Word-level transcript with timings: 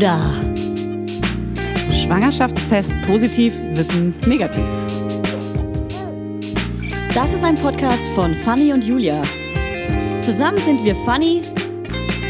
da? 0.00 0.18
Schwangerschaftstest 1.92 2.92
positiv, 3.06 3.54
Wissen 3.74 4.14
negativ. 4.26 4.64
Das 7.14 7.34
ist 7.34 7.44
ein 7.44 7.56
Podcast 7.56 8.08
von 8.14 8.34
Fanny 8.36 8.72
und 8.72 8.82
Julia. 8.82 9.22
Zusammen 10.20 10.58
sind 10.58 10.82
wir 10.84 10.96
Fanny 11.04 11.42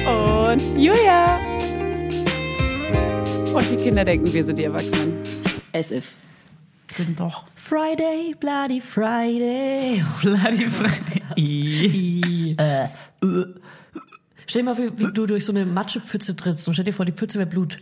Und 0.04 0.62
Julia. 0.76 1.38
Und 3.54 3.70
die 3.70 3.76
Kinder 3.76 4.04
denken, 4.04 4.32
wir 4.32 4.44
sind 4.44 4.58
die 4.58 4.64
Erwachsenen. 4.64 5.18
as 5.72 5.92
if. 5.92 6.16
Sind 6.96 7.20
doch. 7.20 7.44
Friday, 7.54 8.34
bloody 8.40 8.80
Friday. 8.80 10.02
Bloody 10.22 10.68
frei. 10.68 10.90
Äh, 11.36 12.84
äh. 12.84 12.88
Stell 14.50 14.62
dir 14.62 14.70
mal, 14.70 14.78
wie, 14.78 14.98
wie 14.98 15.12
du 15.12 15.26
durch 15.26 15.44
so 15.44 15.52
eine 15.52 15.64
Matschepfütze 15.64 16.34
trittst 16.34 16.66
und 16.66 16.74
stell 16.74 16.84
dir 16.84 16.92
vor, 16.92 17.04
die 17.04 17.12
Pfütze 17.12 17.38
wäre 17.38 17.48
Blut. 17.48 17.78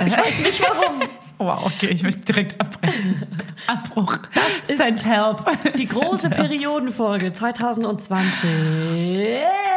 Ich 0.00 0.16
weiß 0.16 0.38
nicht 0.40 0.62
warum. 0.62 1.02
Wow, 1.38 1.66
okay, 1.66 1.88
ich 1.88 2.02
möchte 2.02 2.22
direkt 2.22 2.58
abbrechen. 2.58 3.20
Abbruch. 3.66 4.16
Das 4.34 4.70
ist 4.70 4.78
Send 4.78 5.04
help. 5.04 5.44
Die 5.76 5.84
große. 5.84 6.30
Periodenfolge 6.30 7.30
2020. 7.30 8.50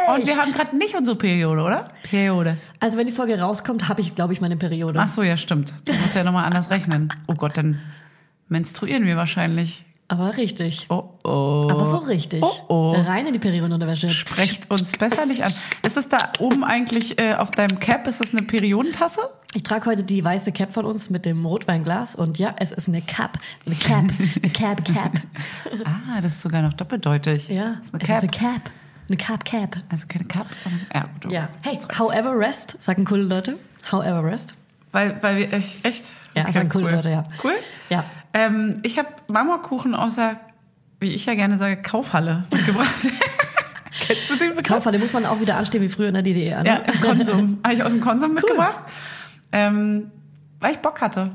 Und 0.08 0.26
wir 0.26 0.36
haben 0.38 0.52
gerade 0.52 0.74
nicht 0.74 0.94
unsere 0.94 1.18
Periode, 1.18 1.60
oder? 1.60 1.88
Periode. 2.04 2.56
Also 2.78 2.96
wenn 2.96 3.06
die 3.06 3.12
Folge 3.12 3.38
rauskommt, 3.38 3.90
habe 3.90 4.00
ich, 4.00 4.14
glaube 4.14 4.32
ich, 4.32 4.40
meine 4.40 4.56
Periode. 4.56 4.98
Ach 5.02 5.08
so, 5.08 5.22
ja, 5.22 5.36
stimmt. 5.36 5.74
Du 5.84 5.92
musst 5.92 6.16
ja 6.16 6.24
nochmal 6.24 6.46
anders 6.46 6.70
rechnen. 6.70 7.12
Oh 7.26 7.34
Gott, 7.34 7.58
dann 7.58 7.78
menstruieren 8.48 9.04
wir 9.04 9.18
wahrscheinlich. 9.18 9.84
Aber 10.10 10.36
richtig. 10.36 10.86
Oh, 10.88 11.04
oh. 11.22 11.68
Aber 11.70 11.84
so 11.84 11.98
richtig. 11.98 12.42
Oh, 12.42 12.50
oh. 12.66 12.92
Rein 12.94 13.26
in 13.26 13.32
die 13.32 13.38
Periodenunterwäsche. 13.38 14.10
Sprecht 14.10 14.68
uns 14.68 14.90
besser 14.90 15.24
nicht 15.24 15.44
an. 15.44 15.52
Ist 15.84 15.96
es 15.96 16.08
da 16.08 16.18
oben 16.40 16.64
eigentlich 16.64 17.20
äh, 17.20 17.34
auf 17.34 17.52
deinem 17.52 17.78
Cap, 17.78 18.08
ist 18.08 18.20
das 18.20 18.32
eine 18.32 18.42
Periodentasse? 18.42 19.20
Ich 19.54 19.62
trage 19.62 19.86
heute 19.88 20.02
die 20.02 20.24
weiße 20.24 20.50
Cap 20.50 20.74
von 20.74 20.84
uns 20.84 21.10
mit 21.10 21.24
dem 21.24 21.46
Rotweinglas 21.46 22.16
und 22.16 22.40
ja, 22.40 22.52
es 22.58 22.72
ist 22.72 22.88
eine 22.88 23.02
Cap. 23.02 23.38
Eine 23.66 23.76
Cap. 23.76 24.04
Eine 24.42 24.52
Cap, 24.52 24.84
Cap. 24.84 25.12
Ah, 25.84 26.20
das 26.20 26.32
ist 26.32 26.42
sogar 26.42 26.62
noch 26.62 26.72
doppeldeutig. 26.72 27.46
Ja, 27.48 27.76
das 27.78 27.86
ist 27.86 27.94
eine 27.94 28.02
es 28.02 28.08
Cap. 28.08 28.24
ist 28.24 28.42
eine 28.42 28.52
Cap. 28.52 28.70
Eine 29.06 29.16
Cap, 29.16 29.44
Cap. 29.44 29.76
Also 29.90 30.08
keine 30.08 30.24
Cap. 30.24 30.46
Ja, 30.92 31.04
gut. 31.22 31.30
Ja. 31.30 31.48
Hey, 31.62 31.78
however 31.96 32.36
rest, 32.36 32.82
sagen 32.82 33.04
coole 33.04 33.22
Leute. 33.22 33.60
However 33.92 34.24
rest. 34.24 34.56
Weil, 34.92 35.22
weil 35.22 35.36
wir 35.36 35.52
echt, 35.52 35.84
echt? 35.84 36.12
Ja, 36.34 36.50
sagen 36.50 36.68
coole 36.68 36.92
Leute, 36.92 37.10
ja. 37.10 37.24
Cool? 37.42 37.52
Ja. 37.88 38.04
Ähm, 38.32 38.78
ich 38.82 38.98
habe 38.98 39.08
Marmorkuchen 39.28 39.94
aus 39.94 40.16
der, 40.16 40.40
wie 41.00 41.10
ich 41.10 41.26
ja 41.26 41.34
gerne 41.34 41.58
sage, 41.58 41.80
Kaufhalle 41.80 42.44
mitgebracht. 42.52 42.94
Kennst 44.06 44.30
du 44.30 44.36
den 44.36 44.50
Begriff? 44.50 44.66
Kaufhalle 44.66 44.98
muss 44.98 45.12
man 45.12 45.26
auch 45.26 45.40
wieder 45.40 45.56
anstehen 45.56 45.82
wie 45.82 45.88
früher 45.88 46.08
in 46.08 46.14
der 46.14 46.22
DDR. 46.22 46.62
Ne? 46.62 46.68
Ja, 46.68 46.76
im 46.76 47.00
Konsum. 47.00 47.58
Habe 47.64 47.74
ich 47.74 47.82
aus 47.82 47.92
dem 47.92 48.00
Konsum 48.00 48.34
mitgebracht. 48.34 48.84
Ähm, 49.52 50.10
weil 50.60 50.72
ich 50.72 50.78
Bock 50.78 51.00
hatte. 51.00 51.32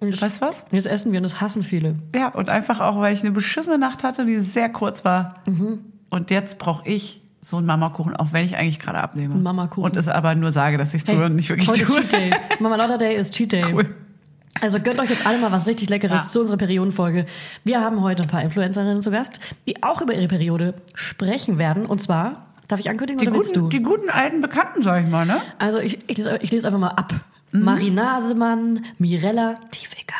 Und 0.00 0.20
Weißt 0.20 0.40
du 0.40 0.46
was? 0.46 0.66
Jetzt 0.70 0.86
essen 0.86 1.12
wir 1.12 1.18
und 1.18 1.24
das 1.24 1.40
hassen 1.40 1.62
viele. 1.62 1.96
Ja, 2.14 2.28
und 2.28 2.48
einfach 2.48 2.80
auch, 2.80 3.00
weil 3.00 3.14
ich 3.14 3.20
eine 3.20 3.30
beschissene 3.30 3.78
Nacht 3.78 4.02
hatte, 4.02 4.26
die 4.26 4.38
sehr 4.40 4.68
kurz 4.68 5.04
war. 5.04 5.42
Mhm. 5.46 5.80
Und 6.10 6.30
jetzt 6.30 6.58
brauche 6.58 6.86
ich 6.88 7.22
so 7.44 7.58
einen 7.58 7.66
Mamakuchen, 7.66 8.16
auch 8.16 8.32
wenn 8.32 8.44
ich 8.44 8.56
eigentlich 8.56 8.78
gerade 8.78 8.98
abnehme. 8.98 9.34
Ein 9.34 9.42
Mamakuchen. 9.42 9.84
Und 9.84 9.96
es 9.96 10.08
aber 10.08 10.34
nur 10.34 10.50
sage, 10.50 10.78
dass 10.78 10.94
ich 10.94 11.02
es 11.02 11.04
tue 11.04 11.24
und 11.26 11.36
nicht 11.36 11.48
wirklich 11.50 11.68
heute 11.68 11.82
ist 11.82 11.88
tue. 11.88 12.00
Cheat 12.00 12.12
Day. 12.12 12.34
Mama 12.60 12.76
Lauter 12.76 12.96
Day 12.98 13.16
ist 13.16 13.34
Cheat 13.34 13.52
Day. 13.52 13.64
Cool. 13.72 13.94
Also 14.60 14.80
gönnt 14.80 15.00
euch 15.00 15.10
jetzt 15.10 15.26
alle 15.26 15.38
mal 15.38 15.52
was 15.52 15.66
richtig 15.66 15.90
Leckeres 15.90 16.22
Ja. 16.24 16.30
zu 16.30 16.40
unserer 16.40 16.56
Periodenfolge. 16.56 17.26
Wir 17.64 17.80
haben 17.80 18.00
heute 18.02 18.22
ein 18.22 18.28
paar 18.28 18.40
Influencerinnen 18.42 19.02
zu 19.02 19.10
Gast, 19.10 19.40
die 19.66 19.82
auch 19.82 20.00
über 20.00 20.14
ihre 20.14 20.28
Periode 20.28 20.74
sprechen 20.94 21.58
werden. 21.58 21.86
Und 21.86 22.00
zwar, 22.00 22.46
darf 22.68 22.80
ich 22.80 22.88
ankündigen 22.88 23.20
Die 23.20 23.28
oder 23.28 23.36
guten, 23.36 23.52
du? 23.52 23.68
die 23.68 23.82
guten 23.82 24.08
alten 24.10 24.40
Bekannten, 24.40 24.80
sag 24.82 25.04
ich 25.04 25.10
mal, 25.10 25.26
ne? 25.26 25.36
Also 25.58 25.80
ich, 25.80 25.98
ich, 26.06 26.16
lese, 26.16 26.38
ich 26.40 26.50
lese 26.50 26.68
einfach 26.68 26.80
mal 26.80 26.88
ab. 26.90 27.12
Mhm. 27.52 27.64
Marie 27.64 27.90
Nasemann, 27.90 28.84
Mirella, 28.98 29.56
tief 29.70 29.90
egal, 29.92 30.14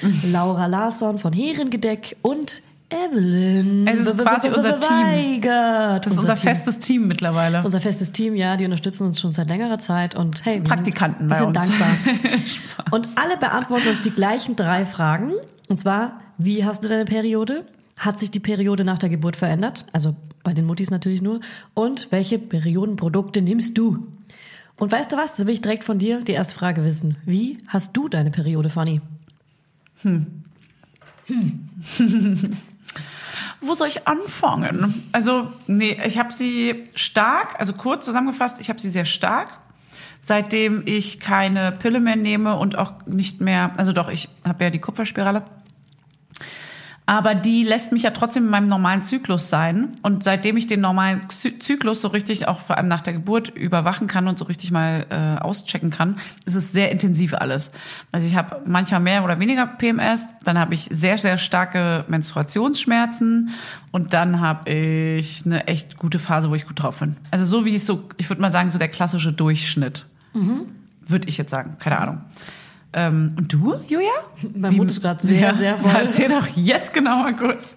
Mhm. 0.00 0.32
Laura 0.32 0.66
Larsson 0.66 1.18
von 1.18 1.32
Herengedeck 1.32 2.16
und 2.22 2.62
Evelyn. 2.90 3.86
Es 3.86 4.00
ist 4.00 4.16
quasi 4.16 4.48
unser 4.48 4.80
Team. 4.80 5.42
Das 5.42 6.06
ist 6.06 6.18
unser 6.18 6.36
festes 6.36 6.78
Team 6.78 7.06
mittlerweile. 7.06 7.52
Das 7.52 7.62
ist 7.62 7.66
unser 7.66 7.80
festes 7.80 8.12
Team, 8.12 8.34
ja, 8.34 8.56
die 8.56 8.64
unterstützen 8.64 9.06
uns 9.06 9.20
schon 9.20 9.32
seit 9.32 9.48
längerer 9.48 9.78
Zeit 9.78 10.14
und 10.14 10.44
hey, 10.44 10.56
wir 10.56 10.64
Praktikanten 10.64 11.28
sind, 11.28 11.54
wir 11.54 11.62
sind 11.62 11.66
dankbar. 11.78 11.88
Und 12.90 13.06
alle 13.16 13.36
beantworten 13.36 13.88
uns 13.88 14.00
die 14.00 14.10
gleichen 14.10 14.56
drei 14.56 14.86
Fragen. 14.86 15.32
Und 15.68 15.78
zwar, 15.78 16.20
wie 16.38 16.64
hast 16.64 16.82
du 16.82 16.88
deine 16.88 17.04
Periode? 17.04 17.66
Hat 17.98 18.18
sich 18.18 18.30
die 18.30 18.40
Periode 18.40 18.84
nach 18.84 18.98
der 18.98 19.10
Geburt 19.10 19.36
verändert? 19.36 19.84
Also 19.92 20.16
bei 20.42 20.54
den 20.54 20.64
Muttis 20.64 20.90
natürlich 20.90 21.20
nur. 21.20 21.40
Und 21.74 22.08
welche 22.10 22.38
Periodenprodukte 22.38 23.42
nimmst 23.42 23.76
du? 23.76 24.06
Und 24.76 24.90
weißt 24.90 25.12
du 25.12 25.16
was? 25.16 25.34
Das 25.34 25.46
will 25.46 25.54
ich 25.54 25.60
direkt 25.60 25.84
von 25.84 25.98
dir 25.98 26.22
die 26.22 26.32
erste 26.32 26.54
Frage 26.54 26.84
wissen. 26.84 27.18
Wie 27.26 27.58
hast 27.66 27.96
du 27.96 28.08
deine 28.08 28.30
Periode, 28.30 28.70
Fanny? 28.70 29.02
Wo 33.60 33.74
soll 33.74 33.88
ich 33.88 34.06
anfangen? 34.06 34.94
Also, 35.12 35.48
nee, 35.66 36.00
ich 36.04 36.18
habe 36.18 36.32
sie 36.32 36.84
stark, 36.94 37.58
also 37.58 37.72
kurz 37.72 38.04
zusammengefasst, 38.04 38.60
ich 38.60 38.68
habe 38.68 38.80
sie 38.80 38.90
sehr 38.90 39.04
stark. 39.04 39.48
Seitdem 40.20 40.82
ich 40.84 41.20
keine 41.20 41.72
Pille 41.72 42.00
mehr 42.00 42.16
nehme 42.16 42.56
und 42.56 42.76
auch 42.76 42.92
nicht 43.06 43.40
mehr, 43.40 43.72
also 43.76 43.92
doch, 43.92 44.08
ich 44.08 44.28
habe 44.46 44.64
ja 44.64 44.70
die 44.70 44.80
Kupferspirale. 44.80 45.44
Aber 47.10 47.34
die 47.34 47.62
lässt 47.62 47.90
mich 47.90 48.02
ja 48.02 48.10
trotzdem 48.10 48.44
in 48.44 48.50
meinem 48.50 48.66
normalen 48.66 49.00
Zyklus 49.02 49.48
sein. 49.48 49.92
Und 50.02 50.22
seitdem 50.22 50.58
ich 50.58 50.66
den 50.66 50.82
normalen 50.82 51.22
Zy- 51.30 51.58
Zyklus 51.58 52.02
so 52.02 52.08
richtig, 52.08 52.46
auch 52.48 52.60
vor 52.60 52.76
allem 52.76 52.86
nach 52.88 53.00
der 53.00 53.14
Geburt, 53.14 53.48
überwachen 53.48 54.08
kann 54.08 54.28
und 54.28 54.38
so 54.38 54.44
richtig 54.44 54.72
mal 54.72 55.06
äh, 55.08 55.40
auschecken 55.42 55.88
kann, 55.88 56.16
ist 56.44 56.54
es 56.54 56.70
sehr 56.72 56.90
intensiv 56.92 57.32
alles. 57.32 57.72
Also 58.12 58.26
ich 58.28 58.36
habe 58.36 58.60
manchmal 58.66 59.00
mehr 59.00 59.24
oder 59.24 59.40
weniger 59.40 59.66
PMS, 59.66 60.26
dann 60.44 60.58
habe 60.58 60.74
ich 60.74 60.86
sehr, 60.90 61.16
sehr 61.16 61.38
starke 61.38 62.04
Menstruationsschmerzen 62.08 63.52
und 63.90 64.12
dann 64.12 64.40
habe 64.40 64.70
ich 64.70 65.46
eine 65.46 65.66
echt 65.66 65.96
gute 65.96 66.18
Phase, 66.18 66.50
wo 66.50 66.54
ich 66.56 66.66
gut 66.66 66.82
drauf 66.82 66.98
bin. 66.98 67.16
Also 67.30 67.46
so 67.46 67.64
wie 67.64 67.74
es 67.74 67.86
so, 67.86 68.04
ich 68.18 68.28
würde 68.28 68.42
mal 68.42 68.50
sagen, 68.50 68.70
so 68.70 68.76
der 68.78 68.88
klassische 68.88 69.32
Durchschnitt. 69.32 70.04
Würde 71.06 71.26
ich 71.26 71.38
jetzt 71.38 71.50
sagen, 71.50 71.76
keine 71.78 71.98
Ahnung. 71.98 72.20
Ähm, 72.92 73.34
und 73.36 73.52
du, 73.52 73.74
Julia? 73.86 74.08
Mein 74.54 74.74
Mund 74.76 74.90
ist 74.90 75.00
gerade 75.02 75.24
sehr, 75.26 75.40
ja, 75.40 75.54
sehr 75.54 75.76
voll. 75.80 75.92
Erzähl 75.94 76.28
doch 76.28 76.46
jetzt 76.56 76.92
genau 76.94 77.22
mal 77.22 77.36
kurz, 77.36 77.76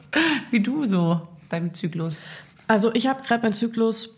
wie 0.51 0.59
du 0.61 0.85
so 0.85 1.27
deinen 1.49 1.73
Zyklus. 1.73 2.25
Also 2.67 2.93
ich 2.93 3.07
habe 3.07 3.21
gerade 3.23 3.43
meinen 3.43 3.53
Zyklus, 3.53 4.09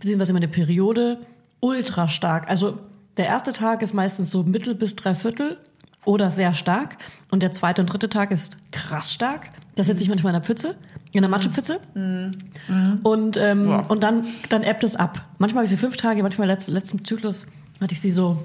beziehungsweise 0.00 0.32
meine 0.32 0.48
Periode, 0.48 1.18
ultra 1.60 2.08
stark. 2.08 2.48
Also 2.48 2.78
der 3.18 3.26
erste 3.26 3.52
Tag 3.52 3.82
ist 3.82 3.92
meistens 3.94 4.30
so 4.30 4.42
mittel 4.42 4.74
bis 4.74 4.96
dreiviertel 4.96 5.58
oder 6.06 6.30
sehr 6.30 6.54
stark. 6.54 6.96
Und 7.30 7.42
der 7.42 7.52
zweite 7.52 7.82
und 7.82 7.86
dritte 7.92 8.08
Tag 8.08 8.30
ist 8.30 8.56
krass 8.72 9.12
stark. 9.12 9.50
Da 9.76 9.84
sitze 9.84 10.02
ich 10.02 10.08
manchmal 10.08 10.32
in 10.34 10.40
der 10.40 10.46
Pfütze, 10.46 10.76
in 11.12 11.20
der 11.22 11.28
Matschepfütze. 11.30 11.80
Und, 13.02 13.36
ähm, 13.36 13.68
Wow. 13.68 13.90
und 13.90 14.02
dann, 14.02 14.24
dann 14.48 14.62
ebbt 14.62 14.84
es 14.84 14.96
ab. 14.96 15.24
Manchmal 15.38 15.60
habe 15.60 15.64
ich 15.64 15.70
sie 15.70 15.76
fünf 15.76 15.96
Tage, 15.96 16.22
manchmal 16.22 16.46
letzten, 16.46 16.72
letzten 16.72 17.04
Zyklus 17.04 17.46
hatte 17.80 17.92
ich 17.92 18.00
sie 18.00 18.10
so 18.10 18.42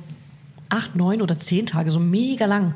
acht, 0.69 0.95
neun 0.95 1.21
oder 1.21 1.37
zehn 1.37 1.65
Tage, 1.65 1.91
so 1.91 1.99
mega 1.99 2.45
lang. 2.45 2.73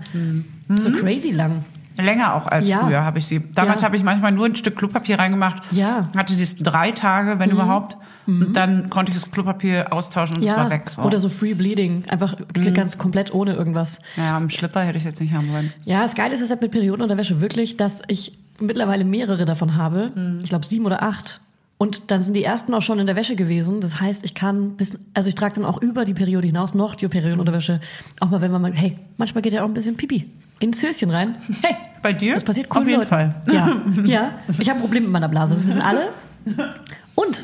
So 0.69 0.91
crazy 0.91 1.31
lang. 1.31 1.63
Länger 1.95 2.33
auch 2.33 2.47
als 2.47 2.67
Ja. 2.67 2.79
früher 2.85 3.05
habe 3.05 3.19
ich 3.19 3.25
sie. 3.27 3.39
Damals 3.53 3.81
Ja. 3.81 3.85
habe 3.85 3.95
ich 3.95 4.03
manchmal 4.03 4.31
nur 4.31 4.47
ein 4.47 4.55
Stück 4.55 4.75
Klopapier 4.75 5.19
reingemacht. 5.19 5.61
Ja. 5.71 6.07
Mhm. 6.13 6.17
Hatte 6.17 6.35
das 6.35 6.55
drei 6.57 6.91
Tage, 6.91 7.37
wenn 7.39 7.51
überhaupt. 7.51 7.97
Und 8.25 8.53
dann 8.55 8.89
konnte 8.89 9.11
ich 9.11 9.19
das 9.19 9.29
Klopapier 9.29 9.91
austauschen 9.91 10.37
und 10.37 10.43
es 10.43 10.55
war 10.55 10.69
weg. 10.69 10.89
So. 10.89 11.01
Mhm. 11.01 11.07
Oder 11.07 11.19
so 11.19 11.27
Free 11.29 11.53
Bleeding, 11.53 12.05
einfach 12.07 12.35
ganz 12.73 12.97
komplett 12.97 13.33
ohne 13.33 13.53
irgendwas. 13.53 13.99
Ja, 14.15 14.37
im 14.37 14.49
Schlipper 14.49 14.81
hätte 14.81 14.97
ich 14.97 15.03
jetzt 15.03 15.19
nicht 15.19 15.33
haben 15.33 15.51
wollen. 15.51 15.73
Ja, 15.83 16.01
das 16.01 16.15
Geile 16.15 16.33
ist 16.33 16.39
deshalb 16.41 16.61
mit 16.61 16.71
Periodenunterwäsche 16.71 17.41
wirklich, 17.41 17.75
dass 17.77 18.01
ich 18.07 18.31
mittlerweile 18.59 19.03
mehrere 19.03 19.43
davon 19.45 19.75
habe. 19.75 20.11
Mhm. 20.15 20.39
Ich 20.43 20.49
glaube 20.49 20.65
sieben 20.65 20.85
oder 20.85 21.03
acht. 21.03 21.41
Und 21.83 22.11
dann 22.11 22.21
sind 22.21 22.33
die 22.33 22.45
ersten 22.45 22.73
auch 22.73 22.81
schon 22.81 22.97
in 22.99 23.07
der 23.07 23.17
Wäsche 23.17 23.35
gewesen. 23.35 23.81
Das 23.81 23.99
heißt, 23.99 24.23
ich 24.23 24.33
kann 24.35 24.77
bis, 24.77 24.97
also 25.13 25.27
ich 25.27 25.35
trage 25.35 25.55
dann 25.55 25.65
auch 25.65 25.81
über 25.81 26.05
die 26.05 26.13
Periode 26.13 26.47
hinaus 26.47 26.73
noch 26.73 26.95
die 26.95 27.09
Periodenunterwäsche. 27.09 27.81
Auch 28.21 28.29
mal, 28.29 28.39
wenn 28.39 28.51
man 28.51 28.61
mal, 28.61 28.71
hey, 28.71 28.97
manchmal 29.17 29.41
geht 29.41 29.51
ja 29.51 29.63
auch 29.63 29.67
ein 29.67 29.73
bisschen 29.73 29.97
Pipi 29.97 30.25
ins 30.59 30.81
Höschen 30.81 31.11
rein. 31.11 31.35
Hey, 31.61 31.75
Bei 32.01 32.13
dir? 32.13 32.35
das 32.35 32.45
passiert 32.45 32.67
Auf 32.71 32.77
coolen 32.77 32.87
jeden 32.87 32.99
Leuten. 32.99 33.09
Fall. 33.09 33.35
Ja, 33.51 33.81
ja. 34.05 34.31
Ich 34.59 34.69
habe 34.69 34.79
ein 34.79 34.81
Problem 34.81 35.03
mit 35.03 35.11
meiner 35.11 35.27
Blase, 35.27 35.55
das 35.55 35.67
wissen 35.67 35.81
alle. 35.81 36.07
Und 37.15 37.43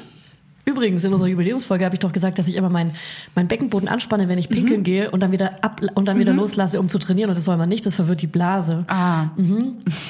übrigens 0.70 1.04
in 1.04 1.12
unserer 1.12 1.28
Jubiläumsfolge 1.28 1.84
habe 1.84 1.96
ich 1.96 2.00
doch 2.00 2.12
gesagt, 2.14 2.38
dass 2.40 2.48
ich 2.48 2.56
immer 2.56 2.70
meinen 2.70 2.94
mein 3.36 3.48
Beckenboden 3.48 3.90
anspanne, 3.90 4.28
wenn 4.30 4.38
ich 4.38 4.50
Mhm. 4.50 4.54
pinkeln 4.56 4.84
gehe 4.84 5.12
und 5.12 5.22
dann 5.22 5.32
wieder 5.32 5.64
ab 5.64 5.82
und 5.96 6.08
dann 6.08 6.18
wieder 6.20 6.34
loslasse, 6.34 6.80
um 6.80 6.88
zu 6.90 6.98
trainieren. 7.00 7.30
Und 7.30 7.38
das 7.38 7.46
soll 7.46 7.58
man 7.58 7.68
nicht, 7.70 7.86
das 7.86 7.96
verwirrt 7.96 8.22
die 8.22 8.28
Blase. 8.28 8.86
Ah, 8.88 9.26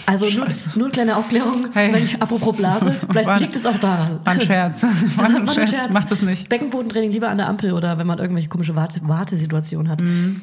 Also 0.06 0.26
nur, 0.38 0.46
nur 0.76 0.86
eine 0.86 0.92
kleine 0.94 1.18
Aufklärung, 1.18 1.68
Hey. 1.74 1.94
wenn 1.94 2.04
ich 2.04 2.22
apropos 2.22 2.56
Blase, 2.56 2.92
vielleicht 3.10 3.28
War- 3.28 3.40
liegt 3.40 3.56
es 3.56 3.66
auch 3.66 3.78
daran. 3.78 4.20
war 4.24 4.34
ein 4.34 4.42
Scherz. 4.42 4.84
War 5.16 5.26
ein 5.26 5.48
War 5.48 5.54
Scherz. 5.54 5.90
Mach 5.92 6.06
das 6.06 6.22
nicht. 6.22 6.50
Beckenbodentraining 6.50 7.12
lieber 7.12 7.30
an 7.30 7.38
der 7.38 7.48
Ampel 7.48 7.74
oder 7.74 7.98
wenn 7.98 8.08
man 8.08 8.20
irgendwelche 8.20 8.50
komische 8.50 8.76
Warte 8.76 9.00
Wartesituationen 9.08 9.90
hat. 9.90 10.02
Mhm. 10.02 10.42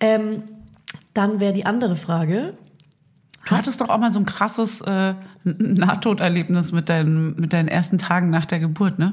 Ähm, 0.00 0.42
dann 1.14 1.40
wäre 1.40 1.52
die 1.52 1.66
andere 1.66 1.96
Frage, 1.96 2.54
Du 3.46 3.54
hattest 3.54 3.82
doch 3.82 3.90
auch 3.90 3.98
mal 3.98 4.10
so 4.10 4.18
ein 4.18 4.24
krasses 4.24 4.80
äh, 4.80 5.12
Nahtoderlebnis 5.44 6.72
mit 6.72 6.88
deinen, 6.88 7.38
mit 7.38 7.52
deinen 7.52 7.68
ersten 7.68 7.98
Tagen 7.98 8.30
nach 8.30 8.46
der 8.46 8.58
Geburt, 8.58 8.98
ne? 8.98 9.12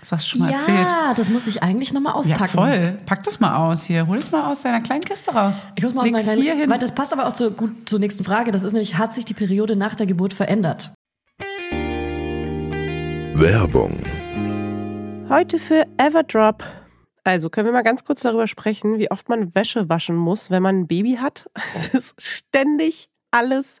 Das 0.00 0.12
hast 0.12 0.24
du 0.24 0.28
schon 0.30 0.40
mal 0.40 0.52
erzählt. 0.52 0.88
Ja, 0.88 1.12
das 1.14 1.28
muss 1.28 1.46
ich 1.48 1.62
eigentlich 1.62 1.92
nochmal 1.92 2.12
Ja, 2.12 2.18
auspacken. 2.36 2.52
voll. 2.52 2.98
Pack 3.04 3.24
das 3.24 3.40
mal 3.40 3.56
aus 3.56 3.82
hier. 3.82 4.06
Hol 4.06 4.18
es 4.18 4.30
mal 4.30 4.44
aus 4.50 4.62
deiner 4.62 4.80
kleinen 4.80 5.02
Kiste 5.02 5.32
raus. 5.32 5.60
Ich 5.74 5.82
muss 5.84 5.92
mal 5.94 6.04
Leg's 6.04 6.20
auf 6.20 6.26
meine 6.26 6.40
hier 6.40 6.54
hin. 6.54 6.70
weil 6.70 6.78
das 6.78 6.94
passt 6.94 7.12
aber 7.12 7.26
auch 7.26 7.32
zu, 7.32 7.50
gut 7.50 7.88
zur 7.88 7.98
nächsten 7.98 8.22
Frage. 8.24 8.50
Das 8.52 8.62
ist 8.62 8.72
nämlich, 8.72 8.96
hat 8.96 9.12
sich 9.12 9.24
die 9.24 9.34
Periode 9.34 9.74
nach 9.76 9.94
der 9.96 10.06
Geburt 10.06 10.32
verändert? 10.34 10.92
Werbung. 13.34 13.98
Heute 15.28 15.58
für 15.58 15.86
Everdrop. 15.98 16.64
Also 17.24 17.50
können 17.50 17.66
wir 17.66 17.72
mal 17.72 17.82
ganz 17.82 18.04
kurz 18.04 18.22
darüber 18.22 18.46
sprechen, 18.46 18.98
wie 18.98 19.10
oft 19.10 19.28
man 19.28 19.54
Wäsche 19.54 19.88
waschen 19.88 20.16
muss, 20.16 20.50
wenn 20.50 20.62
man 20.62 20.80
ein 20.80 20.86
Baby 20.86 21.16
hat. 21.20 21.50
Es 21.74 21.88
ist 21.94 22.14
ständig 22.22 23.08
alles 23.30 23.80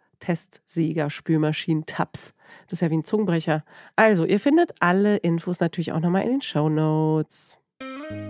Testsieger, 0.21 1.09
Spülmaschinen, 1.09 1.85
Tabs. 1.85 2.33
Das 2.67 2.77
ist 2.77 2.81
ja 2.81 2.89
wie 2.89 2.97
ein 2.97 3.03
Zungenbrecher. 3.03 3.65
Also, 3.97 4.23
ihr 4.23 4.39
findet 4.39 4.71
alle 4.79 5.17
Infos 5.17 5.59
natürlich 5.59 5.91
auch 5.91 5.99
nochmal 5.99 6.23
in 6.23 6.29
den 6.29 6.41
Show 6.41 6.69
Notes. 6.69 7.59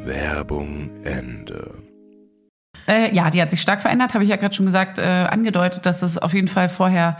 Werbung 0.03 0.89
Ende. 1.03 1.83
Äh, 2.87 3.13
ja, 3.13 3.29
die 3.29 3.41
hat 3.41 3.51
sich 3.51 3.61
stark 3.61 3.81
verändert, 3.81 4.13
habe 4.13 4.23
ich 4.23 4.29
ja 4.29 4.37
gerade 4.37 4.55
schon 4.55 4.65
gesagt, 4.65 4.97
äh, 4.97 5.03
angedeutet, 5.03 5.85
dass 5.85 6.01
es 6.01 6.17
auf 6.17 6.33
jeden 6.33 6.47
Fall 6.47 6.67
vorher 6.67 7.17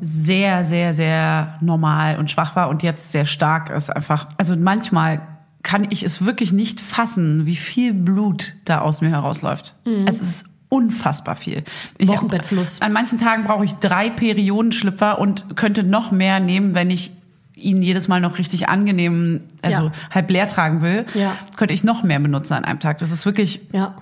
sehr, 0.00 0.64
sehr, 0.64 0.92
sehr 0.92 1.56
normal 1.60 2.18
und 2.18 2.30
schwach 2.30 2.56
war 2.56 2.68
und 2.68 2.82
jetzt 2.82 3.12
sehr 3.12 3.24
stark 3.24 3.70
ist. 3.70 3.88
Einfach, 3.88 4.28
also 4.36 4.56
manchmal 4.56 5.22
kann 5.62 5.86
ich 5.90 6.02
es 6.02 6.24
wirklich 6.24 6.52
nicht 6.52 6.80
fassen, 6.80 7.46
wie 7.46 7.56
viel 7.56 7.94
Blut 7.94 8.54
da 8.64 8.80
aus 8.80 9.00
mir 9.00 9.10
herausläuft. 9.10 9.74
Es 10.06 10.20
ist 10.20 10.46
unfassbar 10.76 11.36
viel. 11.36 11.64
Ich, 11.98 12.08
Wochenbettfluss. 12.08 12.82
An 12.82 12.92
manchen 12.92 13.18
Tagen 13.18 13.44
brauche 13.44 13.64
ich 13.64 13.74
drei 13.74 14.10
Periodenschlüpfer 14.10 15.18
und 15.18 15.56
könnte 15.56 15.82
noch 15.82 16.10
mehr 16.10 16.40
nehmen, 16.40 16.74
wenn 16.74 16.90
ich 16.90 17.12
ihn 17.54 17.80
jedes 17.82 18.06
Mal 18.08 18.20
noch 18.20 18.36
richtig 18.38 18.68
angenehm, 18.68 19.40
also 19.62 19.84
Ja. 19.84 19.92
halb 20.10 20.30
leer 20.30 20.46
tragen 20.46 20.82
will, 20.82 21.06
Ja. 21.14 21.36
könnte 21.56 21.72
ich 21.72 21.84
noch 21.84 22.02
mehr 22.02 22.18
benutzen 22.20 22.52
an 22.52 22.64
einem 22.64 22.80
Tag. 22.80 22.98
Das 22.98 23.10
ist 23.10 23.24
wirklich 23.24 23.60
Ja. 23.72 23.94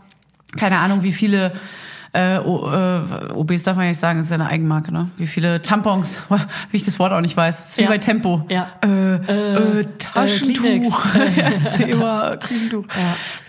keine 0.59 0.79
Ahnung, 0.79 1.03
wie 1.05 1.13
viele 1.13 1.53
äh, 2.15 2.39
o, 2.39 2.71
äh, 2.71 3.33
OBs 3.35 3.65
darf 3.65 3.77
man 3.77 3.85
ja 3.87 3.91
nicht 3.91 4.01
sagen, 4.01 4.21
ist 4.21 4.31
ja 4.31 4.37
eine 4.37 4.47
Eigenmarke, 4.47 4.93
ne? 4.93 5.09
Wie 5.17 5.27
viele 5.27 5.61
Tampons, 5.61 6.23
wie 6.71 6.77
ich 6.77 6.85
das 6.85 6.99
Wort 6.99 7.13
auch 7.13 7.21
nicht 7.21 7.37
weiß, 7.37 7.61
das 7.63 7.71
ist 7.73 7.79
wie 7.79 7.83
Ja. 7.83 7.89
bei 7.89 7.99
Tempo. 7.99 8.47
Ja. 8.49 8.69
Äh, 8.83 9.15
äh, 9.17 9.85
Taschentuch. 9.99 10.63
Kleenex. 10.63 11.05
ja, 11.37 11.45
erzähl 11.65 11.97
mal, 11.97 12.39
Taschentuch. 12.39 12.85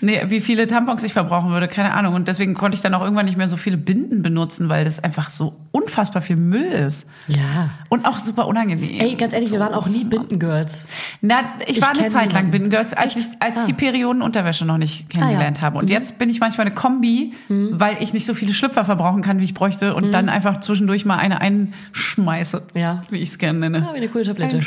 Nee, 0.01 0.21
wie 0.27 0.39
viele 0.39 0.67
Tampons 0.67 1.03
ich 1.03 1.13
verbrauchen 1.13 1.51
würde, 1.51 1.67
keine 1.67 1.93
Ahnung. 1.93 2.15
Und 2.15 2.27
deswegen 2.27 2.53
konnte 2.55 2.75
ich 2.75 2.81
dann 2.81 2.93
auch 2.93 3.01
irgendwann 3.01 3.25
nicht 3.25 3.37
mehr 3.37 3.47
so 3.47 3.57
viele 3.57 3.77
Binden 3.77 4.21
benutzen, 4.23 4.67
weil 4.69 4.83
das 4.83 5.03
einfach 5.03 5.29
so 5.29 5.55
unfassbar 5.71 6.21
viel 6.21 6.35
Müll 6.35 6.65
ist. 6.71 7.07
Ja. 7.27 7.69
Und 7.89 8.05
auch 8.07 8.17
super 8.17 8.47
unangenehm. 8.47 8.99
Ey, 8.99 9.15
ganz 9.15 9.33
ehrlich, 9.33 9.51
wir 9.51 9.59
waren 9.59 9.73
auch 9.73 9.87
nie 9.87 10.03
Bindengirls. 10.03 10.87
Na, 11.21 11.35
ich, 11.67 11.77
Ich 11.77 11.81
war 11.81 11.89
eine 11.89 12.07
Zeit 12.07 12.33
lang. 12.33 12.49
Bindengirls, 12.51 12.93
als, 12.93 13.15
ich, 13.15 13.25
als 13.39 13.59
Ah. 13.59 13.65
die 13.67 13.73
Periodenunterwäsche 13.73 14.65
noch 14.65 14.77
nicht 14.77 15.09
kennengelernt 15.09 15.57
Ah, 15.57 15.61
ja. 15.61 15.65
habe. 15.67 15.77
Und 15.77 15.89
jetzt 15.89 16.17
bin 16.17 16.29
ich 16.29 16.39
manchmal 16.39 16.65
eine 16.67 16.75
Kombi, 16.75 17.33
weil 17.49 17.97
ich 17.99 18.13
nicht 18.13 18.25
so 18.25 18.33
viele 18.33 18.53
Schlüpfer 18.55 18.85
verbrauchen 18.85 19.21
kann, 19.21 19.39
wie 19.39 19.43
ich 19.43 19.53
bräuchte 19.53 19.95
und 19.95 20.11
dann 20.11 20.29
einfach 20.29 20.59
zwischendurch 20.59 21.05
mal 21.05 21.17
eine 21.17 21.41
einschmeiße. 21.41 22.63
Ja. 22.73 23.03
Wie 23.09 23.19
ich 23.19 23.29
es 23.29 23.37
gerne 23.37 23.59
nenne. 23.59 23.87
Ah, 23.87 23.93
wie 23.93 23.97
eine 23.97 24.09
coole 24.09 24.23
Tablette. 24.23 24.59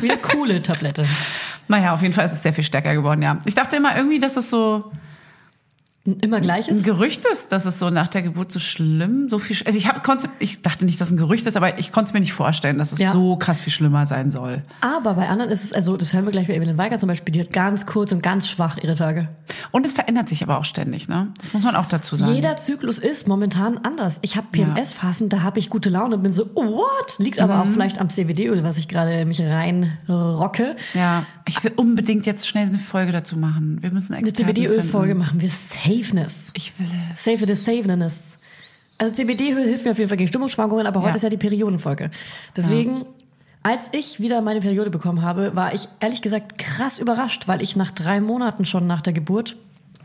Wie 0.00 0.10
eine 0.10 0.20
coole 0.20 0.62
Tablette. 0.62 1.04
Naja, 1.66 1.94
auf 1.94 2.02
jeden 2.02 2.12
Fall 2.12 2.26
ist 2.26 2.32
es 2.32 2.42
sehr 2.42 2.52
viel 2.52 2.62
stärker 2.62 2.94
geworden, 2.94 3.22
ja. 3.22 3.38
Ich 3.46 3.54
dachte 3.54 3.76
immer 3.76 3.96
irgendwie, 3.96 4.18
dass 4.18 4.36
es 4.36 4.50
so 4.50 4.92
Immer 6.20 6.36
ein 6.36 6.42
gleiches? 6.42 6.82
Gerücht 6.82 7.24
ist, 7.32 7.50
dass 7.52 7.64
es 7.64 7.78
so 7.78 7.88
nach 7.88 8.08
der 8.08 8.20
Geburt 8.20 8.52
so 8.52 8.58
schlimm, 8.58 9.30
so 9.30 9.38
viel, 9.38 9.56
also 9.64 9.78
ich 9.78 9.88
hab, 9.88 10.04
konnte, 10.04 10.28
ich 10.38 10.60
dachte 10.60 10.84
nicht, 10.84 11.00
dass 11.00 11.08
es 11.08 11.14
ein 11.14 11.16
Gerücht 11.16 11.46
ist, 11.46 11.56
aber 11.56 11.78
ich 11.78 11.92
konnte 11.92 12.08
es 12.08 12.12
mir 12.12 12.20
nicht 12.20 12.34
vorstellen, 12.34 12.76
dass 12.76 12.92
es 12.92 12.98
Ja. 12.98 13.10
so 13.10 13.36
krass 13.36 13.58
viel 13.60 13.72
schlimmer 13.72 14.04
sein 14.04 14.30
soll. 14.30 14.62
Aber 14.82 15.14
bei 15.14 15.28
anderen 15.28 15.50
ist 15.50 15.64
es, 15.64 15.72
also 15.72 15.96
das 15.96 16.12
hören 16.12 16.26
wir 16.26 16.32
gleich 16.32 16.46
bei 16.48 16.54
Evelyn 16.56 16.76
Weiger 16.76 16.98
zum 16.98 17.08
Beispiel, 17.08 17.32
die 17.32 17.40
hat 17.40 17.52
ganz 17.54 17.86
kurz 17.86 18.12
und 18.12 18.22
ganz 18.22 18.48
schwach 18.48 18.76
ihre 18.82 18.94
Tage. 18.96 19.28
Und 19.70 19.86
es 19.86 19.94
verändert 19.94 20.28
sich 20.28 20.42
aber 20.42 20.58
auch 20.58 20.64
ständig, 20.66 21.08
ne? 21.08 21.32
Das 21.40 21.54
muss 21.54 21.64
man 21.64 21.74
auch 21.74 21.86
dazu 21.86 22.16
sagen. 22.16 22.34
Jeder 22.34 22.56
Zyklus 22.56 22.98
ist 22.98 23.26
momentan 23.26 23.78
anders. 23.78 24.18
Ich 24.20 24.36
habe 24.36 24.46
PMS-Phasen, 24.52 25.30
da 25.30 25.40
habe 25.42 25.58
ich 25.58 25.70
gute 25.70 25.88
Laune 25.88 26.16
und 26.16 26.22
bin 26.22 26.34
so, 26.34 26.50
oh, 26.54 26.64
what? 26.66 27.18
Liegt 27.18 27.38
aber 27.40 27.54
Mhm. 27.56 27.60
auch 27.62 27.72
vielleicht 27.72 27.98
am 27.98 28.10
CBD-Öl, 28.10 28.62
was 28.62 28.76
ich 28.76 28.88
gerade 28.88 29.24
mich 29.24 29.40
reinrocke. 29.40 30.76
Ja, 30.92 31.24
ich 31.46 31.62
will 31.64 31.72
unbedingt 31.76 32.26
jetzt 32.26 32.46
schnell 32.48 32.66
eine 32.66 32.78
Folge 32.78 33.12
dazu 33.12 33.38
machen. 33.38 33.78
Wir 33.82 33.90
müssen 33.90 34.14
Eine 34.14 34.32
CBD-Öl-Folge 34.32 35.14
machen 35.14 35.40
wir 35.40 35.50
Safeness. 36.02 36.50
Ich 36.54 36.72
will 36.78 36.86
es. 37.12 37.24
Safe 37.24 37.42
it 37.44 37.50
is 37.50 37.64
Safeness. 37.64 38.38
Also 38.98 39.12
CBD-Öl 39.14 39.64
hilft 39.68 39.84
mir 39.84 39.90
auf 39.90 39.98
jeden 39.98 40.08
Fall 40.08 40.16
gegen 40.18 40.28
Stimmungsschwankungen, 40.28 40.86
aber 40.86 41.00
heute 41.00 41.10
Ja. 41.10 41.16
ist 41.16 41.22
ja 41.22 41.28
die 41.28 41.36
Periodenfolge. 41.36 42.10
Deswegen, 42.56 43.04
als 43.62 43.88
ich 43.92 44.20
wieder 44.20 44.40
meine 44.40 44.60
Periode 44.60 44.90
bekommen 44.90 45.22
habe, 45.22 45.56
war 45.56 45.74
ich 45.74 45.88
ehrlich 46.00 46.22
gesagt 46.22 46.58
krass 46.58 46.98
überrascht, 46.98 47.48
weil 47.48 47.60
ich 47.62 47.74
nach 47.76 47.90
drei 47.90 48.20
Monaten 48.20 48.64
schon 48.64 48.86
nach 48.86 49.02
der 49.02 49.12
Geburt 49.12 49.56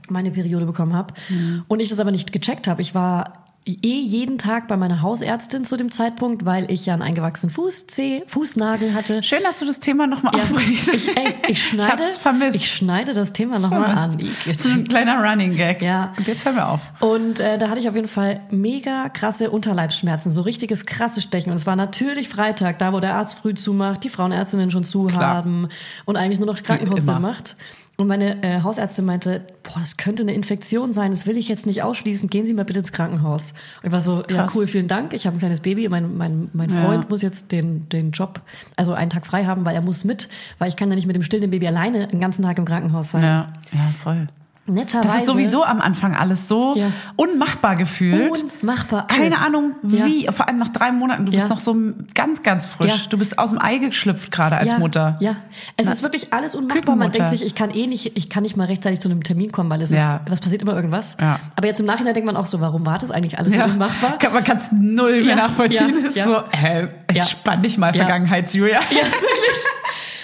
meine 0.10 0.32
Periode 0.32 0.66
bekommen 0.66 0.94
habe 0.94 1.14
Mhm. 1.30 1.66
und 1.68 1.80
ich 1.82 1.90
das 1.90 2.00
aber 2.00 2.12
nicht 2.12 2.32
gecheckt 2.32 2.68
habe. 2.68 2.82
Ich 2.82 2.96
war 2.96 3.46
eh 3.66 4.00
jeden 4.02 4.38
Tag 4.40 4.68
bei 4.68 4.78
meiner 4.78 5.02
Hausärztin 5.02 5.64
zu 5.64 5.78
dem 5.78 5.92
Zeitpunkt, 5.92 6.44
weil 6.46 6.72
ich 6.72 6.86
ja 6.88 6.94
einen 6.94 7.04
eingewachsenen 7.04 7.54
Fußzeh, 7.54 8.24
Fußnagel 8.28 8.94
hatte. 8.94 9.22
Schön, 9.22 9.44
dass 9.44 9.60
du 9.60 9.66
das 9.66 9.80
Thema 9.80 10.08
nochmal 10.08 10.34
Ja, 10.36 10.44
aufbringst. 10.44 10.88
ich, 10.94 11.16
ey, 11.16 11.36
ich 11.48 11.64
schneide, 11.70 11.92
hab's 11.92 12.18
vermisst. 12.18 12.56
ich 12.56 12.72
schneide 12.72 13.14
das 13.14 13.32
Thema 13.34 13.60
nochmal 13.60 13.86
an. 13.96 14.12
vermisst. 14.20 14.62
So 14.64 14.70
ein 14.72 14.88
kleiner 14.88 15.22
Running 15.24 15.56
Gag. 15.56 15.82
Ja. 15.82 16.14
Und 16.18 16.28
jetzt 16.28 16.46
hören 16.46 16.56
wir 16.56 16.68
auf. 16.70 16.82
Und 17.00 17.40
äh, 17.40 17.58
da 17.58 17.70
hatte 17.70 17.80
ich 17.80 17.88
auf 17.90 17.96
jeden 17.96 18.08
Fall 18.08 18.42
mega 18.50 19.10
krasse 19.10 19.50
Unterleibsschmerzen, 19.52 20.32
so 20.32 20.42
richtiges 20.42 20.86
krasse 20.86 21.22
Stechen. 21.22 21.52
Und 21.52 21.58
es 21.58 21.66
war 21.68 21.76
natürlich 21.76 22.30
Freitag, 22.30 22.80
da 22.80 22.92
wo 22.94 23.00
der 23.00 23.14
Arzt 23.16 23.36
früh 23.38 23.54
zumacht, 23.54 24.04
die 24.04 24.10
Frauenärztinnen 24.10 24.72
schon 24.72 24.84
zu 24.84 25.04
Klar. 25.06 25.22
haben 25.36 25.68
und 26.06 26.16
eigentlich 26.18 26.40
nur 26.40 26.48
noch 26.48 26.62
Krankenhaus 26.64 27.06
macht. 27.06 27.56
Und 28.00 28.08
meine 28.08 28.42
äh, 28.44 28.62
Hausärztin 28.64 29.04
meinte, 29.04 29.42
boah, 29.62 29.80
das 29.80 29.98
könnte 29.98 30.24
eine 30.24 30.34
Infektion 30.34 30.94
sein, 30.94 31.12
das 31.12 31.26
will 31.26 31.36
ich 31.36 31.50
jetzt 31.50 31.66
nicht 31.66 31.84
ausschließen, 31.84 32.30
gehen 32.30 32.46
Sie 32.46 32.54
mal 32.54 32.64
bitte 32.64 32.80
ins 32.80 32.94
Krankenhaus. 32.94 33.52
Und 33.82 33.88
ich 33.88 33.92
war 33.92 34.00
so, 34.00 34.20
ja 34.30 34.44
Krass. 34.44 34.56
cool, 34.56 34.68
vielen 34.68 34.88
Dank, 34.88 35.14
ich 35.14 35.28
habe 35.28 35.36
ein 35.36 35.40
kleines 35.40 35.60
Baby, 35.60 35.90
mein, 35.90 36.16
mein, 36.16 36.48
mein 36.54 36.70
Ja. 36.70 36.86
Freund 36.86 37.10
muss 37.10 37.22
jetzt 37.22 37.52
den, 37.52 37.90
den 37.90 38.12
Job, 38.12 38.40
also 38.78 38.94
einen 38.94 39.10
Tag 39.10 39.28
frei 39.28 39.44
haben, 39.44 39.66
weil 39.66 39.76
er 39.76 39.82
muss 39.82 40.06
mit, 40.06 40.30
weil 40.60 40.70
ich 40.70 40.78
kann 40.78 40.88
ja 40.90 40.96
nicht 40.96 41.08
mit 41.08 41.18
dem 41.18 41.24
stillenden 41.24 41.52
Baby 41.52 41.68
alleine 41.68 42.08
den 42.08 42.22
ganzen 42.22 42.44
Tag 42.44 42.58
im 42.58 42.64
Krankenhaus 42.64 43.12
sein. 43.12 43.22
Ja, 43.22 43.48
ja, 43.74 43.80
voll. 44.02 44.28
Netterweise. 44.70 45.08
Das 45.08 45.18
ist 45.18 45.26
sowieso 45.26 45.64
am 45.64 45.82
Anfang 45.82 46.16
alles 46.16 46.48
so 46.48 46.76
Ja. 46.76 46.92
unmachbar 47.16 47.76
gefühlt. 47.76 48.44
Unmachbar, 48.62 49.08
Keine 49.08 49.36
alles. 49.36 49.46
Ahnung, 49.46 49.72
Ja. 49.84 50.06
wie. 50.06 50.28
Vor 50.32 50.48
allem 50.48 50.58
nach 50.58 50.70
drei 50.70 50.92
Monaten. 50.92 51.26
Du 51.26 51.32
Ja. 51.32 51.38
bist 51.40 51.50
noch 51.50 51.60
so 51.60 51.76
ganz, 52.14 52.44
ganz 52.44 52.66
frisch. 52.66 52.90
Ja. 52.90 52.96
Du 53.10 53.18
bist 53.18 53.38
aus 53.40 53.50
dem 53.50 53.60
Ei 53.62 53.78
geschlüpft 53.78 54.32
gerade 54.32 54.58
als 54.58 54.72
ja, 54.72 54.80
Mutter. 54.80 55.18
Ja, 55.20 55.36
es 55.78 55.86
Na, 55.86 55.92
ist 55.94 56.04
wirklich 56.04 56.34
alles 56.34 56.56
unmachbar. 56.56 56.96
Man 56.96 57.12
denkt 57.12 57.30
sich, 57.30 57.44
ich 57.44 57.56
kann 57.56 57.72
eh 57.72 57.88
nicht, 57.88 58.18
ich 58.18 58.30
kann 58.30 58.44
nicht 58.44 58.56
mal 58.58 58.66
rechtzeitig 58.66 59.00
zu 59.00 59.10
einem 59.10 59.24
Termin 59.24 59.52
kommen, 59.52 59.70
weil 59.70 59.82
es 59.82 59.92
Ja. 59.92 60.18
ist, 60.18 60.32
was 60.32 60.40
passiert 60.42 60.62
immer 60.62 60.74
irgendwas. 60.76 61.18
Ja. 61.20 61.40
Aber 61.56 61.68
jetzt 61.68 61.80
im 61.80 61.86
Nachhinein 61.86 62.14
denkt 62.14 62.26
man 62.28 62.38
auch 62.38 62.46
so, 62.46 62.62
warum 62.62 62.86
war 62.86 62.98
das 62.98 63.12
eigentlich 63.12 63.38
alles 63.40 63.56
Ja. 63.56 63.68
so 63.68 63.74
unmachbar? 63.74 64.18
Man 64.32 64.44
kann 64.44 64.58
es 64.58 64.72
null 64.72 65.22
mehr 65.22 65.30
Ja, 65.30 65.36
nachvollziehen. 65.36 66.00
ja, 66.02 66.08
ist 66.08 66.18
ja. 66.18 66.26
so, 66.26 66.36
äh, 66.52 66.88
entspann 67.08 67.62
dich 67.62 67.78
mal, 67.78 67.88
Ja. 67.96 68.04
Vergangenheitsjulia. 68.04 68.80
Ja, 68.90 68.98
wirklich. 68.98 69.66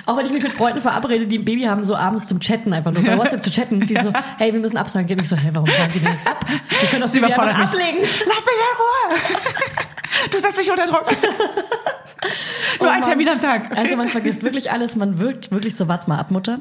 Auch 0.06 0.18
wenn 0.18 0.26
ich 0.26 0.32
mich 0.32 0.44
mit 0.44 0.54
Freunden 0.54 0.82
verabrede, 0.82 1.26
die 1.26 1.40
ein 1.40 1.46
Baby 1.46 1.64
haben, 1.64 1.84
so 1.84 1.96
abends 1.96 2.28
zum 2.28 2.40
Chatten, 2.40 2.74
einfach 2.74 2.92
nur 2.92 3.04
bei 3.04 3.18
WhatsApp 3.18 3.44
zu 3.44 3.50
chatten, 3.52 3.80
die 3.88 3.96
so, 3.96 4.14
hey, 4.38 4.54
wir 4.54 4.60
müssen 4.60 4.78
absagen. 4.78 5.08
Geht 5.08 5.18
nicht 5.18 5.30
so, 5.30 5.36
hey, 5.36 5.50
warum 5.54 5.70
sagen 5.72 5.92
die 5.94 6.00
denn 6.00 6.12
jetzt 6.12 6.28
ab? 6.28 6.46
Die 6.48 6.86
können 6.88 7.02
doch 7.02 7.08
das 7.08 7.14
Baby 7.14 7.26
einfach 7.26 7.46
mich. 7.46 7.68
ablegen. 7.68 7.98
Lass 8.02 8.46
mich 8.46 8.56
in 8.56 9.16
Ruhe! 9.16 9.20
Du 10.32 10.40
setzt 10.40 10.58
mich 10.58 10.70
unter 10.70 10.86
Druck. 10.86 11.06
Nur 12.80 12.90
Oh 12.90 12.92
ein. 12.92 13.02
Termin 13.02 13.30
am 13.30 13.40
Tag. 13.40 13.72
Okay? 13.72 13.80
Also 13.80 13.96
man 13.96 14.08
vergisst 14.10 14.44
wirklich 14.44 14.72
alles, 14.72 14.96
man 14.96 15.18
wirkt 15.20 15.52
wirklich 15.52 15.76
so, 15.76 15.88
wart's 15.88 16.08
mal 16.08 16.20
ab, 16.20 16.32
Mutter. 16.32 16.60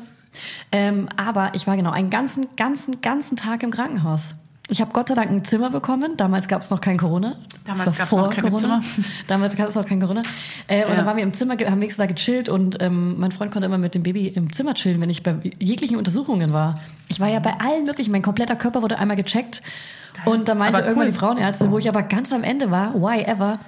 Ähm, 0.73 1.09
aber 1.17 1.53
ich 1.55 1.67
war 1.67 1.77
genau 1.77 1.91
einen 1.91 2.11
ganzen, 2.11 2.57
ganzen, 2.57 3.01
ganzen 3.01 3.37
Tag 3.37 3.63
im 3.63 3.71
Krankenhaus. 3.71 4.35
Ich 4.71 4.81
habe 4.81 4.93
Gott 4.95 5.09
sei 5.09 5.15
Dank 5.15 5.31
ein 5.31 5.45
Zimmer 5.45 5.69
bekommen. 5.71 6.17
Damals 6.17 6.49
gab 6.49 6.63
es 6.63 6.71
noch 6.71 6.81
kein 6.81 6.97
Corona. 6.97 7.37
Damals 7.67 7.87
war 7.87 7.93
gab's 7.93 7.99
noch 8.13 8.19
vor 8.19 8.31
keine 8.31 8.51
Corona. 8.51 8.81
Zimmer. 8.81 9.05
Damals 9.27 9.57
gab 9.57 9.69
es 9.69 9.75
noch 9.75 9.87
kein 9.87 10.01
Corona. 10.01 10.23
Äh, 10.69 10.85
und 10.85 10.91
Ja. 10.91 10.97
dann 10.97 11.07
waren 11.07 11.17
wir 11.19 11.23
im 11.23 11.35
Zimmer, 11.35 11.55
haben 11.59 11.79
nächsten 11.79 12.01
Tag 12.01 12.17
gechillt 12.17 12.49
und 12.49 12.81
ähm, 12.81 13.19
mein 13.19 13.31
Freund 13.31 13.53
konnte 13.53 13.67
immer 13.67 13.77
mit 13.77 13.95
dem 13.95 14.03
Baby 14.03 14.29
im 14.29 14.53
Zimmer 14.55 14.73
chillen, 14.75 15.01
wenn 15.03 15.11
ich 15.11 15.23
bei 15.23 15.35
jeglichen 15.59 15.97
Untersuchungen 15.99 16.53
war. 16.55 16.81
Ich 17.09 17.21
war 17.21 17.29
ja 17.29 17.41
bei 17.41 17.61
allen 17.61 17.85
möglichen, 17.85 18.11
mein 18.11 18.23
kompletter 18.23 18.57
Körper 18.57 18.81
wurde 18.81 18.99
einmal 18.99 19.17
gecheckt. 19.17 19.63
Und 20.25 20.49
da 20.49 20.55
meinte 20.55 20.79
Aber 20.79 20.87
irgendwann 20.87 21.09
cool. 21.09 21.13
die 21.13 21.19
Frauenärztin, 21.19 21.71
wo 21.71 21.79
ich 21.79 21.89
aber 21.89 22.03
ganz 22.03 22.33
am 22.33 22.43
Ende 22.43 22.71
war, 22.71 22.95
why 22.95 23.21
ever, 23.23 23.59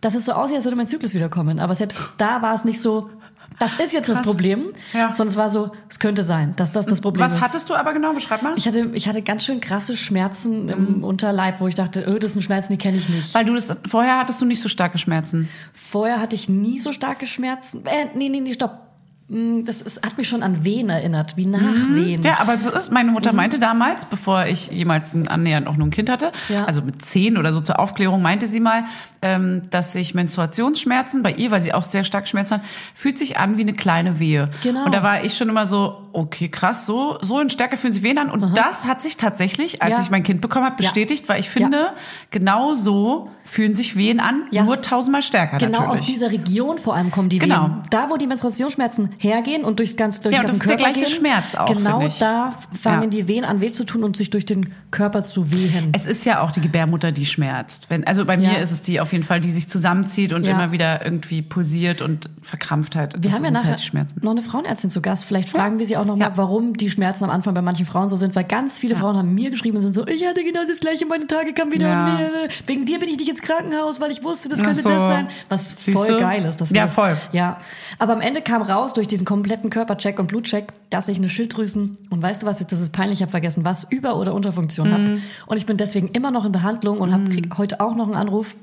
dass 0.00 0.14
es 0.14 0.24
so 0.24 0.32
aussieht, 0.32 0.56
als 0.56 0.64
würde 0.64 0.76
mein 0.76 0.86
Zyklus 0.86 1.12
wiederkommen. 1.12 1.60
Aber 1.60 1.74
selbst 1.74 2.00
da 2.16 2.40
war 2.40 2.54
es 2.54 2.64
nicht 2.64 2.80
so, 2.80 3.10
das 3.58 3.74
ist 3.74 3.92
jetzt 3.92 4.08
das 4.08 4.16
Krass. 4.18 4.26
Problem, 4.26 4.64
Ja. 4.92 5.10
es 5.10 5.36
war 5.36 5.50
so, 5.50 5.70
es 5.88 5.98
könnte 5.98 6.22
sein, 6.22 6.54
dass 6.56 6.72
das 6.72 6.86
das 6.86 7.00
Problem 7.00 7.24
Was 7.24 7.34
ist. 7.36 7.40
hattest 7.40 7.68
du 7.70 7.74
aber 7.74 7.92
genau? 7.92 8.12
Beschreib 8.12 8.42
mal. 8.42 8.54
ich 8.56 8.66
hatte, 8.66 8.90
ich 8.94 9.08
hatte 9.08 9.22
ganz 9.22 9.44
schön 9.44 9.60
krasse 9.60 9.96
Schmerzen 9.96 10.64
Mhm. 10.66 10.70
im 10.70 11.04
Unterleib, 11.04 11.60
wo 11.60 11.68
ich 11.68 11.74
dachte, 11.74 12.06
oh, 12.08 12.18
das 12.18 12.32
sind 12.34 12.42
Schmerzen, 12.42 12.72
die 12.72 12.78
kenne 12.78 12.96
ich 12.96 13.08
nicht. 13.08 13.34
Weil 13.34 13.44
du 13.44 13.54
das, 13.54 13.74
vorher 13.86 14.18
hattest 14.18 14.40
du 14.40 14.44
nicht 14.44 14.60
so 14.60 14.68
starke 14.68 14.98
Schmerzen. 14.98 15.48
Vorher 15.72 16.20
hatte 16.20 16.34
ich 16.34 16.48
nie 16.48 16.78
so 16.78 16.92
starke 16.92 17.26
Schmerzen. 17.26 17.84
Äh, 17.86 18.06
nee, 18.14 18.28
nee, 18.28 18.40
nee, 18.40 18.52
stopp. 18.54 18.82
Mm, 19.28 19.64
Das 19.64 19.82
ist, 19.82 20.06
hat 20.06 20.16
mich 20.18 20.28
schon 20.28 20.44
an 20.44 20.62
Wehen 20.62 20.88
erinnert, 20.88 21.36
wie 21.36 21.46
Nachwehen. 21.46 22.20
Mhm. 22.20 22.24
Ja, 22.24 22.38
aber 22.38 22.58
so 22.58 22.70
ist, 22.70 22.92
meine 22.92 23.10
Mutter 23.10 23.32
meinte 23.32 23.58
damals, 23.58 24.04
bevor 24.04 24.46
ich 24.46 24.68
jemals 24.70 25.14
ein, 25.14 25.26
annähernd 25.26 25.66
auch 25.66 25.76
nur 25.76 25.88
ein 25.88 25.90
Kind 25.90 26.08
hatte, 26.08 26.30
Ja. 26.48 26.64
also 26.66 26.80
mit 26.82 27.02
zehn 27.02 27.36
oder 27.36 27.50
so 27.52 27.60
zur 27.60 27.80
Aufklärung, 27.80 28.22
meinte 28.22 28.46
sie 28.46 28.60
mal, 28.60 28.84
ähm, 29.26 29.62
dass 29.70 29.92
sich 29.92 30.14
Menstruationsschmerzen 30.14 31.22
bei 31.22 31.32
ihr, 31.32 31.50
weil 31.50 31.60
sie 31.62 31.72
auch 31.74 31.82
sehr 31.82 32.04
stark 32.04 32.28
Schmerzen 32.28 32.54
hat, 32.54 32.62
fühlt 32.94 33.18
sich 33.18 33.38
an 33.38 33.56
wie 33.56 33.62
eine 33.62 33.72
kleine 33.74 34.18
Wehe. 34.18 34.50
Genau. 34.62 34.84
Und 34.84 34.92
da 34.94 35.02
war 35.02 35.24
ich 35.24 35.36
schon 35.36 35.48
immer 35.48 35.66
so, 35.66 36.02
okay, 36.12 36.48
krass, 36.48 36.86
so, 36.86 37.18
so 37.20 37.40
in 37.40 37.50
Stärke 37.50 37.76
fühlen 37.76 37.92
sich 37.92 38.02
Wehen 38.02 38.18
an. 38.18 38.30
Und 38.30 38.56
das 38.56 38.84
hat 38.84 39.02
sich 39.02 39.16
tatsächlich, 39.16 39.82
als 39.82 39.92
Ja. 39.92 40.00
ich 40.02 40.10
mein 40.10 40.22
Kind 40.22 40.40
bekommen 40.40 40.64
habe, 40.64 40.76
Ja. 40.82 40.88
bestätigt, 40.88 41.28
weil 41.28 41.40
ich 41.40 41.50
finde, 41.50 41.88
genau 42.30 42.74
so 42.74 43.30
fühlen 43.44 43.74
sich 43.74 43.96
Wehen 43.96 44.18
an, 44.20 44.44
Ja. 44.50 44.64
nur 44.64 44.80
tausendmal 44.80 45.22
stärker 45.22 45.58
Genau 45.58 45.80
natürlich. 45.80 46.00
aus 46.00 46.06
dieser 46.06 46.30
Region 46.32 46.78
vor 46.78 46.94
allem 46.96 47.10
kommen 47.10 47.28
die 47.28 47.38
Genau. 47.38 47.64
Wehen. 47.64 47.82
Da, 47.90 48.08
wo 48.10 48.16
die 48.16 48.26
Menstruationsschmerzen 48.26 49.10
hergehen 49.18 49.64
und 49.64 49.78
durchs 49.78 49.96
ganze, 49.96 50.20
durch 50.22 50.34
Ja, 50.34 50.40
den 50.40 50.46
ganzen 50.48 50.58
das 50.58 50.66
ist 50.66 50.70
der 50.70 50.76
Körper 50.78 50.92
gleiche 50.92 51.10
gehen, 51.10 51.18
Schmerz 51.20 51.54
auch, 51.54 51.66
Genau 51.66 52.02
da 52.18 52.54
fangen 52.80 53.02
Ja. 53.04 53.08
die 53.08 53.28
Wehen 53.28 53.44
an 53.44 53.60
weh 53.60 53.70
zu 53.70 53.84
tun 53.84 54.02
und 54.04 54.16
sich 54.16 54.30
durch 54.30 54.46
den 54.46 54.72
Körper 54.90 55.22
zu 55.22 55.50
wehen. 55.52 55.90
Es 55.92 56.06
ist 56.06 56.24
ja 56.26 56.40
auch 56.40 56.50
die 56.50 56.60
Gebärmutter, 56.60 57.12
die 57.12 57.26
schmerzt. 57.26 57.88
Wenn, 57.90 58.04
also 58.06 58.24
bei 58.24 58.36
mir 58.36 58.52
Ja. 58.52 58.58
ist 58.58 58.72
es 58.72 58.82
die 58.82 59.00
auf 59.00 59.12
jeden 59.12 59.15
Fall, 59.22 59.40
die 59.40 59.50
sich 59.50 59.68
zusammenzieht 59.68 60.32
und 60.32 60.44
Ja. 60.44 60.52
immer 60.52 60.72
wieder 60.72 61.04
irgendwie 61.04 61.42
pulsiert 61.42 62.02
und 62.02 62.28
Verkrampftheit. 62.42 63.14
wir 63.14 63.20
das 63.20 63.32
haben 63.32 63.42
ja 63.42 63.46
sind 63.48 63.54
nachher 63.54 63.76
halt 63.76 64.22
noch 64.22 64.30
eine 64.30 64.42
Frauenärztin 64.42 64.90
zu 64.90 65.00
Gast. 65.02 65.24
Vielleicht 65.24 65.48
fragen 65.48 65.78
wir 65.78 65.86
sie 65.86 65.96
auch 65.96 66.04
noch 66.04 66.16
mal, 66.16 66.26
Ja. 66.26 66.32
warum 66.36 66.76
die 66.76 66.90
Schmerzen 66.90 67.24
am 67.24 67.30
Anfang 67.30 67.54
bei 67.54 67.62
manchen 67.62 67.86
Frauen 67.86 68.08
so 68.08 68.16
sind, 68.16 68.34
weil 68.34 68.44
ganz 68.44 68.78
viele 68.78 68.96
Frauen 68.96 69.16
haben 69.16 69.34
mir 69.34 69.50
geschrieben 69.50 69.76
und 69.76 69.82
sind 69.82 69.94
so, 69.94 70.06
ich 70.06 70.26
hatte 70.26 70.42
genau 70.44 70.60
das 70.66 70.80
gleiche, 70.80 71.06
meine 71.06 71.26
Tage 71.26 71.52
kamen 71.52 71.72
wieder 71.72 71.88
Ja. 71.88 72.06
und 72.06 72.18
mir, 72.18 72.30
wegen 72.66 72.84
dir 72.86 72.98
bin 72.98 73.08
ich 73.08 73.16
nicht 73.18 73.28
ins 73.28 73.42
Krankenhaus, 73.42 74.00
weil 74.00 74.10
ich 74.10 74.22
wusste, 74.24 74.48
das 74.48 74.62
könnte 74.62 74.80
so. 74.82 74.88
das 74.88 74.98
sein. 74.98 75.28
Was 75.48 75.68
Siehst 75.76 75.96
voll 75.96 76.08
du? 76.08 76.18
geil 76.18 76.44
ist. 76.44 76.60
Dass 76.60 76.70
Ja, 76.70 76.84
das, 76.84 76.94
voll. 76.94 77.16
Ja, 77.32 77.58
aber 77.98 78.12
am 78.14 78.20
Ende 78.20 78.42
kam 78.42 78.62
raus 78.62 78.92
durch 78.92 79.08
diesen 79.08 79.24
kompletten 79.24 79.70
Körpercheck 79.70 80.18
und 80.18 80.26
Blutcheck, 80.28 80.72
dass 80.90 81.08
ich 81.08 81.18
eine 81.18 81.28
Schilddrüsen 81.28 81.98
und 82.10 82.22
weißt 82.22 82.42
du 82.42 82.46
was, 82.46 82.60
jetzt 82.60 82.72
das 82.72 82.80
ist 82.80 82.92
peinlich, 82.92 83.18
ich 83.18 83.22
habe 83.22 83.30
vergessen, 83.30 83.64
was 83.64 83.84
Über- 83.90 84.16
oder 84.16 84.34
Unterfunktion 84.34 84.88
Mhm. 84.88 84.92
habe. 84.92 85.18
Und 85.46 85.56
ich 85.56 85.66
bin 85.66 85.76
deswegen 85.76 86.08
immer 86.08 86.30
noch 86.30 86.44
in 86.44 86.52
Behandlung 86.52 86.98
und 86.98 87.12
hab, 87.12 87.28
krieg 87.30 87.56
heute 87.58 87.80
auch 87.80 87.94
noch 87.96 88.06
einen 88.06 88.14
Anruf, 88.16 88.54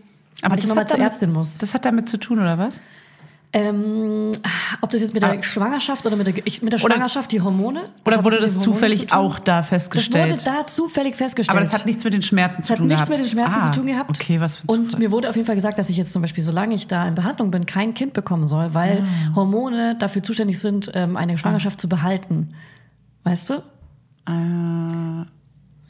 weil 0.42 0.54
ich 0.54 0.62
das 0.62 0.68
nochmal 0.70 0.84
hat 0.84 0.90
zur 0.90 0.98
damit- 0.98 1.12
Ärztin 1.14 1.32
muss. 1.34 1.58
Das 1.60 1.74
hat 1.74 1.86
damit 1.86 2.10
zu 2.10 2.18
tun, 2.18 2.40
oder 2.40 2.58
was? 2.58 2.82
Ähm, 3.56 4.32
ob 4.82 4.90
das 4.90 5.02
jetzt 5.02 5.14
mit 5.14 5.22
der 5.22 5.38
Ah. 5.38 5.44
Schwangerschaft 5.44 6.08
oder 6.08 6.16
mit 6.16 6.26
der, 6.26 6.34
ich- 6.48 6.64
mit 6.64 6.74
der 6.74 6.84
Oder- 6.84 6.96
Schwangerschaft 6.96 7.32
die 7.32 7.40
Hormone? 7.40 7.82
Oder 8.04 8.18
hat 8.18 8.24
wurde 8.26 8.40
das 8.40 8.60
zufällig 8.60 9.14
auch 9.14 9.38
da 9.38 9.58
Das 9.60 9.68
festgestellt? 9.68 10.32
wurde 10.32 10.44
da 10.44 10.66
zufällig 10.66 11.16
festgestellt. 11.16 11.56
Aber 11.56 11.64
das 11.64 11.72
hat 11.72 11.86
nichts 11.86 12.04
mit 12.04 12.16
den 12.16 12.24
Schmerzen 12.24 12.58
das 12.62 12.66
zu 12.68 12.74
hat 12.74 12.80
tun 12.80 12.88
nichts 12.88 13.04
gehabt. 13.04 13.20
mit 13.22 13.28
den 13.28 13.30
Schmerzen 13.32 13.60
ah, 13.60 13.72
zu 13.72 13.80
tun 13.80 13.86
gehabt. 13.86 14.10
Okay, 14.10 14.40
was 14.42 14.56
für 14.58 14.64
ein 14.64 14.70
Und 14.70 14.98
mir 14.98 15.12
wurde 15.12 15.30
auf 15.30 15.36
jeden 15.36 15.46
Fall 15.46 15.54
gesagt, 15.54 15.78
dass 15.78 15.92
ich 15.92 15.98
jetzt 15.98 16.14
zum 16.14 16.24
Beispiel, 16.24 16.44
solange 16.44 16.74
ich 16.74 16.88
da 16.88 17.08
in 17.08 17.14
Behandlung 17.14 17.52
bin, 17.52 17.68
kein 17.68 17.94
Kind 17.94 18.14
bekommen 18.14 18.48
soll, 18.48 18.74
weil 18.74 19.06
Ah. 19.06 19.36
Hormone 19.36 19.96
dafür 20.00 20.24
zuständig 20.24 20.58
sind, 20.60 20.90
ähm, 20.96 21.16
eine 21.16 21.38
Schwangerschaft 21.38 21.80
zu 21.80 21.88
behalten. 21.88 22.56
Weißt 23.24 23.52
du? 23.52 23.62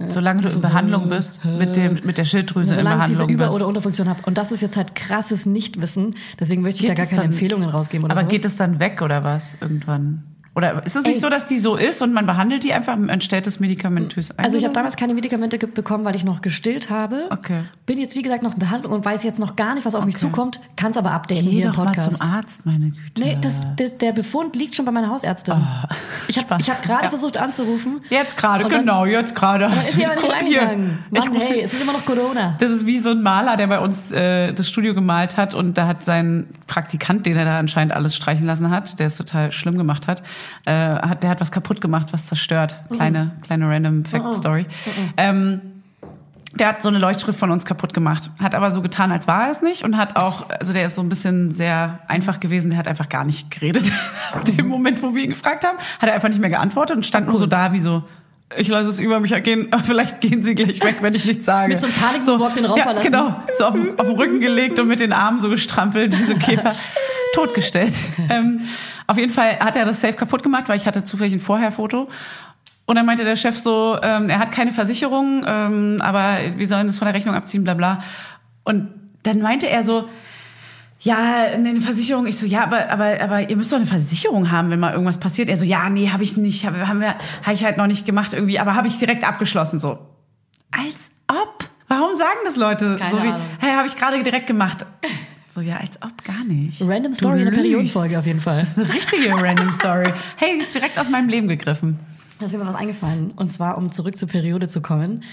Solange 0.10 0.42
du 0.42 0.50
in 0.50 0.60
Behandlung 0.62 1.08
bist, 1.10 1.40
mit, 1.46 1.76
dem, 1.76 2.00
mit 2.04 2.18
der 2.18 2.26
Schilddrüse 2.26 2.72
in 2.72 2.76
Solange 2.78 3.02
ich 3.02 3.06
diese 3.06 3.20
Behandlung 3.20 3.36
Über- 3.36 3.46
bist. 3.48 3.56
oder 3.56 3.68
Unterfunktion 3.68 4.10
habe. 4.10 4.22
Und 4.26 4.38
das 4.38 4.52
ist 4.52 4.62
jetzt 4.62 4.76
halt 4.76 4.96
krasses 4.96 5.46
Nichtwissen. 5.46 6.16
Deswegen 6.40 6.62
möchte 6.62 6.82
ich 6.82 6.90
Geht 6.90 6.98
da 6.98 7.02
gar 7.04 7.06
keine 7.06 7.22
dann- 7.22 7.32
Empfehlungen 7.32 7.70
rausgeben 7.70 8.04
oder 8.06 8.12
Aber 8.14 8.22
sowas. 8.22 8.32
geht 8.32 8.46
es 8.46 8.56
dann 8.58 8.80
weg 8.80 9.02
oder 9.02 9.24
was 9.24 9.56
irgendwann? 9.62 10.24
Oder 10.56 10.86
ist 10.86 10.96
es 10.96 11.04
nicht 11.04 11.16
Ey. 11.16 11.20
so, 11.20 11.30
dass 11.30 11.48
die 11.48 11.58
so 11.58 11.76
ist 11.78 12.04
und 12.04 12.14
man 12.14 12.28
behandelt 12.28 12.64
die 12.64 12.74
einfach, 12.74 12.96
man 12.96 13.22
stellt 13.22 13.48
es 13.48 13.60
medikamentös 13.60 14.30
ein? 14.32 14.46
Also 14.46 14.58
ich 14.58 14.64
habe 14.64 14.74
damals 14.74 14.96
keine 14.98 15.16
Medikamente 15.16 15.58
bekommen, 15.58 16.06
weil 16.06 16.16
ich 16.16 16.24
noch 16.24 16.42
gestillt 16.42 16.92
habe. 16.92 17.26
Okay. 17.32 17.64
Bin 17.88 17.98
jetzt 17.98 18.16
wie 18.16 18.22
gesagt 18.22 18.44
noch 18.44 18.54
in 18.54 18.60
Behandlung 18.60 18.94
und 18.94 19.04
weiß 19.04 19.24
jetzt 19.24 19.40
noch 19.40 19.56
gar 19.56 19.74
nicht, 19.74 19.84
was 19.86 19.96
auf 19.96 20.06
mich 20.06 20.16
Okay. 20.16 20.26
zukommt. 20.28 20.60
Kann 20.76 20.92
es 20.92 20.98
aber 20.98 21.12
updaten? 21.12 21.44
Geh 21.46 21.50
hier 21.52 21.66
im 21.66 21.72
doch 21.72 21.78
mal 21.80 21.86
Podcast. 21.86 22.18
zum 22.20 22.30
Arzt, 22.32 22.66
meine 22.68 22.92
Güte. 22.92 23.20
Nee, 23.22 23.38
das, 23.42 23.66
das, 23.78 23.98
der 23.98 24.12
Befund 24.12 24.56
liegt 24.56 24.76
schon 24.76 24.86
bei 24.86 24.92
meiner 24.92 25.10
Hausärztin. 25.10 25.56
ich 26.28 26.38
habe 26.38 26.48
Oh, 26.54 26.58
ich 26.60 26.70
hab 26.70 26.84
gerade 26.84 27.06
Ja. 27.06 27.10
versucht 27.10 27.38
anzurufen. 27.38 28.02
Jetzt 28.12 28.38
gerade, 28.38 28.66
genau, 28.70 29.06
jetzt 29.06 29.34
gerade. 29.36 29.66
Ist 29.66 29.94
sie 29.94 30.06
aber 30.06 30.16
nicht 30.16 30.24
Hier. 30.48 30.62
reingegangen. 30.62 31.00
Ich 31.12 31.20
Mann, 31.20 31.28
rufe 31.30 31.46
hey, 31.46 31.54
sie- 31.56 31.62
es 31.62 31.74
ist 31.74 31.82
immer 31.82 31.94
noch 31.94 32.06
Corona. 32.06 32.56
Das 32.60 32.70
ist 32.70 32.86
wie 32.86 33.00
so 33.00 33.10
ein 33.10 33.24
Maler, 33.24 33.58
der 33.58 33.66
bei 33.68 33.80
uns 33.80 34.12
äh, 34.12 34.54
das 34.54 34.70
Studio 34.70 34.94
gemalt 34.94 35.36
hat 35.36 35.56
und 35.56 35.80
da 35.80 35.88
hat 35.88 36.04
sein 36.04 36.46
Praktikant, 36.68 37.26
den 37.26 37.38
er 37.38 37.46
da 37.46 37.58
anscheinend 37.58 37.94
alles 37.94 38.16
streichen 38.16 38.46
lassen 38.46 38.70
hat, 38.70 39.00
der 39.00 39.08
es 39.08 39.18
total 39.18 39.52
schlimm 39.52 39.78
gemacht 39.80 40.08
hat, 40.08 40.22
äh, 40.66 40.72
hat 40.72 41.24
der 41.24 41.30
hat 41.30 41.42
was 41.42 41.52
kaputt 41.52 41.82
gemacht, 41.82 42.14
was 42.14 42.28
zerstört. 42.28 42.78
Kleine, 42.92 43.32
kleine 43.46 43.70
random 43.70 44.06
Fact 44.06 44.36
Story. 44.36 44.66
Ähm, 45.18 45.62
der 46.56 46.68
hat 46.68 46.82
so 46.82 46.90
eine 46.90 47.00
Leuchtschrift 47.00 47.40
von 47.40 47.52
uns 47.52 47.66
kaputt 47.66 47.94
gemacht, 47.94 48.30
hat 48.40 48.54
aber 48.54 48.72
so 48.72 48.82
getan, 48.82 49.12
als 49.12 49.28
war 49.28 49.46
er 49.46 49.52
es 49.52 49.62
nicht 49.62 49.84
und 49.84 49.98
hat 49.98 50.16
auch, 50.16 50.50
also 50.50 50.72
der 50.72 50.86
ist 50.86 50.96
so 50.96 51.02
ein 51.02 51.10
bisschen 51.10 51.52
sehr 51.52 52.00
einfach 52.08 52.40
gewesen, 52.40 52.70
der 52.70 52.80
hat 52.80 52.88
einfach 52.88 53.10
gar 53.10 53.24
nicht 53.24 53.50
geredet. 53.50 53.92
Ab 54.34 54.46
dem 54.46 54.68
Moment, 54.68 55.02
wo 55.02 55.16
wir 55.16 55.24
ihn 55.24 55.30
gefragt 55.30 55.66
haben, 55.66 55.78
hat 56.00 56.10
er 56.10 56.14
einfach 56.14 56.30
nicht 56.30 56.42
mehr 56.42 56.52
geantwortet 56.52 56.96
und 56.98 57.06
stand 57.06 57.28
nur 57.28 57.38
so 57.40 57.48
da 57.48 57.74
wie 57.74 57.80
so, 57.80 58.04
ich 58.56 58.68
lasse 58.68 58.90
es 58.90 59.00
über 59.00 59.20
mich 59.20 59.32
ergehen, 59.32 59.70
vielleicht 59.84 60.22
gehen 60.22 60.44
sie 60.44 60.54
gleich 60.54 60.84
weg, 60.84 60.98
wenn 61.02 61.16
ich 61.16 61.26
nichts 61.26 61.46
sage. 61.46 61.70
Mit 61.70 61.80
so 61.80 61.88
einem 61.88 61.96
Panikmove 61.96 62.54
den 62.54 62.66
Raum 62.66 62.78
ja, 62.78 62.84
verlassen. 62.84 63.12
Genau, 63.12 63.36
so 63.58 63.66
auf, 63.66 63.76
auf 63.98 64.08
den 64.08 64.16
Rücken 64.16 64.40
gelegt 64.40 64.80
und 64.80 64.88
mit 64.88 65.00
den 65.00 65.12
Armen 65.12 65.40
so 65.40 65.50
gestrampelt, 65.50 66.18
wie 66.20 66.26
so 66.26 66.34
ein 66.34 66.40
Käfer, 66.40 66.76
totgestellt. 67.34 67.94
ähm, 68.30 68.62
auf 69.08 69.18
jeden 69.18 69.32
Fall 69.32 69.60
hat 69.60 69.76
er 69.76 69.86
das 69.86 70.02
Safe 70.02 70.14
kaputt 70.14 70.44
gemacht, 70.44 70.70
weil 70.70 70.78
ich 70.78 70.86
hatte 70.86 71.04
zufällig 71.04 71.34
ein 71.34 71.40
Vorherfoto. 71.40 72.10
Und 72.86 72.96
dann 72.96 73.06
meinte 73.06 73.24
der 73.24 73.36
Chef 73.36 73.58
so, 73.58 73.98
ähm, 74.02 74.30
er 74.30 74.40
hat 74.40 74.52
keine 74.52 74.72
Versicherung, 74.72 75.44
ähm, 75.46 75.98
aber 76.02 76.40
wir 76.58 76.68
sollen 76.68 76.88
das 76.88 76.98
von 76.98 77.06
der 77.06 77.16
Rechnung 77.16 77.36
abziehen, 77.36 77.64
bla 77.64 77.74
bla. 77.74 78.00
Und 78.64 78.90
dann 79.24 79.40
meinte 79.40 79.70
er 79.70 79.84
so, 79.84 80.10
ja, 81.00 81.48
eine 81.54 81.82
Versicherung. 81.82 82.26
Ich 82.28 82.38
so, 82.38 82.46
ja, 82.46 82.64
aber, 82.64 82.90
aber, 82.90 83.20
aber 83.22 83.50
ihr 83.50 83.58
müsst 83.58 83.72
doch 83.72 83.78
eine 83.78 83.86
Versicherung 83.86 84.52
haben, 84.52 84.70
wenn 84.70 84.80
mal 84.80 84.94
irgendwas 84.94 85.20
passiert. 85.20 85.50
Er 85.50 85.58
so, 85.58 85.66
ja, 85.66 85.90
nee, 85.90 86.10
habe 86.10 86.24
ich 86.24 86.38
nicht, 86.38 86.66
hab, 86.66 86.76
haben 86.76 87.02
wir, 87.02 87.16
habe 87.44 87.54
ich 87.54 87.66
halt 87.66 87.78
noch 87.78 87.88
nicht 87.88 88.06
gemacht 88.06 88.34
irgendwie, 88.34 88.58
aber 88.58 88.76
habe 88.76 88.88
ich 88.88 88.98
direkt 88.98 89.26
abgeschlossen 89.26 89.80
so. 89.80 90.00
Als 90.72 91.12
ob. 91.28 91.70
Warum 91.90 92.16
sagen 92.16 92.40
das 92.46 92.56
Leute? 92.56 92.96
Keine 92.98 93.12
so 93.12 93.18
wie, 93.18 93.28
Ahnung. 93.28 93.42
hey, 93.60 93.74
habe 93.74 93.88
ich 93.88 93.96
gerade 93.98 94.24
direkt 94.24 94.48
gemacht. 94.48 94.86
So, 95.54 95.62
ja, 95.62 95.78
als 95.78 96.02
ob 96.02 96.24
gar 96.24 96.44
nicht. 96.46 96.82
Random 96.82 97.12
Du 97.12 97.18
Story 97.18 97.40
in 97.42 97.46
der. 97.46 97.52
Periodenfolge 97.52 98.18
auf 98.18 98.26
jeden 98.26 98.40
Fall. 98.40 98.58
Das 98.60 98.70
ist 98.70 98.80
eine 98.80 98.92
richtige 98.94 99.34
Random 99.34 99.72
Story. 99.72 100.12
Hey, 100.38 100.58
ist 100.58 100.74
direkt 100.74 100.98
aus 100.98 101.10
meinem 101.10 101.30
Leben 101.30 101.48
gegriffen. 101.48 102.00
Da 102.40 102.46
ist 102.48 102.54
mir 102.54 102.66
was 102.66 102.76
eingefallen. 102.76 103.32
Und 103.36 103.52
zwar, 103.52 103.78
um 103.78 103.92
zurück 103.92 104.18
zur 104.18 104.28
Periode 104.28 104.68
zu 104.68 104.82
kommen. 104.82 105.24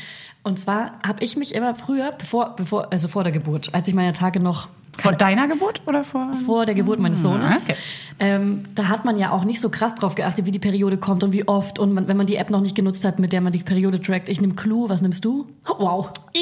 Und 0.43 0.59
zwar 0.59 0.93
habe 1.07 1.23
ich 1.25 1.37
mich 1.37 1.55
immer 1.55 1.75
früher, 1.75 2.13
bevor, 2.19 2.55
bevor, 2.57 2.93
also 2.93 3.09
vor 3.09 3.25
der 3.25 3.33
Geburt, 3.33 3.71
als 3.75 3.89
ich 3.89 3.95
meine 3.95 4.13
Tage 4.13 4.41
noch 4.41 4.69
Vor 4.99 5.13
deiner 5.13 5.49
Geburt 5.49 5.83
oder 5.87 6.05
vor? 6.05 6.33
vor 6.47 6.67
der 6.67 6.75
Geburt 6.75 6.99
meines 6.99 7.23
Sohnes. 7.23 7.63
okay. 7.65 7.77
Ähm, 8.19 8.65
da 8.75 8.89
hat 8.89 9.05
man 9.07 9.19
ja 9.19 9.31
auch 9.33 9.45
nicht 9.45 9.61
so 9.61 9.71
krass 9.71 9.95
drauf 9.95 10.15
geachtet, 10.15 10.45
wie 10.47 10.51
die 10.51 10.59
Periode 10.59 10.99
kommt 10.99 11.25
und 11.25 11.33
wie 11.33 11.49
oft. 11.49 11.79
Und 11.79 11.93
man, 11.95 12.09
wenn 12.09 12.17
man 12.19 12.27
die 12.27 12.37
App 12.37 12.51
noch 12.51 12.61
nicht 12.61 12.75
genutzt 12.75 13.05
hat, 13.07 13.19
mit 13.19 13.33
der 13.33 13.41
man 13.41 13.53
die 13.53 13.63
Periode 13.63 14.01
trackt. 14.01 14.29
Ich 14.29 14.41
nehme 14.41 14.55
Clue, 14.55 14.89
was 14.91 15.01
nimmst 15.01 15.25
du? 15.25 15.47
Wow. 15.79 16.11
Ih, 16.35 16.41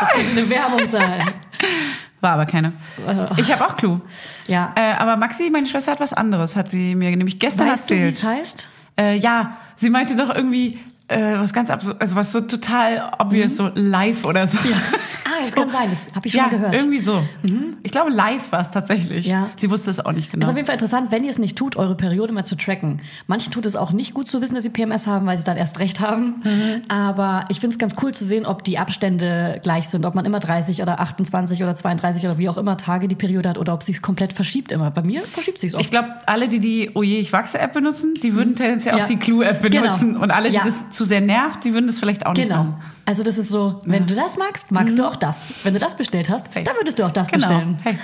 Das 0.00 0.10
könnte 0.12 0.30
eine 0.32 0.48
Werbung 0.50 0.88
sein. 0.90 1.22
War 2.20 2.32
aber 2.32 2.46
keine. 2.46 2.72
Ich 3.36 3.52
habe 3.52 3.64
auch 3.64 3.76
Clou. 3.76 4.00
Ja. 4.46 4.72
Äh, 4.74 4.94
aber 4.98 5.16
Maxi, 5.16 5.50
meine 5.50 5.66
Schwester, 5.66 5.92
hat 5.92 6.00
was 6.00 6.12
anderes, 6.12 6.56
hat 6.56 6.70
sie 6.70 6.94
mir 6.94 7.14
nämlich 7.16 7.38
gestern 7.38 7.68
weißt 7.68 7.90
du, 7.90 7.94
wie 7.94 7.98
erzählt. 8.00 8.14
es 8.14 8.24
heißt? 8.24 8.68
äh, 8.98 9.16
ja, 9.16 9.56
sie 9.76 9.90
meinte 9.90 10.16
doch 10.16 10.34
irgendwie 10.34 10.80
äh, 11.08 11.38
was 11.38 11.52
ganz 11.52 11.70
absurd, 11.70 12.00
also 12.00 12.16
was 12.16 12.32
so 12.32 12.40
total 12.40 13.12
obvious, 13.18 13.56
so 13.56 13.70
live 13.74 14.24
oder 14.24 14.46
so. 14.46 14.58
Mhm. 14.58 14.74
Ah, 15.30 15.40
das 15.44 15.54
kann 15.54 15.70
sein, 15.70 15.88
das 15.90 16.06
habe 16.14 16.26
ich 16.26 16.32
schon 16.32 16.38
ja, 16.40 16.46
mal 16.46 16.50
gehört. 16.50 16.72
Mhm. 16.72 16.78
irgendwie 16.78 16.98
so. 16.98 17.22
Ich 17.82 17.92
glaube, 17.92 18.10
live 18.10 18.50
war 18.52 18.60
es 18.60 18.70
tatsächlich. 18.70 19.26
Ja. 19.26 19.50
Sie 19.56 19.70
wusste 19.70 19.90
es 19.90 20.00
auch 20.00 20.12
nicht 20.12 20.28
Das 20.28 20.32
genau. 20.32 20.44
ist 20.46 20.50
auf 20.50 20.56
jeden 20.56 20.66
Fall 20.66 20.74
interessant, 20.74 21.12
wenn 21.12 21.24
ihr 21.24 21.30
es 21.30 21.38
nicht 21.38 21.56
tut, 21.56 21.76
eure 21.76 21.94
Periode 21.96 22.32
mal 22.32 22.44
zu 22.44 22.56
tracken. 22.56 23.00
Manchen 23.26 23.52
tut 23.52 23.66
es 23.66 23.76
auch 23.76 23.92
nicht 23.92 24.14
gut 24.14 24.26
zu 24.28 24.40
wissen, 24.40 24.54
dass 24.54 24.64
sie 24.64 24.70
PMS 24.70 25.06
haben, 25.06 25.26
weil 25.26 25.36
sie 25.36 25.44
dann 25.44 25.56
erst 25.56 25.78
recht 25.78 26.00
haben. 26.00 26.42
Aber 26.88 27.44
ich 27.48 27.60
finde 27.60 27.74
es 27.74 27.78
ganz 27.78 27.94
cool 28.02 28.12
zu 28.12 28.24
sehen, 28.24 28.46
ob 28.46 28.64
die 28.64 28.78
Abstände 28.78 29.60
gleich 29.62 29.88
sind, 29.88 30.04
ob 30.06 30.14
man 30.14 30.24
immer 30.24 30.40
30 30.40 30.82
oder 30.82 31.00
28 31.00 31.62
oder 31.62 31.74
32 31.76 32.24
oder 32.24 32.38
wie 32.38 32.48
auch 32.48 32.56
immer 32.56 32.76
Tage 32.76 33.08
die 33.08 33.14
Periode 33.16 33.48
hat 33.50 33.58
oder 33.58 33.74
ob 33.74 33.82
sich 33.82 34.02
komplett 34.02 34.32
verschiebt 34.32 34.72
immer. 34.72 34.90
Bei 34.90 35.02
mir 35.02 35.22
verschiebt 35.22 35.58
sich 35.58 35.74
oft. 35.74 35.84
Ich 35.84 35.90
glaube, 35.90 36.08
alle, 36.26 36.48
die 36.48 36.60
die 36.60 36.90
Oje, 36.94 37.18
ich 37.18 37.32
wachse 37.32 37.58
App 37.58 37.72
benutzen, 37.74 38.14
die 38.22 38.34
würden 38.34 38.54
tendenziell 38.54 38.94
Mhm. 38.94 38.98
Ja. 38.98 39.04
auch 39.04 39.08
die 39.08 39.16
Clue-App 39.16 39.62
Genau. 39.62 39.82
benutzen. 39.82 40.16
Und 40.16 40.30
alle, 40.30 40.48
die 40.50 40.54
Ja. 40.56 40.64
das 40.64 40.88
zu 40.90 41.04
sehr 41.04 41.20
nervt, 41.20 41.64
die 41.64 41.72
würden 41.74 41.86
das 41.86 41.98
vielleicht 41.98 42.24
auch 42.26 42.32
nicht 42.34 42.48
genau. 42.48 42.64
machen. 42.64 42.74
Also 43.08 43.22
das 43.22 43.38
ist 43.38 43.48
so, 43.48 43.80
wenn 43.86 44.06
du 44.06 44.14
das 44.14 44.36
magst, 44.36 44.70
magst 44.70 44.98
du 44.98 45.08
auch 45.08 45.16
das. 45.16 45.54
Wenn 45.64 45.72
du 45.72 45.80
das 45.80 45.94
bestellt 45.96 46.28
hast, 46.28 46.50
Safe. 46.52 46.62
dann 46.62 46.76
würdest 46.76 46.98
du 46.98 47.04
auch 47.06 47.10
das 47.10 47.26
Genau. 47.28 47.46
bestellen. 47.46 47.78
Hey, 47.82 47.98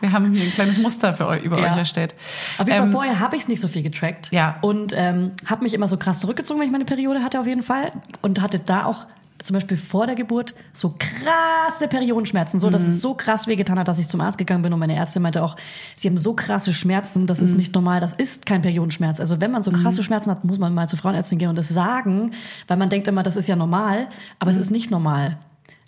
wir 0.00 0.12
haben 0.12 0.30
hier 0.30 0.42
ein 0.44 0.50
kleines 0.52 0.76
Muster 0.76 1.14
für 1.14 1.26
euch, 1.26 1.42
über 1.42 1.58
Ja. 1.58 1.72
euch 1.72 1.78
erstellt. 1.78 2.14
Auf 2.58 2.66
jeden 2.66 2.76
Fall 2.78 2.86
Ähm, 2.88 2.92
vorher 2.92 3.18
habe 3.18 3.34
ich 3.36 3.42
es 3.44 3.48
nicht 3.48 3.60
so 3.60 3.66
viel 3.68 3.80
getrackt. 3.82 4.30
Ja. 4.30 4.56
Und 4.60 4.92
ähm, 4.94 5.30
habe 5.46 5.62
mich 5.62 5.72
immer 5.72 5.88
so 5.88 5.96
krass 5.96 6.20
zurückgezogen, 6.20 6.60
wenn 6.60 6.66
ich 6.66 6.72
meine 6.72 6.84
Periode 6.84 7.22
hatte 7.24 7.40
auf 7.40 7.46
jeden 7.46 7.62
Fall. 7.62 7.92
Und 8.20 8.42
hatte 8.42 8.58
da 8.58 8.84
auch 8.84 9.06
zum 9.44 9.54
Beispiel 9.54 9.76
vor 9.76 10.06
der 10.06 10.14
Geburt 10.14 10.54
so 10.72 10.94
krasse 10.98 11.88
Periodenschmerzen, 11.88 12.60
so 12.60 12.70
dass 12.70 12.82
es 12.82 13.00
so 13.00 13.14
krass 13.14 13.46
wehgetan 13.46 13.78
hat, 13.78 13.88
dass 13.88 13.98
ich 13.98 14.08
zum 14.08 14.20
Arzt 14.20 14.38
gegangen 14.38 14.62
bin 14.62 14.72
und 14.72 14.78
meine 14.78 14.94
Ärztin 14.96 15.22
meinte 15.22 15.42
auch, 15.42 15.56
sie 15.96 16.08
haben 16.08 16.18
so 16.18 16.34
krasse 16.34 16.72
Schmerzen, 16.74 17.26
das 17.26 17.40
ist 17.40 17.56
nicht 17.56 17.74
normal, 17.74 18.00
das 18.00 18.14
ist 18.14 18.46
kein 18.46 18.62
Periodenschmerz. 18.62 19.20
Also 19.20 19.40
wenn 19.40 19.50
man 19.50 19.62
so 19.62 19.70
krasse 19.72 20.02
Schmerzen 20.02 20.30
hat, 20.30 20.44
muss 20.44 20.58
man 20.58 20.74
mal 20.74 20.88
zur 20.88 20.98
Frauenärztin 20.98 21.38
gehen 21.38 21.48
und 21.48 21.56
das 21.56 21.68
sagen, 21.68 22.32
weil 22.68 22.76
man 22.76 22.88
denkt 22.88 23.08
immer, 23.08 23.22
das 23.22 23.36
ist 23.36 23.48
ja 23.48 23.56
normal, 23.56 24.08
aber 24.38 24.50
es 24.50 24.56
ist 24.58 24.70
nicht 24.70 24.90
normal. 24.90 25.38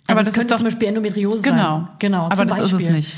Also 0.07 0.19
Aber 0.19 0.19
das 0.19 0.29
ist 0.29 0.35
könnte 0.35 0.49
doch- 0.49 0.57
zum 0.57 0.65
Beispiel 0.65 0.87
Endometriose 0.87 1.41
Genau. 1.41 1.77
sein. 1.79 1.87
Genau. 1.97 2.25
Aber 2.25 2.35
zum 2.35 2.47
das 2.47 2.59
ist 2.59 2.65
es 2.65 2.71
Beispiel. 2.73 2.91
nicht. 2.95 3.15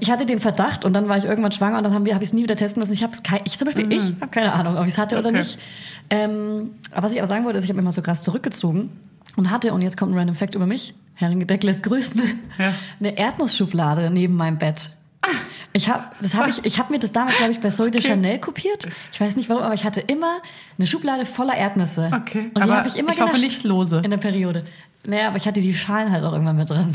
Ich 0.00 0.10
hatte 0.12 0.26
den 0.26 0.38
Verdacht 0.38 0.84
und 0.84 0.92
dann 0.92 1.08
war 1.08 1.16
ich 1.18 1.24
irgendwann 1.24 1.50
schwanger 1.50 1.78
und 1.78 1.82
dann 1.82 1.92
habe 1.92 2.08
ich 2.08 2.14
es 2.22 2.32
nie 2.32 2.44
wieder 2.44 2.54
testen 2.54 2.80
lassen. 2.80 2.92
Ich 2.92 3.02
habe 3.02 3.14
ich 3.44 3.58
zum 3.58 3.66
Beispiel, 3.66 3.90
ich 3.92 4.02
habe 4.20 4.28
keine 4.30 4.52
Ahnung, 4.52 4.76
ob 4.76 4.84
ich 4.86 4.92
es 4.92 4.98
hatte 4.98 5.18
oder 5.18 5.30
Mhm. 5.32 5.36
Okay. 5.38 5.44
nicht. 5.44 5.58
Ähm, 6.10 6.70
aber 6.92 7.06
was 7.06 7.12
ich 7.14 7.18
aber 7.18 7.26
sagen 7.26 7.44
wollte, 7.44 7.58
ist, 7.58 7.64
ich 7.64 7.70
habe 7.70 7.78
mich 7.78 7.82
immer 7.84 7.90
so 7.92 8.02
krass 8.02 8.22
zurückgezogen 8.22 8.92
und 9.36 9.50
hatte, 9.50 9.72
und 9.72 9.82
jetzt 9.82 9.96
kommt 9.96 10.12
ein 10.12 10.18
Random 10.18 10.36
Fact 10.36 10.54
über 10.54 10.66
mich, 10.66 10.94
Herrengedeck 11.14 11.62
lässt 11.64 11.82
grüßen, 11.82 12.20
Ja. 12.58 12.74
eine 12.98 13.16
Erdnussschublade 13.18 14.10
neben 14.10 14.34
meinem 14.36 14.58
Bett. 14.58 14.90
Ich 15.72 15.88
habe, 15.88 16.04
das 16.22 16.34
habe 16.34 16.48
ich, 16.50 16.64
ich 16.64 16.78
habe 16.78 16.92
mir 16.92 16.98
das 16.98 17.12
damals, 17.12 17.36
glaube 17.36 17.52
ich, 17.52 17.60
bei 17.60 17.68
Zoe 17.70 17.90
de 17.90 18.00
Okay. 18.00 18.08
Chanel 18.12 18.38
kopiert. 18.38 18.88
Ich 19.12 19.20
weiß 19.20 19.36
nicht 19.36 19.48
warum, 19.50 19.62
aber 19.62 19.74
ich 19.74 19.84
hatte 19.84 20.00
immer 20.00 20.38
eine 20.78 20.86
Schublade 20.86 21.26
voller 21.26 21.54
Erdnüsse. 21.54 22.10
Okay, 22.12 22.48
Und 22.54 22.64
die 22.64 22.70
habe 22.70 22.88
ich 22.88 22.96
immer 22.96 23.12
ich 23.12 23.20
hoffe 23.20 23.38
nicht 23.38 23.62
lose. 23.64 24.00
In 24.02 24.10
der 24.10 24.16
Periode. 24.18 24.64
Naja, 25.04 25.28
aber 25.28 25.36
ich 25.36 25.46
hatte 25.46 25.60
die 25.60 25.74
Schalen 25.74 26.10
halt 26.10 26.24
auch 26.24 26.32
irgendwann 26.32 26.56
mit 26.56 26.68
drin. 26.70 26.92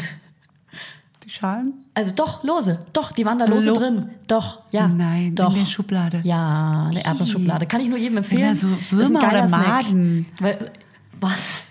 Die 1.24 1.30
Schalen? 1.30 1.74
Also 1.94 2.14
doch, 2.16 2.44
lose. 2.44 2.80
Doch, 2.94 3.12
die 3.12 3.26
waren 3.26 3.40
da 3.40 3.46
lose 3.46 3.70
Lo- 3.70 3.76
drin. 3.76 4.10
Doch, 4.28 4.62
ja. 4.72 4.88
Nein, 4.88 5.28
in 5.28 5.36
doch. 5.36 5.54
der 5.54 5.66
Schublade. 5.66 6.20
Ja, 6.24 6.88
eine 6.90 7.06
Erdnussschublade. 7.06 7.66
Kann 7.68 7.82
ich 7.82 7.90
nur 7.90 7.98
jedem 7.98 8.18
empfehlen. 8.18 8.42
Ja, 8.42 8.56
so 8.56 8.68
Würmer 8.92 9.20
oder 9.28 9.48
Snack. 9.48 9.68
Maden. 9.68 10.26
Weil, 10.40 10.72
was? 11.22 11.65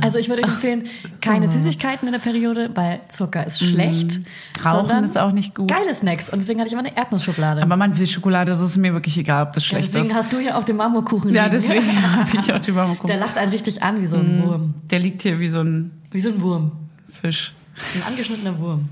Also 0.00 0.18
ich 0.18 0.28
würde 0.28 0.42
euch 0.42 0.48
empfehlen, 0.48 0.86
keine 1.20 1.46
Süßigkeiten 1.48 2.06
in 2.08 2.12
der 2.12 2.18
Periode, 2.20 2.70
weil 2.74 3.00
Zucker 3.08 3.46
ist 3.46 3.60
schlecht. 3.62 4.18
Mhm. 4.18 4.24
Rauchen 4.64 5.04
ist 5.04 5.18
auch 5.18 5.32
nicht 5.32 5.54
gut. 5.54 5.68
Geile 5.68 5.92
Snacks. 5.92 6.30
Und 6.30 6.40
deswegen 6.40 6.60
hatte 6.60 6.68
ich 6.68 6.72
immer 6.72 6.82
eine 6.84 6.96
Erdnussschublade. 6.96 7.62
Aber 7.62 7.76
man 7.76 7.96
will 7.98 8.06
Schokolade, 8.06 8.52
das 8.52 8.60
ist 8.62 8.76
mir 8.76 8.92
wirklich 8.92 9.18
egal, 9.18 9.46
ob 9.46 9.52
das 9.52 9.64
ja, 9.64 9.68
schlecht 9.70 9.88
deswegen 9.88 10.06
ist. 10.10 10.14
hast 10.14 10.32
du 10.32 10.38
hier 10.38 10.56
auch 10.56 10.64
den 10.64 10.76
Marmorkuchen 10.76 11.32
Ja, 11.34 11.44
liegen. 11.44 11.56
deswegen 11.56 12.02
habe 12.16 12.36
ich 12.38 12.52
auch 12.52 12.60
die 12.60 12.72
Marmorkuchen. 12.72 13.08
Der 13.08 13.18
lacht 13.18 13.36
einen 13.38 13.52
richtig 13.52 13.82
an 13.82 14.00
wie 14.00 14.06
so 14.06 14.16
ein 14.16 14.42
Wurm. 14.42 14.74
Der 14.90 14.98
liegt 14.98 15.22
hier 15.22 15.38
wie 15.40 15.48
so 15.48 15.60
ein 15.60 15.90
Wie 16.10 16.20
so 16.20 16.30
ein 16.30 16.40
Wurm. 16.40 16.72
Fisch. 17.10 17.54
Ein 17.94 18.02
angeschnittener 18.12 18.58
Wurm. 18.58 18.88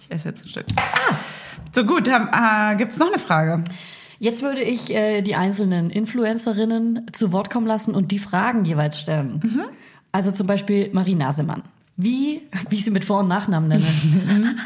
Ich 0.00 0.10
esse 0.10 0.28
jetzt 0.30 0.44
ein 0.44 0.48
Stück. 0.48 0.66
So 1.74 1.84
gut, 1.84 2.08
äh, 2.08 2.74
gibt's 2.76 2.98
noch 2.98 3.08
eine 3.08 3.18
Frage? 3.18 3.62
Jetzt 4.18 4.42
würde 4.42 4.60
ich 4.62 4.94
äh, 4.94 5.20
die 5.22 5.34
einzelnen 5.34 5.90
Influencerinnen 5.90 7.06
zu 7.12 7.32
Wort 7.32 7.50
kommen 7.50 7.66
lassen 7.66 7.94
und 7.94 8.12
die 8.12 8.18
Fragen 8.18 8.64
jeweils 8.64 9.00
stellen. 9.00 9.40
Mhm. 9.42 9.62
Also 10.12 10.30
zum 10.30 10.46
Beispiel 10.46 10.90
Marie 10.92 11.14
Nasemann. 11.14 11.62
Wie, 11.96 12.42
wie 12.68 12.76
ich 12.76 12.84
sie 12.84 12.90
mit 12.90 13.04
Vor- 13.04 13.20
und 13.20 13.28
Nachnamen 13.28 13.68
nenne. 13.68 13.84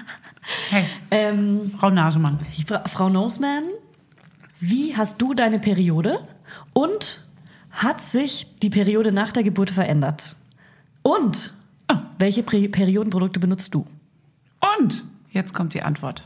Hey, 0.70 0.84
ähm, 1.10 1.72
Frau 1.76 1.90
Nasemann. 1.90 2.38
Fra 2.68 2.86
Frau 2.86 3.08
Noseman, 3.08 3.64
wie 4.60 4.96
hast 4.96 5.20
du 5.20 5.34
deine 5.34 5.58
Periode? 5.58 6.20
Und 6.72 7.20
hat 7.72 8.00
sich 8.00 8.46
die 8.62 8.70
Periode 8.70 9.10
nach 9.10 9.32
der 9.32 9.42
Geburt 9.42 9.70
verändert? 9.70 10.36
Und 11.02 11.52
Oh. 11.90 11.96
welche 12.18 12.44
Pre 12.44 12.68
Periodenprodukte 12.68 13.40
benutzt 13.40 13.74
du? 13.74 13.84
Und 14.78 15.04
jetzt 15.30 15.52
kommt 15.52 15.74
die 15.74 15.82
Antwort. 15.82 16.22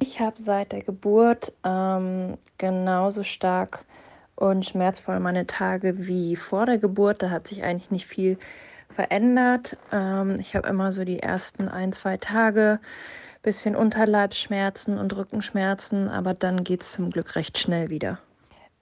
Ich 0.00 0.20
habe 0.20 0.36
seit 0.36 0.72
der 0.72 0.82
Geburt 0.82 1.52
ähm, 1.64 2.36
genauso 2.58 3.22
stark 3.22 3.84
und 4.40 4.64
schmerzvoll 4.64 5.20
meine 5.20 5.46
Tage 5.46 6.06
wie 6.08 6.34
vor 6.34 6.66
der 6.66 6.78
Geburt. 6.78 7.22
Da 7.22 7.30
hat 7.30 7.46
sich 7.46 7.62
eigentlich 7.62 7.90
nicht 7.90 8.06
viel 8.06 8.38
verändert. 8.88 9.76
Ähm, 9.92 10.38
ich 10.40 10.56
habe 10.56 10.66
immer 10.66 10.92
so 10.92 11.04
die 11.04 11.20
ersten 11.20 11.68
ein, 11.68 11.92
zwei 11.92 12.16
Tage 12.16 12.80
bisschen 13.42 13.76
Unterleibsschmerzen 13.76 14.98
und 14.98 15.16
Rückenschmerzen, 15.16 16.08
aber 16.08 16.34
dann 16.34 16.64
geht 16.64 16.82
es 16.82 16.92
zum 16.92 17.10
Glück 17.10 17.36
recht 17.36 17.56
schnell 17.58 17.88
wieder. 17.88 18.18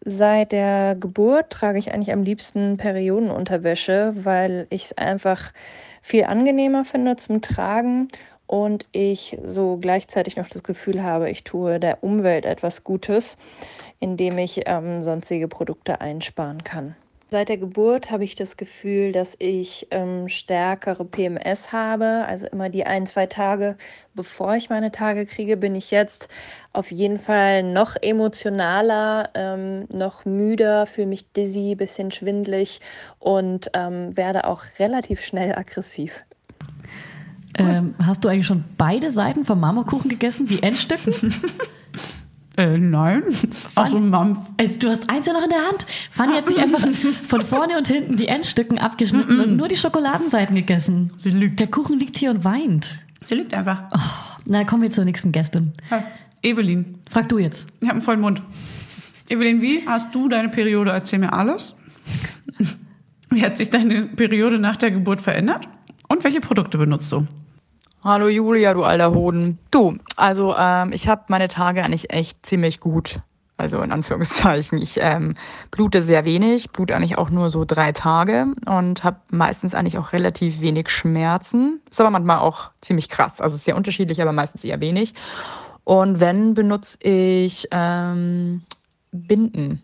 Seit 0.05 0.53
der 0.53 0.95
Geburt 0.95 1.51
trage 1.51 1.79
ich 1.79 1.93
eigentlich 1.93 2.13
am 2.13 2.23
liebsten 2.23 2.77
Periodenunterwäsche, 2.77 4.13
weil 4.15 4.67
ich 4.71 4.87
es 4.87 4.99
einfach 4.99 5.53
viel 6.03 6.25
angenehmer 6.25 6.85
finde 6.85 7.17
zum 7.17 7.43
Tragen 7.43 8.09
und 8.49 8.87
ich 8.91 9.39
so 9.45 9.77
gleichzeitig 9.77 10.37
noch 10.37 10.49
das 10.49 10.65
Gefühl 10.65 11.05
habe, 11.05 11.31
ich 11.31 11.45
tue 11.45 11.79
der 11.79 12.03
Umwelt 12.03 12.45
etwas 12.45 12.83
Gutes, 12.83 13.37
indem 14.01 14.39
ich 14.39 14.63
ähm, 14.67 15.05
sonstige 15.05 15.47
Produkte 15.47 16.01
einsparen 16.01 16.65
kann. 16.65 16.97
Seit 17.31 17.51
der 17.51 17.59
Geburt 17.59 18.11
habe 18.11 18.25
ich 18.25 18.37
das 18.37 18.57
Gefühl, 18.57 19.13
dass 19.13 19.37
ich 19.39 19.87
ähm, 19.91 20.31
stärkere 20.31 21.05
PMS 21.05 21.73
habe. 21.73 22.25
Also 22.27 22.47
immer 22.47 22.71
die 22.71 22.87
ein, 22.87 23.07
zwei 23.07 23.27
Tage, 23.27 23.77
bevor 24.15 24.57
ich 24.57 24.71
meine 24.71 24.91
Tage 24.93 25.27
kriege, 25.27 25.59
bin 25.59 25.75
ich 25.75 25.91
jetzt 25.91 26.29
auf 26.73 26.91
jeden 26.91 27.19
Fall 27.19 27.63
noch 27.65 27.97
emotionaler, 28.01 29.29
ähm, 29.35 29.85
noch 29.93 30.25
müder, 30.25 30.87
fühle 30.87 31.09
mich 31.09 31.31
dizzy, 31.33 31.75
bisschen 31.75 32.11
schwindlig 32.13 32.81
und 33.19 33.73
ähm, 33.75 34.17
werde 34.17 34.47
auch 34.47 34.63
relativ 34.79 35.21
schnell 35.21 35.55
aggressiv. 35.55 36.25
Ähm, 37.55 37.95
hast 38.05 38.25
du 38.25 38.29
eigentlich 38.29 38.47
schon 38.47 38.65
beide 38.77 39.11
Seiten 39.11 39.45
vom 39.45 39.61
Marmorkuchen 39.61 40.09
gegessen, 40.11 40.47
die 40.47 40.63
Endstücken? 40.63 41.35
Äh, 42.57 42.77
nein. 42.77 43.23
Ach 43.77 43.87
so, 43.87 44.01
Mampf. 44.01 44.41
Also, 44.57 44.81
du 44.81 44.89
hast 44.89 45.09
eins 45.09 45.27
ja 45.27 45.33
noch 45.33 45.45
in 45.45 45.51
der 45.51 45.65
Hand. 45.65 45.87
Fanny 46.11 46.33
hat 46.33 46.49
sich 46.49 46.59
einfach 46.59 46.81
von 47.29 47.41
vorne 47.43 47.79
und 47.79 47.87
hinten 47.87 48.17
die 48.17 48.27
Endstücken 48.27 48.81
abgeschnitten 48.81 49.39
und 49.39 49.57
nur 49.57 49.69
die 49.69 49.77
Schokoladenseiten 49.77 50.57
gegessen. 50.57 51.13
Sie 51.15 51.31
lügt. 51.31 51.61
Der 51.61 51.69
Kuchen 51.69 52.01
liegt 52.01 52.17
hier 52.17 52.31
und 52.31 52.45
weint. 52.45 52.99
Sie 53.25 53.37
lügt 53.37 53.55
einfach. 53.55 53.85
Na, 54.45 54.65
kommen 54.65 54.83
wir 54.83 54.91
zur 54.91 55.05
nächsten 55.05 55.31
Gästin. 55.31 55.73
Hey, 55.89 56.03
Evelyn, 56.43 56.99
Frag 57.09 57.29
du 57.29 57.39
jetzt. 57.39 57.69
ich 57.81 57.87
habe 57.87 57.93
einen 57.93 58.03
vollen 58.03 58.21
Mund. 58.21 58.43
Evelyn, 59.29 59.63
wie 59.63 59.87
hast 59.87 60.13
du 60.13 60.29
deine 60.29 60.49
Periode? 60.49 60.91
Erzähl 60.91 61.21
mir 61.21 61.33
alles. 61.33 61.75
Wie 63.31 63.43
hat 63.43 63.57
sich 63.57 63.71
deine 63.71 64.07
Periode 64.07 64.59
nach 64.59 64.75
der 64.75 64.91
Geburt 64.91 65.21
verändert? 65.21 65.69
Und 66.09 66.25
welche 66.25 66.41
Produkte 66.41 66.79
benutzt 66.79 67.13
du? 67.13 67.27
Hallo 68.03 68.29
Julia, 68.29 68.73
du 68.75 68.85
alter 68.85 69.13
Hoden. 69.13 69.59
Du, 69.71 69.99
also 70.17 70.55
ähm, 70.57 70.93
ich 70.93 71.09
habe 71.09 71.25
meine 71.29 71.49
Tage 71.49 71.85
eigentlich 71.85 72.11
echt 72.11 72.47
ziemlich 72.47 72.81
gut. 72.81 73.21
Also 73.59 73.83
in 73.83 73.91
Anführungszeichen. 73.91 74.81
Ich 74.81 74.99
ähm, 75.01 75.35
blute 75.73 76.03
sehr 76.03 76.25
wenig, 76.25 76.71
blute 76.71 76.95
eigentlich 76.95 77.19
auch 77.19 77.29
nur 77.29 77.51
so 77.51 77.65
drei 77.65 77.93
Tage 77.93 78.47
und 78.67 79.03
habe 79.03 79.19
meistens 79.31 79.75
eigentlich 79.75 79.99
auch 79.99 80.13
relativ 80.13 80.61
wenig 80.61 80.89
Schmerzen. 80.91 81.81
Ist 81.91 82.01
aber 82.01 82.11
manchmal 82.11 82.39
auch 82.39 82.71
ziemlich 82.81 83.09
krass. 83.09 83.41
Also 83.41 83.57
sehr 83.57 83.77
unterschiedlich, 83.77 84.23
aber 84.23 84.33
meistens 84.33 84.63
eher 84.63 84.81
wenig. 84.81 85.15
Und 85.83 86.21
wenn, 86.21 86.55
benutze 86.55 86.99
ich 87.01 87.67
ähm, 87.73 88.63
Binden 89.11 89.83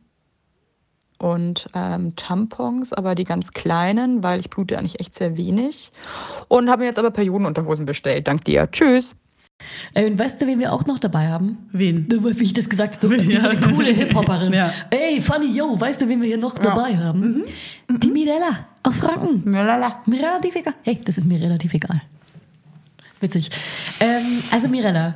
und 1.25 1.69
ähm, 1.75 2.15
Tampons, 2.17 2.93
aber 2.93 3.15
die 3.15 3.25
ganz 3.25 3.53
kleinen, 3.53 4.23
weil 4.23 4.41
ich 4.41 4.51
blute 4.51 4.77
eigentlich 4.79 5.01
echt 5.01 5.17
sehr 5.17 5.39
wenig. 5.39 5.91
Und 6.49 6.69
habe 6.69 6.83
mir 6.83 6.89
jetzt 6.89 6.99
aber 6.99 7.11
Periodenunterhosen 7.11 7.87
bestellt. 7.87 8.29
Dank 8.29 8.45
dir. 8.45 8.71
Tschüss. 8.71 9.15
Ey, 9.95 10.11
und 10.11 10.19
weißt 10.19 10.43
du, 10.43 10.47
wen 10.47 10.59
wir 10.59 10.71
auch 10.73 10.85
noch 10.85 10.99
dabei 10.99 11.29
haben? 11.29 11.69
Wen? 11.73 12.07
Du, 12.09 12.23
Wie 12.23 12.45
ich 12.45 12.53
das 12.53 12.69
gesagt 12.69 13.03
habe, 13.03 13.17
Ja. 13.23 13.49
eine 13.49 13.59
coole 13.59 13.91
Hip-Hopperin. 13.95 14.53
Ja. 14.53 14.71
Ey, 14.91 15.23
funny, 15.23 15.57
yo, 15.57 15.81
weißt 15.81 16.03
du, 16.03 16.09
wen 16.09 16.21
wir 16.21 16.29
hier 16.29 16.37
noch 16.39 16.59
dabei 16.59 16.95
haben? 16.99 17.43
Die 17.89 18.09
Mirella 18.11 18.67
aus 18.83 18.97
Franken. 18.99 19.51
Lala. 19.51 20.03
Mir 20.07 20.19
relativ 20.19 20.57
egal. 20.57 20.75
Hey, 20.83 21.01
das 21.03 21.17
ist 21.17 21.25
mir 21.27 21.41
relativ 21.41 21.73
egal. 21.73 22.03
Witzig. 23.21 23.49
Ähm, 24.01 24.43
also 24.51 24.69
Mirella, 24.69 25.15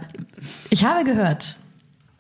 ich 0.71 0.83
habe 0.85 1.05
gehört, 1.05 1.58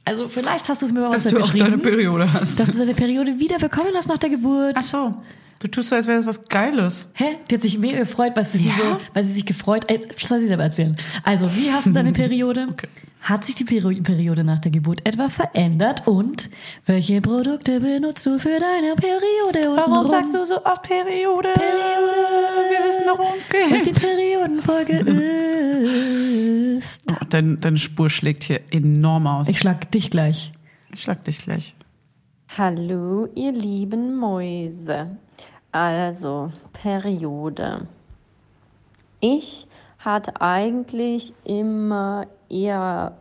also 0.08 0.26
vielleicht 0.28 0.68
hast 0.68 0.80
du 0.82 0.86
es 0.86 0.92
mir 0.92 1.00
mal 1.00 1.10
Dass 1.10 1.24
du 1.24 1.38
auch 1.38 1.50
deine 1.52 1.78
Periode 1.78 2.32
hast. 2.32 2.58
dass 2.58 2.66
du 2.66 2.78
deine 2.78 2.94
Periode 2.94 3.38
wieder 3.38 3.58
bekommen 3.58 3.90
hast 3.94 4.08
nach 4.08 4.18
der 4.18 4.30
Geburt. 4.30 4.74
Ach 4.76 4.82
so. 4.82 5.14
Du 5.60 5.66
tust 5.68 5.88
so, 5.88 5.96
als 5.96 6.06
wäre 6.06 6.18
das 6.18 6.26
was 6.26 6.42
Geiles. 6.48 7.04
Hä? 7.14 7.24
Die 7.50 7.54
hat 7.56 7.62
sich 7.62 7.78
mega 7.78 7.98
gefreut, 7.98 8.32
was 8.36 8.52
für 8.52 8.58
sie 8.58 8.68
Ja? 8.68 8.76
so, 8.76 8.96
weil 9.12 9.24
sie 9.24 9.32
sich 9.32 9.44
gefreut, 9.44 9.84
äh, 9.90 9.98
soll 10.24 10.38
sie 10.38 10.46
selber 10.46 10.62
erzählen. 10.62 10.96
Also, 11.24 11.46
wie 11.56 11.70
hast 11.72 11.86
du 11.86 11.90
deine 11.90 12.12
Periode? 12.22 12.68
Okay. 12.70 12.86
Hat 13.20 13.44
sich 13.44 13.56
die 13.56 13.64
Peri 13.64 14.00
Periode 14.00 14.44
nach 14.44 14.60
der 14.60 14.70
Geburt 14.70 15.00
etwa 15.04 15.28
verändert? 15.28 16.06
Und 16.06 16.48
welche 16.86 17.20
Produkte 17.20 17.80
benutzt 17.80 18.24
du 18.24 18.38
für 18.38 18.60
deine 18.60 18.94
Periode? 18.94 19.76
Warum 19.76 20.06
sagst 20.08 20.32
du 20.32 20.46
so 20.46 20.64
oft 20.64 20.82
Periode? 20.84 21.48
Periode? 21.52 22.16
Wir 22.70 22.88
wissen 22.88 23.02
doch, 23.06 23.18
worum 23.18 23.34
es 23.40 23.48
Was 23.72 23.82
die 23.82 23.90
geht. 23.92 24.00
Periodenfolge 24.00 24.92
ist. 25.00 26.27
Dein, 27.30 27.60
deine 27.60 27.76
Spur 27.76 28.10
schlägt 28.10 28.44
hier 28.44 28.60
enorm 28.70 29.26
aus. 29.26 29.48
Ich 29.48 29.58
schlag 29.58 29.90
dich 29.90 30.10
gleich. 30.10 30.52
Ich 30.92 31.02
schlag 31.02 31.24
dich 31.24 31.38
gleich. 31.38 31.74
Hallo, 32.56 33.28
ihr 33.34 33.52
lieben 33.52 34.16
Mäuse. 34.16 35.16
Also, 35.72 36.50
Periode. 36.72 37.86
Ich 39.20 39.66
hatte 39.98 40.40
eigentlich 40.40 41.34
immer 41.44 42.26
eher 42.48 43.18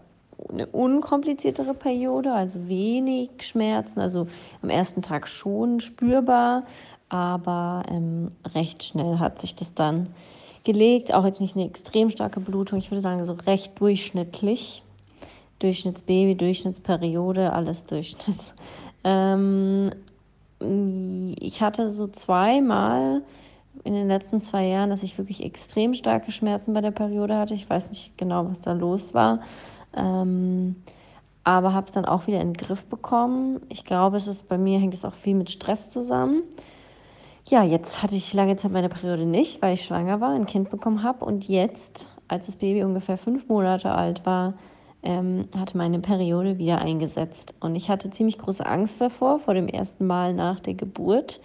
eine 0.50 0.68
unkompliziertere 0.68 1.74
Periode, 1.74 2.32
also 2.32 2.68
wenig 2.68 3.30
Schmerzen, 3.40 4.00
also 4.00 4.28
am 4.62 4.70
ersten 4.70 5.02
Tag 5.02 5.28
schon 5.28 5.80
spürbar, 5.80 6.64
aber 7.10 7.84
ähm, 7.90 8.32
recht 8.54 8.84
schnell 8.84 9.20
hat 9.20 9.42
sich 9.42 9.56
das 9.56 9.74
dann 9.74 10.10
gelegt. 10.68 11.14
Auch 11.14 11.26
jetzt 11.26 11.42
nicht 11.42 11.56
eine 11.56 11.66
extrem 11.66 12.12
starke 12.12 12.40
Blutung, 12.40 12.78
ich 12.78 12.92
würde 12.92 13.02
sagen 13.02 13.24
so 13.24 13.34
recht 13.34 13.80
durchschnittlich. 13.80 14.84
Durchschnittsbaby, 15.60 16.36
Durchschnittsperiode, 16.36 17.52
alles 17.52 17.86
Durchschnitt. 17.86 18.54
Ähm, 19.04 19.92
ich 21.40 21.62
hatte 21.62 21.92
so 21.92 22.08
zweimal 22.08 23.22
in 23.86 23.94
den 23.94 24.08
letzten 24.08 24.42
zwei 24.42 24.66
Jahren, 24.66 24.90
dass 24.90 25.04
ich 25.04 25.18
wirklich 25.18 25.44
extrem 25.44 25.94
starke 25.94 26.32
Schmerzen 26.32 26.74
bei 26.74 26.82
der 26.82 26.92
Periode 26.92 27.38
hatte. 27.38 27.54
Ich 27.54 27.70
weiß 27.70 27.90
nicht 27.90 28.18
genau, 28.18 28.50
was 28.50 28.60
da 28.60 28.74
los 28.74 29.14
war. 29.14 29.42
Ähm, 29.96 30.76
aber 31.44 31.74
habe 31.74 31.88
es 31.88 31.94
dann 31.94 32.04
auch 32.04 32.28
wieder 32.28 32.42
in 32.42 32.54
den 32.54 32.58
Griff 32.58 32.84
bekommen. 32.86 33.62
Ich 33.70 33.86
glaube, 33.86 34.18
es 34.18 34.28
ist 34.28 34.50
bei 34.50 34.58
mir 34.58 34.80
hängt 34.80 34.96
es 34.96 35.06
auch 35.06 35.14
viel 35.14 35.36
mit 35.36 35.52
Stress 35.52 35.90
zusammen. 35.90 36.42
Ja, 37.50 37.64
jetzt 37.64 38.04
hatte 38.04 38.18
ich 38.18 38.34
lange 38.34 38.58
Zeit 38.58 38.74
meine 38.74 38.90
Periode 38.90 39.26
nicht, 39.26 39.62
weil 39.62 39.76
ich 39.76 39.86
schwanger 39.86 40.20
war, 40.20 40.32
ein 40.32 40.46
Kind 40.48 40.70
bekommen 40.70 41.02
habe. 41.02 41.24
Und 41.24 41.48
jetzt, 41.48 42.12
als 42.28 42.48
das 42.48 42.58
Baby 42.58 42.84
ungefähr 42.84 43.18
fünf 43.18 43.48
Monate 43.48 43.90
alt 43.92 44.26
war, 44.26 44.56
ähm, 45.02 45.48
hat 45.58 45.74
meine 45.74 46.00
Periode 46.00 46.58
wieder 46.58 46.80
eingesetzt. 46.80 47.56
Und 47.62 47.76
ich 47.76 47.90
hatte 47.90 48.10
ziemlich 48.10 48.38
große 48.38 48.66
Angst 48.66 49.00
davor, 49.00 49.40
vor 49.40 49.54
dem 49.54 49.70
ersten 49.70 50.06
Mal 50.08 50.34
nach 50.34 50.60
der 50.60 50.74
Geburt, 50.74 51.40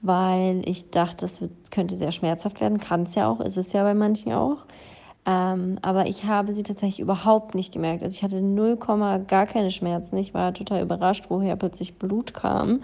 weil 0.00 0.62
ich 0.64 0.90
dachte, 0.90 1.24
es 1.24 1.40
wird, 1.40 1.72
könnte 1.72 1.96
sehr 1.96 2.12
schmerzhaft 2.12 2.60
werden. 2.60 2.78
Kann 2.78 3.02
es 3.02 3.16
ja 3.16 3.28
auch, 3.28 3.40
ist 3.40 3.56
es 3.56 3.72
ja 3.72 3.82
bei 3.82 3.94
manchen 3.94 4.32
auch. 4.32 4.64
Ähm, 5.28 5.78
aber 5.82 6.06
ich 6.06 6.24
habe 6.24 6.54
sie 6.54 6.62
tatsächlich 6.62 7.00
überhaupt 7.00 7.54
nicht 7.54 7.74
gemerkt. 7.74 8.02
Also 8.02 8.14
ich 8.14 8.22
hatte 8.22 8.40
0, 8.40 8.78
gar 9.26 9.44
keine 9.44 9.70
Schmerzen. 9.70 10.16
Ich 10.16 10.32
war 10.32 10.54
total 10.54 10.80
überrascht, 10.80 11.26
woher 11.28 11.54
plötzlich 11.56 11.98
Blut 11.98 12.32
kam. 12.32 12.80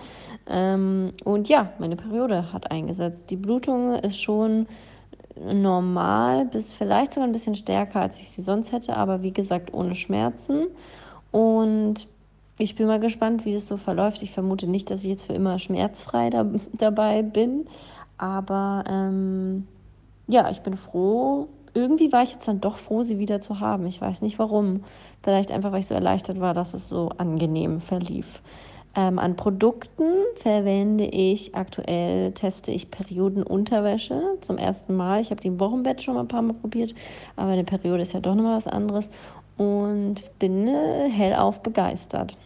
Ähm, 0.47 1.13
und 1.25 1.49
ja, 1.49 1.71
meine 1.79 1.97
Periode 1.97 2.53
hat 2.53 2.71
eingesetzt. 2.71 3.31
Die 3.31 3.37
Blutung 3.37 3.95
ist 3.95 4.21
schon 4.21 4.67
normal 5.43 6.45
bis 6.45 6.75
vielleicht 6.75 7.13
sogar 7.13 7.27
ein 7.27 7.33
bisschen 7.33 7.55
stärker, 7.55 8.03
als 8.03 8.21
ich 8.21 8.31
sie 8.31 8.43
sonst 8.43 8.73
hätte, 8.73 8.95
aber 8.95 9.23
wie 9.23 9.33
gesagt 9.33 9.73
ohne 9.73 9.95
Schmerzen. 9.95 10.67
Und 11.31 12.07
ich 12.59 12.77
bin 12.77 12.87
mal 12.87 13.01
gespannt, 13.01 13.47
wie 13.47 13.55
das 13.55 13.67
so 13.67 13.79
verläuft. 13.79 14.23
Ich 14.23 14.33
vermute 14.33 14.67
nicht, 14.67 14.91
dass 14.91 15.03
ich 15.03 15.09
jetzt 15.09 15.25
für 15.25 15.33
immer 15.33 15.59
schmerzfrei 15.59 16.29
da, 16.29 16.45
dabei 16.75 17.23
bin, 17.23 17.67
aber 18.19 18.85
ähm, 18.87 19.67
ja, 20.27 20.51
ich 20.51 20.61
bin 20.61 20.77
froh. 20.77 21.49
Irgendwie 21.75 22.13
war 22.13 22.23
ich 22.23 22.33
jetzt 22.33 22.47
dann 22.47 22.61
doch 22.61 22.77
froh, 22.77 23.03
sie 23.03 23.19
wieder 23.19 23.41
zu 23.41 23.61
haben. 23.61 23.87
Ich 23.87 24.01
weiß 24.01 24.23
nicht 24.23 24.39
warum. 24.39 24.85
Vielleicht 25.23 25.51
einfach, 25.51 25.73
weil 25.73 25.81
ich 25.81 25.87
so 25.87 25.95
erleichtert 25.95 26.41
war, 26.41 26.55
dass 26.55 26.73
es 26.73 26.89
so 26.89 27.11
angenehm 27.19 27.81
verlief. 27.81 28.41
Ähm, 28.97 29.19
an 29.19 29.35
Produkten 29.35 30.05
verwende 30.37 31.05
ich 31.07 31.57
aktuell, 31.57 32.31
teste 32.33 32.71
ich 32.71 32.93
Periodenunterwäsche 32.93 34.39
zum 34.41 34.57
ersten 34.57 34.95
Mal. 34.95 35.21
Ich 35.21 35.31
habe 35.31 35.41
die 35.41 35.49
im 35.49 35.59
Wochenbett 35.59 36.01
schon 36.01 36.15
mal 36.15 36.21
ein 36.21 36.29
paar 36.29 36.43
Mal 36.43 36.55
probiert, 36.55 36.95
aber 37.35 37.51
eine 37.51 37.65
Periode 37.65 38.03
ist 38.03 38.13
ja 38.13 38.21
doch 38.21 38.37
nochmal 38.37 38.57
was 38.57 38.69
anderes 38.69 39.11
und 39.57 40.23
bin 40.39 40.69
äh, 40.69 41.11
hellauf 41.11 41.61
begeistert. 41.61 42.37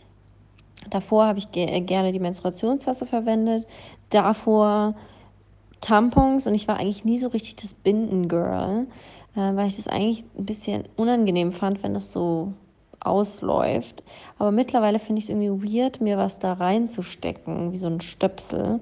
Davor 0.88 1.26
habe 1.26 1.38
ich 1.38 1.52
ge 1.52 1.80
gerne 1.80 2.12
die 2.12 2.20
Menstruationstasse 2.20 3.04
verwendet, 3.04 3.66
davor 4.08 4.94
Tampons 5.80 6.46
und 6.46 6.54
ich 6.54 6.66
war 6.66 6.78
eigentlich 6.78 7.04
nie 7.04 7.18
so 7.18 7.28
richtig 7.28 7.56
das 7.56 7.74
Binden-Girl, 7.74 8.86
äh, 9.38 9.54
weil 9.56 9.68
ich 9.68 9.76
das 9.76 9.86
eigentlich 9.86 10.24
ein 10.36 10.46
bisschen 10.46 10.84
unangenehm 10.96 11.52
fand, 11.52 11.82
wenn 11.84 11.94
es 11.94 12.12
so 12.12 12.52
ausläuft. 13.00 14.02
Aber 14.38 14.50
mittlerweile 14.50 14.98
finde 14.98 15.20
ich 15.20 15.26
es 15.26 15.30
irgendwie 15.30 15.76
weird, 15.76 16.00
mir 16.00 16.18
was 16.18 16.40
da 16.40 16.54
reinzustecken, 16.54 17.72
wie 17.72 17.76
so 17.76 17.86
ein 17.86 18.00
Stöpsel. 18.00 18.80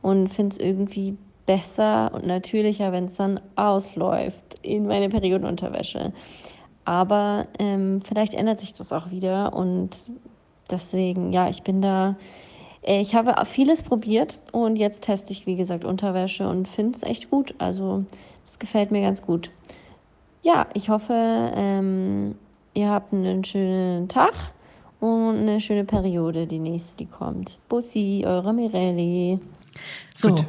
Und 0.00 0.28
finde 0.28 0.54
es 0.54 0.58
irgendwie 0.58 1.18
besser 1.44 2.12
und 2.14 2.26
natürlicher, 2.26 2.92
wenn 2.92 3.04
es 3.04 3.16
dann 3.16 3.40
ausläuft 3.56 4.58
in 4.62 4.86
meine 4.86 5.10
Periodenunterwäsche. 5.10 6.12
Aber 6.84 7.46
ähm, 7.58 8.00
vielleicht 8.02 8.32
ändert 8.32 8.60
sich 8.60 8.72
das 8.72 8.92
auch 8.92 9.10
wieder 9.10 9.52
und 9.52 10.10
deswegen, 10.70 11.32
ja, 11.32 11.50
ich 11.50 11.62
bin 11.62 11.82
da. 11.82 12.16
äh, 12.82 13.00
Ich 13.00 13.14
habe 13.14 13.34
vieles 13.44 13.82
probiert 13.82 14.40
und 14.52 14.76
jetzt 14.76 15.04
teste 15.04 15.32
ich, 15.32 15.46
wie 15.46 15.56
gesagt, 15.56 15.84
Unterwäsche 15.84 16.48
und 16.48 16.66
finde 16.66 16.96
es 16.96 17.02
echt 17.02 17.28
gut. 17.30 17.54
Also, 17.58 18.04
das 18.46 18.58
gefällt 18.58 18.90
mir 18.90 19.02
ganz 19.02 19.20
gut. 19.20 19.50
Ja, 20.42 20.66
ich 20.74 20.88
hoffe, 20.88 21.12
ähm, 21.12 22.34
ihr 22.74 22.88
habt 22.90 23.12
einen 23.12 23.44
schönen 23.44 24.08
Tag 24.08 24.32
und 25.00 25.36
eine 25.36 25.60
schöne 25.60 25.84
Periode, 25.84 26.46
die 26.46 26.58
nächste, 26.58 26.96
die 26.96 27.06
kommt. 27.06 27.58
Bussi, 27.68 28.24
eure 28.26 28.52
Mirelli. 28.52 29.38
So. 30.14 30.30
Gut. 30.30 30.44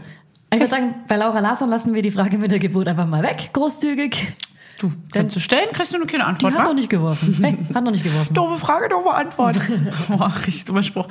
Ich 0.51 0.59
würde 0.59 0.71
sagen, 0.71 0.95
bei 1.07 1.15
Laura 1.15 1.39
Larsson 1.39 1.69
lassen 1.69 1.93
wir 1.93 2.01
die 2.01 2.09
Frage 2.09 2.37
mit 2.39 2.51
der 2.51 2.57
Geburt 2.57 2.87
einfach 2.87 3.05
mal 3.05 3.21
weg. 3.21 3.51
Großzügig. 3.53 4.33
Du, 4.79 4.89
kannst 5.13 5.35
du 5.35 5.39
stellen, 5.39 5.67
kriegst 5.73 5.93
du 5.93 5.97
nur 5.97 6.07
keine 6.07 6.23
Die 6.23 6.29
Antwort, 6.29 6.53
hat 6.53 6.61
wa? 6.61 6.63
noch 6.65 6.73
nicht 6.73 6.89
geworfen. 6.89 7.37
Hey, 7.41 7.57
hat 7.73 7.83
noch 7.83 7.91
nicht 7.91 8.03
geworfen. 8.03 8.33
Doofe 8.33 8.57
Frage, 8.57 8.89
doofe 8.89 9.13
Antwort. 9.13 9.57
oh, 10.09 10.23
richtig 10.45 10.65
dummer 10.65 10.81
Spruch. 10.83 11.07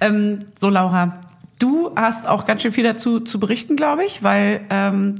Ähm, 0.00 0.40
so, 0.58 0.68
Laura, 0.68 1.20
du 1.58 1.92
hast 1.94 2.26
auch 2.26 2.44
ganz 2.44 2.62
schön 2.62 2.72
viel 2.72 2.84
dazu 2.84 3.20
zu 3.20 3.38
berichten, 3.38 3.76
glaube 3.76 4.04
ich, 4.04 4.22
weil 4.22 4.62
ähm, 4.70 5.16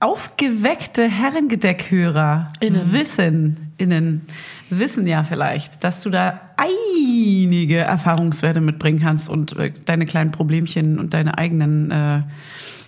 aufgeweckte 0.00 1.08
Herrengedeckhörer 1.08 2.52
Innen. 2.60 2.92
wissen, 2.92 3.72
innen, 3.78 4.26
wissen 4.70 5.06
ja 5.06 5.24
vielleicht, 5.24 5.82
dass 5.82 6.02
du 6.02 6.10
da 6.10 6.40
einige 6.56 7.78
Erfahrungswerte 7.78 8.60
mitbringen 8.60 9.00
kannst 9.00 9.28
und 9.28 9.56
äh, 9.56 9.72
deine 9.84 10.06
kleinen 10.06 10.30
Problemchen 10.30 10.98
und 10.98 11.14
deine 11.14 11.36
eigenen 11.36 11.90
äh, 11.90 12.22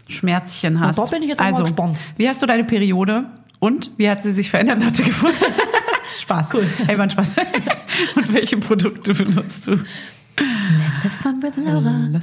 Schmerzchen 0.08 0.80
hast. 0.80 0.98
da 0.98 1.04
bin 1.04 1.22
ich 1.22 1.30
jetzt 1.30 1.40
also, 1.40 1.64
gespannt. 1.64 1.98
Wie 2.16 2.28
hast 2.28 2.42
du 2.42 2.46
deine 2.46 2.64
Periode 2.64 3.24
und 3.58 3.90
wie 3.96 4.08
hat 4.08 4.22
sie 4.22 4.32
sich 4.32 4.48
verändert 4.50 4.80
nach 4.80 4.92
der 4.92 5.06
Geburt? 5.06 5.34
Spaß. 6.20 6.54
Cool. 6.54 6.66
Hey, 6.86 6.96
war 6.96 7.10
Spaß. 7.10 7.32
und 8.16 8.32
welche 8.32 8.56
Produkte 8.56 9.14
benutzt 9.14 9.66
du? 9.66 9.72
Let's 9.72 11.04
have 11.04 11.10
fun 11.10 11.42
with 11.42 11.52
Laura. 11.56 12.20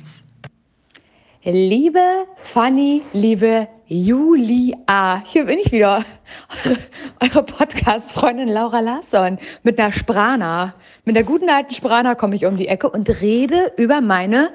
Liebe 1.43 2.00
Fanny, 2.54 3.04
liebe 3.13 3.67
Julia, 3.89 5.23
hier 5.26 5.45
bin 5.45 5.60
ich 5.60 5.71
wieder, 5.71 6.04
eure, 7.21 7.43
Podcast-Freundin 7.43 8.50
Laura 8.50 8.82
Larsson 8.82 9.39
mit 9.63 9.80
einer 9.80 9.93
Sprana. 9.93 10.73
Mit 11.06 11.15
der 11.15 11.23
guten 11.23 11.50
alten 11.50 11.73
Sprana 11.73 12.13
komme 12.13 12.36
ich 12.36 12.45
um 12.45 12.58
die 12.58 12.67
Ecke 12.67 12.89
und 12.89 13.21
rede 13.21 13.71
über 13.78 14.02
meine 14.02 14.52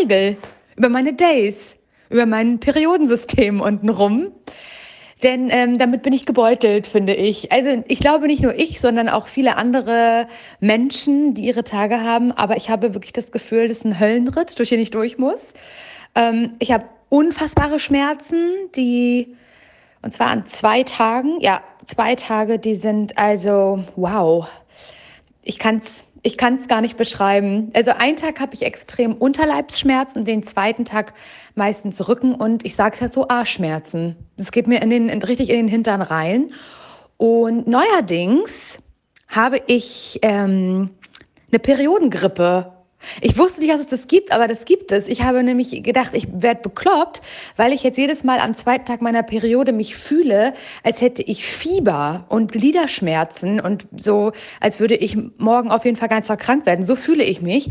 Regel, 0.00 0.36
über 0.74 0.88
meine 0.88 1.12
Days, 1.12 1.76
über 2.10 2.26
mein 2.26 2.58
Periodensystem 2.58 3.60
untenrum. 3.60 4.32
Denn 5.22 5.50
ähm, 5.50 5.78
damit 5.78 6.02
bin 6.02 6.12
ich 6.12 6.26
gebeutelt, 6.26 6.88
finde 6.88 7.14
ich. 7.14 7.52
Also 7.52 7.84
ich 7.86 8.00
glaube 8.00 8.26
nicht 8.26 8.42
nur 8.42 8.56
ich, 8.56 8.80
sondern 8.80 9.08
auch 9.08 9.28
viele 9.28 9.56
andere 9.56 10.26
Menschen, 10.58 11.34
die 11.34 11.44
ihre 11.44 11.62
Tage 11.62 12.00
haben. 12.00 12.32
Aber 12.32 12.56
ich 12.56 12.70
habe 12.70 12.92
wirklich 12.92 13.12
das 13.12 13.30
Gefühl, 13.30 13.68
das 13.68 13.78
ist 13.78 13.84
ein 13.84 14.00
Höllenritt, 14.00 14.58
durch 14.58 14.70
den 14.70 14.80
ich 14.80 14.90
durch 14.90 15.16
muss. 15.16 15.52
Ähm, 16.16 16.54
ich 16.58 16.72
habe 16.72 16.84
unfassbare 17.14 17.78
Schmerzen, 17.78 18.70
die, 18.74 19.36
und 20.02 20.12
zwar 20.12 20.28
an 20.28 20.46
zwei 20.48 20.82
Tagen, 20.82 21.40
ja, 21.40 21.62
zwei 21.86 22.16
Tage, 22.16 22.58
die 22.58 22.74
sind 22.74 23.16
also, 23.16 23.84
wow. 23.94 24.48
Ich 25.44 25.58
kann 25.58 25.78
es 25.78 26.04
ich 26.26 26.38
kann's 26.38 26.68
gar 26.68 26.80
nicht 26.80 26.96
beschreiben. 26.96 27.70
Also 27.74 27.90
einen 27.90 28.16
Tag 28.16 28.40
habe 28.40 28.54
ich 28.54 28.62
extrem 28.62 29.12
Unterleibsschmerzen, 29.12 30.24
den 30.24 30.42
zweiten 30.42 30.86
Tag 30.86 31.12
meistens 31.54 32.08
Rücken 32.08 32.34
und 32.34 32.64
ich 32.64 32.74
sage 32.74 32.94
es 32.94 33.02
halt 33.02 33.12
so 33.12 33.28
Arschschmerzen. 33.28 34.16
Das 34.38 34.50
geht 34.50 34.66
mir 34.66 34.80
in 34.80 34.88
den, 34.88 35.10
in, 35.10 35.22
richtig 35.22 35.50
in 35.50 35.56
den 35.56 35.68
Hintern 35.68 36.00
rein. 36.00 36.50
Und 37.18 37.68
neuerdings 37.68 38.78
habe 39.28 39.60
ich 39.66 40.18
ähm, 40.22 40.88
eine 41.50 41.58
Periodengrippe. 41.58 42.72
Ich 43.20 43.36
wusste 43.38 43.60
nicht, 43.60 43.72
dass 43.72 43.80
es 43.80 43.86
das 43.86 44.06
gibt, 44.06 44.32
aber 44.32 44.48
das 44.48 44.64
gibt 44.64 44.92
es. 44.92 45.08
Ich 45.08 45.22
habe 45.22 45.42
nämlich 45.42 45.82
gedacht, 45.82 46.14
ich 46.14 46.28
werde 46.32 46.62
bekloppt, 46.62 47.22
weil 47.56 47.72
ich 47.72 47.82
jetzt 47.82 47.98
jedes 47.98 48.24
Mal 48.24 48.40
am 48.40 48.56
zweiten 48.56 48.84
Tag 48.84 49.02
meiner 49.02 49.22
Periode 49.22 49.72
mich 49.72 49.96
fühle, 49.96 50.54
als 50.82 51.00
hätte 51.00 51.22
ich 51.22 51.44
Fieber 51.44 52.24
und 52.28 52.52
Gliederschmerzen 52.52 53.60
und 53.60 53.86
so, 53.98 54.32
als 54.60 54.80
würde 54.80 54.96
ich 54.96 55.16
morgen 55.38 55.70
auf 55.70 55.84
jeden 55.84 55.96
Fall 55.96 56.08
ganz 56.08 56.28
krank 56.28 56.66
werden. 56.66 56.84
So 56.84 56.96
fühle 56.96 57.24
ich 57.24 57.40
mich. 57.40 57.70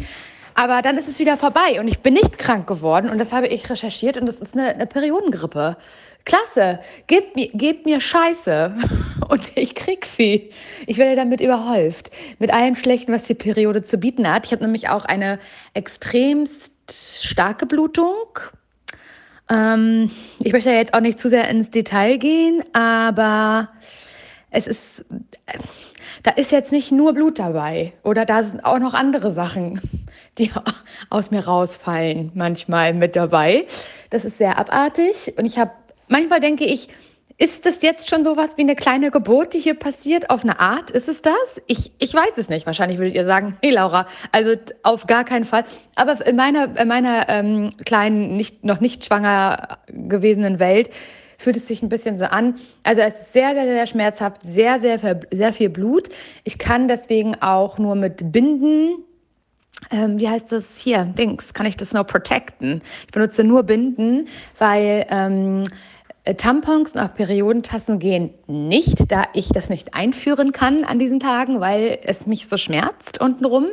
Aber 0.55 0.81
dann 0.81 0.97
ist 0.97 1.07
es 1.07 1.19
wieder 1.19 1.37
vorbei 1.37 1.79
und 1.79 1.87
ich 1.87 1.99
bin 1.99 2.13
nicht 2.13 2.37
krank 2.37 2.67
geworden 2.67 3.09
und 3.09 3.17
das 3.17 3.31
habe 3.31 3.47
ich 3.47 3.69
recherchiert 3.69 4.17
und 4.17 4.27
das 4.27 4.35
ist 4.35 4.53
eine, 4.53 4.69
eine 4.69 4.85
Periodengrippe. 4.85 5.77
Klasse, 6.25 6.79
gebt 7.07 7.35
mir, 7.35 7.49
gebt 7.53 7.85
mir 7.85 7.99
Scheiße 7.99 8.75
und 9.29 9.51
ich 9.55 9.75
krieg 9.75 10.05
sie. 10.05 10.51
Ich 10.87 10.97
werde 10.97 11.15
damit 11.15 11.41
überhäuft. 11.41 12.11
Mit 12.39 12.53
allem 12.53 12.75
Schlechten, 12.75 13.11
was 13.11 13.23
die 13.23 13.33
Periode 13.33 13.83
zu 13.83 13.97
bieten 13.97 14.31
hat. 14.31 14.45
Ich 14.45 14.51
habe 14.51 14.63
nämlich 14.63 14.89
auch 14.89 15.05
eine 15.05 15.39
extremst 15.73 16.71
starke 16.89 17.65
Blutung. 17.65 18.39
Ähm, 19.49 20.11
ich 20.39 20.53
möchte 20.53 20.71
jetzt 20.71 20.93
auch 20.93 21.01
nicht 21.01 21.19
zu 21.19 21.27
sehr 21.27 21.49
ins 21.49 21.71
Detail 21.71 22.17
gehen, 22.17 22.63
aber 22.73 23.69
es 24.49 24.67
ist, 24.67 25.03
da 26.23 26.31
ist 26.31 26.51
jetzt 26.51 26.71
nicht 26.71 26.91
nur 26.91 27.13
Blut 27.13 27.39
dabei 27.39 27.93
oder 28.03 28.25
da 28.25 28.43
sind 28.43 28.63
auch 28.63 28.79
noch 28.79 28.93
andere 28.93 29.31
Sachen, 29.31 29.81
die 30.37 30.51
aus 31.09 31.31
mir 31.31 31.45
rausfallen, 31.45 32.31
manchmal 32.33 32.93
mit 32.93 33.15
dabei. 33.15 33.65
Das 34.09 34.23
ist 34.23 34.37
sehr 34.37 34.57
abartig 34.57 35.33
und 35.37 35.45
ich 35.45 35.57
habe 35.57 35.71
manchmal 36.13 36.39
denke 36.39 36.63
ich, 36.63 36.87
ist 37.39 37.65
das 37.65 37.81
jetzt 37.81 38.09
schon 38.09 38.23
sowas 38.23 38.57
wie 38.57 38.61
eine 38.61 38.75
kleine 38.75 39.09
Geburt, 39.09 39.53
die 39.53 39.59
hier 39.59 39.73
passiert? 39.73 40.29
Auf 40.29 40.43
eine 40.43 40.59
Art? 40.59 40.91
Ist 40.91 41.09
es 41.09 41.23
das? 41.23 41.33
Ich, 41.65 41.91
ich 41.97 42.13
weiß 42.13 42.37
es 42.37 42.47
nicht. 42.47 42.67
Wahrscheinlich 42.67 42.99
würdet 42.99 43.15
ihr 43.15 43.25
sagen, 43.25 43.57
hey 43.61 43.71
Laura, 43.71 44.07
also 44.31 44.53
auf 44.83 45.07
gar 45.07 45.25
keinen 45.25 45.43
Fall. 45.43 45.63
Aber 45.95 46.25
in 46.25 46.35
meiner, 46.35 46.79
in 46.79 46.87
meiner 46.87 47.27
ähm, 47.29 47.71
kleinen, 47.85 48.37
nicht, 48.37 48.63
noch 48.63 48.79
nicht 48.79 49.03
schwanger 49.03 49.79
gewesenen 49.87 50.59
Welt 50.59 50.91
fühlt 51.39 51.57
es 51.57 51.67
sich 51.67 51.81
ein 51.81 51.89
bisschen 51.89 52.19
so 52.19 52.25
an. 52.25 52.59
Also 52.83 53.01
es 53.01 53.15
ist 53.15 53.33
sehr, 53.33 53.53
sehr, 53.53 53.65
sehr 53.65 53.87
schmerzhaft, 53.87 54.41
sehr, 54.43 54.77
sehr, 54.79 54.99
sehr 55.31 55.53
viel 55.53 55.69
Blut. 55.69 56.09
Ich 56.43 56.59
kann 56.59 56.87
deswegen 56.87 57.41
auch 57.41 57.79
nur 57.79 57.95
mit 57.95 58.31
Binden 58.31 59.03
ähm, 59.91 60.17
wie 60.19 60.29
heißt 60.29 60.51
das 60.51 60.63
hier? 60.77 61.03
Dings, 61.03 61.53
kann 61.53 61.65
ich 61.65 61.75
das 61.75 61.93
nur 61.93 62.03
protecten? 62.03 62.81
Ich 63.05 63.11
benutze 63.11 63.43
nur 63.43 63.63
Binden, 63.63 64.27
weil 64.57 65.05
ähm, 65.09 65.63
Tampons 66.37 66.93
und 66.93 67.01
auch 67.01 67.13
Periodentassen 67.13 67.99
gehen 67.99 68.33
nicht, 68.47 69.11
da 69.11 69.23
ich 69.33 69.49
das 69.49 69.69
nicht 69.69 69.93
einführen 69.93 70.53
kann 70.53 70.85
an 70.85 70.97
diesen 70.97 71.19
Tagen, 71.19 71.59
weil 71.59 71.99
es 72.03 72.27
mich 72.27 72.47
so 72.47 72.55
schmerzt 72.57 73.19
untenrum. 73.19 73.67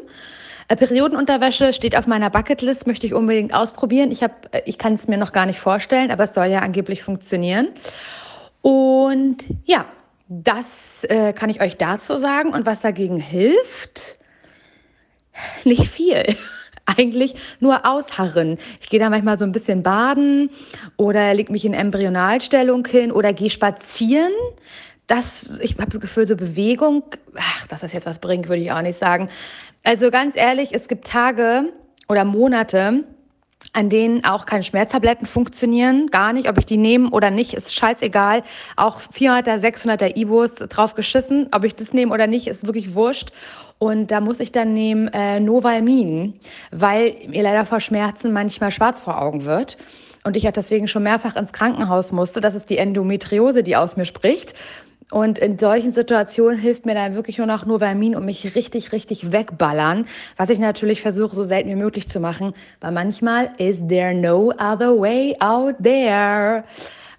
Äh, 0.67 0.77
Periodenunterwäsche 0.77 1.73
steht 1.73 1.97
auf 1.97 2.07
meiner 2.09 2.29
Bucketlist, 2.29 2.89
möchte 2.89 3.07
ich 3.07 3.15
unbedingt 3.15 3.55
ausprobieren. 3.55 4.11
Ich, 4.11 4.23
hab, 4.23 4.49
ich 4.67 4.79
kann 4.79 4.95
es 4.95 5.07
mir 5.07 5.17
noch 5.17 5.33
gar 5.33 5.47
nicht 5.47 5.61
vorstellen, 5.61 6.11
aber 6.11 6.25
es 6.25 6.35
soll 6.35 6.47
ja 6.47 6.61
angeblich 6.61 7.05
funktionieren. 7.05 7.69
Und 8.63 9.45
ja, 9.65 9.85
das 10.29 11.05
äh, 11.05 11.33
kann 11.33 11.51
ich 11.51 11.61
euch 11.61 11.77
dazu 11.77 12.17
sagen. 12.17 12.53
Und 12.53 12.67
was 12.67 12.81
dagegen 12.81 13.19
hilft, 13.19 14.17
nicht 15.65 15.87
viel. 15.87 16.25
Eigentlich 16.96 17.35
nur 17.61 17.87
ausharren. 17.87 18.59
Ich 18.81 18.88
gehe 18.88 19.00
da 19.00 19.11
manchmal 19.11 19.38
so 19.38 19.44
ein 19.44 19.53
bisschen 19.53 19.83
baden 19.83 20.50
oder 20.96 21.35
leg 21.35 21.50
mich 21.50 21.64
in 21.64 21.74
Embryonalstellung 21.74 22.87
hin 22.87 23.12
oder 23.12 23.33
gehe 23.33 23.50
spazieren. 23.50 24.33
Das, 25.07 25.59
ich 25.62 25.76
habe 25.79 25.90
das 25.90 26.00
Gefühl, 26.00 26.26
so 26.26 26.37
Bewegung, 26.37 27.03
ach, 27.37 27.66
dass 27.66 27.81
das 27.81 27.92
jetzt 27.92 28.07
was 28.07 28.20
bringt, 28.20 28.48
würde 28.48 28.62
ich 28.62 28.72
auch 28.72 28.83
nicht 28.83 28.98
sagen. 28.98 29.29
Also 29.83 30.11
ganz 30.11 30.37
ehrlich, 30.37 30.70
es 30.72 30.88
gibt 30.88 31.07
Tage 31.07 31.64
oder 32.09 32.24
Monate, 32.24 33.05
an 33.72 33.88
denen 33.88 34.24
auch 34.24 34.46
keine 34.46 34.64
Schmerztabletten 34.64 35.26
funktionieren, 35.26 36.09
gar 36.09 36.33
nicht, 36.33 36.48
ob 36.48 36.59
ich 36.59 36.66
die 36.66 36.76
nehme 36.76 37.11
oder 37.11 37.30
nicht, 37.30 37.54
ist 37.54 37.74
scheißegal. 37.74 38.42
Auch 38.76 39.00
400er, 39.00 39.61
600er 39.61 40.16
Ibos 40.16 40.54
drauf 40.56 40.94
geschissen, 40.94 41.48
ob 41.52 41.64
ich 41.64 41.76
das 41.76 41.92
nehme 41.92 42.12
oder 42.12 42.26
nicht, 42.26 42.48
ist 42.48 42.66
wirklich 42.66 42.94
wurscht. 42.94 43.30
Und 43.78 44.11
da 44.11 44.20
muss 44.20 44.40
ich 44.40 44.52
dann 44.52 44.74
nehmen 44.74 45.09
äh, 45.09 45.40
Novalmin, 45.40 46.35
weil 46.70 47.14
mir 47.28 47.42
leider 47.42 47.64
vor 47.64 47.80
Schmerzen 47.80 48.33
manchmal 48.33 48.72
schwarz 48.72 49.00
vor 49.00 49.20
Augen 49.20 49.44
wird. 49.44 49.78
Und 50.22 50.37
ich 50.37 50.42
ja 50.42 50.50
deswegen 50.50 50.87
schon 50.87 51.02
mehrfach 51.02 51.35
ins 51.37 51.52
Krankenhaus 51.52 52.12
musste. 52.12 52.42
Das 52.42 52.54
ist 52.54 52.68
die 52.68 52.76
Endometriose, 52.76 53.62
die 53.62 53.76
aus 53.76 53.96
mir 53.96 54.04
spricht. 54.04 54.52
Und 55.11 55.38
in 55.38 55.59
solchen 55.59 55.92
Situationen 55.92 56.59
hilft 56.59 56.87
mir 56.87 56.94
dann 56.94 57.14
wirklich 57.14 57.38
nur 57.38 57.46
noch 57.46 57.66
Novalmin 57.66 58.14
und 58.14 58.25
mich 58.25 58.55
richtig, 58.55 58.92
richtig 58.92 59.33
wegballern, 59.33 60.07
was 60.37 60.51
ich 60.51 60.59
natürlich 60.59 61.03
versuche, 61.03 61.35
so 61.35 61.42
selten 61.42 61.68
wie 61.68 61.75
möglich 61.75 62.09
zu 62.09 62.20
machen, 62.20 62.55
weil 62.81 62.92
manchmal 62.92 63.51
is 63.59 63.87
there 63.88 64.14
no 64.14 64.53
other 64.53 64.99
way 65.01 65.37
out 65.40 65.75
there. 65.83 66.62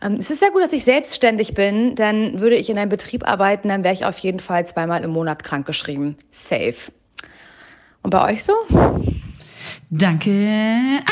Ähm, 0.01 0.15
es 0.19 0.31
ist 0.31 0.39
sehr 0.39 0.51
gut, 0.51 0.63
dass 0.63 0.71
ich 0.71 0.85
selbstständig 0.85 1.53
bin, 1.53 1.95
denn 1.95 2.39
würde 2.39 2.55
ich 2.55 2.69
in 2.69 2.77
einem 2.77 2.89
Betrieb 2.89 3.27
arbeiten, 3.27 3.67
dann 3.67 3.83
wäre 3.83 3.93
ich 3.93 4.05
auf 4.05 4.17
jeden 4.19 4.39
Fall 4.39 4.65
zweimal 4.65 5.03
im 5.03 5.11
Monat 5.11 5.43
krankgeschrieben. 5.43 6.15
Safe. 6.31 6.91
Und 8.03 8.09
bei 8.09 8.31
euch 8.31 8.43
so? 8.43 8.53
Danke, 9.89 10.31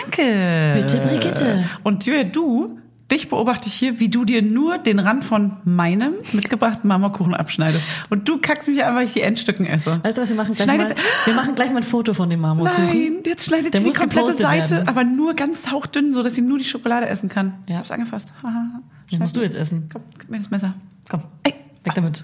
Anke. 0.03 0.71
Bitte, 0.73 0.97
Brigitte. 1.05 1.65
Und 1.83 2.07
du, 2.07 2.78
dich 3.11 3.29
beobachte 3.29 3.67
ich 3.67 3.73
hier, 3.73 3.99
wie 3.99 4.09
du 4.09 4.23
dir 4.25 4.41
nur 4.41 4.77
den 4.77 4.99
Rand 4.99 5.23
von 5.23 5.53
meinem 5.65 6.13
mitgebrachten 6.33 6.87
Marmorkuchen 6.87 7.33
abschneidest. 7.33 7.83
Und 8.09 8.27
du 8.29 8.37
kackst 8.39 8.67
mich 8.67 8.81
einfach, 8.83 8.95
weil 8.95 9.05
ich 9.05 9.13
die 9.13 9.21
Endstücken 9.21 9.65
esse. 9.65 9.99
Weißt 10.03 10.17
du 10.17 10.21
was, 10.21 10.29
wir 10.29 10.37
machen 10.37 10.55
Schneidet- 10.55 10.89
mal, 10.89 11.03
wir 11.25 11.33
machen 11.33 11.55
gleich 11.55 11.69
mal 11.71 11.77
ein 11.77 11.83
Foto 11.83 12.13
von 12.13 12.29
dem 12.29 12.39
Marmorkuchen. 12.41 12.85
Nein, 12.85 13.17
jetzt 13.25 13.45
schneidet 13.45 13.73
Der 13.73 13.81
sie 13.81 13.89
die 13.89 13.95
komplette 13.97 14.33
Seite, 14.33 14.71
werden. 14.71 14.87
aber 14.87 15.03
nur 15.03 15.33
ganz 15.33 15.71
hauchdünn, 15.71 16.13
so 16.13 16.21
dass 16.23 16.35
sie 16.35 16.41
nur 16.41 16.57
die 16.57 16.65
Schokolade 16.65 17.07
essen 17.07 17.29
kann. 17.29 17.55
Ich 17.65 17.73
Ja. 17.73 17.79
hab's 17.79 17.91
angefasst. 17.91 18.33
Haha. 18.43 18.81
Den 19.11 19.19
musst 19.19 19.35
du 19.35 19.41
jetzt 19.41 19.55
essen. 19.55 19.89
Komm, 19.91 20.03
gib 20.19 20.29
mir 20.29 20.37
das 20.37 20.51
Messer. 20.51 20.75
Komm, 21.09 21.21
Ey, 21.43 21.55
weg 21.83 21.93
damit. 21.95 22.23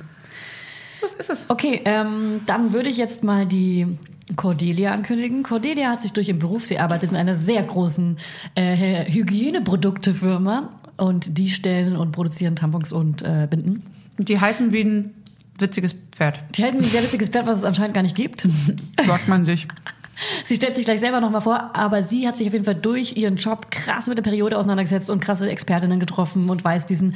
Was 1.06 1.14
ist 1.14 1.30
es? 1.30 1.50
Okay, 1.50 1.82
ähm, 1.86 2.42
dann 2.46 2.74
würde 2.74 2.90
ich 2.90 2.98
jetzt 2.98 3.24
mal 3.24 3.46
die 3.46 3.88
Cordelia 4.36 4.92
ankündigen. 4.92 5.44
Cordelia 5.44 5.92
hat 5.92 6.02
sich 6.02 6.12
durch 6.14 6.28
ihren 6.28 6.40
Beruf, 6.40 6.66
sie 6.66 6.80
arbeitet 6.80 7.12
in 7.12 7.16
einer 7.16 7.36
sehr 7.36 7.62
großen 7.62 8.18
äh, 8.56 9.06
Hygieneproduktefirma 9.12 10.72
und 10.98 11.38
die 11.38 11.50
stellen 11.50 11.96
und 11.96 12.12
produzieren 12.12 12.56
Tampons 12.56 12.92
und 12.92 13.22
äh, 13.22 13.48
Binden. 13.50 13.84
Die 14.18 14.40
heißen 14.40 14.74
wie 14.74 14.82
ein 14.82 15.14
witziges 15.60 15.96
Pferd, 16.12 16.40
Die 16.58 16.64
heißen 16.64 16.80
ein 16.80 16.86
sehr 16.86 17.04
witziges 17.04 17.30
Pferd, 17.30 17.48
was 17.48 17.58
es 17.58 17.64
anscheinend 17.64 17.94
gar 17.94 18.02
nicht 18.02 18.16
gibt. 18.16 18.48
sagt 19.06 19.28
man 19.28 19.46
sich. 19.46 19.68
Sie 20.46 20.56
stellt 20.56 20.76
sich 20.76 20.86
gleich 20.86 21.00
selber 21.00 21.20
nochmal 21.22 21.42
vor, 21.42 21.72
aber 21.76 22.04
sie 22.04 22.28
hat 22.28 22.38
sich 22.38 22.48
auf 22.48 22.54
jeden 22.54 22.66
Fall 22.66 22.76
durch 22.76 23.18
ihren 23.18 23.36
Job 23.36 23.70
krass 23.72 24.08
mit 24.08 24.18
der 24.18 24.24
Periode 24.24 24.58
auseinandergesetzt 24.58 25.10
und 25.10 25.20
krasse 25.20 25.50
Expertinnen 25.50 26.00
getroffen 26.00 26.50
und 26.50 26.64
weiß 26.64 26.86
diesen 26.86 27.16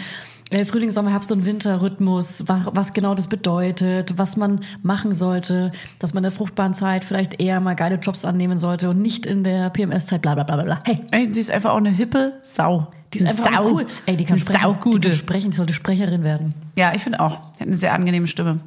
äh, 0.49 0.65
Frühling, 0.65 0.89
Sommer, 0.89 1.11
Herbst 1.11 1.31
und 1.31 1.45
Winterrhythmus, 1.45 2.43
was, 2.47 2.61
was 2.73 2.93
genau 2.93 3.15
das 3.15 3.27
bedeutet, 3.27 4.17
was 4.17 4.35
man 4.35 4.61
machen 4.81 5.13
sollte, 5.13 5.71
dass 5.99 6.13
man 6.13 6.21
in 6.23 6.29
der 6.29 6.31
fruchtbaren 6.31 6.73
Zeit 6.73 7.05
vielleicht 7.05 7.39
eher 7.39 7.59
mal 7.59 7.75
geile 7.75 7.95
Jobs 7.95 8.25
annehmen 8.25 8.59
sollte 8.59 8.89
und 8.89 9.01
nicht 9.01 9.25
in 9.25 9.43
der 9.43 9.69
PMS-Zeit, 9.69 10.21
bla 10.21 10.33
bla 10.35 10.43
bla 10.43 10.61
bla. 10.63 10.81
Hey, 10.85 11.01
Ey, 11.11 11.31
sie 11.31 11.39
ist 11.41 11.51
einfach 11.51 11.71
auch 11.71 11.77
eine 11.77 11.91
hippe 11.91 12.39
Sau. 12.43 12.91
die 13.13 13.19
ist 13.19 13.27
einfach 13.27 13.53
Sau. 13.53 13.71
cool. 13.71 13.85
Ey, 14.07 14.17
die 14.17 14.25
kann 14.25 14.37
sprechen. 14.39 14.57
Die 14.59 14.63
Saugute. 14.63 15.09
kann 15.09 15.17
sprechen, 15.17 15.51
die 15.51 15.57
sollte 15.57 15.73
Sprecherin 15.73 16.23
werden. 16.23 16.53
Ja, 16.75 16.93
ich 16.95 17.01
finde 17.03 17.19
auch. 17.19 17.39
Sie 17.53 17.61
hat 17.61 17.67
eine 17.67 17.77
sehr 17.77 17.93
angenehme 17.93 18.27
Stimme. 18.27 18.59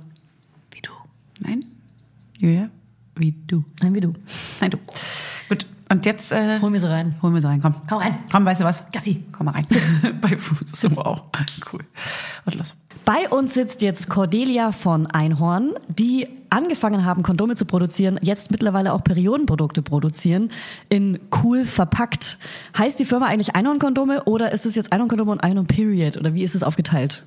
Wie 0.70 0.80
du. 0.80 0.90
Nein? 1.40 1.64
Julia? 2.38 2.68
Wie 3.16 3.33
du. 3.46 3.64
Nein, 3.83 3.94
wie 3.94 4.01
du. 4.01 4.12
Nein, 4.61 4.70
du. 4.70 4.79
Gut. 5.48 5.66
Und 5.90 6.07
jetzt 6.07 6.33
äh, 6.33 6.59
Hol 6.61 6.70
mir 6.70 6.81
sie 6.81 6.88
rein. 6.88 7.16
hol 7.20 7.31
mir 7.31 7.42
so 7.42 7.48
rein, 7.48 7.61
komm. 7.61 7.75
Komm 7.87 7.98
rein. 7.98 8.18
Komm, 8.31 8.44
weißt 8.46 8.62
du 8.62 8.64
was? 8.64 8.83
Gassi. 8.92 9.25
Komm 9.33 9.46
mal 9.46 9.53
rein. 9.53 9.66
Bei 10.22 10.37
Fuß. 10.37 10.85
Wow. 10.96 11.25
Cool. 11.70 11.81
Und 12.46 12.55
los. 12.55 12.75
Bei 13.05 13.29
uns 13.29 13.53
sitzt 13.55 13.83
jetzt 13.83 14.09
Cordelia 14.09 14.70
von 14.72 15.07
Einhorn, 15.09 15.72
die 15.88 16.29
angefangen 16.51 17.05
haben, 17.05 17.22
Kondome 17.22 17.57
zu 17.57 17.64
produzieren, 17.64 18.18
jetzt 18.22 18.51
mittlerweile 18.53 18.92
auch 18.92 19.03
Periodenprodukte 19.03 19.83
produzieren, 19.83 20.51
in 20.88 21.18
cool 21.42 21.64
verpackt. 21.64 22.38
Heißt 22.79 22.98
die 23.01 23.05
Firma 23.05 23.27
eigentlich 23.27 23.55
Einhorn-Kondome 23.57 24.25
oder 24.25 24.53
ist 24.53 24.66
es 24.66 24.77
jetzt 24.77 24.92
Einhorn-Kondome 24.92 25.33
und 25.33 25.42
Einhorn 25.42 25.66
Period? 25.66 26.16
Oder 26.16 26.33
wie 26.35 26.44
ist 26.44 26.55
es 26.55 26.62
aufgeteilt? 26.62 27.25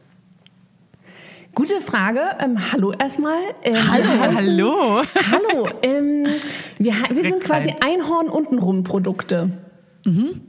Gute 1.55 1.79
Frage. 1.79 2.19
Ähm, 2.39 2.57
hallo 2.71 2.91
erstmal. 2.91 3.39
Ähm, 3.63 3.75
Hallo, 3.89 4.03
wir 4.03 4.29
heißen- 4.29 4.35
hallo. 4.35 5.01
Hallo. 5.31 5.67
Ähm, 5.81 6.27
wir, 6.77 6.93
wir 7.11 7.23
sind 7.23 7.39
quasi. 7.41 7.73
Einhorn 7.79 8.27
untenrum 8.27 8.83
Produkte. 8.83 9.49
Und 10.05 10.41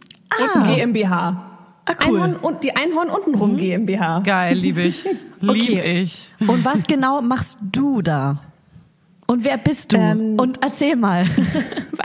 GmbH. 0.67 1.43
Ah, 1.89 1.93
cool. 2.09 2.21
Einhorn 2.21 2.37
und 2.37 2.65
die 2.65 2.75
Einhorn 2.75 3.09
untenrum 3.09 3.57
GmbH. 3.57 4.21
Geil, 4.21 4.57
liebe 4.57 4.83
ich. 4.83 5.05
Lieb 5.41 5.63
Okay. 5.71 6.03
ich. 6.03 6.33
Und 6.41 6.65
was 6.65 6.87
genau 6.89 7.21
machst 7.23 7.59
du 7.63 8.03
da? 8.03 8.41
Und 9.29 9.45
wer 9.45 9.59
bist 9.59 9.93
du? 9.93 9.97
Ähm, 9.97 10.35
und 10.39 10.59
erzähl 10.63 10.97
mal. 10.97 11.25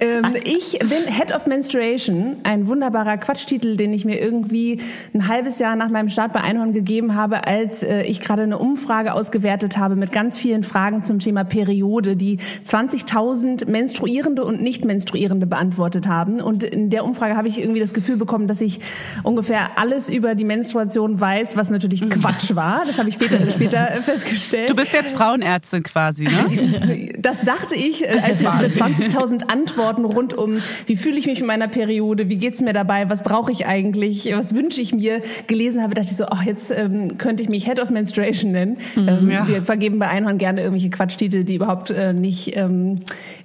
Ähm, 0.00 0.34
ich 0.44 0.78
bin 0.78 1.12
Head 1.12 1.34
of 1.34 1.46
Menstruation, 1.46 2.38
ein 2.42 2.66
wunderbarer 2.66 3.18
Quatschtitel, 3.18 3.76
den 3.76 3.92
ich 3.92 4.06
mir 4.06 4.18
irgendwie 4.18 4.80
ein 5.14 5.28
halbes 5.28 5.58
Jahr 5.58 5.76
nach 5.76 5.90
meinem 5.90 6.08
Start 6.08 6.32
bei 6.32 6.40
Einhorn 6.40 6.72
gegeben 6.72 7.14
habe, 7.14 7.46
als 7.46 7.82
äh, 7.82 8.02
ich 8.02 8.20
gerade 8.20 8.42
eine 8.42 8.58
Umfrage 8.58 9.12
ausgewertet 9.12 9.76
habe 9.76 9.96
mit 9.96 10.10
ganz 10.10 10.38
vielen 10.38 10.62
Fragen 10.62 11.04
zum 11.04 11.18
Thema 11.18 11.44
Periode, 11.44 12.16
die 12.16 12.38
20.000 12.64 13.68
Menstruierende 13.68 14.42
und 14.44 14.62
Nicht-Menstruierende 14.62 15.46
beantwortet 15.46 16.08
haben. 16.08 16.40
Und 16.40 16.64
in 16.64 16.88
der 16.88 17.04
Umfrage 17.04 17.36
habe 17.36 17.48
ich 17.48 17.60
irgendwie 17.60 17.80
das 17.80 17.92
Gefühl 17.92 18.16
bekommen, 18.16 18.48
dass 18.48 18.62
ich 18.62 18.80
ungefähr 19.22 19.78
alles 19.78 20.08
über 20.08 20.34
die 20.34 20.44
Menstruation 20.44 21.20
weiß, 21.20 21.56
was 21.56 21.68
natürlich 21.68 22.00
Quatsch 22.08 22.54
war. 22.54 22.84
Das 22.86 22.98
habe 22.98 23.10
ich 23.10 23.16
später, 23.16 23.38
später 23.50 23.86
festgestellt. 24.02 24.70
Du 24.70 24.74
bist 24.74 24.94
jetzt 24.94 25.14
Frauenärztin 25.14 25.82
quasi, 25.82 26.24
ne? 26.24 27.10
Das 27.20 27.42
dachte 27.42 27.74
ich, 27.74 28.02
äh, 28.02 28.18
als 28.22 28.40
ich 28.40 28.48
diese 28.48 28.82
20.000 28.82 29.48
Antworten 29.48 29.89
rund 29.98 30.36
um, 30.36 30.58
wie 30.86 30.96
fühle 30.96 31.18
ich 31.18 31.26
mich 31.26 31.40
mit 31.40 31.46
meiner 31.46 31.68
Periode, 31.68 32.28
wie 32.28 32.36
geht's 32.36 32.60
mir 32.60 32.72
dabei, 32.72 33.08
was 33.08 33.22
brauche 33.22 33.52
ich 33.52 33.66
eigentlich, 33.66 34.30
was 34.34 34.54
wünsche 34.54 34.80
ich 34.80 34.94
mir, 34.94 35.22
gelesen 35.46 35.82
habe, 35.82 35.94
dachte 35.94 36.08
ich 36.10 36.16
so, 36.16 36.24
ach, 36.26 36.42
jetzt 36.44 36.70
ähm, 36.70 37.18
könnte 37.18 37.42
ich 37.42 37.48
mich 37.48 37.66
Head 37.66 37.80
of 37.80 37.90
Menstruation 37.90 38.50
nennen. 38.50 38.78
ähm, 38.96 39.30
ja. 39.30 39.46
Wir 39.46 39.62
vergeben 39.62 39.98
bei 39.98 40.08
Einhorn 40.08 40.38
gerne 40.38 40.60
irgendwelche 40.62 40.90
Quatschtitel, 40.90 41.44
die 41.44 41.56
überhaupt 41.56 41.90
äh, 41.90 42.12
nicht 42.12 42.56
ähm, 42.56 43.00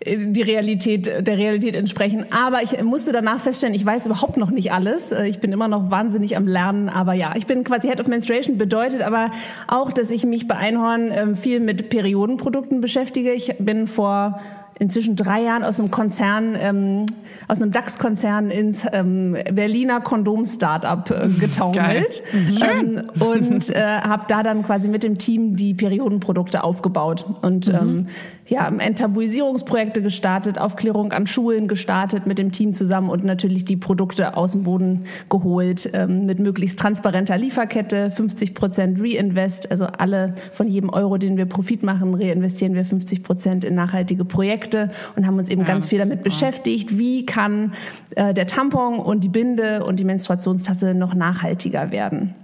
die 0.05 0.41
Realität, 0.41 1.05
der 1.07 1.37
Realität 1.37 1.75
entsprechen. 1.75 2.25
Aber 2.31 2.61
ich 2.63 2.81
musste 2.83 3.11
danach 3.11 3.39
feststellen, 3.39 3.75
ich 3.75 3.85
weiß 3.85 4.05
überhaupt 4.05 4.37
noch 4.37 4.51
nicht 4.51 4.71
alles. 4.71 5.11
Äh, 5.11 5.27
Ich 5.27 5.39
bin 5.39 5.51
immer 5.51 5.67
noch 5.67 5.89
wahnsinnig 5.91 6.37
am 6.37 6.47
Lernen. 6.47 6.89
Aber 6.89 7.13
ja, 7.13 7.33
ich 7.35 7.45
bin 7.45 7.63
quasi 7.63 7.87
Head 7.87 7.99
of 7.99 8.07
Menstruation, 8.07 8.57
bedeutet 8.57 9.01
aber 9.01 9.31
auch, 9.67 9.91
dass 9.91 10.11
ich 10.11 10.25
mich 10.25 10.47
bei 10.47 10.55
Einhorn 10.55 11.11
ähm, 11.11 11.35
viel 11.35 11.59
mit 11.59 11.89
Periodenprodukten 11.89 12.81
beschäftige. 12.81 13.31
Ich 13.33 13.55
bin 13.59 13.87
vor 13.87 14.39
inzwischen 14.79 15.15
drei 15.15 15.41
Jahren 15.41 15.63
aus 15.63 15.79
einem 15.79 15.91
Konzern, 15.91 16.55
ähm, 16.57 17.05
aus 17.47 17.61
einem 17.61 17.71
DAX-Konzern 17.71 18.49
ins 18.49 18.85
ähm, 18.91 19.37
Berliner 19.51 20.01
Kondom-Startup 20.01 21.09
äh, 21.11 21.27
getaumelt. 21.29 22.21
Ähm, 22.61 23.03
und 23.19 23.69
äh, 23.69 23.81
habe 23.81 24.25
da 24.27 24.43
dann 24.43 24.63
quasi 24.63 24.87
mit 24.87 25.03
dem 25.03 25.17
Team 25.17 25.55
die 25.55 25.73
Periodenprodukte 25.73 26.63
aufgebaut. 26.63 27.25
Und 27.41 27.67
ähm, 27.67 28.07
ja, 28.47 28.67
Enttabuisierungsprojekte 28.67 30.01
gestartet, 30.01 30.59
Aufklärung 30.59 31.11
an 31.13 31.25
Schulen 31.25 31.67
gestartet 31.67 32.27
mit 32.27 32.37
dem 32.37 32.51
Team 32.51 32.73
zusammen 32.73 33.09
und 33.09 33.23
natürlich 33.23 33.65
die 33.65 33.75
Produkte 33.75 34.37
aus 34.37 34.51
dem 34.51 34.63
Boden 34.63 35.05
geholt 35.29 35.89
ähm, 35.93 36.25
mit 36.25 36.39
möglichst 36.39 36.77
transparenter 36.77 37.37
Lieferkette, 37.37 38.11
50 38.11 38.53
Prozent 38.53 38.99
Reinvest, 39.01 39.71
also 39.71 39.85
alle 39.85 40.35
von 40.51 40.67
jedem 40.67 40.89
Euro, 40.89 41.17
den 41.17 41.37
wir 41.37 41.45
Profit 41.45 41.81
machen, 41.81 42.13
reinvestieren 42.13 42.75
wir 42.75 42.85
50 42.85 43.23
Prozent 43.23 43.63
in 43.63 43.73
nachhaltige 43.73 44.25
Projekte 44.25 44.91
und 45.15 45.25
haben 45.25 45.39
uns 45.39 45.49
eben 45.49 45.65
ganz 45.65 45.85
das 45.85 45.89
viel 45.89 45.99
damit 45.99 46.21
beschäftigt, 46.21 46.99
wie 46.99 47.25
kann 47.25 47.73
äh, 48.15 48.33
der 48.33 48.45
Tampon 48.45 48.99
und 48.99 49.23
die 49.23 49.29
Binde 49.29 49.83
und 49.83 49.99
die 49.99 50.05
Menstruationstasse 50.05 50.93
noch 50.93 51.15
nachhaltiger 51.15 51.89
werden. 51.91 52.35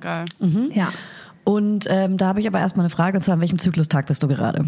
Geil. 0.00 0.24
Ja. 0.72 0.92
Und 1.44 1.86
ähm, 1.88 2.18
da 2.18 2.26
habe 2.26 2.40
ich 2.40 2.46
aber 2.46 2.60
erstmal 2.60 2.84
eine 2.84 2.90
Frage, 2.90 3.18
und 3.18 3.22
zwar 3.22 3.34
an 3.34 3.40
welchem 3.40 3.58
Zyklustag 3.58 4.06
bist 4.06 4.22
du 4.22 4.28
gerade? 4.28 4.64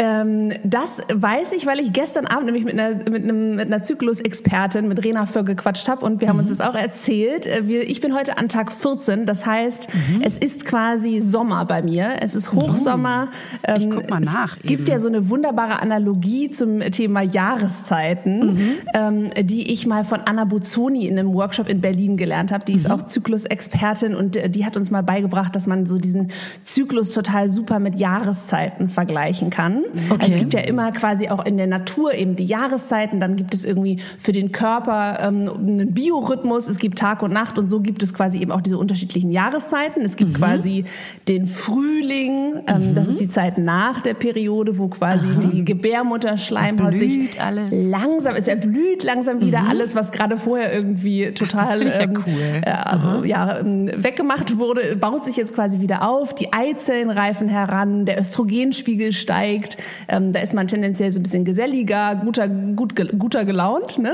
Ähm, 0.00 0.52
das 0.62 1.00
weiß 1.12 1.52
ich, 1.52 1.66
weil 1.66 1.80
ich 1.80 1.92
gestern 1.92 2.26
Abend 2.26 2.44
nämlich 2.46 2.64
mit 2.64 2.78
einer, 2.78 2.94
mit 3.10 3.24
einem, 3.24 3.56
mit 3.56 3.66
einer 3.66 3.82
Zyklus-Expertin, 3.82 4.86
mit 4.86 5.04
Rena 5.04 5.26
Föhr 5.26 5.42
gequatscht 5.44 5.88
habe 5.88 6.06
und 6.06 6.20
wir 6.20 6.28
haben 6.28 6.38
uns 6.38 6.50
das 6.50 6.60
auch 6.60 6.76
erzählt. 6.76 7.46
Äh, 7.46 7.66
Wir, 7.66 7.88
ich 7.88 8.00
bin 8.00 8.14
heute 8.14 8.38
an 8.38 8.48
Tag 8.48 8.70
14, 8.70 9.26
das 9.26 9.44
heißt, 9.44 9.88
es 10.22 10.38
ist 10.38 10.64
quasi 10.64 11.20
Sommer 11.20 11.64
bei 11.64 11.82
mir. 11.82 12.16
Es 12.20 12.36
ist 12.36 12.52
Hochsommer. 12.52 13.28
Ich 13.76 13.84
Ähm, 13.84 13.90
guck 13.90 14.08
mal 14.08 14.20
nach 14.20 14.56
Es 14.56 14.62
gibt 14.62 14.82
eben. 14.82 14.90
ja 14.90 14.98
so 15.00 15.08
eine 15.08 15.28
wunderbare 15.28 15.82
Analogie 15.82 16.50
zum 16.50 16.78
Thema 16.80 17.22
Jahreszeiten, 17.22 18.56
ähm, 18.94 19.30
die 19.42 19.72
ich 19.72 19.86
mal 19.86 20.04
von 20.04 20.20
Anna 20.24 20.44
Buzzoni 20.44 21.06
in 21.08 21.18
einem 21.18 21.34
Workshop 21.34 21.68
in 21.68 21.80
Berlin 21.80 22.16
gelernt 22.16 22.52
habe. 22.52 22.64
Die 22.64 22.74
ist 22.74 22.88
auch 22.90 23.02
Zyklus-Expertin 23.02 24.14
und 24.14 24.36
äh, 24.36 24.48
die 24.48 24.64
hat 24.64 24.76
uns 24.76 24.90
mal 24.90 25.02
beigebracht, 25.02 25.56
dass 25.56 25.66
man 25.66 25.86
so 25.86 25.98
diesen 25.98 26.30
Zyklus 26.62 27.12
total 27.12 27.48
super 27.50 27.78
mit 27.80 27.98
Jahreszeiten 27.98 28.88
vergleichen 28.88 29.50
kann. 29.50 29.82
Also 30.18 30.32
es 30.32 30.38
gibt 30.38 30.54
ja 30.54 30.60
immer 30.60 30.90
quasi 30.90 31.28
auch 31.28 31.44
in 31.44 31.56
der 31.56 31.66
Natur 31.66 32.14
eben 32.14 32.36
die 32.36 32.44
Jahreszeiten, 32.44 33.20
dann 33.20 33.36
gibt 33.36 33.54
es 33.54 33.64
irgendwie 33.64 33.98
für 34.18 34.32
den 34.32 34.52
Körper 34.52 35.18
ähm, 35.20 35.48
einen 35.48 35.94
Biorhythmus, 35.94 36.68
es 36.68 36.78
gibt 36.78 36.98
Tag 36.98 37.22
und 37.22 37.32
Nacht 37.32 37.58
und 37.58 37.68
so 37.68 37.80
gibt 37.80 38.02
es 38.02 38.14
quasi 38.14 38.38
eben 38.38 38.52
auch 38.52 38.60
diese 38.60 38.78
unterschiedlichen 38.78 39.30
Jahreszeiten. 39.30 40.02
Es 40.02 40.16
gibt 40.16 40.34
quasi 40.34 40.84
den 41.26 41.46
Frühling, 41.46 42.62
ähm, 42.66 42.94
das 42.94 43.08
ist 43.08 43.20
die 43.20 43.28
Zeit 43.28 43.58
nach 43.58 44.02
der 44.02 44.14
Periode, 44.14 44.78
wo 44.78 44.88
quasi 44.88 45.28
die 45.52 45.64
Gebärmutterschleimhaut 45.64 46.90
Blüht 46.90 47.10
sich 47.10 47.40
alles. 47.40 47.68
langsam, 47.72 48.34
es 48.36 48.48
erblüht 48.48 49.02
langsam 49.02 49.40
wieder 49.40 49.64
alles, 49.68 49.94
was 49.94 50.12
gerade 50.12 50.36
vorher 50.36 50.72
irgendwie 50.72 51.32
total 51.32 51.82
ich 51.82 51.94
ja 51.94 52.00
ähm, 52.02 52.22
cool. 52.26 52.62
äh, 52.62 52.70
also, 52.70 53.24
ja, 53.24 53.58
ähm, 53.58 53.90
weggemacht 53.96 54.58
wurde, 54.58 54.96
baut 54.96 55.24
sich 55.24 55.36
jetzt 55.36 55.54
quasi 55.54 55.80
wieder 55.80 56.06
auf. 56.06 56.34
Die 56.34 56.52
Eizellen 56.52 57.10
reifen 57.10 57.48
heran, 57.48 58.04
der 58.04 58.20
Östrogenspiegel 58.20 59.12
steigt. 59.12 59.77
Ähm, 60.08 60.32
da 60.32 60.40
ist 60.40 60.54
man 60.54 60.66
tendenziell 60.66 61.10
so 61.12 61.20
ein 61.20 61.22
bisschen 61.22 61.44
geselliger, 61.44 62.16
guter, 62.16 62.48
gut, 62.48 62.94
guter 63.18 63.44
gelaunt, 63.44 63.98
ne? 63.98 64.12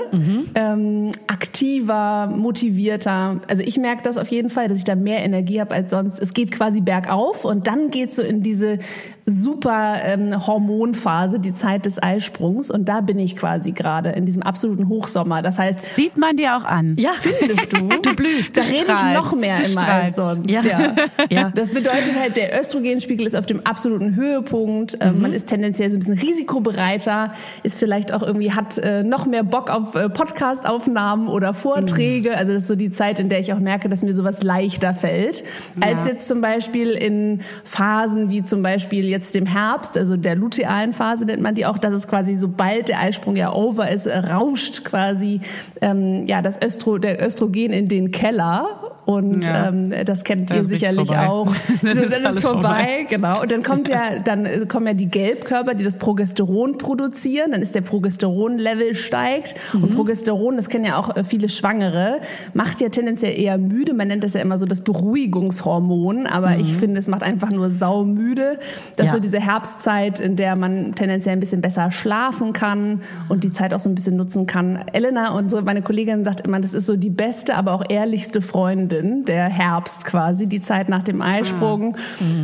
ähm, 0.55 1.11
aktiver, 1.27 2.27
motivierter. 2.27 3.41
Also 3.49 3.63
ich 3.63 3.79
merke 3.79 4.03
das 4.03 4.17
auf 4.17 4.29
jeden 4.29 4.51
Fall, 4.51 4.69
dass 4.69 4.79
ich 4.79 4.85
da 4.85 4.95
mehr 4.95 5.23
Energie 5.25 5.61
habe 5.61 5.75
als 5.75 5.91
sonst. 5.91 6.19
Es 6.19 6.33
geht 6.35 6.51
quasi 6.53 6.81
bergauf 6.81 7.45
und 7.45 7.67
dann 7.67 7.91
geht's 7.91 8.17
so 8.17 8.23
in 8.23 8.43
diese 8.43 8.79
super 9.27 9.97
ähm, 10.05 10.47
Hormonphase, 10.47 11.39
die 11.39 11.55
Zeit 11.55 11.87
des 11.87 12.03
Eisprungs. 12.03 12.71
Und 12.71 12.89
da 12.89 13.01
bin 13.01 13.19
ich 13.19 13.37
quasi 13.37 13.73
gerade 13.73 14.11
in 14.11 14.27
diesem 14.27 14.43
absoluten 14.43 14.89
Hochsommer. 14.89 15.41
Das 15.43 15.59
heißt, 15.59 15.95
Sieht 15.95 16.17
man 16.19 16.37
dir 16.37 16.57
auch 16.57 16.65
an. 16.65 16.97
Ja, 16.99 17.11
findest 17.19 17.73
du? 17.73 17.89
Du 18.05 18.15
blühst. 18.15 18.57
Da 18.57 18.61
Du 18.61 18.67
rede 18.69 18.85
ich 18.85 19.15
noch 19.15 19.35
mehr 19.35 19.57
immer 19.57 19.65
strahlst. 19.67 20.19
als 20.19 20.37
sonst. 20.37 20.51
Ja. 20.51 20.63
Ja. 20.63 20.95
Ja. 21.31 21.51
Das 21.55 21.71
bedeutet 21.71 22.19
halt, 22.19 22.37
der 22.37 22.59
Östrogenspiegel 22.61 23.27
ist 23.27 23.35
auf 23.35 23.47
dem 23.47 23.65
absoluten 23.65 24.15
Höhepunkt. 24.15 24.99
Ähm, 25.01 25.21
Man 25.23 25.33
ist 25.33 25.47
tendenziell 25.49 25.89
so 25.91 25.97
ein 25.97 26.01
bisschen 26.01 26.19
risikobereiter, 26.19 27.33
ist 27.63 27.79
vielleicht 27.79 28.13
auch 28.13 28.23
irgendwie, 28.23 28.53
hat 28.53 28.77
äh, 28.79 29.03
noch 29.03 29.27
mehr 29.27 29.43
Bock 29.43 29.71
auf 29.71 29.95
äh, 29.95 30.09
Podcast-Aufnahmen 30.09 31.29
oder 31.29 31.55
Vorträge. 31.55 32.37
Also 32.37 32.53
das 32.53 32.63
ist 32.63 32.69
so 32.69 32.77
die 32.77 32.91
Zeit, 32.91 33.19
in 33.19 33.29
der 33.29 33.41
ich 33.41 33.53
auch 33.53 33.59
merke, 33.59 33.89
dass 33.89 34.03
mir 34.03 34.13
sowas 34.13 34.43
leichter 34.43 34.93
fällt. 34.95 35.45
Als 35.81 36.05
jetzt 36.07 36.29
zum 36.29 36.41
Beispiel 36.41 36.91
in 36.91 37.41
Phasen 37.65 38.29
wie 38.31 38.45
zum 38.45 38.63
Beispiel 38.63 39.09
jetzt 39.15 39.35
dem 39.35 39.47
Herbst, 39.47 39.97
also 39.97 40.17
der 40.17 40.35
lutealen 40.35 40.93
Phase 40.93 41.25
nennt 41.25 41.41
man 41.43 41.55
die 41.55 41.65
auch, 41.67 41.79
dass 41.79 41.95
es 41.95 42.07
quasi, 42.09 42.37
sobald 42.37 42.89
der 42.89 43.01
Eisprung 43.01 43.37
ja 43.37 43.53
over 43.53 43.91
ist, 43.91 44.07
rauscht 44.07 44.85
quasi 44.85 45.41
ähm, 45.81 46.25
ja 46.27 46.43
das 46.43 46.61
Östro, 46.61 46.99
der 46.99 47.25
Östrogen 47.25 47.73
in 47.73 47.87
den 47.89 48.11
Keller. 48.11 48.67
Und 49.07 49.45
Ja. 49.45 49.69
ähm, 49.69 49.93
das 50.07 50.25
kennt 50.25 50.49
Das 50.49 50.57
ihr 50.57 50.63
sicherlich 50.65 51.11
auch. 51.11 51.47
Das 51.83 51.99
So, 51.99 52.05
ist 52.05 52.13
dann 52.25 52.25
ist 52.33 52.41
vorbei, 52.41 52.61
vorbei. 52.63 53.07
genau. 53.11 53.43
Und 53.43 53.53
dann 53.53 53.63
kommt 53.63 53.89
ja, 53.89 54.19
dann 54.25 54.47
äh, 54.47 54.65
kommen 54.67 54.87
ja 54.87 54.95
die 54.95 55.11
Gelbkörper, 55.11 55.75
die 55.75 55.85
das 55.85 55.99
Progesteron 55.99 56.79
produzieren. 56.79 57.51
Dann 57.53 57.61
ist 57.61 57.75
der 57.75 57.83
Progesteronlevel 57.83 58.95
steigt. 58.95 59.57
Und 59.75 59.95
Progesteron, 59.95 60.57
das 60.57 60.71
kennen 60.71 60.87
ja 60.87 60.97
auch 60.97 61.15
äh, 61.17 61.23
viele 61.23 61.51
Schwangere, 61.51 62.21
macht 62.55 62.81
ja 62.81 62.89
tendenziell 62.89 63.39
eher 63.39 63.59
müde. 63.59 63.93
Man 63.93 64.09
nennt 64.09 64.25
das 64.25 64.33
ja 64.33 64.41
immer 64.41 64.57
so 64.57 64.65
das 64.65 64.81
Beruhigungshormon. 64.81 66.27
Aber 66.27 66.57
ich 66.57 66.75
finde, 66.75 66.99
es 66.99 67.07
macht 67.09 67.23
einfach 67.23 67.51
nur 67.51 67.69
saumüde. 67.71 68.59
Das 68.97 69.04
ist 69.05 69.11
Ja. 69.11 69.15
so 69.15 69.21
diese 69.21 69.41
Herbstzeit, 69.41 70.21
in 70.21 70.37
der 70.37 70.57
man 70.57 70.93
tendenziell 70.93 71.35
ein 71.35 71.41
bisschen 71.41 71.61
besser 71.61 71.91
schlafen 71.93 72.53
kann 72.53 73.03
und 73.29 73.45
die 73.45 73.53
Zeit 73.53 73.73
auch 73.75 73.81
so 73.81 73.89
ein 73.89 73.95
bisschen 73.95 74.17
nutzen 74.17 74.47
kann. 74.47 74.85
Elena 74.93 75.33
und 75.37 75.51
so, 75.51 75.61
meine 75.63 75.83
Kollegin 75.83 76.25
sagt 76.25 76.41
immer, 76.41 76.61
das 76.61 76.75
ist 76.75 76.87
so 76.87 76.97
die 76.97 77.11
beste, 77.11 77.55
aber 77.57 77.73
auch 77.73 77.85
ehrlichste 77.89 78.43
Freundin, 78.43 79.25
der 79.25 79.45
Herbst 79.49 80.05
quasi, 80.05 80.47
die 80.47 80.61
Zeit 80.61 80.89
nach 80.89 81.03
dem 81.03 81.23
Eisprung, 81.23 81.97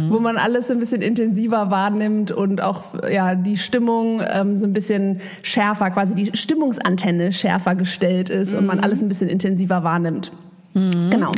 wo 0.08 0.18
man 0.20 0.36
alles 0.36 0.68
so 0.68 0.74
ein 0.74 0.78
bisschen 0.80 1.02
intensiver 1.02 1.70
wahrnimmt 1.70 2.30
und 2.30 2.60
auch 2.62 2.82
ja 3.10 3.34
die 3.34 3.56
Stimmung 3.56 4.22
ähm, 4.30 4.56
so 4.56 4.66
ein 4.66 4.72
bisschen 4.72 5.20
schärfer, 5.42 5.90
quasi 5.90 6.14
die 6.14 6.30
Stimmungsantenne 6.36 7.32
schärfer 7.32 7.74
gestellt 7.74 8.30
ist 8.30 8.54
und 8.54 8.66
man 8.66 8.80
alles 8.80 9.02
ein 9.02 9.08
bisschen 9.08 9.28
intensiver 9.28 9.82
wahrnimmt. 9.82 10.32
Genau. 10.74 11.32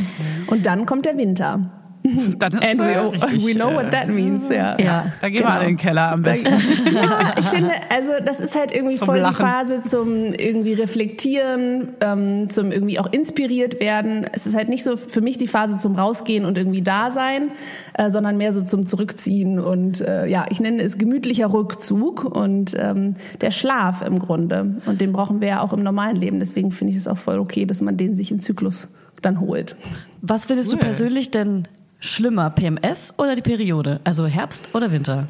Und 0.47 0.65
dann 0.65 0.85
kommt 0.85 1.05
der 1.05 1.17
Winter. 1.17 1.71
Dann 2.37 2.51
ist 2.53 2.63
And 2.63 2.79
äh, 2.79 2.95
we, 2.95 3.11
richtig, 3.13 3.45
we 3.45 3.53
know 3.53 3.69
äh, 3.69 3.75
what 3.75 3.91
that 3.91 4.09
means, 4.09 4.49
ja. 4.49 4.77
Ja. 4.79 5.05
Da 5.21 5.29
gehen 5.29 5.41
wir 5.41 5.49
alle 5.49 5.63
in 5.63 5.69
den 5.71 5.77
Keller 5.77 6.11
am 6.11 6.21
besten. 6.21 6.53
Ja, 6.93 7.33
ich 7.39 7.45
finde, 7.45 7.71
also 7.89 8.11
das 8.23 8.39
ist 8.39 8.55
halt 8.55 8.71
irgendwie 8.73 8.95
Zum 8.95 9.07
voll 9.07 9.19
Lachen. 9.19 9.35
die 9.35 9.41
Phase 9.41 9.81
zum 9.81 10.33
irgendwie 10.33 10.73
reflektieren, 10.73 11.89
ähm, 12.01 12.49
zum 12.49 12.71
irgendwie 12.71 12.99
auch 12.99 13.11
inspiriert 13.11 13.79
werden. 13.79 14.27
Es 14.31 14.45
ist 14.45 14.55
halt 14.55 14.69
nicht 14.69 14.83
so 14.83 14.97
für 14.97 15.21
mich 15.21 15.37
die 15.37 15.47
Phase 15.47 15.77
zum 15.77 15.95
rausgehen 15.95 16.45
und 16.45 16.57
irgendwie 16.57 16.81
da 16.81 17.09
sein, 17.09 17.51
äh, 17.93 18.09
sondern 18.09 18.37
mehr 18.37 18.53
so 18.53 18.61
zum 18.61 18.85
zurückziehen 18.85 19.59
und 19.59 20.01
äh, 20.01 20.27
ja, 20.27 20.45
ich 20.49 20.59
nenne 20.59 20.81
es 20.83 20.97
gemütlicher 20.97 21.51
Rückzug 21.51 22.23
und 22.23 22.75
ähm, 22.77 23.15
der 23.41 23.51
Schlaf 23.51 24.01
im 24.01 24.19
Grunde 24.19 24.81
und 24.85 25.01
den 25.01 25.13
brauchen 25.13 25.41
wir 25.41 25.47
ja 25.47 25.61
auch 25.61 25.73
im 25.73 25.83
normalen 25.83 26.15
Leben. 26.17 26.39
Deswegen 26.39 26.71
finde 26.71 26.91
ich 26.91 26.97
es 26.97 27.07
auch 27.07 27.17
voll 27.17 27.39
okay, 27.39 27.65
dass 27.65 27.81
man 27.81 27.97
den 27.97 28.15
sich 28.15 28.31
im 28.31 28.39
Zyklus 28.39 28.89
dann 29.21 29.39
holt. 29.39 29.75
Was 30.21 30.45
findest 30.45 30.71
du 30.71 30.77
persönlich 30.77 31.31
denn 31.31 31.67
schlimmer, 32.03 32.49
PMS 32.49 33.13
oder 33.17 33.35
die 33.35 33.41
Periode? 33.41 33.99
Also 34.03 34.25
Herbst 34.27 34.69
oder 34.73 34.91
Winter? 34.91 35.27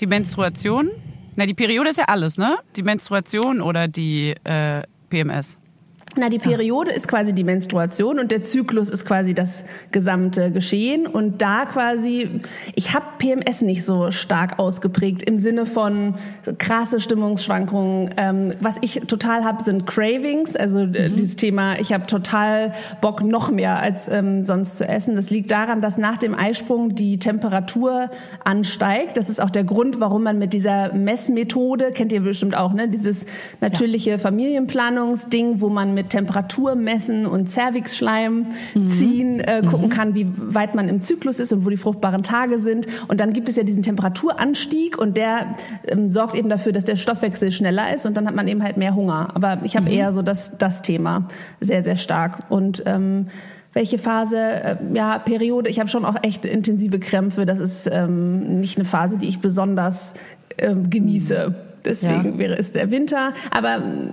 Die 0.00 0.06
Menstruation, 0.06 0.90
na 1.36 1.46
die 1.46 1.54
Periode 1.54 1.90
ist 1.90 1.98
ja 1.98 2.04
alles, 2.04 2.36
ne? 2.36 2.58
Die 2.76 2.82
Menstruation 2.82 3.60
oder 3.60 3.88
die 3.88 4.34
äh, 4.44 4.82
PMS. 5.08 5.57
Na, 6.18 6.28
die 6.28 6.38
Periode 6.38 6.90
ist 6.90 7.06
quasi 7.06 7.32
die 7.32 7.44
Menstruation 7.44 8.18
und 8.18 8.32
der 8.32 8.42
Zyklus 8.42 8.90
ist 8.90 9.04
quasi 9.04 9.34
das 9.34 9.64
gesamte 9.92 10.50
Geschehen. 10.50 11.06
Und 11.06 11.40
da 11.40 11.64
quasi, 11.64 12.40
ich 12.74 12.92
habe 12.92 13.06
PMS 13.18 13.62
nicht 13.62 13.84
so 13.84 14.10
stark 14.10 14.58
ausgeprägt 14.58 15.22
im 15.22 15.36
Sinne 15.36 15.64
von 15.64 16.16
krasse 16.58 16.98
Stimmungsschwankungen. 16.98 18.14
Ähm, 18.16 18.52
was 18.60 18.78
ich 18.80 19.00
total 19.06 19.44
habe, 19.44 19.62
sind 19.62 19.86
Cravings, 19.86 20.56
also 20.56 20.80
äh, 20.80 21.08
dieses 21.08 21.36
Thema, 21.36 21.78
ich 21.78 21.92
habe 21.92 22.06
total 22.06 22.72
Bock 23.00 23.22
noch 23.22 23.52
mehr 23.52 23.78
als 23.78 24.08
ähm, 24.08 24.42
sonst 24.42 24.78
zu 24.78 24.88
essen. 24.88 25.14
Das 25.14 25.30
liegt 25.30 25.52
daran, 25.52 25.80
dass 25.80 25.98
nach 25.98 26.16
dem 26.16 26.34
Eisprung 26.34 26.96
die 26.96 27.18
Temperatur 27.20 28.10
ansteigt. 28.44 29.16
Das 29.16 29.28
ist 29.28 29.40
auch 29.40 29.50
der 29.50 29.64
Grund, 29.64 30.00
warum 30.00 30.24
man 30.24 30.38
mit 30.38 30.52
dieser 30.52 30.92
Messmethode, 30.92 31.92
kennt 31.92 32.12
ihr 32.12 32.22
bestimmt 32.22 32.56
auch, 32.56 32.72
ne, 32.72 32.88
dieses 32.88 33.24
natürliche 33.60 34.18
Familienplanungsding, 34.18 35.60
wo 35.60 35.68
man 35.68 35.94
mit 35.94 36.07
Temperatur 36.08 36.74
messen 36.74 37.26
und 37.26 37.50
Cervixschleim 37.50 38.46
ziehen 38.90 39.40
äh, 39.40 39.62
gucken 39.68 39.88
kann, 39.88 40.14
wie 40.14 40.26
weit 40.36 40.74
man 40.74 40.88
im 40.88 41.00
Zyklus 41.00 41.40
ist 41.40 41.52
und 41.52 41.64
wo 41.64 41.70
die 41.70 41.76
fruchtbaren 41.76 42.22
Tage 42.22 42.58
sind. 42.58 42.86
Und 43.08 43.20
dann 43.20 43.32
gibt 43.32 43.48
es 43.48 43.56
ja 43.56 43.62
diesen 43.62 43.82
Temperaturanstieg 43.82 44.98
und 44.98 45.16
der 45.16 45.54
ähm, 45.86 46.08
sorgt 46.08 46.34
eben 46.34 46.48
dafür, 46.48 46.72
dass 46.72 46.84
der 46.84 46.96
Stoffwechsel 46.96 47.52
schneller 47.52 47.94
ist 47.94 48.06
und 48.06 48.16
dann 48.16 48.26
hat 48.26 48.34
man 48.34 48.48
eben 48.48 48.62
halt 48.62 48.76
mehr 48.76 48.94
Hunger. 48.94 49.30
Aber 49.34 49.58
ich 49.62 49.76
habe 49.76 49.90
eher 49.90 50.12
so 50.12 50.22
das, 50.22 50.56
das 50.58 50.82
Thema 50.82 51.28
sehr, 51.60 51.82
sehr 51.82 51.96
stark. 51.96 52.50
Und 52.50 52.82
ähm, 52.86 53.26
welche 53.72 53.98
Phase, 53.98 54.38
äh, 54.38 54.76
ja, 54.92 55.18
Periode, 55.18 55.70
ich 55.70 55.78
habe 55.78 55.88
schon 55.88 56.04
auch 56.04 56.16
echt 56.22 56.44
intensive 56.44 56.98
Krämpfe. 56.98 57.46
Das 57.46 57.60
ist 57.60 57.88
ähm, 57.90 58.60
nicht 58.60 58.76
eine 58.76 58.84
Phase, 58.84 59.18
die 59.18 59.28
ich 59.28 59.40
besonders 59.40 60.14
ähm, 60.56 60.90
genieße. 60.90 61.67
Deswegen 61.84 62.32
Ja. 62.32 62.38
wäre 62.38 62.58
es 62.58 62.72
der 62.72 62.90
Winter. 62.90 63.32
Aber 63.50 63.78
mm, 63.78 64.12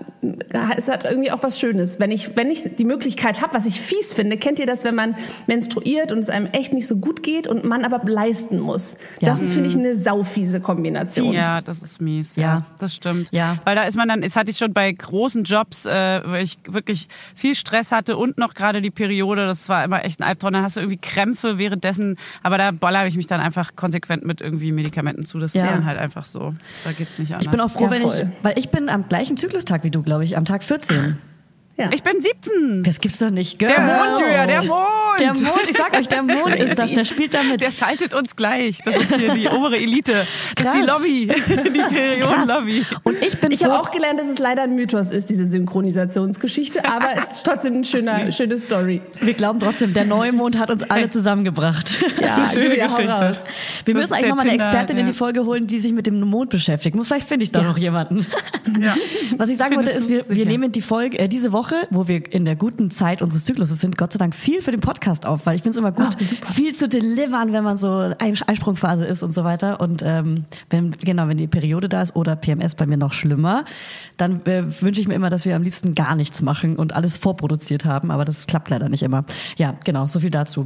es 0.77 0.87
hat 0.87 1.03
irgendwie 1.05 1.31
auch 1.31 1.43
was 1.43 1.59
Schönes. 1.59 1.99
Wenn 1.99 2.11
ich, 2.11 2.35
wenn 2.35 2.49
ich 2.51 2.63
die 2.77 2.85
Möglichkeit 2.85 3.41
habe, 3.41 3.53
was 3.53 3.65
ich 3.65 3.79
fies 3.81 4.13
finde, 4.13 4.37
kennt 4.37 4.59
ihr 4.59 4.65
das, 4.65 4.83
wenn 4.83 4.95
man 4.95 5.15
menstruiert 5.47 6.11
und 6.11 6.19
es 6.19 6.29
einem 6.29 6.47
echt 6.47 6.73
nicht 6.73 6.87
so 6.87 6.97
gut 6.97 7.23
geht 7.23 7.47
und 7.47 7.63
man 7.65 7.83
aber 7.85 8.01
leisten 8.09 8.59
muss? 8.59 8.97
Das 9.21 9.41
ist, 9.41 9.53
finde 9.53 9.69
ich, 9.69 9.75
eine 9.77 9.95
saufiese 9.95 10.59
Kombination. 10.61 11.33
Ja, 11.33 11.61
das 11.61 11.81
ist 11.81 12.01
mies. 12.01 12.35
Ja. 12.35 12.45
Ja, 12.45 12.65
das 12.79 12.93
stimmt. 12.93 13.29
Ja. 13.31 13.57
Weil 13.65 13.75
da 13.75 13.83
ist 13.83 13.97
man 13.97 14.07
dann, 14.07 14.21
das 14.21 14.35
hatte 14.35 14.51
ich 14.51 14.57
schon 14.57 14.71
bei 14.73 14.91
großen 14.91 15.43
Jobs, 15.43 15.85
äh, 15.85 16.21
weil 16.25 16.43
ich 16.43 16.57
wirklich 16.67 17.07
viel 17.33 17.55
Stress 17.55 17.91
hatte 17.91 18.17
und 18.17 18.37
noch 18.37 18.53
gerade 18.53 18.81
die 18.81 18.91
Periode. 18.91 19.45
Das 19.47 19.67
war 19.67 19.83
immer 19.83 20.05
echt 20.05 20.19
ein 20.19 20.23
Albtraum. 20.23 20.53
Dann 20.53 20.63
hast 20.63 20.77
du 20.77 20.81
irgendwie 20.81 20.97
Krämpfe 20.97 21.57
währenddessen. 21.57 22.17
Aber 22.43 22.57
da 22.57 22.71
baller 22.71 23.07
ich 23.07 23.15
mich 23.15 23.27
dann 23.27 23.41
einfach 23.41 23.75
konsequent 23.75 24.25
mit 24.25 24.41
irgendwie 24.41 24.71
Medikamenten 24.71 25.25
zu. 25.25 25.39
Das 25.39 25.53
Ja. 25.53 25.63
ist 25.65 25.71
dann 25.71 25.85
halt 25.85 25.97
einfach 25.97 26.25
so. 26.25 26.53
Da 26.83 26.91
geht's 26.91 27.17
nicht 27.17 27.33
anders. 27.33 27.51
Ich 27.55 27.57
bin 27.57 27.61
auch 27.61 27.71
froh, 27.71 27.85
Ja, 27.85 27.91
wenn 27.91 28.01
ich, 28.07 28.25
weil 28.43 28.59
ich 28.59 28.69
bin 28.69 28.89
am 28.89 29.07
gleichen 29.07 29.37
Zyklustag 29.37 29.83
wie 29.85 29.91
du, 29.91 30.03
glaube 30.03 30.25
ich, 30.25 30.35
am 30.35 30.43
Tag 30.43 30.61
14. 30.63 31.17
Ja. 31.77 31.89
ich 31.93 32.03
bin 32.03 32.21
17. 32.21 32.83
Das 32.83 32.99
gibt's 33.01 33.19
doch 33.19 33.29
nicht. 33.31 33.59
Girl. 33.59 33.69
Der 33.69 33.81
Mond, 33.81 34.19
Julia, 34.21 34.45
der 34.45 34.63
Mond. 34.63 35.19
Der 35.19 35.33
Mond, 35.33 35.61
ich 35.69 35.75
sag 35.77 35.93
euch, 35.97 36.07
der 36.07 36.23
Mond 36.23 36.55
ist 36.55 36.77
das, 36.79 36.93
der 36.93 37.03
spielt 37.05 37.33
da 37.33 37.43
mit. 37.43 37.61
Der 37.61 37.71
schaltet 37.71 38.13
uns 38.13 38.35
gleich. 38.35 38.77
Das 38.85 38.95
ist 38.95 39.15
hier 39.15 39.33
die 39.33 39.47
obere 39.49 39.75
Elite. 39.77 40.13
Das 40.55 40.67
ist 40.67 40.73
die 40.75 40.79
Krass. 40.85 40.99
Lobby. 40.99 41.27
Die 41.75 41.81
Periodenlobby. 41.95 42.85
Und 43.03 43.21
ich 43.21 43.37
bin 43.39 43.51
Ich 43.51 43.63
habe 43.63 43.77
auch 43.79 43.91
gelernt, 43.91 44.19
dass 44.19 44.27
es 44.27 44.39
leider 44.39 44.61
ein 44.63 44.75
Mythos 44.75 45.11
ist, 45.11 45.29
diese 45.29 45.45
Synchronisationsgeschichte, 45.45 46.85
aber 46.85 47.09
es 47.17 47.31
ist 47.31 47.45
trotzdem 47.45 47.73
eine 47.75 47.83
schöne, 47.83 48.31
schöne 48.31 48.57
Story. 48.57 49.01
wir 49.21 49.33
glauben 49.33 49.59
trotzdem, 49.59 49.93
der 49.93 50.05
Neumond 50.05 50.57
hat 50.57 50.69
uns 50.71 50.83
alle 50.89 51.09
zusammengebracht. 51.09 51.97
Ja, 52.21 52.45
Schöne 52.49 52.69
Julia, 52.69 52.85
Geschichte. 52.87 53.05
Wir 53.09 53.27
Das 53.27 53.37
müssen 53.85 53.99
ist 53.99 54.11
eigentlich 54.13 54.29
nochmal 54.29 54.45
eine 54.47 54.55
Expertin 54.55 54.97
in 54.97 55.05
ja. 55.05 55.11
die 55.11 55.17
Folge 55.17 55.45
holen, 55.45 55.67
die 55.67 55.79
sich 55.79 55.91
mit 55.93 56.07
dem 56.07 56.21
Mond 56.21 56.49
beschäftigt. 56.51 56.95
Muss 56.95 57.07
Vielleicht 57.07 57.27
finde 57.27 57.43
ich 57.43 57.51
da 57.51 57.61
Ja. 57.61 57.67
noch 57.67 57.77
jemanden. 57.77 58.25
Was 59.37 59.49
ich 59.49 59.57
sagen 59.57 59.75
wollte, 59.75 59.91
Findest 59.91 60.09
ist, 60.11 60.25
du? 60.29 60.29
wir, 60.29 60.35
wir 60.37 60.45
nehmen 60.45 60.71
die 60.71 60.81
Folge 60.81 61.19
äh, 61.19 61.27
diese 61.27 61.51
Woche, 61.51 61.64
wo 61.89 62.07
wir 62.07 62.31
in 62.31 62.45
der 62.45 62.55
guten 62.55 62.91
Zeit 62.91 63.21
unseres 63.21 63.45
Zykluses 63.45 63.79
sind, 63.79 63.97
Gott 63.97 64.13
sei 64.13 64.17
Dank 64.19 64.35
viel 64.35 64.61
für 64.61 64.71
den 64.71 64.81
Podcast 64.81 65.25
auf, 65.25 65.45
weil 65.45 65.55
ich 65.55 65.61
finde 65.63 65.71
es 65.71 65.77
immer 65.79 65.91
gut, 65.91 66.15
viel 66.53 66.73
zu 66.75 66.87
delivern, 66.87 67.53
wenn 67.53 67.63
man 67.63 67.77
so 67.77 67.89
Eis- 68.19 68.47
Eisprungphase 68.47 69.05
ist 69.05 69.23
und 69.23 69.33
so 69.33 69.43
weiter. 69.43 69.79
Und 69.79 70.01
ähm, 70.05 70.45
wenn 70.69 70.91
genau, 70.91 71.27
wenn 71.27 71.37
die 71.37 71.47
Periode 71.47 71.89
da 71.89 72.01
ist 72.01 72.15
oder 72.15 72.35
PMS 72.35 72.75
bei 72.75 72.85
mir 72.85 72.97
noch 72.97 73.13
schlimmer, 73.13 73.65
dann 74.17 74.45
äh, 74.45 74.63
wünsche 74.81 75.01
ich 75.01 75.07
mir 75.07 75.15
immer, 75.15 75.29
dass 75.29 75.45
wir 75.45 75.55
am 75.55 75.63
liebsten 75.63 75.95
gar 75.95 76.15
nichts 76.15 76.41
machen 76.41 76.75
und 76.75 76.93
alles 76.93 77.17
vorproduziert 77.17 77.85
haben. 77.85 78.11
Aber 78.11 78.25
das 78.25 78.47
klappt 78.47 78.69
leider 78.69 78.89
nicht 78.89 79.03
immer. 79.03 79.25
Ja, 79.57 79.75
genau, 79.83 80.07
so 80.07 80.19
viel 80.19 80.29
dazu. 80.31 80.63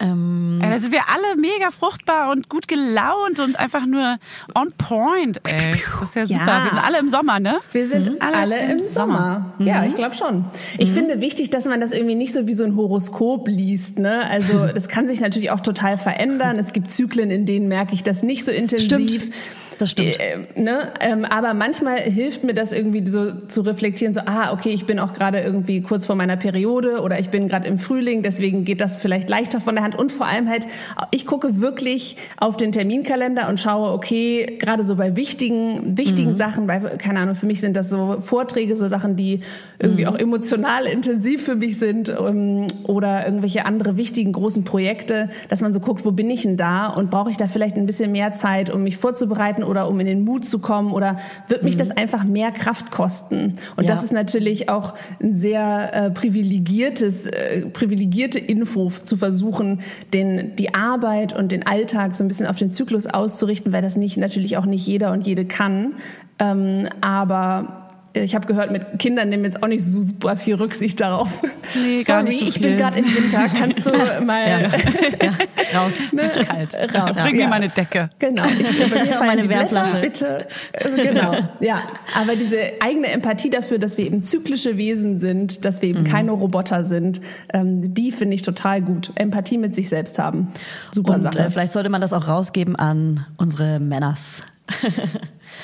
Ähm, 0.00 0.60
sind 0.78 0.92
wir 0.92 1.02
alle 1.12 1.36
mega 1.36 1.70
fruchtbar 1.70 2.30
und 2.30 2.48
gut 2.48 2.68
gelaunt 2.68 3.40
und 3.40 3.58
einfach 3.58 3.84
nur 3.84 4.18
on 4.54 4.72
point, 4.78 5.40
ey. 5.48 5.74
Das 6.00 6.10
ist 6.10 6.14
ja 6.14 6.26
super. 6.26 6.46
Ja. 6.46 6.64
Wir 6.64 6.70
sind 6.70 6.84
alle 6.84 6.98
im 6.98 7.08
Sommer, 7.08 7.40
ne? 7.40 7.58
Wir 7.72 7.88
sind 7.88 8.22
alle, 8.22 8.70
im 8.70 8.80
Sommer. 8.80 9.54
Ja, 9.58 9.84
ich 9.84 9.94
glaube 9.94 10.14
schon. 10.14 10.44
Ich 10.78 10.92
finde 10.92 11.20
wichtig, 11.20 11.50
dass 11.50 11.64
man 11.64 11.80
das 11.80 11.92
irgendwie 11.92 12.14
nicht 12.14 12.32
so 12.32 12.46
wie 12.46 12.54
so 12.54 12.64
ein 12.64 12.76
Horoskop 12.76 13.48
liest. 13.48 13.98
Ne? 13.98 14.28
Also 14.28 14.66
das 14.74 14.88
kann 14.88 15.08
sich 15.08 15.20
natürlich 15.20 15.50
auch 15.50 15.60
total 15.60 15.98
verändern. 15.98 16.58
Es 16.58 16.72
gibt 16.72 16.90
Zyklen, 16.90 17.30
in 17.30 17.46
denen 17.46 17.68
merke 17.68 17.94
ich 17.94 18.02
das 18.02 18.22
nicht 18.22 18.44
so 18.44 18.52
intensiv. 18.52 19.22
Stimmt. 19.22 19.34
Das 19.78 19.90
stimmt. 19.90 20.18
Äh, 20.20 20.60
ne? 20.60 20.92
ähm, 21.00 21.24
aber 21.24 21.54
manchmal 21.54 21.98
hilft 22.00 22.44
mir 22.44 22.54
das 22.54 22.72
irgendwie 22.72 23.06
so 23.08 23.32
zu 23.46 23.62
reflektieren, 23.62 24.12
so, 24.12 24.20
ah, 24.26 24.52
okay, 24.52 24.70
ich 24.70 24.86
bin 24.86 24.98
auch 24.98 25.12
gerade 25.12 25.40
irgendwie 25.40 25.80
kurz 25.80 26.06
vor 26.06 26.16
meiner 26.16 26.36
Periode 26.36 27.00
oder 27.00 27.18
ich 27.18 27.30
bin 27.30 27.48
gerade 27.48 27.68
im 27.68 27.78
Frühling, 27.78 28.22
deswegen 28.22 28.64
geht 28.64 28.80
das 28.80 28.98
vielleicht 28.98 29.28
leichter 29.28 29.60
von 29.60 29.74
der 29.74 29.84
Hand. 29.84 29.94
Und 29.94 30.10
vor 30.10 30.26
allem 30.26 30.48
halt, 30.48 30.66
ich 31.10 31.26
gucke 31.26 31.60
wirklich 31.60 32.16
auf 32.36 32.56
den 32.56 32.72
Terminkalender 32.72 33.48
und 33.48 33.60
schaue, 33.60 33.92
okay, 33.92 34.56
gerade 34.58 34.84
so 34.84 34.96
bei 34.96 35.16
wichtigen, 35.16 35.96
wichtigen 35.96 36.36
Sachen, 36.36 36.66
bei, 36.66 36.78
keine 36.80 37.20
Ahnung, 37.20 37.34
für 37.34 37.46
mich 37.46 37.60
sind 37.60 37.76
das 37.76 37.88
so 37.88 38.16
Vorträge, 38.20 38.76
so 38.76 38.88
Sachen, 38.88 39.16
die 39.16 39.40
irgendwie 39.78 40.06
auch 40.06 40.16
emotional 40.16 40.86
intensiv 40.86 41.44
für 41.44 41.54
mich 41.54 41.78
sind 41.78 42.08
ähm, 42.08 42.66
oder 42.84 43.24
irgendwelche 43.24 43.64
andere 43.64 43.96
wichtigen 43.96 44.32
großen 44.32 44.64
Projekte, 44.64 45.28
dass 45.48 45.60
man 45.60 45.72
so 45.72 45.80
guckt, 45.80 46.04
wo 46.04 46.10
bin 46.10 46.30
ich 46.30 46.42
denn 46.42 46.56
da 46.56 46.88
und 46.88 47.10
brauche 47.10 47.30
ich 47.30 47.36
da 47.36 47.46
vielleicht 47.46 47.76
ein 47.76 47.86
bisschen 47.86 48.12
mehr 48.12 48.32
Zeit, 48.32 48.70
um 48.70 48.82
mich 48.82 48.96
vorzubereiten 48.96 49.62
oder 49.68 49.88
um 49.88 50.00
in 50.00 50.06
den 50.06 50.24
Mut 50.24 50.44
zu 50.44 50.58
kommen 50.58 50.92
oder 50.92 51.18
wird 51.46 51.62
mich 51.62 51.76
das 51.76 51.90
einfach 51.90 52.24
mehr 52.24 52.50
Kraft 52.50 52.90
kosten? 52.90 53.52
Und 53.76 53.84
Ja. 53.84 53.90
das 53.90 54.02
ist 54.02 54.12
natürlich 54.12 54.68
auch 54.68 54.94
ein 55.22 55.36
sehr 55.36 55.94
äh, 55.94 56.10
privilegiertes, 56.10 57.26
äh, 57.26 57.66
privilegierte 57.66 58.38
Info 58.38 58.88
zu 58.90 59.16
versuchen, 59.16 59.80
den, 60.12 60.56
die 60.56 60.74
Arbeit 60.74 61.36
und 61.36 61.52
den 61.52 61.66
Alltag 61.66 62.14
so 62.14 62.24
ein 62.24 62.28
bisschen 62.28 62.46
auf 62.46 62.56
den 62.56 62.70
Zyklus 62.70 63.06
auszurichten, 63.06 63.72
weil 63.72 63.82
das 63.82 63.96
nicht 63.96 64.16
natürlich 64.16 64.56
auch 64.56 64.66
nicht 64.66 64.86
jeder 64.86 65.12
und 65.12 65.26
jede 65.26 65.44
kann. 65.44 65.94
Ähm, 66.38 66.88
aber 67.00 67.87
ich 68.14 68.34
habe 68.34 68.46
gehört, 68.46 68.70
mit 68.72 68.98
Kindern 68.98 69.28
nehmen 69.28 69.44
jetzt 69.44 69.62
auch 69.62 69.68
nicht 69.68 69.84
so 69.84 70.00
super 70.02 70.36
viel 70.36 70.54
Rücksicht 70.56 71.00
darauf. 71.00 71.28
Nee, 71.74 71.96
Sorry, 71.98 72.04
gar 72.04 72.22
nicht 72.22 72.38
so 72.40 72.46
ich 72.46 72.60
bin 72.60 72.76
gerade 72.76 72.98
im 72.98 73.04
Winter. 73.14 73.46
Kannst 73.48 73.86
du 73.86 73.90
mal 74.24 74.48
ja. 74.48 74.60
ja, 74.60 75.78
raus. 75.78 75.92
Ist 76.12 76.48
kalt. 76.48 76.74
raus? 76.94 77.16
Bring 77.16 77.36
mir 77.36 77.42
Ja. 77.42 77.48
meine 77.48 77.68
Decke. 77.68 78.10
Genau, 78.18 78.44
ich, 78.46 78.90
bei 78.90 79.04
mir 79.04 79.12
fallen 79.12 79.26
Meine 79.26 79.48
Wärmflasche. 79.48 80.00
bitte. 80.00 80.46
Äh, 80.72 80.88
Genau, 81.04 81.32
ja. 81.60 81.82
Aber 82.20 82.34
diese 82.34 82.58
eigene 82.80 83.08
Empathie 83.08 83.50
dafür, 83.50 83.78
dass 83.78 83.98
wir 83.98 84.06
eben 84.06 84.22
zyklische 84.22 84.76
Wesen 84.76 85.20
sind, 85.20 85.64
dass 85.64 85.82
wir 85.82 85.88
eben 85.90 86.04
keine 86.04 86.32
Roboter 86.32 86.84
sind, 86.84 87.20
ähm, 87.52 87.94
die 87.94 88.10
finde 88.10 88.34
ich 88.34 88.42
total 88.42 88.80
gut. 88.82 89.12
Empathie 89.14 89.58
mit 89.58 89.74
sich 89.74 89.88
selbst 89.88 90.18
haben. 90.18 90.48
Super 90.92 91.14
Und 91.14 91.22
Sache. 91.22 91.38
äh, 91.40 91.50
vielleicht 91.50 91.72
sollte 91.72 91.90
man 91.90 92.00
das 92.00 92.12
auch 92.12 92.26
rausgeben 92.26 92.74
an 92.76 93.26
unsere 93.36 93.78
Männers. 93.80 94.42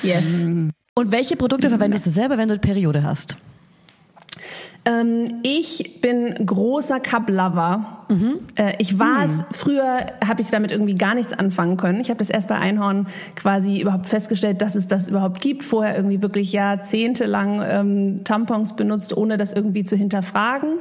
yes. 0.02 0.24
Und 0.96 1.10
welche 1.10 1.36
Produkte 1.36 1.70
verwendest 1.70 2.06
du 2.06 2.10
selber, 2.10 2.38
wenn 2.38 2.46
du 2.46 2.54
eine 2.54 2.60
Periode 2.60 3.02
hast? 3.02 3.36
Ähm, 4.84 5.40
ich 5.42 6.00
bin 6.00 6.46
großer 6.46 7.00
Cup-Lover. 7.00 8.03
Äh, 8.56 8.74
ich 8.78 8.98
war 8.98 9.24
es, 9.24 9.44
früher 9.50 10.06
habe 10.26 10.42
ich 10.42 10.48
damit 10.48 10.70
irgendwie 10.70 10.94
gar 10.94 11.14
nichts 11.14 11.32
anfangen 11.32 11.76
können. 11.76 12.00
Ich 12.00 12.10
habe 12.10 12.18
das 12.18 12.30
erst 12.30 12.48
bei 12.48 12.56
Einhorn 12.56 13.06
quasi 13.36 13.80
überhaupt 13.80 14.08
festgestellt, 14.08 14.60
dass 14.62 14.74
es 14.74 14.88
das 14.88 15.08
überhaupt 15.08 15.40
gibt. 15.40 15.64
Vorher 15.64 15.96
irgendwie 15.96 16.22
wirklich 16.22 16.52
jahrzehntelang 16.52 17.62
ähm, 17.66 18.24
Tampons 18.24 18.76
benutzt, 18.76 19.16
ohne 19.16 19.36
das 19.36 19.52
irgendwie 19.52 19.84
zu 19.84 19.96
hinterfragen. 19.96 20.78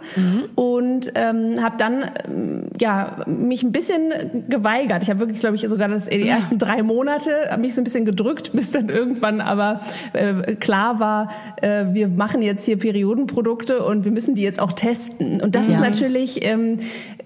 Und 0.55 1.11
ähm, 1.15 1.61
habe 1.61 1.77
dann 1.77 2.05
ähm, 2.25 2.63
ja, 2.79 3.17
mich 3.25 3.63
ein 3.63 3.71
bisschen 3.71 4.45
geweigert. 4.49 5.03
Ich 5.03 5.09
habe 5.09 5.19
wirklich, 5.19 5.39
glaube 5.39 5.55
ich, 5.55 5.61
sogar 5.67 5.87
das, 5.87 6.05
die 6.05 6.27
ersten 6.27 6.57
drei 6.57 6.83
Monate 6.83 7.31
mich 7.57 7.73
so 7.75 7.81
ein 7.81 7.83
bisschen 7.83 8.05
gedrückt, 8.05 8.51
bis 8.53 8.71
dann 8.71 8.89
irgendwann 8.89 9.41
aber 9.41 9.81
äh, 10.13 10.55
klar 10.55 10.99
war, 10.99 11.29
äh, 11.61 11.85
wir 11.91 12.07
machen 12.07 12.41
jetzt 12.41 12.65
hier 12.65 12.77
Periodenprodukte 12.77 13.83
und 13.83 14.05
wir 14.05 14.11
müssen 14.11 14.35
die 14.35 14.41
jetzt 14.41 14.59
auch 14.59 14.73
testen. 14.73 15.41
Und 15.41 15.55
das 15.55 15.67
ist 15.67 15.79
natürlich 15.79 16.45
ähm, 16.45 16.79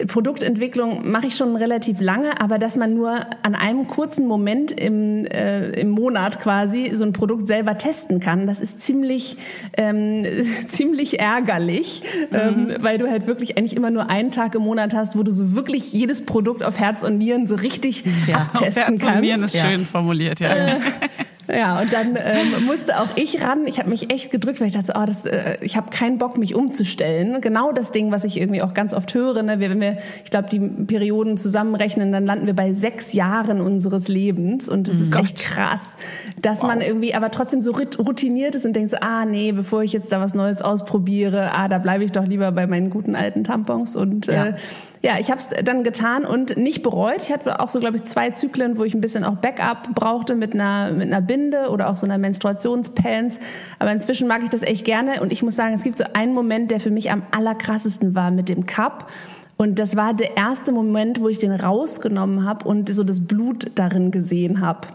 Produktentwicklung 0.08 1.10
mache 1.10 1.28
ich 1.28 1.36
schon 1.36 1.56
relativ 1.56 2.00
lange, 2.00 2.40
aber 2.40 2.58
dass 2.58 2.78
man 2.78 2.94
nur 2.94 3.20
an 3.44 3.56
einem 3.56 3.88
kurzen 3.88 4.28
Moment 4.28 4.72
im, 4.72 5.26
äh, 5.26 5.70
im 5.72 5.90
Monat 5.90 6.40
quasi 6.40 6.92
so 6.94 7.04
ein 7.04 7.14
Produkt 7.14 7.48
selber 7.48 7.78
testen 7.78 8.20
kann, 8.20 8.48
das 8.48 8.60
ist 8.60 8.82
ziemlich 8.82 9.38
ähm, 9.76 10.26
ziemlich 10.68 11.20
ärgerlich, 11.20 12.04
ähm, 12.32 12.76
weil 12.80 12.98
du 12.98 13.10
halt 13.10 13.28
wirklich 13.28 13.58
eigentlich 13.58 13.76
immer 13.76 13.92
nur 13.92 14.10
einen 14.10 14.32
Tag 14.32 14.56
im 14.56 14.62
Monat 14.62 14.94
hast, 14.94 15.18
wo 15.18 15.24
du 15.24 15.32
so 15.32 15.56
wirklich 15.56 15.94
jedes 15.94 16.26
Produkt 16.26 16.64
auf 16.64 16.80
Herz 16.80 17.04
und 17.04 17.18
Nieren 17.18 17.48
so 17.48 17.56
richtig 17.56 18.04
abtesten 18.34 18.98
kannst. 18.98 19.04
Formieren 19.04 19.44
ist 19.44 19.58
schön 19.58 19.86
formuliert, 19.86 20.40
ja. 20.40 20.80
Ja, 21.48 21.80
und 21.80 21.94
dann 21.94 22.18
ähm, 22.18 22.66
musste 22.66 23.00
auch 23.00 23.08
ich 23.16 23.42
ran. 23.42 23.68
Ich 23.68 23.80
habe 23.80 23.90
mich 23.90 24.12
echt 24.12 24.32
gedrückt, 24.32 24.60
weil 24.60 24.68
ich 24.68 24.74
dachte, 24.74 24.94
oh, 24.96 25.06
das, 25.06 25.26
äh, 25.26 25.58
ich 25.62 25.78
habe 25.78 25.90
keinen 25.90 26.18
Bock, 26.18 26.38
mich 26.38 26.56
umzustellen. 26.56 27.40
Genau 27.40 27.72
das 27.72 27.92
Ding, 27.92 28.12
was 28.12 28.26
ich 28.26 28.40
irgendwie 28.40 28.62
auch 28.62 28.74
ganz 28.74 28.94
oft 28.94 29.14
höre. 29.14 29.44
Ne? 29.44 29.60
Wir, 29.60 29.70
wenn 29.70 29.80
wir, 29.80 29.98
ich 30.24 30.30
glaube, 30.30 30.50
die 30.50 30.60
Perioden 30.60 31.38
zusammenrechnen, 31.38 32.12
dann 32.12 32.26
landen 32.26 32.48
wir 32.48 32.56
bei 32.56 32.74
sechs 32.74 33.14
Jahren 33.14 33.62
unseres 33.62 34.08
Lebens. 34.10 34.68
Und 34.68 34.90
das 34.90 35.00
ist 35.00 35.16
echt 35.16 35.40
krass, 35.40 35.96
dass 36.42 36.64
man 36.64 36.82
irgendwie 36.82 37.16
aber 37.16 37.32
trotzdem 37.32 37.62
so 37.62 37.72
routiniert 37.72 38.56
ist 38.56 38.66
und 38.66 38.76
denkt 38.76 38.92
so, 38.92 38.98
ah 39.00 39.26
nee, 39.26 39.54
bevor 39.54 39.84
ich 39.84 39.94
jetzt 39.94 40.12
da 40.12 40.20
was 40.20 40.34
Neues 40.34 40.62
ausprobiere, 40.62 41.52
ah, 41.54 41.68
da 41.70 41.78
bleibe 41.78 42.04
ich 42.04 42.12
doch 42.12 42.26
lieber 42.26 42.52
bei 42.52 42.68
meinen 42.68 42.90
guten 42.90 43.16
alten 43.16 43.44
Tampons. 43.44 43.96
Und 43.96 44.28
äh, 44.28 44.54
ja, 45.02 45.20
ich 45.20 45.30
habe 45.30 45.40
es 45.40 45.50
dann 45.64 45.84
getan 45.84 46.26
und 46.26 46.58
nicht 46.58 46.82
bereut. 46.82 47.22
Ich 47.22 47.32
hatte 47.32 47.60
auch 47.60 47.70
so, 47.70 47.80
glaube 47.80 47.98
ich, 47.98 48.04
zwei 48.04 48.32
Zyklen, 48.32 48.78
wo 48.78 48.84
ich 48.84 48.94
ein 48.94 49.02
bisschen 49.02 49.24
auch 49.24 49.36
Backup 49.36 49.94
brauchte 49.94 50.36
mit 50.36 50.54
einer, 50.54 50.92
mit 50.92 51.08
einer 51.08 51.22
Binde 51.22 51.70
oder 51.70 51.90
auch 51.90 51.96
so 51.96 52.06
einer 52.06 52.18
Menstruationspants. 52.18 53.40
Aber 53.80 53.92
inzwischen 53.92 54.28
mag 54.28 54.44
ich 54.44 54.50
das 54.50 54.64
echt 54.64 54.86
gerne. 54.86 55.22
Und 55.22 55.32
ich 55.32 55.44
muss 55.44 55.56
sagen, 55.56 55.74
es 55.76 55.84
gibt 55.84 55.98
so 55.98 56.06
einen 56.14 56.34
Moment, 56.34 56.72
der 56.72 56.80
für 56.80 56.92
mich 56.92 57.12
am 57.12 57.24
allerkrassesten 57.32 58.16
war 58.16 58.32
mit 58.32 58.50
dem 58.50 58.66
Cup. 58.66 59.10
Und 59.58 59.80
das 59.80 59.96
war 59.96 60.14
der 60.14 60.38
erste 60.38 60.72
Moment, 60.72 61.20
wo 61.20 61.30
ich 61.30 61.40
den 61.40 61.52
rausgenommen 61.52 62.46
habe 62.48 62.68
und 62.68 62.94
so 62.94 63.04
das 63.04 63.22
Blut 63.26 63.72
darin 63.74 64.12
gesehen 64.12 64.62
habe. 64.62 64.88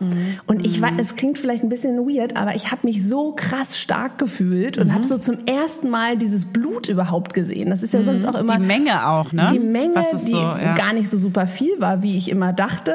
Und 0.47 0.65
ich 0.65 0.81
weiß, 0.81 0.93
es 0.99 1.17
klingt 1.17 1.37
vielleicht 1.39 1.65
ein 1.65 1.69
bisschen 1.69 1.99
weird, 2.07 2.37
aber 2.37 2.55
ich 2.55 2.71
habe 2.71 2.87
mich 2.87 3.05
so 3.07 3.33
krass 3.33 3.77
stark 3.77 4.19
gefühlt 4.19 4.79
und 4.79 4.95
habe 4.95 5.03
so 5.05 5.19
zum 5.19 5.39
ersten 5.47 5.91
Mal 5.91 6.17
dieses 6.17 6.45
Blut 6.45 6.89
überhaupt 6.89 7.35
gesehen. 7.35 7.71
Das 7.71 7.83
ist 7.83 7.93
ja 7.93 8.03
sonst 8.05 8.25
auch 8.25 8.37
immer 8.37 8.57
Die 8.59 8.65
Menge 8.65 9.09
auch, 9.09 9.33
ne? 9.33 9.49
die 9.53 9.59
Menge, 9.59 9.95
die 10.13 10.17
so, 10.31 10.37
ja. 10.37 10.75
gar 10.75 10.93
nicht 10.93 11.09
so 11.09 11.19
super 11.19 11.49
viel 11.49 11.81
war, 11.81 12.05
wie 12.05 12.17
ich 12.17 12.31
immer 12.31 12.53
dachte, 12.53 12.95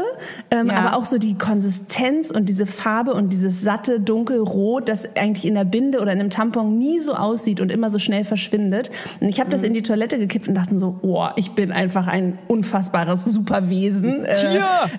ähm, 0.51 0.67
Ja. 0.67 0.75
aber 0.77 0.95
auch 0.95 1.03
so 1.05 1.17
die 1.17 1.37
Konsistenz 1.37 2.31
und 2.31 2.47
diese 2.47 2.65
Farbe 2.65 3.13
und 3.13 3.33
dieses 3.33 3.61
satte 3.61 3.99
dunkelrot, 3.99 4.87
das 4.87 5.15
eigentlich 5.17 5.45
in 5.45 5.55
der 5.55 5.65
Binde 5.65 5.99
oder 5.99 6.13
in 6.13 6.19
einem 6.21 6.29
Tampon 6.29 6.77
nie 6.77 7.01
so 7.01 7.13
aussieht 7.13 7.59
und 7.59 7.71
immer 7.73 7.89
so 7.89 7.99
schnell 7.99 8.23
verschwindet. 8.23 8.89
Und 9.19 9.27
ich 9.27 9.39
habe 9.39 9.49
Mhm. 9.49 9.51
das 9.51 9.63
in 9.63 9.73
die 9.73 9.81
Toilette 9.81 10.17
gekippt 10.17 10.47
und 10.47 10.55
dachte 10.55 10.77
so, 10.77 10.99
oh, 11.01 11.25
ich 11.35 11.51
bin 11.57 11.71
einfach 11.73 12.05
ein 12.07 12.37
unfassbares 12.47 13.25
Superwesen. 13.25 14.23
Äh, 14.23 14.31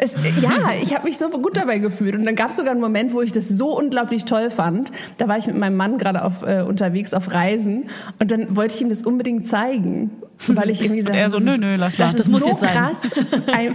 es, 0.00 0.14
ja, 0.42 0.72
ich 0.82 0.92
habe 0.92 1.04
mich 1.04 1.16
so 1.16 1.30
gut 1.30 1.56
dabei 1.56 1.78
gefühlt. 1.78 2.14
Und 2.16 2.26
dann 2.26 2.34
gab 2.34 2.50
es 2.50 2.56
sogar 2.56 2.72
einen 2.72 2.80
Moment, 2.80 3.12
wo 3.14 3.22
ich 3.22 3.30
das 3.32 3.48
so 3.48 3.78
unglaublich 3.78 4.24
toll 4.26 4.50
fand. 4.50 4.90
Da 5.18 5.28
war 5.28 5.38
ich 5.38 5.46
mit 5.46 5.56
meinem 5.56 5.76
Mann 5.76 5.98
gerade 5.98 6.24
auf, 6.24 6.42
äh, 6.42 6.62
unterwegs 6.62 7.14
auf 7.14 7.32
Reisen 7.32 7.84
und 8.18 8.30
dann 8.32 8.56
wollte 8.56 8.74
ich 8.74 8.82
ihm 8.82 8.88
das 8.88 9.04
unbedingt 9.04 9.46
zeigen. 9.46 10.10
Weil 10.48 10.70
ich 10.70 10.82
irgendwie 10.82 11.02
sagte, 11.04 11.18
er 11.18 11.30
so, 11.30 11.36
das 11.38 11.44
nö, 11.46 11.52
ist- 11.54 11.60
nö, 11.60 11.76
lass 11.76 11.98
mal. 11.98 12.06
Das, 12.06 12.16
Das 12.16 12.26
ist 12.26 12.32
muss 12.32 12.40
so 12.40 12.48
jetzt 12.48 12.60
sein. 12.60 12.70
krass. 12.70 12.98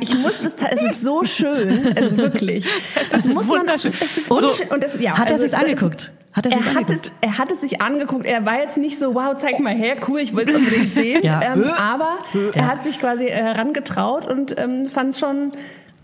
Ich 0.02 0.14
muss 0.18 0.40
das, 0.42 0.56
es 0.62 0.82
ist 0.82 1.02
so 1.02 1.24
schön, 1.24 1.80
also 1.96 2.18
wirklich. 2.18 2.68
Es 2.96 3.26
ist 3.26 3.34
muss 3.34 3.48
wunderschön. 3.48 3.92
Man, 3.92 4.02
es 4.04 4.18
ist 4.18 4.30
Und? 4.30 4.42
wunderschön. 4.44 4.68
Und 4.70 4.84
das, 4.84 5.00
ja, 5.00 5.12
Hat 5.18 5.28
er 5.28 5.34
also 5.36 5.42
sich's 5.44 5.52
das- 5.52 5.62
angeguckt? 5.64 6.12
Hat 6.34 6.46
er 6.48 6.52
sich's 6.52 6.76
hat 6.76 6.90
es, 6.90 7.02
er 7.22 7.38
hat 7.38 7.52
es 7.52 7.62
sich 7.62 7.82
angeguckt. 7.82 8.26
Er 8.26 8.44
war 8.46 8.60
jetzt 8.60 8.78
nicht 8.78 8.98
so, 8.98 9.14
wow, 9.14 9.36
zeig 9.38 9.60
mal 9.60 9.76
her, 9.76 9.96
cool, 10.08 10.20
ich 10.20 10.36
wollte 10.36 10.52
es 10.52 10.58
unbedingt 10.58 10.94
sehen. 10.94 11.22
Ja. 11.24 11.42
ähm, 11.42 11.64
aber 11.66 12.18
er 12.54 12.68
hat 12.68 12.84
sich 12.84 13.00
quasi 13.00 13.26
äh, 13.26 13.32
herangetraut 13.32 14.28
und 14.28 14.60
ähm, 14.60 14.88
fand 14.90 15.14
es 15.14 15.20
schon, 15.20 15.52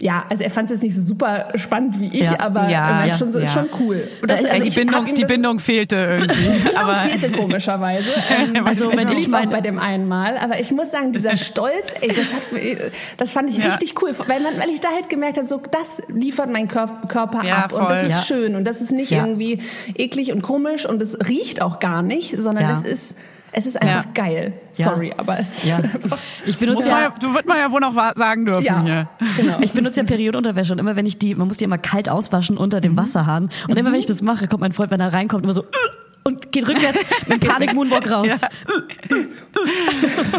ja, 0.01 0.25
also 0.29 0.43
er 0.45 0.49
fand 0.49 0.69
es 0.71 0.77
jetzt 0.77 0.83
nicht 0.83 0.95
so 0.95 1.01
super 1.01 1.49
spannend 1.55 1.99
wie 1.99 2.07
ich, 2.07 2.31
Ja. 2.31 2.39
aber 2.39 2.69
Ja, 2.69 3.01
er 3.01 3.07
ja, 3.07 3.13
schon, 3.17 3.31
so, 3.33 3.39
ist 3.39 3.51
schon 3.51 3.67
cool. 3.81 4.07
Und 4.21 4.31
das, 4.31 4.39
Also 4.39 4.49
also 4.51 4.63
die 4.63 4.69
Bindung, 4.69 5.05
die 5.13 5.21
das- 5.21 5.27
Bindung 5.31 5.59
fehlte 5.59 5.95
irgendwie. 5.95 6.47
Bindung 6.63 6.75
aber 6.77 6.95
fehlte 6.95 7.29
komischerweise. 7.31 8.09
Ähm, 8.55 8.65
Also, 8.65 8.89
also 8.89 8.97
wenn 8.97 9.11
ich 9.11 9.19
ich 9.19 9.27
mein- 9.27 9.47
auch 9.47 9.51
bei 9.51 9.61
dem 9.61 9.77
einen 9.79 10.07
Mal, 10.07 10.37
aber 10.37 10.59
ich 10.59 10.71
muss 10.71 10.91
sagen, 10.91 11.11
dieser 11.11 11.35
Stolz, 11.37 11.93
ey, 11.99 12.07
das, 12.07 12.17
hat, 12.33 12.91
das 13.17 13.31
fand 13.31 13.49
ich 13.49 13.63
richtig 13.65 14.01
cool, 14.01 14.11
weil, 14.17 14.39
man, 14.39 14.57
weil 14.57 14.69
ich 14.69 14.79
da 14.79 14.89
halt 14.89 15.09
gemerkt 15.09 15.37
habe, 15.37 15.47
so 15.47 15.61
das 15.71 16.01
liefert 16.07 16.49
mein 16.49 16.67
Kör 16.67 16.87
Körper 17.09 17.39
ab 17.51 17.73
und 17.73 17.89
das 17.89 17.99
voll. 17.99 18.07
ist 18.09 18.27
schön 18.27 18.55
und 18.55 18.63
das 18.65 18.81
ist 18.81 18.91
nicht 18.91 19.11
irgendwie 19.11 19.61
eklig 19.95 20.31
und 20.31 20.41
komisch 20.41 20.85
und 20.85 21.01
es 21.01 21.17
riecht 21.27 21.61
auch 21.61 21.79
gar 21.79 22.01
nicht, 22.03 22.39
sondern 22.39 22.63
Ja. 22.63 22.73
es 22.73 22.83
ist 22.83 23.15
es 23.51 23.65
ist 23.65 23.81
einfach 23.81 24.05
Ja. 24.05 24.11
geil. 24.13 24.53
Ja. 24.75 24.85
Sorry, 24.85 25.13
aber 25.15 25.39
es 25.39 25.63
Ja. 25.65 25.79
Ich 26.45 26.57
benutze 26.57 26.89
ja, 26.89 27.01
ja, 27.01 27.13
du 27.19 27.33
wird 27.33 27.47
man 27.47 27.57
ja 27.57 27.71
wohl 27.71 27.81
noch 27.81 27.93
sagen 28.15 28.45
dürfen 28.45 28.63
ja, 28.65 28.81
hier. 28.83 29.09
genau. 29.37 29.57
ich 29.61 29.71
benutze 29.73 29.99
ja 30.01 30.05
Periodenunterwäsche 30.05 30.71
und 30.73 30.79
immer 30.79 30.95
wenn 30.95 31.05
ich 31.05 31.17
die, 31.17 31.35
man 31.35 31.47
muss 31.47 31.57
die 31.57 31.63
immer 31.65 31.77
kalt 31.77 32.09
auswaschen 32.09 32.57
unter 32.57 32.81
dem 32.81 32.95
Wasserhahn 32.97 33.49
und 33.67 33.77
immer 33.77 33.91
wenn 33.91 33.99
ich 33.99 34.05
das 34.07 34.21
mache, 34.21 34.47
kommt 34.47 34.61
mein 34.61 34.71
Freund, 34.71 34.91
wenn 34.91 34.99
er 34.99 35.13
reinkommt, 35.13 35.43
immer 35.43 35.53
so 35.53 35.61
"Ugh", 35.63 35.91
und 36.29 36.51
geht 36.51 36.67
rückwärts 36.67 37.05
mit 37.27 37.43
dem 37.43 37.49
Panik-Moonwalk 37.49 38.09
raus. 38.09 38.29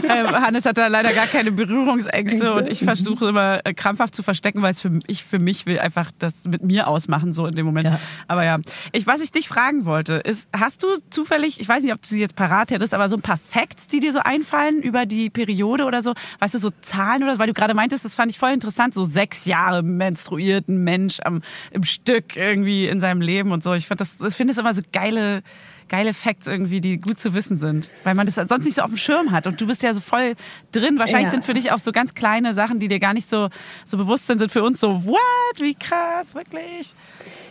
äh, 0.02 0.24
Hannes 0.24 0.64
hat 0.64 0.78
da 0.78 0.86
leider 0.86 1.12
gar 1.12 1.26
keine 1.26 1.52
Berührungsängste 1.52 2.36
Ängste? 2.36 2.54
und 2.54 2.70
ich 2.70 2.80
versuche 2.80 3.28
immer 3.28 3.60
äh, 3.64 3.74
krampfhaft 3.74 4.14
zu 4.14 4.22
verstecken, 4.22 4.62
weil 4.62 4.72
es 4.72 4.80
für 4.80 4.98
ich 5.06 5.24
für 5.24 5.38
mich 5.38 5.66
will 5.66 5.78
einfach 5.78 6.10
das 6.18 6.44
mit 6.44 6.62
mir 6.62 6.88
ausmachen 6.88 7.32
so 7.32 7.46
in 7.46 7.54
dem 7.54 7.66
Moment. 7.66 7.88
Ja. 7.88 8.00
Aber 8.28 8.44
ja, 8.44 8.58
ich 8.92 9.06
was 9.06 9.20
ich 9.20 9.32
dich 9.32 9.48
fragen 9.48 9.84
wollte, 9.84 10.14
ist 10.14 10.48
hast 10.56 10.82
du 10.82 10.88
zufällig, 11.10 11.60
ich 11.60 11.68
weiß 11.68 11.82
nicht, 11.82 11.92
ob 11.92 12.02
du 12.02 12.08
sie 12.08 12.20
jetzt 12.20 12.36
parat 12.36 12.70
hättest, 12.70 12.94
aber 12.94 13.08
so 13.08 13.16
ein 13.16 13.22
paar 13.22 13.38
Facts, 13.38 13.88
die 13.88 14.00
dir 14.00 14.12
so 14.12 14.20
einfallen 14.20 14.82
über 14.82 15.06
die 15.06 15.30
Periode 15.30 15.84
oder 15.84 16.02
so, 16.02 16.14
weißt 16.38 16.54
du, 16.54 16.58
so 16.58 16.70
Zahlen 16.80 17.22
oder 17.22 17.34
so, 17.34 17.38
weil 17.40 17.48
du 17.48 17.54
gerade 17.54 17.74
meintest, 17.74 18.04
das 18.04 18.14
fand 18.14 18.30
ich 18.30 18.38
voll 18.38 18.52
interessant, 18.52 18.94
so 18.94 19.04
sechs 19.04 19.44
Jahre 19.44 19.82
menstruierten 19.82 20.82
Mensch 20.84 21.18
am 21.24 21.42
im 21.72 21.82
Stück 21.82 22.36
irgendwie 22.36 22.86
in 22.86 23.00
seinem 23.00 23.20
Leben 23.20 23.52
und 23.52 23.62
so. 23.62 23.74
Ich 23.74 23.86
fand 23.86 24.00
das, 24.00 24.20
ich 24.20 24.34
finde 24.34 24.52
es 24.52 24.58
immer 24.58 24.72
so 24.72 24.82
geile 24.92 25.42
geile 25.90 26.14
Facts 26.14 26.46
irgendwie, 26.46 26.80
die 26.80 26.98
gut 26.98 27.20
zu 27.20 27.34
wissen 27.34 27.58
sind, 27.58 27.90
weil 28.04 28.14
man 28.14 28.24
das 28.24 28.36
sonst 28.36 28.64
nicht 28.64 28.76
so 28.76 28.82
auf 28.82 28.88
dem 28.90 28.96
Schirm 28.96 29.32
hat. 29.32 29.46
Und 29.46 29.60
du 29.60 29.66
bist 29.66 29.82
ja 29.82 29.92
so 29.92 30.00
voll 30.00 30.34
drin. 30.72 30.98
Wahrscheinlich 30.98 31.26
Ja. 31.26 31.30
sind 31.32 31.44
für 31.44 31.52
dich 31.52 31.72
auch 31.72 31.78
so 31.80 31.92
ganz 31.92 32.14
kleine 32.14 32.54
Sachen, 32.54 32.78
die 32.78 32.88
dir 32.88 32.98
gar 33.00 33.12
nicht 33.12 33.28
so 33.28 33.50
so 33.84 33.98
bewusst 33.98 34.26
sind, 34.26 34.38
sind 34.38 34.50
für 34.50 34.62
uns 34.62 34.80
so 34.80 35.04
what, 35.04 35.18
wie 35.58 35.74
krass, 35.74 36.34
wirklich. 36.34 36.94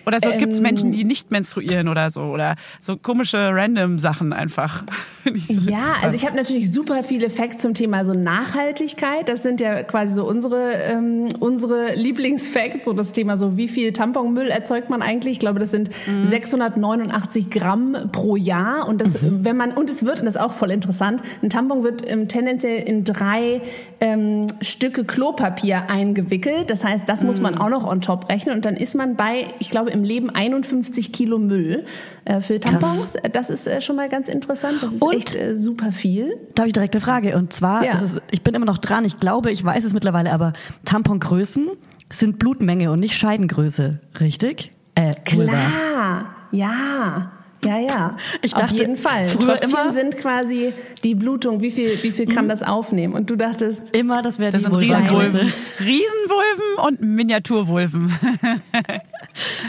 Oder 0.09 0.19
so 0.23 0.37
gibt 0.37 0.53
es 0.53 0.57
Ähm. 0.57 0.63
Menschen, 0.63 0.91
die 0.91 1.03
nicht 1.03 1.29
menstruieren 1.29 1.87
oder 1.87 2.09
so 2.09 2.21
oder 2.21 2.55
so 2.79 2.97
komische 2.97 3.37
random 3.37 3.99
Sachen 3.99 4.33
einfach. 4.33 4.83
So 5.29 5.69
Ja, 5.69 5.95
also 6.01 6.15
ich 6.15 6.25
habe 6.25 6.35
natürlich 6.35 6.71
super 6.71 7.03
viele 7.03 7.29
Facts 7.29 7.61
zum 7.61 7.73
Thema 7.73 8.03
so 8.05 8.13
Nachhaltigkeit. 8.13 9.27
Das 9.27 9.43
sind 9.43 9.59
ja 9.59 9.83
quasi 9.83 10.13
so 10.13 10.25
unsere 10.25 10.71
ähm, 10.71 11.27
unsere 11.39 11.93
Lieblingsfacts. 11.93 12.85
So 12.85 12.93
das 12.93 13.11
Thema 13.11 13.37
so 13.37 13.55
wie 13.57 13.67
viel 13.67 13.93
Tamponmüll 13.93 14.47
erzeugt 14.47 14.89
man 14.89 15.01
eigentlich? 15.01 15.33
Ich 15.33 15.39
glaube, 15.39 15.59
das 15.59 15.71
sind 15.71 15.91
689 16.23 17.49
Gramm 17.51 17.95
pro 18.11 18.37
Jahr. 18.37 18.87
Und 18.87 19.01
das, 19.01 19.19
wenn 19.21 19.57
man 19.57 19.71
und 19.73 19.89
es 19.89 20.05
wird 20.05 20.19
und 20.19 20.25
das 20.25 20.35
ist 20.35 20.41
auch 20.41 20.53
voll 20.53 20.71
interessant. 20.71 21.21
Ein 21.43 21.49
Tampon 21.49 21.83
wird 21.83 22.09
ähm, 22.09 22.27
tendenziell 22.27 22.81
in 22.81 23.03
drei 23.03 23.61
ähm, 24.01 24.47
Stücke 24.61 25.03
Klopapier 25.03 25.89
eingewickelt. 25.89 26.69
Das 26.71 26.83
heißt, 26.83 27.07
das 27.07 27.23
muss 27.23 27.39
man 27.39 27.57
auch 27.57 27.69
noch 27.69 27.85
on 27.85 28.01
top 28.01 28.29
rechnen. 28.29 28.55
Und 28.55 28.65
dann 28.65 28.75
ist 28.75 28.95
man 28.95 29.15
bei, 29.15 29.47
ich 29.59 29.69
glaube, 29.69 29.91
im 29.91 29.98
Leben 30.03 30.29
51 30.29 31.11
Kilo 31.11 31.37
Müll 31.39 31.85
äh, 32.25 32.41
für 32.41 32.59
Tampons. 32.59 33.13
Das 33.33 33.49
ist 33.49 33.67
äh, 33.67 33.81
schon 33.81 33.95
mal 33.95 34.09
ganz 34.09 34.27
interessant. 34.27 34.77
Das 34.81 34.93
ist 34.93 35.01
Und- 35.01 35.15
echt 35.15 35.35
äh, 35.35 35.55
super 35.55 35.91
viel. 35.91 36.35
Da 36.55 36.61
habe 36.63 36.67
ich 36.67 36.73
direkt 36.73 36.95
eine 36.95 37.01
Frage. 37.01 37.35
Und 37.37 37.53
zwar, 37.53 37.83
Ja. 37.83 37.93
es, 37.93 38.19
ich 38.31 38.41
bin 38.43 38.53
immer 38.55 38.65
noch 38.65 38.77
dran, 38.77 39.05
ich 39.05 39.19
glaube, 39.19 39.51
ich 39.51 39.63
weiß 39.63 39.83
es 39.83 39.93
mittlerweile, 39.93 40.31
aber 40.31 40.53
Tampongrößen 40.85 41.69
sind 42.11 42.39
Blutmenge 42.39 42.91
und 42.91 42.99
nicht 42.99 43.15
Scheidengröße, 43.17 43.99
richtig? 44.19 44.71
Äh. 44.95 45.13
Klar, 45.25 46.35
ja. 46.51 47.31
Ja, 47.65 47.77
ja. 47.77 48.15
Ich 48.41 48.53
Auf 48.55 48.61
dachte 48.61 48.77
jeden 48.77 48.95
Fall. 48.95 49.27
früher 49.27 49.59
Tröpfchen 49.59 49.69
immer- 49.71 49.93
sind 49.93 50.17
quasi 50.17 50.73
die 51.03 51.13
Blutung. 51.13 51.59
Wie 51.61 51.71
viel, 51.71 52.01
wie 52.03 52.11
viel 52.11 52.25
kann 52.25 52.47
das 52.47 52.63
aufnehmen? 52.63 53.13
Und 53.13 53.29
du 53.29 53.35
dachtest, 53.35 53.93
Immer, 53.95 54.21
das 54.21 54.39
wäre 54.39 54.53
das 54.53 54.63
sind. 54.63 54.73
Riesenwulven. 54.75 55.53
Riesenwulven 55.79 56.85
und 56.87 57.01
Miniaturwulven. 57.01 58.13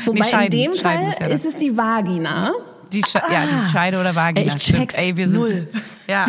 wobei 0.05 0.23
Scheiden- 0.25 0.59
in 0.61 0.73
dem 0.73 0.79
Scheiden 0.79 1.01
Fall 1.03 1.09
ist 1.11 1.21
ja 1.21 1.27
ist, 1.27 1.45
es 1.47 1.57
die 1.57 1.77
Vagina. 1.77 2.53
Die, 2.93 3.03
Sche 3.03 3.21
ja, 3.31 3.43
die 3.45 3.71
Scheide 3.71 4.01
oder 4.01 4.15
Vagina. 4.15 4.41
Ey, 4.41 4.57
ich 4.57 4.63
stimmt. 4.63 4.79
check's 4.81 4.95
Ey, 4.95 5.17
wir 5.17 5.29
sind, 5.29 5.39
null. 5.39 5.69
Ja, 6.09 6.27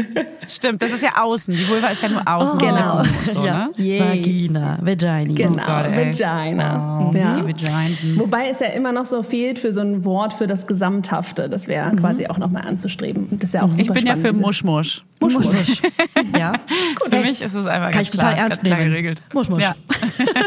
stimmt. 0.47 0.82
Das 0.82 0.91
ist 0.91 1.01
ja 1.03 1.22
außen. 1.22 1.53
Die 1.53 1.68
Vulva 1.68 1.88
ist 1.88 2.03
ja 2.03 2.09
nur 2.09 2.28
außen. 2.28 2.59
Genau. 2.59 2.99
Und 2.99 3.32
so, 3.34 3.45
ja. 3.45 3.70
ne? 3.76 3.99
Vagina, 3.99 4.78
Vagina. 4.82 5.34
Genau, 5.34 5.66
Gott, 5.66 5.86
ey. 5.88 6.07
Vagina. 6.14 6.99
Oh, 7.12 7.18
ja. 7.18 7.38
Wobei 8.16 8.49
es 8.49 8.59
ja 8.59 8.68
immer 8.68 8.91
noch 8.91 9.05
so 9.05 9.24
fehlt 9.24 9.59
für 9.59 9.74
so 9.74 9.82
ein 9.82 10.05
Wort 10.05 10.34
für 10.34 10.47
das 10.47 10.68
Gesamthafte. 10.68 11.49
Das 11.49 11.68
wäre 11.68 11.95
quasi 11.95 12.28
auch 12.28 12.38
nochmal 12.38 12.68
anzustreben. 12.68 13.28
Und 13.32 13.41
das 13.41 13.49
ist 13.49 13.53
ja 13.55 13.64
auch 13.64 13.72
super 13.72 13.76
Mhm. 13.76 13.80
ich 13.82 13.93
bin 13.93 14.05
ja 14.07 14.16
für 14.16 14.30
diese- 14.30 14.41
Muschmusch. 14.41 15.01
Musch, 15.20 15.34
ja. 16.38 16.53
Gut, 16.99 17.14
für 17.14 17.22
mich 17.22 17.41
ist 17.41 17.53
es 17.53 17.66
einfach 17.68 17.86
Kann 17.91 17.91
ganz 17.93 18.07
ich 18.07 18.12
total 18.12 18.34
klar, 18.34 18.43
ernst 18.45 18.64
ganz 18.64 18.76
klar 18.76 18.86
geregelt. 18.88 19.22
Musch, 19.34 19.49
musch. 19.49 19.62
Ja. 19.62 19.76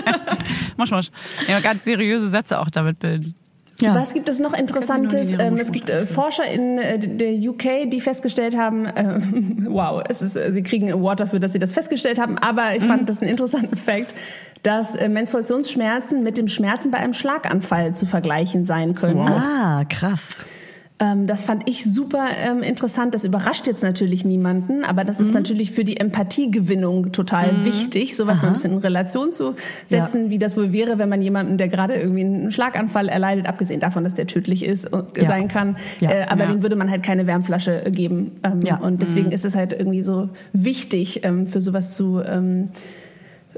musch, 0.76 0.90
musch. 0.90 1.10
Ja, 1.46 1.60
ganz 1.60 1.84
seriöse 1.84 2.28
Sätze 2.28 2.58
auch 2.58 2.70
damit 2.70 2.98
bilden. 2.98 3.34
Ja. 3.80 3.94
Was 3.94 4.14
gibt 4.14 4.28
es 4.28 4.38
noch 4.38 4.52
Interessantes? 4.56 5.32
Ähm, 5.38 5.56
es 5.56 5.72
gibt 5.72 5.90
äh, 5.90 6.06
Forscher 6.06 6.44
in 6.46 6.78
äh, 6.78 6.98
der 6.98 7.32
UK, 7.50 7.90
die 7.90 8.00
festgestellt 8.00 8.56
haben, 8.56 8.86
äh, 8.86 9.20
wow, 9.68 10.02
es 10.08 10.22
ist, 10.22 10.36
äh, 10.36 10.52
sie 10.52 10.62
kriegen 10.62 10.86
einen 10.90 11.00
Award 11.00 11.20
dafür, 11.20 11.40
dass 11.40 11.52
sie 11.52 11.58
das 11.58 11.72
festgestellt 11.72 12.20
haben, 12.20 12.38
aber 12.38 12.74
ich 12.76 12.82
Mhm. 12.82 12.86
fand 12.88 13.08
das 13.08 13.20
einen 13.20 13.30
interessanten 13.30 13.76
Fakt, 13.76 14.14
dass 14.62 14.94
äh, 14.94 15.08
Menstruationsschmerzen 15.08 16.22
mit 16.22 16.38
dem 16.38 16.48
Schmerzen 16.48 16.90
bei 16.90 16.98
einem 16.98 17.12
Schlaganfall 17.12 17.94
zu 17.94 18.06
vergleichen 18.06 18.64
sein 18.64 18.94
können. 18.94 19.20
Ah, 19.28 19.84
krass. 19.88 20.44
Ähm, 21.01 21.26
das 21.26 21.42
fand 21.42 21.68
ich 21.68 21.84
super 21.92 22.24
ähm, 22.38 22.62
interessant. 22.62 23.14
Das 23.14 23.24
überrascht 23.24 23.66
jetzt 23.66 23.82
natürlich 23.82 24.24
niemanden, 24.24 24.84
aber 24.84 25.03
das 25.03 25.18
ist 25.18 25.28
Mhm. 25.28 25.34
natürlich 25.34 25.72
für 25.72 25.82
die 25.82 25.97
Empathiegewinnung 25.97 27.11
total 27.11 27.64
wichtig, 27.64 28.16
sowas 28.16 28.42
mal 28.42 28.49
ein 28.49 28.55
bisschen 28.55 28.72
in 28.74 28.78
Relation 28.78 29.32
zu 29.32 29.57
setzen, 29.88 30.30
wie 30.30 30.38
das 30.38 30.57
wohl 30.57 30.72
wäre, 30.72 30.97
wenn 30.99 31.09
man 31.09 31.20
jemanden, 31.20 31.57
der 31.57 31.66
gerade 31.68 31.95
irgendwie 31.95 32.22
einen 32.24 32.51
Schlaganfall 32.53 33.09
erleidet, 33.09 33.47
abgesehen 33.49 33.80
davon, 33.80 34.05
dass 34.05 34.14
der 34.14 34.28
tödlich 34.28 34.64
ist 34.64 34.90
und 34.92 35.18
Ja. 35.18 35.26
sein 35.26 35.49
kann, 35.49 35.76
Ja. 35.99 36.11
äh, 36.12 36.22
aber 36.28 36.45
Ja. 36.45 36.53
dem 36.53 36.62
würde 36.62 36.76
man 36.76 36.88
halt 36.88 37.03
keine 37.03 37.26
Wärmflasche 37.26 37.84
äh, 37.86 37.90
geben. 37.90 38.30
Ähm, 38.45 38.61
Ja. 38.62 38.78
Und 38.78 39.03
deswegen 39.03 39.32
ist 39.32 39.45
es 39.45 39.57
halt 39.57 39.72
irgendwie 39.72 40.03
so 40.03 40.28
wichtig, 40.53 41.24
ähm, 41.24 41.49
für 41.49 41.61
sowas 41.61 41.97
zu 41.97 42.20
ähm, 42.24 42.68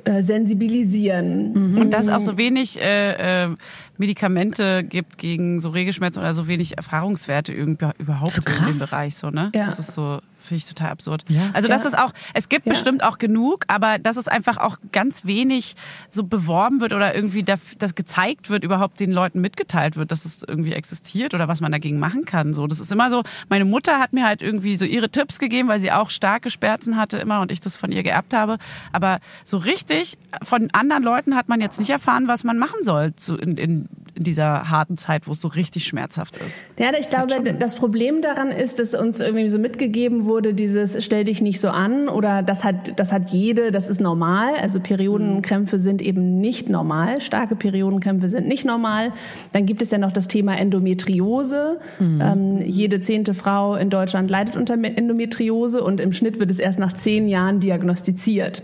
äh, 0.06 0.22
sensibilisieren. 0.22 1.76
Und 1.76 1.90
dass 1.90 2.06
es 2.06 2.12
auch 2.12 2.20
so 2.20 2.38
wenig 2.38 2.80
äh, 2.80 3.44
äh, 3.44 3.56
Medikamente 3.98 4.84
gibt 4.84 5.18
gegen 5.18 5.60
so 5.60 5.70
Regelschmerzen 5.70 6.20
oder 6.20 6.32
so 6.32 6.46
wenig 6.46 6.76
Erfahrungswerte 6.76 7.52
irgendwie 7.52 7.88
überhaupt 7.98 8.30
So 8.30 8.40
in 8.40 8.66
dem. 8.66 8.78
Bereich 8.78 9.16
so, 9.16 9.30
ne? 9.30 9.50
Ja. 9.54 9.66
Das 9.66 9.80
ist 9.80 9.92
so 9.94 10.20
finde 10.46 10.58
ich 10.58 10.64
total 10.66 10.90
absurd. 10.90 11.24
Ja. 11.28 11.50
Also 11.52 11.68
das 11.68 11.82
Ja. 11.82 11.88
ist 11.88 11.98
auch, 11.98 12.12
es 12.34 12.48
gibt 12.48 12.66
Ja. 12.66 12.72
bestimmt 12.72 13.02
auch 13.02 13.18
genug, 13.18 13.64
aber 13.68 13.98
dass 13.98 14.16
es 14.16 14.28
einfach 14.28 14.56
auch 14.56 14.78
ganz 14.92 15.24
wenig 15.26 15.74
so 16.10 16.24
beworben 16.24 16.80
wird 16.80 16.92
oder 16.92 17.14
irgendwie 17.14 17.42
das, 17.42 17.60
das 17.78 17.94
gezeigt 17.94 18.48
wird, 18.50 18.64
überhaupt 18.64 19.00
den 19.00 19.12
Leuten 19.12 19.40
mitgeteilt 19.40 19.96
wird, 19.96 20.10
dass 20.12 20.24
es 20.24 20.42
irgendwie 20.46 20.72
existiert 20.72 21.34
oder 21.34 21.48
was 21.48 21.60
man 21.60 21.72
dagegen 21.72 21.98
machen 21.98 22.24
kann. 22.24 22.52
So, 22.54 22.66
das 22.66 22.80
ist 22.80 22.92
immer 22.92 23.10
so. 23.10 23.22
Meine 23.48 23.64
Mutter 23.64 23.98
hat 23.98 24.12
mir 24.12 24.24
halt 24.26 24.42
irgendwie 24.42 24.76
so 24.76 24.84
ihre 24.84 25.08
Tipps 25.10 25.38
gegeben, 25.38 25.68
weil 25.68 25.80
sie 25.80 25.92
auch 25.92 26.10
starke 26.10 26.50
Schmerzen 26.50 26.96
hatte 26.96 27.18
immer 27.18 27.40
und 27.40 27.50
ich 27.52 27.60
das 27.60 27.76
von 27.76 27.92
ihr 27.92 28.02
geerbt 28.02 28.34
habe. 28.34 28.58
Aber 28.92 29.18
so 29.44 29.56
richtig 29.56 30.18
von 30.42 30.68
anderen 30.72 31.02
Leuten 31.02 31.34
hat 31.36 31.48
man 31.48 31.60
jetzt 31.60 31.78
nicht 31.78 31.90
erfahren, 31.90 32.28
was 32.28 32.44
man 32.44 32.58
machen 32.58 32.82
soll 32.82 33.14
zu, 33.16 33.36
in, 33.36 33.56
in, 33.56 33.88
in 34.14 34.24
dieser 34.24 34.70
harten 34.70 34.96
Zeit, 34.96 35.26
wo 35.26 35.32
es 35.32 35.40
so 35.40 35.48
richtig 35.48 35.86
schmerzhaft 35.86 36.36
ist. 36.36 36.62
Ja, 36.78 36.92
ich 36.98 37.08
glaube, 37.10 37.54
das 37.54 37.74
Problem 37.74 38.22
daran 38.22 38.50
ist, 38.50 38.78
dass 38.78 38.94
uns 38.94 39.20
irgendwie 39.20 39.48
so 39.48 39.58
mitgegeben 39.58 40.24
wurde, 40.24 40.35
dieses 40.40 41.04
stell 41.04 41.24
dich 41.24 41.42
nicht 41.42 41.60
so 41.60 41.68
an 41.68 42.08
oder 42.08 42.42
das 42.42 42.64
hat, 42.64 42.98
das 42.98 43.12
hat 43.12 43.30
jede, 43.30 43.72
das 43.72 43.88
ist 43.88 44.00
normal. 44.00 44.54
Also 44.60 44.80
Periodenkrämpfe 44.80 45.78
sind 45.78 46.02
eben 46.02 46.38
nicht 46.40 46.68
normal. 46.68 47.20
Starke 47.20 47.56
Periodenkrämpfe 47.56 48.28
sind 48.28 48.46
nicht 48.48 48.64
normal. 48.64 49.12
Dann 49.52 49.66
gibt 49.66 49.82
es 49.82 49.90
ja 49.90 49.98
noch 49.98 50.12
das 50.12 50.28
Thema 50.28 50.56
Endometriose. 50.58 51.78
Ähm, 52.00 52.62
jede 52.64 53.00
zehnte 53.00 53.34
Frau 53.34 53.74
in 53.74 53.90
Deutschland 53.90 54.30
leidet 54.30 54.56
unter 54.56 54.74
Endometriose 54.74 55.82
und 55.82 56.00
im 56.00 56.12
Schnitt 56.12 56.38
wird 56.38 56.50
es 56.50 56.58
erst 56.58 56.78
nach 56.78 56.92
zehn 56.92 57.28
Jahren 57.28 57.60
diagnostiziert. 57.60 58.62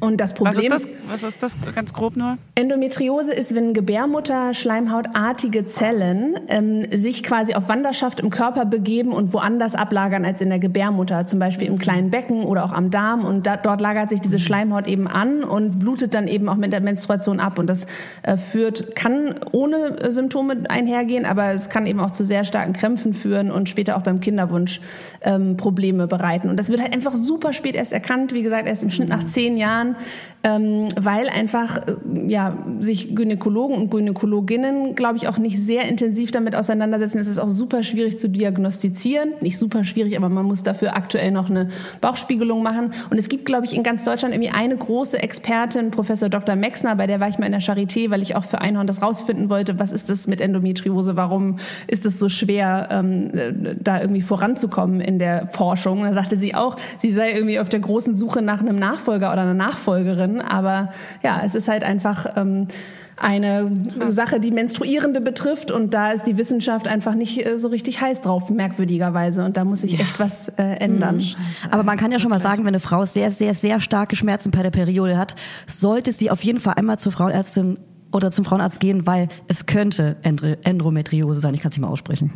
Und 0.00 0.18
das 0.18 0.30
Was 0.30 0.36
Problem 0.38 0.72
ist 0.72 0.86
das? 0.86 0.88
Was 1.08 1.22
ist 1.22 1.42
das 1.42 1.56
ganz 1.74 1.92
grob 1.92 2.16
nur? 2.16 2.38
Endometriose 2.54 3.34
ist, 3.34 3.54
wenn 3.54 3.74
Gebärmutter-Schleimhautartige 3.74 5.66
Zellen 5.66 6.36
ähm, 6.48 6.86
sich 6.90 7.22
quasi 7.22 7.52
auf 7.52 7.68
Wanderschaft 7.68 8.20
im 8.20 8.30
Körper 8.30 8.64
begeben 8.64 9.12
und 9.12 9.34
woanders 9.34 9.74
ablagern 9.74 10.24
als 10.24 10.40
in 10.40 10.48
der 10.48 10.58
Gebärmutter, 10.58 11.26
zum 11.26 11.38
Beispiel 11.38 11.68
im 11.68 11.76
kleinen 11.76 12.10
Becken 12.10 12.44
oder 12.44 12.64
auch 12.64 12.72
am 12.72 12.90
Darm. 12.90 13.26
Und 13.26 13.46
da, 13.46 13.58
dort 13.58 13.82
lagert 13.82 14.08
sich 14.08 14.20
diese 14.20 14.38
Schleimhaut 14.38 14.86
eben 14.86 15.06
an 15.06 15.44
und 15.44 15.78
blutet 15.78 16.14
dann 16.14 16.28
eben 16.28 16.48
auch 16.48 16.56
mit 16.56 16.72
der 16.72 16.80
Menstruation 16.80 17.38
ab. 17.38 17.58
Und 17.58 17.66
das 17.66 17.86
äh, 18.22 18.38
führt, 18.38 18.96
kann 18.96 19.34
ohne 19.52 20.00
äh, 20.00 20.10
Symptome 20.10 20.64
einhergehen, 20.70 21.26
aber 21.26 21.52
es 21.52 21.68
kann 21.68 21.86
eben 21.86 22.00
auch 22.00 22.12
zu 22.12 22.24
sehr 22.24 22.44
starken 22.44 22.72
Krämpfen 22.72 23.12
führen 23.12 23.50
und 23.50 23.68
später 23.68 23.98
auch 23.98 24.02
beim 24.02 24.20
Kinderwunsch 24.20 24.80
ähm, 25.20 25.58
Probleme 25.58 26.06
bereiten. 26.06 26.48
Und 26.48 26.56
das 26.58 26.70
wird 26.70 26.80
halt 26.80 26.94
einfach 26.94 27.16
super 27.16 27.52
spät 27.52 27.76
erst 27.76 27.92
erkannt, 27.92 28.32
wie 28.32 28.42
gesagt, 28.42 28.66
erst 28.66 28.82
im 28.82 28.88
Schnitt 28.88 29.10
nach 29.10 29.26
zehn 29.26 29.41
Jahren, 29.56 29.96
ähm, 30.44 30.88
weil 31.00 31.28
einfach 31.28 31.78
äh, 31.86 31.94
ja, 32.26 32.58
sich 32.80 33.14
Gynäkologen 33.14 33.76
und 33.76 33.90
Gynäkologinnen, 33.90 34.94
glaube 34.94 35.16
ich, 35.16 35.28
auch 35.28 35.38
nicht 35.38 35.58
sehr 35.58 35.88
intensiv 35.88 36.32
damit 36.32 36.56
auseinandersetzen. 36.56 37.18
Es 37.18 37.28
ist 37.28 37.38
auch 37.38 37.48
super 37.48 37.82
schwierig 37.82 38.18
zu 38.18 38.28
diagnostizieren. 38.28 39.30
Nicht 39.40 39.58
super 39.58 39.84
schwierig, 39.84 40.16
aber 40.16 40.28
man 40.28 40.44
muss 40.44 40.62
dafür 40.62 40.96
aktuell 40.96 41.30
noch 41.30 41.48
eine 41.48 41.68
Bauchspiegelung 42.00 42.62
machen. 42.62 42.92
Und 43.10 43.18
es 43.18 43.28
gibt, 43.28 43.44
glaube 43.44 43.66
ich, 43.66 43.74
in 43.74 43.82
ganz 43.82 44.04
Deutschland 44.04 44.34
irgendwie 44.34 44.50
eine 44.50 44.76
große 44.76 45.18
Expertin, 45.18 45.90
Professor 45.90 46.28
Dr. 46.28 46.56
Mexner, 46.56 46.96
bei 46.96 47.06
der 47.06 47.20
war 47.20 47.28
ich 47.28 47.38
mal 47.38 47.46
in 47.46 47.52
der 47.52 47.60
Charité, 47.60 48.10
weil 48.10 48.22
ich 48.22 48.34
auch 48.34 48.44
für 48.44 48.60
Einhorn 48.60 48.86
das 48.86 49.02
rausfinden 49.02 49.48
wollte, 49.48 49.78
was 49.78 49.92
ist 49.92 50.10
das 50.10 50.26
mit 50.26 50.40
Endometriose, 50.40 51.16
warum 51.16 51.58
ist 51.86 52.04
es 52.04 52.18
so 52.18 52.28
schwer, 52.28 52.88
ähm, 52.90 53.30
äh, 53.34 53.74
da 53.78 54.00
irgendwie 54.00 54.22
voranzukommen 54.22 55.00
in 55.00 55.18
der 55.18 55.46
Forschung. 55.46 56.02
Da 56.02 56.12
sagte 56.12 56.36
sie 56.36 56.54
auch, 56.54 56.76
sie 56.98 57.12
sei 57.12 57.32
irgendwie 57.32 57.60
auf 57.60 57.68
der 57.68 57.80
großen 57.80 58.16
Suche 58.16 58.42
nach 58.42 58.60
einem 58.60 58.76
Nachfolger 58.76 59.32
oder 59.32 59.42
einer 59.42 59.54
Nachfolgerin. 59.54 60.31
Aber 60.40 60.90
ja, 61.22 61.42
es 61.44 61.54
ist 61.54 61.68
halt 61.68 61.84
einfach 61.84 62.26
ähm, 62.36 62.68
eine 63.16 63.72
Sache, 64.08 64.40
die 64.40 64.50
Menstruierende 64.50 65.20
betrifft 65.20 65.70
und 65.70 65.94
da 65.94 66.10
ist 66.10 66.26
die 66.26 66.36
Wissenschaft 66.36 66.88
einfach 66.88 67.14
nicht 67.14 67.44
äh, 67.44 67.56
so 67.56 67.68
richtig 67.68 68.00
heiß 68.00 68.22
drauf, 68.22 68.50
merkwürdigerweise. 68.50 69.44
Und 69.44 69.56
da 69.56 69.64
muss 69.64 69.82
sich 69.82 69.98
echt 70.00 70.18
was 70.18 70.48
äh, 70.48 70.62
ändern. 70.62 71.24
Aber 71.70 71.84
man 71.84 71.96
kann 71.96 72.10
ja 72.10 72.18
schon 72.18 72.30
mal 72.30 72.40
sagen, 72.40 72.62
wenn 72.62 72.68
eine 72.68 72.80
Frau 72.80 73.04
sehr, 73.04 73.30
sehr, 73.30 73.54
sehr 73.54 73.80
starke 73.80 74.16
Schmerzen 74.16 74.50
bei 74.50 74.62
der 74.62 74.70
Periode 74.70 75.16
hat, 75.18 75.36
sollte 75.66 76.12
sie 76.12 76.30
auf 76.30 76.42
jeden 76.42 76.60
Fall 76.60 76.74
einmal 76.74 76.98
zur 76.98 77.12
Frauenärztin 77.12 77.78
oder 78.12 78.30
zum 78.30 78.44
Frauenarzt 78.44 78.78
gehen, 78.80 79.06
weil 79.06 79.28
es 79.48 79.66
könnte 79.66 80.16
Endometriose 80.22 81.40
sein. 81.40 81.54
Ich 81.54 81.62
kann 81.62 81.70
es 81.70 81.76
nicht 81.76 81.82
mal 81.82 81.90
aussprechen. 81.90 82.32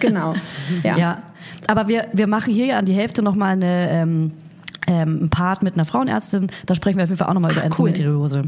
Genau. 0.00 0.34
Ja. 0.82 0.96
Ja, 0.98 1.22
aber 1.66 1.88
wir, 1.88 2.08
wir 2.12 2.26
machen 2.26 2.52
hier 2.52 2.66
ja 2.66 2.78
an 2.78 2.84
die 2.84 2.92
Hälfte 2.92 3.22
nochmal 3.22 3.52
eine, 3.52 3.90
ähm, 3.90 4.32
ähm, 4.86 5.18
einen 5.20 5.30
Part 5.30 5.62
mit 5.62 5.74
einer 5.74 5.84
Frauenärztin. 5.84 6.48
Da 6.66 6.74
sprechen 6.74 6.96
wir 6.98 7.04
auf 7.04 7.10
jeden 7.10 7.18
Fall 7.18 7.28
auch 7.28 7.34
nochmal 7.34 7.52
über 7.52 7.62
Endometriose. 7.64 8.42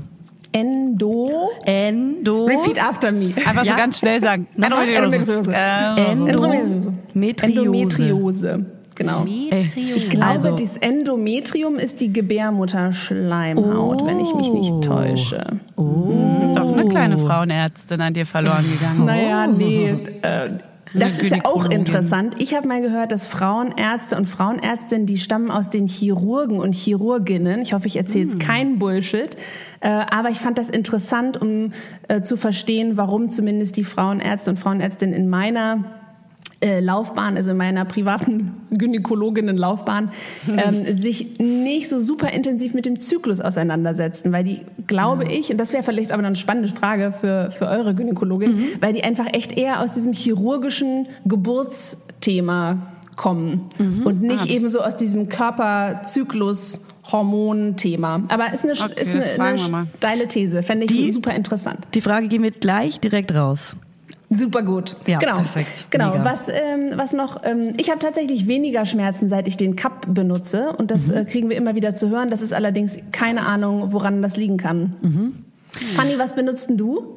Endo. 0.52 1.50
Endo. 1.64 2.44
Repeat 2.46 2.82
after 2.82 3.12
me. 3.12 3.34
Einfach 3.44 3.64
so 3.64 3.70
Ja. 3.70 3.76
ganz 3.76 3.98
schnell 3.98 4.20
sagen. 4.20 4.46
Endometriose. 4.56 5.52
Äh, 5.54 6.14
so. 6.16 6.26
Endometriose. 6.26 6.92
Endometriose. 7.14 7.44
Endometriose. 7.44 8.66
Genau. 8.94 9.26
Ich 9.26 10.08
glaube, 10.08 10.24
Also- 10.26 10.56
das 10.56 10.78
Endometrium 10.78 11.74
ist 11.76 12.00
die 12.00 12.10
Gebärmutterschleimhaut, 12.12 14.06
wenn 14.06 14.20
ich 14.20 14.34
mich 14.34 14.50
nicht 14.50 14.84
täusche. 14.84 15.44
Doch 15.76 16.72
eine 16.72 16.88
kleine 16.88 17.18
Frauenärztin 17.18 18.00
an 18.00 18.14
dir 18.14 18.24
verloren 18.24 18.64
gegangen. 18.72 19.04
Naja, 19.04 19.46
nee. 19.46 19.90
Äh, 20.22 20.48
das 20.98 21.18
ist 21.18 21.30
ja 21.30 21.44
auch 21.44 21.64
interessant. 21.66 22.34
Ich 22.38 22.54
habe 22.54 22.66
mal 22.66 22.80
gehört, 22.80 23.12
dass 23.12 23.26
Frauenärzte 23.26 24.16
und 24.16 24.26
Frauenärztinnen, 24.26 25.06
die 25.06 25.18
stammen 25.18 25.50
aus 25.50 25.70
den 25.70 25.86
Chirurgen 25.86 26.58
und 26.58 26.74
Chirurginnen. 26.74 27.62
Ich 27.62 27.72
hoffe, 27.72 27.86
ich 27.86 27.96
erzähle 27.96 28.24
jetzt 28.24 28.40
keinen 28.40 28.78
Bullshit. 28.78 29.36
Äh, 29.80 29.88
aber 29.88 30.30
ich 30.30 30.38
fand 30.38 30.58
das 30.58 30.70
interessant, 30.70 31.40
um 31.40 31.72
äh, 32.08 32.22
zu 32.22 32.36
verstehen, 32.36 32.96
warum 32.96 33.30
zumindest 33.30 33.76
die 33.76 33.84
Frauenärzte 33.84 34.50
und 34.50 34.58
Frauenärztinnen 34.58 35.14
in 35.14 35.28
meiner 35.28 35.84
äh, 36.60 36.80
Laufbahn, 36.80 37.36
also 37.36 37.50
in 37.50 37.56
meiner 37.56 37.84
privaten 37.84 38.54
Gynäkologinnen-Laufbahn, 38.70 40.10
ähm, 40.48 40.84
sich 40.94 41.38
nicht 41.38 41.88
so 41.88 42.00
super 42.00 42.32
intensiv 42.32 42.72
mit 42.74 42.86
dem 42.86 42.98
Zyklus 42.98 43.40
auseinandersetzen, 43.40 44.32
weil 44.32 44.44
die, 44.44 44.62
glaube 44.86 45.24
ich, 45.24 45.50
und 45.50 45.58
das 45.58 45.72
wäre 45.72 45.82
vielleicht 45.82 46.12
aber 46.12 46.24
eine 46.24 46.36
spannende 46.36 46.68
Frage 46.68 47.12
für, 47.12 47.50
für 47.50 47.66
eure 47.68 47.94
Gynäkologin, 47.94 48.58
weil 48.80 48.92
die 48.92 49.04
einfach 49.04 49.26
echt 49.32 49.56
eher 49.58 49.80
aus 49.82 49.92
diesem 49.92 50.12
chirurgischen 50.12 51.08
Geburtsthema 51.26 52.78
kommen 53.16 53.68
und 54.04 54.22
nicht 54.22 54.46
eben 54.46 54.68
so 54.68 54.80
aus 54.82 54.96
diesem 54.96 55.28
Körperzyklus 55.28 56.80
Hormonthema. 57.12 58.22
Aber 58.28 58.52
ist 58.52 58.64
eine, 58.64 58.72
Okay, 58.72 59.00
ist 59.00 59.14
eine, 59.14 59.42
eine 59.42 59.86
steile 59.98 60.28
These. 60.28 60.62
Fände 60.62 60.86
ich 60.86 60.92
Die- 60.92 61.12
super 61.12 61.34
interessant. 61.34 61.86
Die 61.94 62.00
Frage 62.00 62.28
gehen 62.28 62.42
wir 62.42 62.50
gleich 62.50 63.00
direkt 63.00 63.34
raus. 63.34 63.76
Super 64.28 64.62
gut. 64.62 64.96
Ja, 65.06 65.18
genau. 65.18 65.36
perfekt. 65.36 65.86
Genau. 65.90 66.10
Mega. 66.10 66.24
Was, 66.24 66.48
ähm, 66.48 66.90
was 66.96 67.12
noch? 67.12 67.42
Ähm, 67.44 67.72
ich 67.76 67.90
habe 67.90 68.00
tatsächlich 68.00 68.48
weniger 68.48 68.84
Schmerzen, 68.84 69.28
seit 69.28 69.46
ich 69.46 69.56
den 69.56 69.76
Cup 69.76 70.06
benutze. 70.08 70.70
Und 70.76 70.90
das 70.90 71.08
Mhm. 71.08 71.14
äh, 71.16 71.24
kriegen 71.24 71.48
wir 71.48 71.56
immer 71.56 71.74
wieder 71.76 71.94
zu 71.94 72.08
hören. 72.10 72.28
Das 72.30 72.40
ist 72.42 72.52
allerdings 72.52 72.98
keine 73.12 73.46
Ahnung, 73.46 73.92
woran 73.92 74.22
das 74.22 74.36
liegen 74.36 74.56
kann. 74.56 74.96
Mhm. 75.02 75.44
Fanny, 75.94 76.18
was 76.18 76.34
benutzt 76.34 76.68
denn 76.70 76.76
du? 76.76 77.12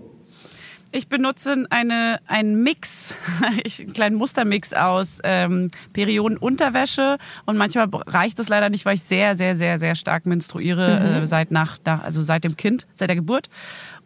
Ich 0.92 1.08
benutze 1.08 1.66
eine, 1.70 2.20
einen 2.26 2.64
Mix, 2.64 3.16
einen 3.78 3.94
kleinen 3.94 4.16
Mustermix 4.16 4.74
aus 4.74 5.20
ähm, 5.24 5.70
Periodenunterwäsche 5.94 7.18
und 7.46 7.58
manchmal 7.58 7.88
reicht 8.08 8.40
es 8.40 8.50
leider 8.50 8.70
nicht, 8.70 8.86
weil 8.86 8.96
ich 8.96 9.04
sehr, 9.04 9.36
sehr, 9.36 9.56
sehr, 9.56 9.78
sehr 9.80 9.96
stark 9.96 10.26
menstruiere 10.26 11.00
Mhm. 11.00 11.06
äh, 11.24 11.26
seit 11.26 11.52
nach, 11.52 11.78
nach, 11.86 12.04
also 12.04 12.22
seit 12.22 12.44
dem 12.44 12.58
Kind, 12.58 12.88
seit 12.96 13.10
der 13.10 13.16
Geburt. 13.16 13.50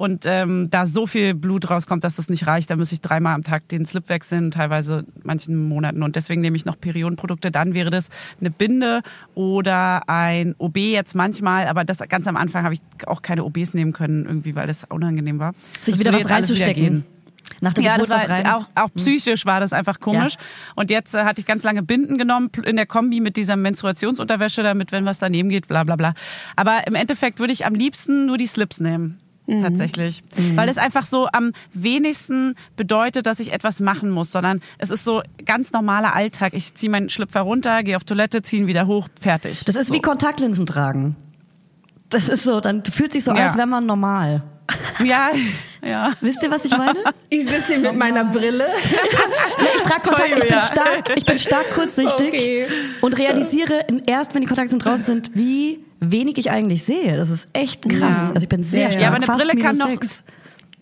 Und 0.04 0.26
ähm, 0.26 0.70
da 0.70 0.86
so 0.86 1.08
viel 1.08 1.34
Blut 1.34 1.70
rauskommt, 1.70 2.04
dass 2.04 2.18
das 2.18 2.28
nicht 2.28 2.46
reicht, 2.46 2.70
da 2.70 2.76
muss 2.76 2.92
ich 2.92 3.00
dreimal 3.00 3.36
am 3.36 3.44
Tag 3.44 3.70
den 3.70 3.86
Slip 3.86 4.10
wechseln, 4.10 4.52
teilweise 4.52 5.06
manchen 5.24 5.56
Monaten. 5.70 6.04
Und 6.04 6.18
deswegen 6.18 6.42
nehme 6.42 6.58
ich 6.58 6.66
noch 6.66 6.78
Periodenprodukte. 6.78 7.52
Dann 7.52 7.74
wäre 7.74 7.90
das 7.90 8.10
eine 8.42 8.52
Binde 8.52 9.02
oder 9.34 10.10
ein 10.10 10.56
OB 10.58 10.76
jetzt 10.76 11.16
manchmal. 11.16 11.68
Aber 11.68 11.86
das 11.86 12.00
ganz 12.10 12.28
am 12.28 12.36
Anfang 12.36 12.66
habe 12.66 12.74
ich 12.74 12.82
auch 13.08 13.22
keine 13.22 13.46
OBs 13.46 13.76
nehmen 13.76 13.94
können, 13.94 14.26
irgendwie, 14.26 14.58
weil 14.58 14.68
das 14.68 14.84
unangenehm 14.84 15.40
war. 15.40 15.54
Sich 15.80 15.94
Das 15.94 16.00
wieder 16.02 16.12
was 16.12 16.30
reinzustecken. 16.30 17.06
Nach 17.62 17.74
der 17.74 17.86
Ja, 17.86 17.98
das 17.98 18.08
Geburt 18.08 18.10
war 18.10 18.30
was 18.30 18.40
rein. 18.40 18.48
auch, 18.48 18.68
auch 18.76 18.94
psychisch 18.96 19.46
war 19.46 19.62
das 19.62 19.72
einfach 19.72 20.02
komisch. 20.02 20.34
Ja. 20.34 20.74
Und 20.76 20.90
jetzt 20.90 21.16
äh, 21.16 21.24
hatte 21.24 21.40
ich 21.40 21.46
ganz 21.46 21.64
lange 21.64 21.82
Binden 21.82 22.18
genommen 22.18 22.50
in 22.66 22.76
der 22.76 22.88
Kombi 22.88 23.22
mit 23.22 23.38
dieser 23.38 23.56
Menstruationsunterwäsche, 23.56 24.64
damit 24.64 24.92
wenn 24.92 25.06
was 25.06 25.20
daneben 25.20 25.48
geht, 25.48 25.70
bla 25.70 25.86
bla 25.86 25.96
bla. 25.96 26.14
Aber 26.58 26.86
im 26.88 26.96
Endeffekt 26.96 27.40
würde 27.40 27.54
ich 27.54 27.66
am 27.66 27.74
liebsten 27.74 28.26
nur 28.26 28.38
die 28.38 28.48
Slips 28.48 28.82
nehmen. 28.82 29.23
Tatsächlich. 29.48 30.22
Weil 30.56 30.70
es 30.70 30.78
einfach 30.78 31.06
so 31.06 31.28
am 31.32 31.52
wenigsten 31.74 32.56
bedeutet, 32.78 33.26
dass 33.26 33.40
ich 33.40 33.52
etwas 33.52 33.80
machen 33.82 34.10
muss, 34.10 34.32
sondern 34.32 34.62
es 34.78 34.90
ist 34.90 35.04
so 35.04 35.22
ganz 35.46 35.74
normaler 35.74 36.16
Alltag. 36.16 36.54
Ich 36.54 36.74
ziehe 36.76 36.90
meinen 36.90 37.10
Schlüpfer 37.10 37.42
runter, 37.42 37.84
gehe 37.84 37.98
auf 37.98 38.06
Toilette, 38.06 38.42
ziehe 38.42 38.62
ihn 38.62 38.68
wieder 38.68 38.88
hoch, 38.88 39.10
fertig. 39.20 39.66
Das 39.66 39.76
ist 39.76 39.88
so. 39.88 39.94
wie 39.94 40.02
Kontaktlinsen 40.02 40.66
tragen. 40.66 41.16
Das 42.10 42.30
ist 42.30 42.44
so, 42.44 42.60
dann 42.62 42.86
fühlt 42.86 43.12
sich 43.12 43.24
so 43.24 43.32
an, 43.32 43.38
Ja. 43.38 43.48
als 43.48 43.58
wäre 43.58 43.68
man 43.68 43.86
normal. 43.86 44.44
Ja, 45.04 45.32
ja. 45.86 46.12
Wisst 46.22 46.42
ihr, 46.44 46.50
was 46.52 46.64
ich 46.64 46.72
meine? 46.78 47.00
Ich 47.30 47.46
sitze 47.46 47.74
hier 47.76 47.80
mit 47.80 47.96
meiner 47.96 48.24
Brille. 48.26 48.68
Ich 49.76 49.82
trage 49.84 50.02
Kontakt, 50.08 50.30
ich 50.38 50.48
bin 50.48 50.60
stark, 50.62 51.18
ich 51.18 51.26
bin 51.26 51.38
stark 51.40 51.70
kurzsichtig 51.76 52.28
Okay. 52.30 52.68
und 53.02 53.18
realisiere 53.18 53.86
erst, 54.06 54.34
wenn 54.34 54.42
die 54.42 54.48
Kontaktlinsen 54.48 54.80
draußen 54.80 55.04
sind, 55.04 55.32
wie 55.36 55.84
wenig 56.12 56.38
ich 56.38 56.52
eigentlich 56.52 56.84
sehe. 56.84 57.18
Das 57.18 57.30
ist 57.30 57.48
echt 57.54 57.88
krass. 57.88 58.00
Ja. 58.02 58.30
Also 58.30 58.44
ich 58.44 58.50
bin 58.50 58.64
sehr 58.64 58.84
Ja, 58.84 58.88
stark. 58.92 59.02
Ja, 59.02 59.08
aber 59.10 59.18
eine 59.18 59.26
Brille 59.26 59.62
kann 59.62 59.78
noch. 59.78 59.90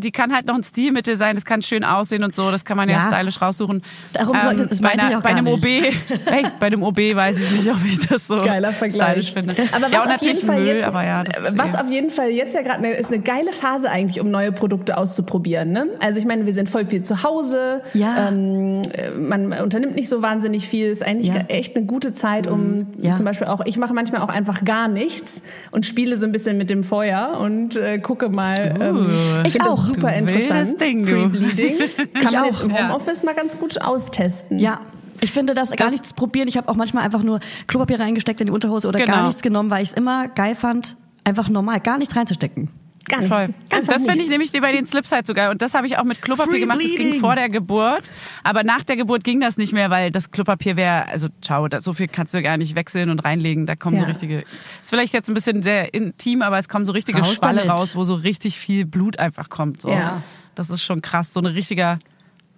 Die 0.02 0.12
kann 0.12 0.34
halt 0.34 0.46
noch 0.46 0.56
ein 0.56 0.64
Stilmittel 0.64 1.16
sein, 1.16 1.36
das 1.36 1.46
kann 1.46 1.62
schön 1.62 1.84
aussehen 1.84 2.24
und 2.24 2.36
so, 2.36 2.52
das 2.52 2.66
kann 2.66 2.78
man 2.78 2.90
ja, 2.90 2.96
Ja. 3.00 3.08
stylisch 3.14 3.42
raussuchen. 3.42 3.82
Darum 4.14 4.38
sollte- 4.42 4.68
das 4.68 4.82
bei, 4.82 4.90
meinte 4.90 5.06
ich 5.06 5.12
einer, 5.12 5.18
auch 5.20 5.24
bei 5.24 5.30
einem 5.30 5.46
nicht. 5.46 5.54
OB, 5.56 6.26
hey, 6.32 6.46
bei 6.60 6.68
einem 6.68 6.84
OB 6.84 6.98
weiß 7.16 7.40
ich 7.40 7.52
nicht, 7.52 7.70
ob 7.72 7.78
ich 7.86 8.08
das 8.08 8.28
so 8.28 8.42
Geiler 8.42 8.72
Vergleich. 8.74 9.28
stylisch 9.28 9.34
finde. 9.34 9.56
Aber 9.72 9.86
was 9.86 9.92
ja, 9.94 10.16
auf 10.16 10.22
jeden 10.22 10.46
Fall 10.46 10.60
Müll, 10.60 10.68
jetzt, 10.76 10.88
aber 10.88 11.04
ja, 11.06 11.24
was 11.56 11.76
auf 11.76 11.90
jeden 11.90 12.10
Fall 12.10 12.30
jetzt 12.30 12.54
ja 12.56 12.62
gerade 12.62 12.88
ist 12.90 13.12
eine 13.12 13.22
geile 13.22 13.54
Phase 13.54 13.90
eigentlich, 13.90 14.20
um 14.20 14.30
neue 14.32 14.52
Produkte 14.52 14.98
auszuprobieren. 14.98 15.72
Ne? 15.72 15.88
Also 16.00 16.20
ich 16.20 16.26
meine, 16.26 16.46
wir 16.46 16.54
sind 16.54 16.70
voll 16.70 16.86
viel 16.86 17.04
zu 17.04 17.24
Hause. 17.24 17.82
Ja. 17.94 18.30
Ähm, 18.30 18.82
äh, 18.94 19.12
man 19.12 19.54
unternimmt 19.54 19.96
nicht 19.96 20.10
so 20.10 20.22
wahnsinnig 20.22 20.68
viel. 20.68 20.88
Ist 20.88 21.04
eigentlich 21.04 21.28
Ja. 21.30 21.42
echt 21.48 21.76
eine 21.76 21.86
gute 21.86 22.14
Zeit, 22.14 22.48
um 22.48 22.88
Ja. 23.02 23.14
zum 23.14 23.26
Beispiel 23.26 23.48
auch. 23.48 23.62
Ich 23.66 23.78
mache 23.78 23.94
manchmal 23.94 24.22
auch 24.22 24.30
einfach 24.30 24.64
gar 24.64 24.88
nichts 24.88 25.42
und 25.72 25.86
spiele 25.86 26.16
so 26.18 26.26
ein 26.26 26.32
bisschen 26.32 26.58
mit 26.58 26.70
dem 26.70 26.84
Feuer 26.84 27.38
und 27.40 27.76
äh, 27.76 28.00
gucke 28.00 28.30
mal. 28.30 28.76
Ähm, 28.80 29.44
Ich 29.46 29.62
auch. 29.62 29.91
Super 29.96 30.14
interessant. 30.14 30.82
Ding. 30.82 31.06
Free 31.06 31.28
Bleeding 31.28 31.78
kann 31.96 32.08
Ich 32.14 32.32
man 32.32 32.36
auch. 32.36 32.46
jetzt 32.46 32.62
im 32.62 32.70
Ja. 32.72 32.88
Homeoffice 32.90 33.24
mal 33.24 33.34
ganz 33.36 33.58
gut 33.58 33.82
austesten. 33.82 34.60
Ja. 34.60 34.80
Ich 35.24 35.32
finde 35.32 35.54
das, 35.54 35.70
gar 35.72 35.78
Das- 35.86 35.92
nichts 35.92 36.14
probieren. 36.14 36.48
Ich 36.48 36.58
habe 36.58 36.68
auch 36.70 36.76
manchmal 36.76 37.04
einfach 37.04 37.22
nur 37.22 37.40
Klopapier 37.68 38.00
reingesteckt 38.00 38.42
in 38.42 38.48
die 38.48 38.52
Unterhose 38.54 38.88
oder 38.88 39.00
gar 39.00 39.18
Genau. 39.18 39.28
nichts 39.28 39.42
genommen, 39.42 39.70
weil 39.70 39.84
ich 39.84 39.90
es 39.90 39.94
immer 39.96 40.28
geil 40.30 40.56
fand, 40.56 40.96
einfach 41.24 41.48
normal, 41.50 41.80
gar 41.80 41.98
nichts 42.00 42.16
reinzustecken. 42.16 42.70
Gar 43.08 43.20
nichts. 43.20 43.34
Voll. 43.34 43.50
Einfach 43.70 43.94
Das 43.94 44.06
finde 44.06 44.24
ich 44.24 44.30
nämlich 44.30 44.52
bei 44.52 44.72
den 44.72 44.86
Slips 44.86 45.12
halt 45.12 45.26
so 45.28 45.34
geil. 45.34 45.50
Und 45.50 45.62
das 45.62 45.74
habe 45.74 45.88
ich 45.88 45.98
auch 45.98 46.04
mit 46.04 46.22
Klopapier 46.22 46.52
Free 46.52 46.60
gemacht. 46.60 46.80
Das 46.80 46.88
ging 46.88 46.96
bleeding. 46.98 47.20
vor 47.20 47.36
der 47.36 47.50
Geburt. 47.50 48.12
Aber 48.44 48.64
nach 48.64 48.84
der 48.84 48.96
Geburt 48.96 49.24
ging 49.24 49.40
das 49.40 49.58
nicht 49.58 49.74
mehr, 49.74 49.90
weil 49.90 50.12
das 50.12 50.32
Klopapier 50.32 50.76
wäre, 50.76 51.08
also 51.08 51.28
ciao, 51.42 51.68
das, 51.68 51.84
so 51.84 51.94
viel 51.94 52.08
kannst 52.08 52.34
du 52.34 52.42
gar 52.42 52.58
nicht 52.58 52.76
wechseln 52.76 53.10
und 53.10 53.24
reinlegen. 53.24 53.66
Da 53.66 53.76
kommen 53.76 53.98
so 53.98 54.04
Ja. 54.04 54.10
richtige, 54.10 54.40
ist 54.82 54.90
vielleicht 54.90 55.14
jetzt 55.14 55.30
ein 55.30 55.34
bisschen 55.34 55.62
sehr 55.64 55.94
intim, 55.94 56.42
aber 56.42 56.58
es 56.60 56.70
kommen 56.70 56.86
so 56.86 56.92
richtige 56.92 57.20
Raus 57.20 57.36
Schwalle 57.36 57.64
damit. 57.66 57.72
raus, 57.72 57.96
wo 57.96 58.04
so 58.04 58.16
richtig 58.16 58.58
viel 58.58 58.86
Blut 58.86 59.20
einfach 59.20 59.50
kommt. 59.50 59.82
So. 59.82 59.90
Ja. 59.90 60.22
Das 60.56 60.70
ist 60.70 60.84
schon 60.84 61.02
krass. 61.02 61.34
So 61.34 61.40
ein 61.40 61.46
richtiger 61.48 62.00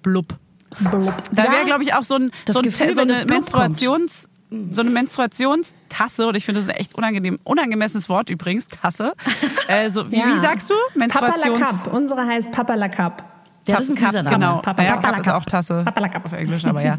Blub. 0.01 0.35
Blub. 0.79 1.13
Da 1.31 1.43
wäre, 1.43 1.65
glaube 1.65 1.83
ich, 1.83 1.93
auch 1.93 2.03
so, 2.03 2.15
ein, 2.15 2.31
Das 2.45 2.55
so, 2.55 2.59
ein, 2.59 2.63
Gefühl, 2.63 2.93
so 2.93 3.01
eine 3.01 3.25
Menstruations... 3.25 4.27
So 4.71 4.81
eine 4.81 4.89
Menstruationstasse, 4.89 6.27
und 6.27 6.35
ich 6.35 6.45
finde 6.45 6.59
das 6.61 6.69
ein 6.69 6.75
echt 6.75 6.95
unangenehm, 6.95 7.37
unangemessenes 7.43 8.09
Wort 8.09 8.29
übrigens, 8.29 8.67
Tasse. 8.67 9.13
Äh, 9.69 9.89
so, 9.89 10.11
wie, 10.11 10.17
Ja. 10.17 10.27
wie 10.27 10.37
sagst 10.39 10.69
du? 10.69 10.73
Papa 11.07 11.25
la 11.25 11.31
Menstruations... 11.31 11.83
Cup. 11.85 11.93
Unsere 11.93 12.25
heißt 12.27 12.51
Papa 12.51 12.75
la 12.75 12.89
Cup. 12.89 13.23
Ja, 13.65 13.75
das 13.75 13.85
ist 13.87 13.91
ein 14.03 14.11
Cup. 14.23 14.29
Genau, 14.29 14.57
Papa- 14.57 14.83
ja, 14.83 14.95
Papa 14.97 15.07
Cup 15.07 15.15
la 15.15 15.21
ist 15.21 15.29
auch 15.29 15.45
Tasse 15.45 15.83
Papa 15.85 16.01
la 16.01 16.09
Cup. 16.09 16.25
auf 16.25 16.33
Englisch, 16.33 16.65
aber 16.65 16.81
ja. 16.81 16.97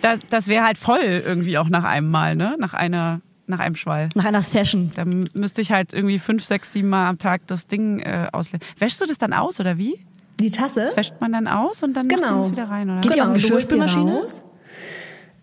Das, 0.00 0.20
das 0.30 0.48
wäre 0.48 0.64
halt 0.64 0.78
voll 0.78 1.00
irgendwie 1.02 1.58
auch 1.58 1.68
nach 1.68 1.84
einem 1.84 2.10
Mal, 2.10 2.34
ne? 2.34 2.56
Nach 2.58 2.72
einer, 2.72 3.20
nach 3.46 3.58
einem 3.58 3.74
Schwall. 3.76 4.08
Nach 4.14 4.24
einer 4.24 4.40
Session. 4.40 4.90
Da 4.94 5.02
m- 5.02 5.24
müsste 5.34 5.60
ich 5.60 5.70
halt 5.70 5.92
irgendwie 5.92 6.18
fünf, 6.18 6.44
sechs, 6.44 6.72
sieben 6.72 6.88
Mal 6.88 7.08
am 7.08 7.18
Tag 7.18 7.46
das 7.46 7.66
Ding 7.66 7.98
äh, 8.00 8.28
auslegen. 8.32 8.66
Wäschst 8.78 9.00
du 9.02 9.06
das 9.06 9.18
dann 9.18 9.34
aus 9.34 9.60
oder 9.60 9.76
wie? 9.76 10.02
Die 10.40 10.50
Tasse? 10.50 10.80
Das 10.80 10.96
wäscht 10.96 11.14
man 11.20 11.32
dann 11.32 11.46
aus 11.46 11.82
und 11.82 11.94
dann 11.94 12.06
macht 12.06 12.20
man 12.20 12.30
Genau. 12.30 12.42
es 12.42 12.52
wieder 12.52 12.70
rein, 12.70 12.88
oder? 12.88 13.00
Geht 13.02 13.14
die 13.16 13.20
auch 13.20 13.26
in 13.26 13.34
die 13.34 13.40
Geschirrspülmaschine? 13.42 14.12
raus. 14.20 14.44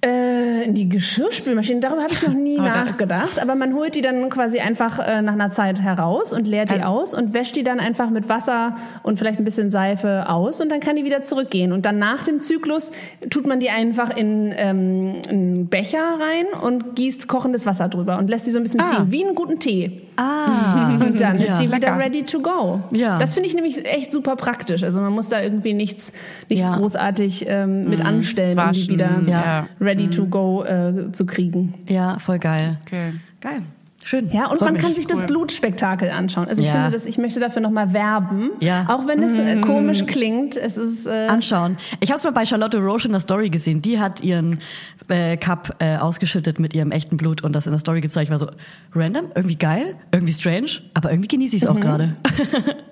Äh, 0.05 0.63
in 0.65 0.73
die 0.75 0.87
Geschirrspülmaschine, 0.87 1.79
darüber 1.79 2.03
habe 2.03 2.13
ich 2.13 2.21
noch 2.27 2.33
nie 2.33 2.53
ist- 2.55 2.59
nachgedacht. 2.61 3.41
Aber 3.41 3.55
man 3.55 3.73
holt 3.73 3.95
die 3.95 4.01
dann 4.01 4.29
quasi 4.29 4.59
einfach 4.59 4.99
äh, 4.99 5.21
nach 5.21 5.33
einer 5.33 5.49
Zeit 5.51 5.81
heraus 5.81 6.31
und 6.31 6.45
leert 6.45 6.69
die 6.71 6.75
Also- 6.75 6.85
aus 6.87 7.13
und 7.15 7.33
wäscht 7.33 7.55
die 7.55 7.63
dann 7.63 7.79
einfach 7.79 8.09
mit 8.09 8.29
Wasser 8.29 8.75
und 9.03 9.17
vielleicht 9.17 9.39
ein 9.39 9.43
bisschen 9.45 9.71
Seife 9.71 10.29
aus 10.29 10.61
und 10.61 10.69
dann 10.69 10.79
kann 10.79 10.95
die 10.95 11.05
wieder 11.05 11.23
zurückgehen. 11.23 11.71
Und 11.73 11.85
dann 11.85 11.97
nach 11.97 12.23
dem 12.23 12.39
Zyklus 12.39 12.91
tut 13.29 13.47
man 13.47 13.59
die 13.59 13.69
einfach 13.69 14.15
in 14.15 14.53
ähm, 14.55 15.13
einen 15.27 15.67
Becher 15.67 15.97
rein 16.19 16.61
und 16.61 16.95
gießt 16.95 17.27
kochendes 17.27 17.65
Wasser 17.65 17.87
drüber 17.87 18.17
und 18.19 18.29
lässt 18.29 18.45
sie 18.45 18.51
so 18.51 18.59
ein 18.59 18.63
bisschen 18.63 18.81
Ah. 18.81 18.85
ziehen, 18.91 19.11
wie 19.11 19.25
einen 19.25 19.35
guten 19.35 19.59
Tee. 19.59 20.01
Ah. 20.17 20.95
Und 21.05 21.19
dann 21.19 21.39
Ja. 21.39 21.45
ist 21.55 21.57
die 21.61 21.67
wieder 21.67 21.79
Lecker. 21.79 21.97
ready 21.99 22.23
to 22.23 22.39
go. 22.39 22.79
Ja. 22.93 23.19
Das 23.19 23.33
finde 23.33 23.49
ich 23.49 23.55
nämlich 23.55 23.85
echt 23.85 24.13
super 24.13 24.37
praktisch. 24.37 24.81
Also 24.83 25.01
man 25.01 25.11
muss 25.11 25.27
da 25.27 25.41
irgendwie 25.41 25.73
nichts, 25.73 26.13
nichts 26.49 26.69
Ja. 26.69 26.77
großartig 26.77 27.45
ähm, 27.49 27.89
mit 27.89 27.99
anstellen, 28.03 28.57
um 28.57 28.63
die 28.71 28.77
Waschen, 28.79 28.89
wieder 28.93 29.09
ja. 29.27 29.67
ready 29.81 29.94
to 30.09 30.25
go 30.27 30.63
äh, 30.63 31.11
zu 31.11 31.25
kriegen. 31.25 31.73
Ja, 31.87 32.19
voll 32.19 32.39
geil. 32.39 32.77
Okay. 32.85 33.13
Geil. 33.41 33.61
Schön. 34.03 34.29
Ja, 34.31 34.43
und 34.51 34.59
Freut 34.59 34.61
man 34.61 34.73
mich. 34.73 34.81
kann 34.83 34.93
sich 34.93 35.07
das 35.07 35.21
cool. 35.21 35.25
Blutspektakel 35.25 36.11
anschauen. 36.11 36.47
Also 36.47 36.61
ich 36.61 36.67
Ja. 36.67 36.73
finde 36.75 36.91
das, 36.91 37.07
ich 37.07 37.17
möchte 37.17 37.39
dafür 37.39 37.63
nochmal 37.63 37.91
werben. 37.91 38.51
Ja. 38.59 38.85
Auch 38.87 39.07
wenn 39.07 39.23
es 39.23 39.39
äh, 39.39 39.59
komisch 39.61 40.05
klingt, 40.05 40.55
es 40.55 40.77
ist 40.77 41.07
äh, 41.07 41.25
anschauen. 41.27 41.75
Ich 42.01 42.11
habe 42.11 42.19
es 42.19 42.23
mal 42.23 42.29
bei 42.29 42.45
Charlotte 42.45 42.77
Roche 42.77 43.07
in 43.07 43.13
der 43.13 43.19
Story 43.21 43.49
gesehen. 43.49 43.81
Die 43.81 43.99
hat 43.99 44.21
ihren 44.21 44.59
äh, 45.07 45.37
Cup 45.37 45.77
äh, 45.79 45.97
ausgeschüttet 45.97 46.59
mit 46.59 46.75
ihrem 46.75 46.91
echten 46.91 47.17
Blut 47.17 47.41
und 47.43 47.55
das 47.55 47.65
in 47.65 47.71
der 47.71 47.79
Story 47.79 47.99
gezeigt. 48.01 48.25
Ich 48.25 48.31
war 48.31 48.37
so 48.37 48.51
random, 48.93 49.25
irgendwie 49.33 49.55
geil, 49.57 49.95
irgendwie 50.11 50.33
strange, 50.33 50.69
aber 50.93 51.09
irgendwie 51.09 51.27
genieße 51.29 51.55
ich 51.55 51.63
es 51.63 51.67
auch 51.67 51.79
gerade. 51.79 52.15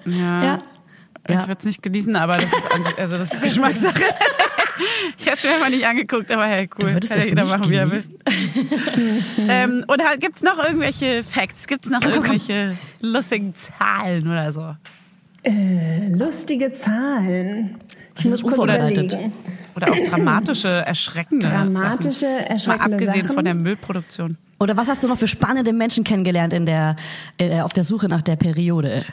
Ja. 0.05 0.59
Ja. 1.29 1.35
Ich 1.35 1.47
würde 1.47 1.59
es 1.59 1.65
nicht 1.65 1.81
genießen, 1.81 2.17
aber 2.17 2.33
das 2.35 2.43
ist, 2.51 2.99
also 2.99 3.17
das 3.17 3.31
ist 3.33 3.41
Geschmackssache. 3.43 4.01
ich 5.17 5.25
hätte 5.25 5.37
es 5.37 5.43
mir 5.43 5.51
einfach 5.55 5.69
nicht 5.69 5.85
angeguckt, 5.85 6.31
aber 6.31 6.45
hey, 6.45 6.69
cool. 6.79 6.89
Du 6.89 6.93
würdest 6.93 7.11
Kann 7.13 7.21
ja 7.21 7.25
das 7.25 7.29
jeder 7.29 7.57
machen, 7.57 7.71
wie 7.71 7.75
er 7.75 7.91
will. 7.91 8.03
ähm, 9.49 9.85
und 9.87 10.03
halt, 10.03 10.21
gibt's 10.21 10.41
noch 10.41 10.57
irgendwelche 10.63 11.23
Facts? 11.23 11.67
Gibt's 11.67 11.89
noch 11.89 12.03
irgendwelche 12.03 12.77
lustigen 13.01 13.53
Zahlen 13.55 14.27
oder 14.27 14.51
so? 14.51 14.75
lustige 16.09 16.71
Zahlen. 16.71 17.75
Ich 18.15 18.23
Das 18.23 18.25
muss 18.25 18.33
ist 18.35 18.43
kurz 18.43 18.57
unvorbereitet. 18.59 19.13
überlegen. 19.13 19.33
Oder 19.75 19.91
auch 19.91 20.09
dramatische, 20.09 20.69
erschreckende 20.85 21.47
Dramatische, 21.47 22.19
Sachen. 22.19 22.31
Mal 22.37 22.45
erschreckende 22.45 22.95
abgesehen 22.95 23.23
Sachen. 23.23 23.35
von 23.35 23.45
der 23.45 23.53
Müllproduktion. 23.55 24.37
Oder 24.59 24.77
was 24.77 24.87
hast 24.87 25.03
du 25.03 25.07
noch 25.07 25.17
für 25.17 25.27
spannende 25.27 25.73
Menschen 25.73 26.03
kennengelernt 26.03 26.53
in 26.53 26.65
der, 26.65 26.95
äh, 27.37 27.59
auf 27.61 27.73
der 27.73 27.83
Suche 27.83 28.07
nach 28.07 28.21
der 28.21 28.35
Periode? 28.35 29.03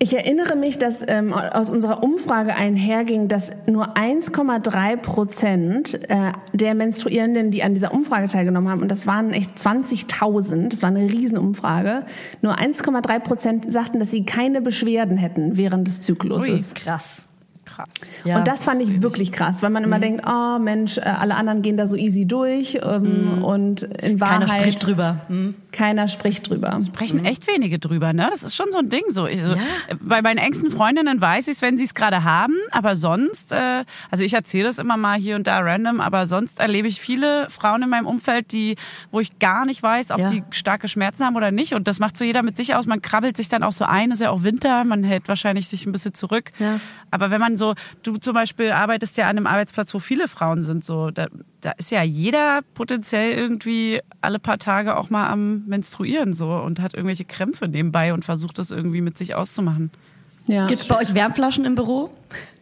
Ich 0.00 0.14
erinnere 0.14 0.54
mich, 0.54 0.78
dass 0.78 1.04
ähm, 1.08 1.32
aus 1.32 1.70
unserer 1.70 2.04
Umfrage 2.04 2.54
einherging, 2.54 3.26
dass 3.26 3.50
nur 3.66 3.96
1,3 3.96 4.96
Prozent 4.96 5.94
äh, 6.08 6.30
der 6.52 6.74
Menstruierenden, 6.76 7.50
die 7.50 7.64
an 7.64 7.74
dieser 7.74 7.92
Umfrage 7.92 8.28
teilgenommen 8.28 8.70
haben, 8.70 8.82
und 8.82 8.90
das 8.92 9.08
waren 9.08 9.32
echt 9.32 9.58
20.000, 9.58 10.68
das 10.68 10.82
war 10.82 10.90
eine 10.90 11.10
Riesenumfrage, 11.10 12.06
nur 12.42 12.56
1,3 12.56 13.18
Prozent 13.18 13.72
sagten, 13.72 13.98
dass 13.98 14.12
sie 14.12 14.24
keine 14.24 14.62
Beschwerden 14.62 15.16
hätten 15.16 15.56
während 15.56 15.88
des 15.88 16.00
Zykluses. 16.00 16.74
krass. 16.74 17.27
Krass. 17.74 17.88
Ja. 18.24 18.38
Und 18.38 18.48
das 18.48 18.64
fand 18.64 18.82
ich 18.82 19.02
wirklich 19.02 19.32
krass, 19.32 19.62
weil 19.62 19.70
man 19.70 19.84
immer 19.84 19.98
denkt, 19.98 20.24
oh 20.26 20.58
Mensch, 20.58 20.98
äh, 20.98 21.02
alle 21.02 21.34
anderen 21.36 21.62
gehen 21.62 21.76
da 21.76 21.86
so 21.86 21.96
easy 21.96 22.26
durch 22.26 22.78
ähm, 22.82 23.42
und 23.42 23.82
in 23.82 24.20
Wahrheit 24.20 24.46
Keiner 24.48 24.60
spricht 24.60 24.86
drüber. 24.86 25.16
Hm. 25.28 25.54
keiner 25.72 26.08
spricht 26.08 26.48
drüber. 26.48 26.80
Sprechen 26.86 27.24
echt 27.24 27.46
wenige 27.46 27.78
drüber, 27.78 28.12
ne? 28.12 28.28
Das 28.30 28.42
ist 28.42 28.56
schon 28.56 28.66
so 28.72 28.78
ein 28.78 28.88
Ding. 28.88 29.02
So, 29.10 29.26
ich, 29.26 29.40
so 29.42 29.54
Bei 30.00 30.22
meinen 30.22 30.38
engsten 30.38 30.70
Freundinnen 30.70 31.20
weiß 31.20 31.48
ich 31.48 31.56
es, 31.56 31.62
wenn 31.62 31.78
sie 31.78 31.84
es 31.84 31.94
gerade 31.94 32.24
haben, 32.24 32.54
aber 32.70 32.96
sonst, 32.96 33.52
äh, 33.52 33.84
also 34.10 34.24
ich 34.24 34.34
erzähle 34.34 34.64
das 34.64 34.78
immer 34.78 34.96
mal 34.96 35.18
hier 35.18 35.36
und 35.36 35.46
da 35.46 35.58
random, 35.60 36.00
aber 36.00 36.26
sonst 36.26 36.60
erlebe 36.60 36.88
ich 36.88 37.00
viele 37.00 37.48
Frauen 37.50 37.82
in 37.82 37.90
meinem 37.90 38.06
Umfeld, 38.06 38.52
die, 38.52 38.76
wo 39.10 39.20
ich 39.20 39.38
gar 39.38 39.64
nicht 39.66 39.82
weiß, 39.82 40.10
ob 40.10 40.18
Ja. 40.18 40.30
die 40.30 40.42
starke 40.50 40.88
Schmerzen 40.88 41.24
haben 41.24 41.36
oder 41.36 41.50
nicht. 41.50 41.74
Und 41.74 41.86
das 41.88 41.98
macht 41.98 42.16
so 42.16 42.24
jeder 42.24 42.42
mit 42.42 42.56
sich 42.56 42.74
aus. 42.74 42.86
Man 42.86 43.02
krabbelt 43.02 43.36
sich 43.36 43.48
dann 43.48 43.62
auch 43.62 43.72
so 43.72 43.84
ein, 43.84 44.10
ist 44.10 44.20
ja 44.20 44.30
auch 44.30 44.42
Winter, 44.42 44.84
man 44.84 45.04
hält 45.04 45.28
wahrscheinlich 45.28 45.68
sich 45.68 45.86
ein 45.86 45.92
bisschen 45.92 46.14
zurück. 46.14 46.50
Ja. 46.58 46.80
Aber 47.10 47.30
wenn 47.30 47.40
man 47.40 47.56
so 47.58 47.68
Also 47.68 47.74
du 48.02 48.16
zum 48.16 48.34
Beispiel 48.34 48.70
arbeitest 48.70 49.16
ja 49.18 49.24
an 49.24 49.36
einem 49.36 49.46
Arbeitsplatz, 49.46 49.92
wo 49.92 49.98
viele 49.98 50.28
Frauen 50.28 50.62
sind. 50.62 50.84
So, 50.84 51.10
da, 51.10 51.26
da 51.60 51.72
ist 51.72 51.90
ja 51.90 52.02
jeder 52.02 52.60
potenziell 52.74 53.32
irgendwie 53.32 54.00
alle 54.20 54.38
paar 54.38 54.58
Tage 54.58 54.96
auch 54.96 55.10
mal 55.10 55.28
am 55.28 55.64
menstruieren 55.66 56.32
so 56.32 56.52
und 56.52 56.80
hat 56.80 56.94
irgendwelche 56.94 57.24
Krämpfe 57.24 57.68
nebenbei 57.68 58.14
und 58.14 58.24
versucht 58.24 58.58
das 58.58 58.70
irgendwie 58.70 59.00
mit 59.00 59.18
sich 59.18 59.34
auszumachen. 59.34 59.90
Ja. 60.46 60.66
Gibt's 60.66 60.86
bei 60.86 60.96
euch 60.96 61.14
Wärmflaschen 61.14 61.66
im 61.66 61.74
Büro? 61.74 62.10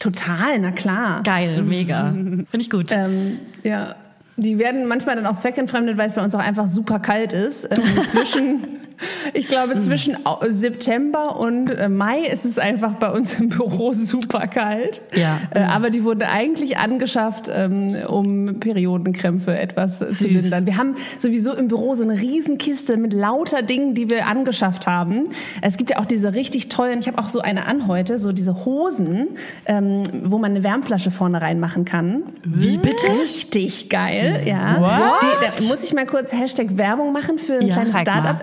Total, 0.01 0.59
na 0.59 0.73
klar. 0.73 1.23
Geil, 1.23 1.63
mega. 1.63 2.11
Finde 2.11 2.59
ich 2.59 2.71
gut. 2.71 2.91
Ähm, 2.91 3.39
ja. 3.63 3.95
Die 4.39 4.59
werden 4.59 4.87
manchmal 4.87 5.17
dann 5.17 5.25
auch 5.25 5.37
zweckentfremdet, 5.37 5.97
weil 5.97 6.09
es 6.09 6.15
bei 6.15 6.23
uns 6.23 6.35
auch 6.35 6.41
einfach 6.41 6.67
super 6.67 6.99
kalt 6.99 7.33
ist. 7.33 7.65
Ähm, 7.65 8.05
zwischen, 8.05 8.67
ich 9.35 9.49
glaube, 9.49 9.79
zwischen 9.79 10.25
Au- 10.27 10.41
September 10.49 11.39
und 11.39 11.71
äh, 11.71 11.89
Mai 11.89 12.21
ist 12.21 12.45
es 12.45 12.59
einfach 12.59 12.95
bei 12.95 13.11
uns 13.11 13.39
im 13.39 13.49
Büro 13.49 13.93
super 13.93 14.47
kalt. 14.47 15.01
Ja. 15.15 15.41
Äh, 15.55 15.61
aber 15.65 15.91
die 15.91 16.05
wurden 16.05 16.23
eigentlich 16.23 16.79
angeschafft, 16.79 17.51
ähm, 17.53 17.97
um 18.09 18.61
Periodenkrämpfe 18.61 19.59
etwas 19.59 20.01
äh, 20.03 20.09
zu 20.09 20.15
Süß. 20.29 20.43
lindern. 20.43 20.67
Wir 20.67 20.77
haben 20.77 20.95
sowieso 21.19 21.53
im 21.55 21.69
Büro 21.69 21.95
so 21.95 22.03
eine 22.03 22.21
Riesenkiste 22.21 22.97
mit 22.97 23.13
lauter 23.13 23.63
Dingen, 23.63 23.95
die 23.95 24.09
wir 24.11 24.27
angeschafft 24.27 24.87
haben. 24.87 25.29
Es 25.63 25.77
gibt 25.77 25.91
ja 25.91 25.99
auch 25.99 26.05
diese 26.07 26.35
richtig 26.35 26.69
tollen, 26.69 26.99
ich 27.01 27.07
habe 27.09 27.19
auch 27.19 27.29
so 27.29 27.41
eine 27.41 27.67
an 27.67 27.87
heute, 27.89 28.19
so 28.19 28.33
diese 28.33 28.65
Hosen, 28.65 29.29
ähm, 29.67 30.03
wo 30.25 30.39
man 30.39 30.53
eine 30.53 30.63
Wärmflasche 30.63 31.11
vorne 31.11 31.41
reinmachen 31.43 31.85
kann. 31.85 32.23
Wie 32.45 32.77
bitte? 32.79 33.07
Richtig 33.23 33.89
geil, 33.89 34.43
ja. 34.47 34.81
What? 34.81 35.23
Die, 35.23 35.47
da 35.63 35.69
muss 35.69 35.83
ich 35.85 35.93
mal 35.93 36.07
kurz 36.07 36.33
Hashtag 36.33 36.77
Werbung 36.77 37.13
machen 37.13 37.39
für 37.39 37.55
ein 37.55 37.67
Ja, 37.67 37.75
kleines 37.75 37.93
zeig 37.93 38.07
mal. 38.07 38.39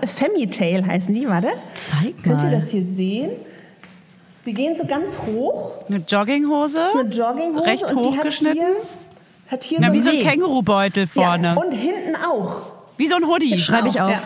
Femitail 0.48 0.86
heißen 0.86 1.14
die, 1.14 1.28
warte. 1.28 1.48
Zeig 1.74 2.22
Könnt 2.22 2.40
ihr 2.42 2.48
mal. 2.48 2.50
das 2.52 2.70
hier 2.70 2.84
sehen? 2.84 3.30
Die 4.46 4.52
gehen 4.52 4.76
so 4.76 4.84
ganz 4.84 5.16
hoch. 5.26 5.72
Eine 5.88 5.98
Jogginghose? 6.06 6.78
Das 6.78 6.94
ist 6.94 7.00
eine 7.00 7.08
Jogginghose 7.08 7.66
Recht 7.66 7.84
und 7.84 8.04
die 8.04 8.08
hat 8.10 8.16
hochgeschnitten? 8.18 8.58
hier, 8.58 8.76
hat 9.50 9.64
hier 9.64 9.80
Ja, 9.80 9.86
so 9.88 9.92
wie 9.94 10.00
so 10.00 10.10
ein. 10.10 10.20
Kängurubeutel 10.20 11.06
vorne. 11.06 11.46
Ja, 11.48 11.54
und 11.54 11.72
hinten 11.72 12.16
auch. 12.16 12.56
wie 12.98 13.06
so 13.08 13.16
ein 13.16 13.26
Hoodie. 13.26 13.58
Schreibe 13.58 13.88
ich 13.88 14.00
auf. 14.00 14.10
Ja. 14.10 14.20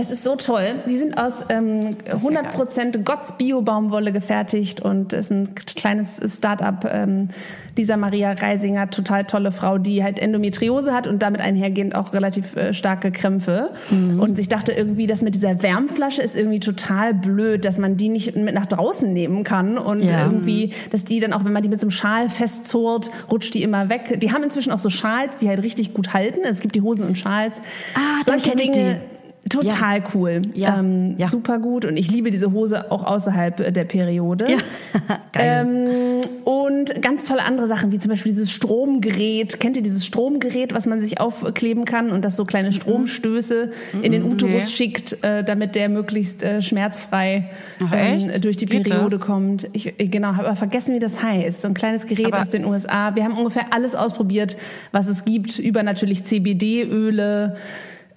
Es 0.00 0.10
ist 0.10 0.22
so 0.22 0.36
toll. 0.36 0.76
Die 0.88 0.96
sind 0.96 1.18
aus 1.18 1.44
ähm, 1.48 1.90
100% 2.08 3.02
Gotts 3.02 3.32
Bio-Baumwolle 3.32 4.12
gefertigt 4.12 4.80
und 4.80 5.12
ist 5.12 5.32
ein 5.32 5.56
kleines 5.56 6.20
Start-up. 6.24 6.88
Ähm, 6.88 7.28
Lisa 7.76 7.96
Maria 7.96 8.30
Reisinger, 8.32 8.90
total 8.90 9.24
tolle 9.24 9.50
Frau, 9.50 9.78
die 9.78 10.04
halt 10.04 10.20
Endometriose 10.20 10.94
hat 10.94 11.08
und 11.08 11.20
damit 11.22 11.40
einhergehend 11.40 11.96
auch 11.96 12.12
relativ 12.12 12.54
äh, 12.54 12.72
starke 12.74 13.10
Krämpfe. 13.10 13.70
Mhm. 13.90 14.20
Und 14.20 14.38
ich 14.38 14.48
dachte 14.48 14.70
irgendwie, 14.70 15.08
das 15.08 15.22
mit 15.22 15.34
dieser 15.34 15.64
Wärmflasche 15.64 16.22
ist 16.22 16.36
irgendwie 16.36 16.60
total 16.60 17.12
blöd, 17.12 17.64
dass 17.64 17.78
man 17.78 17.96
die 17.96 18.08
nicht 18.08 18.36
mit 18.36 18.54
nach 18.54 18.66
draußen 18.66 19.12
nehmen 19.12 19.42
kann 19.42 19.78
und 19.78 20.02
Ja. 20.02 20.26
irgendwie, 20.26 20.74
dass 20.90 21.04
die 21.04 21.18
dann 21.18 21.32
auch, 21.32 21.44
wenn 21.44 21.52
man 21.52 21.62
die 21.64 21.68
mit 21.68 21.80
so 21.80 21.86
einem 21.86 21.90
Schal 21.90 22.28
festzurrt, 22.28 23.10
rutscht 23.32 23.52
die 23.52 23.64
immer 23.64 23.88
weg. 23.88 24.20
Die 24.20 24.32
haben 24.32 24.44
inzwischen 24.44 24.70
auch 24.70 24.78
so 24.78 24.90
Schals, 24.90 25.38
die 25.38 25.48
halt 25.48 25.60
richtig 25.64 25.92
gut 25.92 26.14
halten. 26.14 26.40
Es 26.44 26.60
gibt 26.60 26.76
die 26.76 26.82
Hosen 26.82 27.04
und 27.04 27.18
Schals. 27.18 27.60
Ah, 27.94 27.98
dann 28.26 28.38
Solche 28.38 28.50
kenn 28.50 28.58
ich 28.60 28.70
Dinge, 28.70 29.00
Total 29.48 30.02
cool. 30.14 30.42
Ja, 30.54 30.78
Ähm, 30.80 31.14
ja. 31.16 31.26
Super 31.26 31.58
gut. 31.58 31.84
Und 31.84 31.96
ich 31.96 32.10
liebe 32.10 32.30
diese 32.30 32.52
Hose 32.52 32.90
auch 32.90 33.04
außerhalb 33.04 33.60
äh, 33.60 33.72
der 33.72 33.84
Periode. 33.84 34.46
Ja. 34.50 34.58
Geil. 35.32 35.66
Ähm, 35.66 36.20
und 36.44 37.00
ganz 37.02 37.24
tolle 37.26 37.42
andere 37.44 37.66
Sachen, 37.66 37.92
wie 37.92 37.98
zum 37.98 38.10
Beispiel 38.10 38.32
dieses 38.32 38.50
Stromgerät. 38.50 39.58
Kennt 39.60 39.76
ihr 39.76 39.82
dieses 39.82 40.04
Stromgerät, 40.04 40.74
was 40.74 40.86
man 40.86 41.00
sich 41.00 41.20
aufkleben 41.20 41.84
kann 41.84 42.10
und 42.10 42.24
das 42.24 42.36
so 42.36 42.44
kleine 42.44 42.72
Stromstöße 42.72 43.70
in 44.02 44.12
den 44.12 44.24
Uterus 44.24 44.50
Nee. 44.66 44.70
schickt, 44.70 45.22
äh, 45.24 45.42
damit 45.44 45.74
der 45.74 45.88
möglichst 45.88 46.42
äh, 46.42 46.60
schmerzfrei 46.60 47.50
Ach, 47.86 47.92
ähm, 47.94 48.40
durch 48.40 48.56
die 48.56 48.66
Geht 48.66 48.84
Periode 48.84 49.16
das? 49.16 49.20
kommt. 49.26 49.68
Ich, 49.72 49.94
ich 49.98 50.10
genau, 50.10 50.34
habe 50.36 50.46
aber 50.48 50.56
vergessen, 50.56 50.94
wie 50.94 50.98
das 50.98 51.22
heißt. 51.22 51.62
So 51.62 51.68
ein 51.68 51.74
kleines 51.74 52.06
Gerät 52.06 52.26
Aber- 52.26 52.40
aus 52.42 52.50
den 52.50 52.64
USA. 52.64 53.14
Wir 53.14 53.24
haben 53.24 53.34
ungefähr 53.38 53.66
alles 53.72 53.94
ausprobiert, 53.94 54.56
was 54.92 55.06
es 55.08 55.24
gibt, 55.24 55.58
über 55.58 55.82
natürlich 55.82 56.24
CBD-Öle 56.24 57.56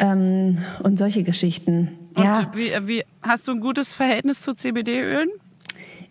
ähm, 0.01 0.57
und 0.83 0.97
solche 0.97 1.23
Geschichten. 1.23 1.89
Und 2.15 2.23
Ja. 2.23 2.51
wie, 2.53 2.71
wie, 2.87 3.03
hast 3.23 3.47
du 3.47 3.53
ein 3.53 3.61
gutes 3.61 3.93
Verhältnis 3.93 4.41
zu 4.41 4.53
CBD-Ölen? 4.53 5.29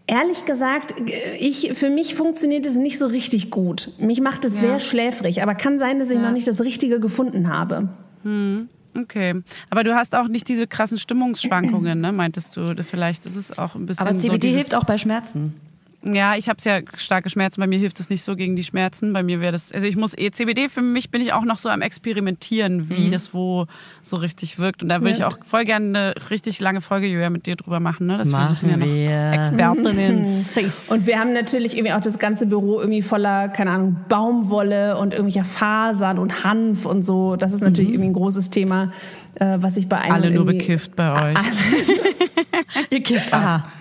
Ehrlich 0.07 0.45
gesagt, 0.45 0.95
ich, 1.39 1.73
für 1.75 1.91
mich 1.91 2.15
funktioniert 2.15 2.67
es 2.67 2.75
nicht 2.77 2.99
so 2.99 3.07
richtig 3.07 3.51
gut. 3.51 3.93
Mich 3.99 4.21
macht 4.21 4.45
es 4.45 4.59
sehr 4.59 4.81
schläfrig, 4.81 5.43
aber 5.43 5.55
kann 5.55 5.79
sein, 5.79 5.99
dass 6.01 6.11
ich 6.11 6.19
noch 6.19 6.33
nicht 6.33 6.49
das 6.49 6.61
Richtige 6.63 6.99
gefunden 6.99 7.49
habe. 7.49 7.91
Okay. 8.99 9.43
Aber 9.69 9.85
du 9.85 9.95
hast 9.95 10.17
auch 10.17 10.27
nicht 10.27 10.49
diese 10.49 10.67
krassen 10.67 10.99
Stimmungsschwankungen, 10.99 12.01
ne? 12.01 12.11
Meintest 12.11 12.57
du? 12.57 12.75
Vielleicht 12.83 13.25
ist 13.27 13.37
es 13.37 13.57
auch 13.57 13.77
ein 13.77 13.87
bisschen 13.87 14.07
Aber 14.07 14.17
so 14.17 14.27
CBD 14.27 14.49
dieses, 14.49 14.57
hilft 14.57 14.75
auch 14.75 14.85
bei 14.85 14.99
Schmerzen. 14.99 15.55
Ja, 16.03 16.35
ich 16.35 16.49
habe 16.49 16.59
ja 16.63 16.81
starke 16.97 17.29
Schmerzen. 17.29 17.61
Bei 17.61 17.67
mir 17.67 17.79
hilft 17.79 18.01
es 18.01 18.09
nicht 18.09 18.23
so 18.23 18.35
gegen 18.35 18.57
die 18.57 18.63
Schmerzen. 18.65 19.13
Bei 19.13 19.23
mir 19.23 19.41
wäre 19.41 19.53
das, 19.53 19.71
also 19.71 19.87
ich 19.87 19.97
muss 19.97 20.17
eh 20.17 20.31
CBD. 20.31 20.71
Für 20.71 20.81
mich 20.81 21.11
bin 21.11 21.21
ich 21.21 21.35
auch 21.35 21.45
noch 21.45 21.59
so 21.59 21.69
am 21.69 21.83
experimentieren, 21.83 22.89
wie 22.89 23.07
Mhm. 23.07 23.11
das 23.11 23.35
wo 23.35 23.67
so 24.03 24.17
richtig 24.17 24.59
wirkt. 24.59 24.83
Und 24.83 24.89
da 24.89 25.01
würde 25.03 25.11
ich 25.11 25.25
auch 25.25 25.37
voll 25.45 25.65
gerne 25.65 25.87
eine 26.15 26.31
richtig 26.31 26.59
lange 26.61 26.81
Folge 26.81 27.07
Julia 27.07 27.29
mit 27.29 27.45
dir 27.47 27.57
drüber 27.57 27.81
machen. 27.81 28.07
Ne? 28.07 28.17
Das 28.17 28.29
Machen 28.29 28.57
versuchen 28.57 28.71
ja 28.71 28.77
noch 28.79 28.87
wir. 28.87 29.33
Expertinnen. 29.43 30.25
Safe. 30.25 30.73
Und 30.89 31.07
wir 31.07 31.19
haben 31.19 31.35
natürlich 31.35 31.77
irgendwie 31.77 31.93
auch 31.93 32.01
das 32.01 32.19
ganze 32.19 32.47
Büro 32.47 32.81
irgendwie 32.81 33.03
voller, 33.03 33.49
keine 33.51 33.71
Ahnung, 33.73 33.97
Baumwolle 34.09 34.97
und 34.97 35.13
irgendwelcher 35.13 35.45
Fasern 35.45 36.19
und 36.19 36.45
Hanf 36.45 36.87
und 36.87 37.03
so. 37.03 37.37
Das 37.37 37.53
ist 37.53 37.61
natürlich 37.61 37.91
irgendwie 37.91 38.09
ein 38.11 38.15
großes 38.15 38.49
Thema, 38.49 38.91
äh, 39.37 39.57
was 39.61 39.77
ich 39.77 39.89
bei 39.89 39.99
einem 39.99 40.13
Alle 40.13 40.31
nur 40.31 40.47
bekifft 40.47 40.97
bei 40.97 41.31
euch. 41.33 41.39
Ihr 42.91 43.03
kifft. 43.03 43.33
Aha. 43.33 43.65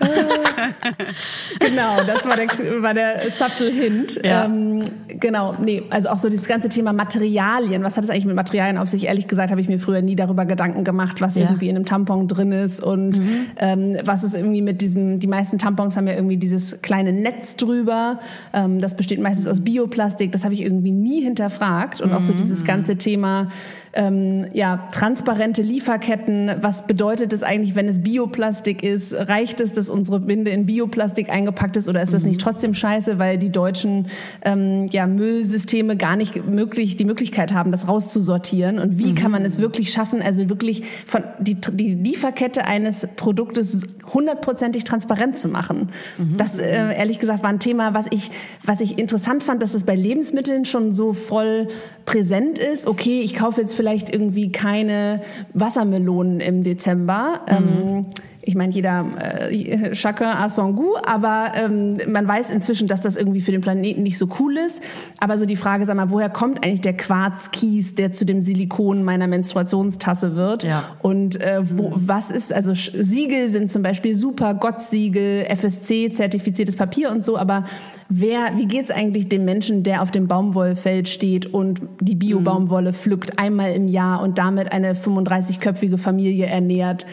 Genau, 1.58 2.02
das 2.06 2.26
war 2.26 2.36
der, 2.36 2.48
war 2.82 2.94
der 2.94 3.30
subtle 3.30 3.70
Hint. 3.70 4.20
Ja. 4.24 4.44
Ähm, 4.44 4.80
genau, 5.08 5.54
nee, 5.62 5.82
also 5.90 6.08
auch 6.08 6.18
so 6.18 6.28
dieses 6.28 6.46
ganze 6.46 6.68
Thema 6.68 6.92
Materialien. 6.92 7.82
Was 7.82 7.96
hat 7.96 8.04
es 8.04 8.10
eigentlich 8.10 8.24
mit 8.26 8.36
Materialien 8.36 8.78
auf 8.78 8.88
sich? 8.88 9.04
Ehrlich 9.06 9.26
gesagt 9.26 9.50
habe 9.50 9.60
ich 9.60 9.68
mir 9.68 9.78
früher 9.78 10.02
nie 10.02 10.16
darüber 10.16 10.44
Gedanken 10.44 10.84
gemacht, 10.84 11.20
was 11.20 11.36
Ja. 11.36 11.42
irgendwie 11.42 11.68
in 11.68 11.76
einem 11.76 11.84
Tampon 11.84 12.28
drin 12.28 12.52
ist 12.52 12.82
und 12.82 13.20
ähm, 13.56 13.96
was 14.04 14.24
ist 14.24 14.34
irgendwie 14.34 14.62
mit 14.62 14.80
diesem, 14.80 15.18
die 15.18 15.26
meisten 15.26 15.58
Tampons 15.58 15.96
haben 15.96 16.06
ja 16.06 16.14
irgendwie 16.14 16.36
dieses 16.36 16.80
kleine 16.82 17.12
Netz 17.12 17.56
drüber. 17.56 18.20
Ähm, 18.52 18.80
das 18.80 18.96
besteht 18.96 19.20
meistens 19.20 19.46
aus 19.46 19.60
Bioplastik. 19.60 20.32
Das 20.32 20.44
habe 20.44 20.54
ich 20.54 20.62
irgendwie 20.62 20.92
nie 20.92 21.22
hinterfragt. 21.22 22.00
Und 22.00 22.12
auch 22.12 22.22
so 22.22 22.32
dieses 22.32 22.64
ganze 22.64 22.96
Thema, 22.96 23.50
ähm, 23.92 24.46
ja, 24.52 24.88
transparente 24.92 25.62
Lieferketten. 25.62 26.50
Was 26.60 26.86
bedeutet 26.86 27.32
es 27.32 27.42
eigentlich, 27.42 27.74
wenn 27.74 27.88
es 27.88 28.02
Bioplastik 28.02 28.82
ist? 28.82 29.12
Reicht 29.12 29.60
es, 29.60 29.72
dass 29.72 29.90
unsere 29.90 30.20
Binde 30.20 30.50
in 30.50 30.66
Bioplastik 30.66 31.30
eingepackt 31.30 31.76
ist 31.76 31.88
oder 31.88 32.02
ist 32.02 32.14
das 32.14 32.24
nicht 32.24 32.40
trotzdem 32.40 32.74
scheiße, 32.74 33.18
weil 33.18 33.38
die 33.38 33.50
deutschen 33.50 34.06
ähm, 34.42 34.86
ja, 34.90 35.06
Müllsysteme 35.06 35.96
gar 35.96 36.16
nicht 36.16 36.46
möglich, 36.46 36.96
die 36.96 37.04
Möglichkeit 37.04 37.52
haben, 37.52 37.72
das 37.72 37.88
rauszusortieren? 37.88 38.78
Und 38.78 38.98
wie 38.98 39.14
kann 39.14 39.30
man 39.30 39.44
es 39.44 39.58
wirklich 39.58 39.92
schaffen, 39.92 40.22
also 40.22 40.48
wirklich 40.48 40.84
von 41.06 41.24
die, 41.40 41.54
die 41.54 41.94
Lieferkette 41.94 42.64
eines 42.64 43.08
Produktes 43.16 43.82
hundertprozentig 44.12 44.84
transparent 44.84 45.36
zu 45.36 45.48
machen? 45.48 45.90
Das, 46.36 46.58
äh, 46.58 46.94
ehrlich 46.96 47.18
gesagt, 47.18 47.42
war 47.42 47.50
ein 47.50 47.60
Thema, 47.60 47.94
was 47.94 48.06
ich, 48.10 48.30
was 48.64 48.80
ich 48.80 48.98
interessant 48.98 49.42
fand, 49.42 49.62
dass 49.62 49.74
es 49.74 49.84
bei 49.84 49.94
Lebensmitteln 49.94 50.64
schon 50.64 50.92
so 50.92 51.12
voll 51.12 51.68
präsent 52.06 52.58
ist. 52.58 52.86
Okay, 52.86 53.20
ich 53.20 53.34
kaufe 53.34 53.60
jetzt 53.60 53.74
vielleicht 53.74 54.12
irgendwie 54.12 54.52
keine 54.52 55.22
Wassermelonen 55.54 56.40
im 56.40 56.62
Dezember. 56.62 57.40
Ähm, 57.46 58.06
ich 58.42 58.54
meine, 58.54 58.72
jeder 58.72 59.06
äh, 59.18 59.94
chacun 59.94 60.26
à 60.26 60.48
son 60.48 60.74
goût, 60.74 60.96
aber 61.04 61.52
ähm, 61.54 61.96
man 62.08 62.26
weiß 62.26 62.50
inzwischen, 62.50 62.88
dass 62.88 63.00
das 63.00 63.16
irgendwie 63.16 63.40
für 63.40 63.52
den 63.52 63.60
Planeten 63.60 64.02
nicht 64.02 64.18
so 64.18 64.28
cool 64.38 64.56
ist. 64.56 64.82
Aber 65.18 65.36
so 65.36 65.44
die 65.44 65.56
Frage, 65.56 65.84
sag 65.84 65.96
mal, 65.96 66.10
woher 66.10 66.30
kommt 66.30 66.64
eigentlich 66.64 66.80
der 66.80 66.96
Quarzkies, 66.96 67.94
der 67.94 68.12
zu 68.12 68.24
dem 68.24 68.40
Silikon 68.40 69.04
meiner 69.04 69.26
Menstruationstasse 69.26 70.36
wird? 70.36 70.64
Ja. 70.64 70.96
Und 71.00 71.40
äh, 71.40 71.60
wo, 71.62 71.92
was 71.94 72.30
ist, 72.30 72.52
also 72.52 72.72
Siegel 72.74 73.48
sind 73.48 73.70
zum 73.70 73.82
Beispiel 73.82 74.14
super, 74.14 74.54
Gott-Siegel, 74.54 75.44
FSC, 75.44 76.10
zertifiziertes 76.12 76.76
Papier 76.76 77.10
und 77.10 77.24
so, 77.24 77.36
aber 77.36 77.64
wer, 78.10 78.56
wie 78.56 78.66
geht's 78.66 78.90
eigentlich 78.90 79.28
dem 79.28 79.44
Menschen, 79.44 79.82
der 79.84 80.02
auf 80.02 80.10
dem 80.10 80.26
Baumwollfeld 80.26 81.08
steht 81.08 81.46
und 81.46 81.80
die 82.00 82.16
Bio-Baumwolle 82.16 82.92
pflückt 82.92 83.38
einmal 83.38 83.72
im 83.72 83.88
Jahr 83.88 84.20
und 84.20 84.36
damit 84.36 84.72
eine 84.72 84.94
35-köpfige 84.94 85.96
Familie 85.96 86.46
ernährt 86.46 87.06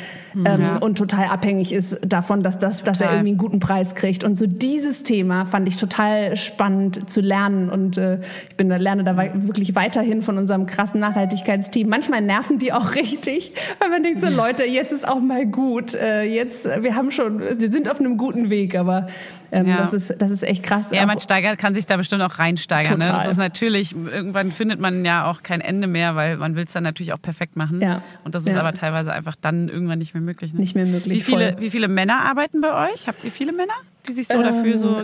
ähm, 0.46 0.78
und 0.82 0.98
total 0.98 1.28
abhängig 1.28 1.72
ist 1.72 2.00
davon, 2.06 2.42
dass, 2.42 2.58
das, 2.58 2.84
dass 2.84 3.00
er 3.00 3.12
irgendwie 3.12 3.30
einen 3.30 3.38
guten 3.38 3.60
Preis 3.60 3.96
kriegt. 3.96 4.24
Und 4.24 4.38
so 4.38 4.48
dieses 4.48 5.04
Thema 5.04 5.46
fand 5.46 5.68
ich 5.68 5.78
total 5.78 6.36
spannend 6.36 7.10
zu 7.10 7.22
lernen 7.22 7.70
und 7.70 7.98
äh, 7.98 8.20
ich 8.50 8.56
bin 8.56 8.70
lerne 8.70 9.04
da 9.04 9.16
wirklich 9.18 9.76
weiterhin 9.76 10.22
von 10.24 10.38
unserem 10.38 10.66
krassen 10.66 11.00
Nachhaltigkeitsteam. 11.00 11.88
Manchmal 11.88 12.22
nerven 12.22 12.58
die 12.58 12.74
auch 12.74 12.96
richtig, 12.96 13.54
weil 13.80 13.90
man 13.90 14.04
denkt 14.04 14.22
so, 14.22 14.30
Leute, 14.30 14.64
jetzt 14.66 14.92
ist 14.92 15.08
auch 15.08 15.22
mal 15.22 15.46
gut. 15.46 15.94
Äh, 15.94 16.24
jetzt, 16.24 16.66
wir 16.66 16.96
haben 16.96 17.12
schon, 17.12 17.40
wir 17.40 17.72
sind 17.72 17.90
auf 17.90 18.00
einem 18.00 18.18
guten 18.18 18.50
Weg, 18.50 18.76
aber 18.76 19.08
ähm, 19.52 19.68
Ja. 19.68 19.78
das, 19.78 19.94
ist, 19.94 20.16
das 20.20 20.32
ist 20.32 20.44
echt 20.44 20.64
krass. 20.64 20.90
Ja, 20.92 21.06
man 21.06 21.20
steigert, 21.20 21.58
kann 21.58 21.74
sich 21.76 21.86
da 21.86 21.98
bestimmt 21.98 22.22
auch 22.22 22.40
reinsteigern. 22.40 23.00
Ne? 23.00 23.06
Das 23.06 23.08
Total. 23.16 23.30
ist 23.32 23.38
natürlich, 23.38 23.96
irgendwann 23.96 24.52
findet 24.52 24.80
man 24.80 25.06
ja 25.06 25.30
auch 25.30 25.44
kein 25.44 25.62
Ende 25.62 25.88
mehr, 25.88 26.16
weil 26.16 26.38
man 26.38 26.56
will 26.56 26.64
es 26.66 26.74
dann 26.74 26.84
natürlich 26.84 27.14
auch 27.14 27.22
perfekt 27.22 27.56
machen. 27.56 27.82
Ja. 27.82 28.02
Und 28.24 28.36
das 28.36 28.44
ist 28.44 28.50
Ja. 28.54 28.60
aber 28.60 28.74
teilweise 28.74 29.12
einfach 29.14 29.36
dann 29.40 29.70
irgendwann 29.70 30.00
nicht 30.00 30.14
mehr 30.14 30.22
möglich. 30.24 30.54
Ne? 30.54 30.60
Nicht 30.60 30.76
mehr 30.76 30.86
möglich, 30.86 31.18
Wie 31.18 31.22
viele, 31.22 31.54
voll. 31.54 31.62
wie 31.62 31.70
viele 31.70 31.88
Männer 31.88 32.26
arbeiten 32.26 32.62
bei 32.62 32.92
euch? 32.92 33.08
Habt 33.08 33.24
ihr 33.24 33.32
viele 33.32 33.52
Männer, 33.52 33.74
die 34.08 34.14
sich 34.14 34.28
so 34.28 34.42
dafür 34.42 34.78
so 34.78 34.96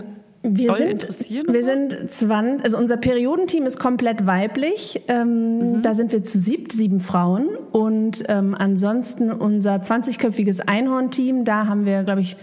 Wir 0.42 0.74
sind, 0.74 0.90
interessieren? 0.90 1.46
wir 1.50 1.64
sind 1.64 1.96
20, 2.12 2.62
also 2.64 2.76
unser 2.76 2.98
Periodenteam 2.98 3.64
ist 3.64 3.78
komplett 3.78 4.26
weiblich. 4.26 5.00
Ähm, 5.08 5.80
Da 5.82 5.94
sind 5.94 6.12
wir 6.12 6.22
zu 6.22 6.38
siebt, 6.38 6.72
sieben 6.72 7.00
Frauen. 7.00 7.48
Und 7.72 8.24
ähm, 8.28 8.54
ansonsten 8.58 9.32
unser 9.32 9.76
20-köpfiges 9.76 10.60
Einhorn-Team, 10.60 11.44
da 11.46 11.66
haben 11.66 11.86
wir, 11.86 12.02
glaube 12.04 12.20
ich, 12.20 12.36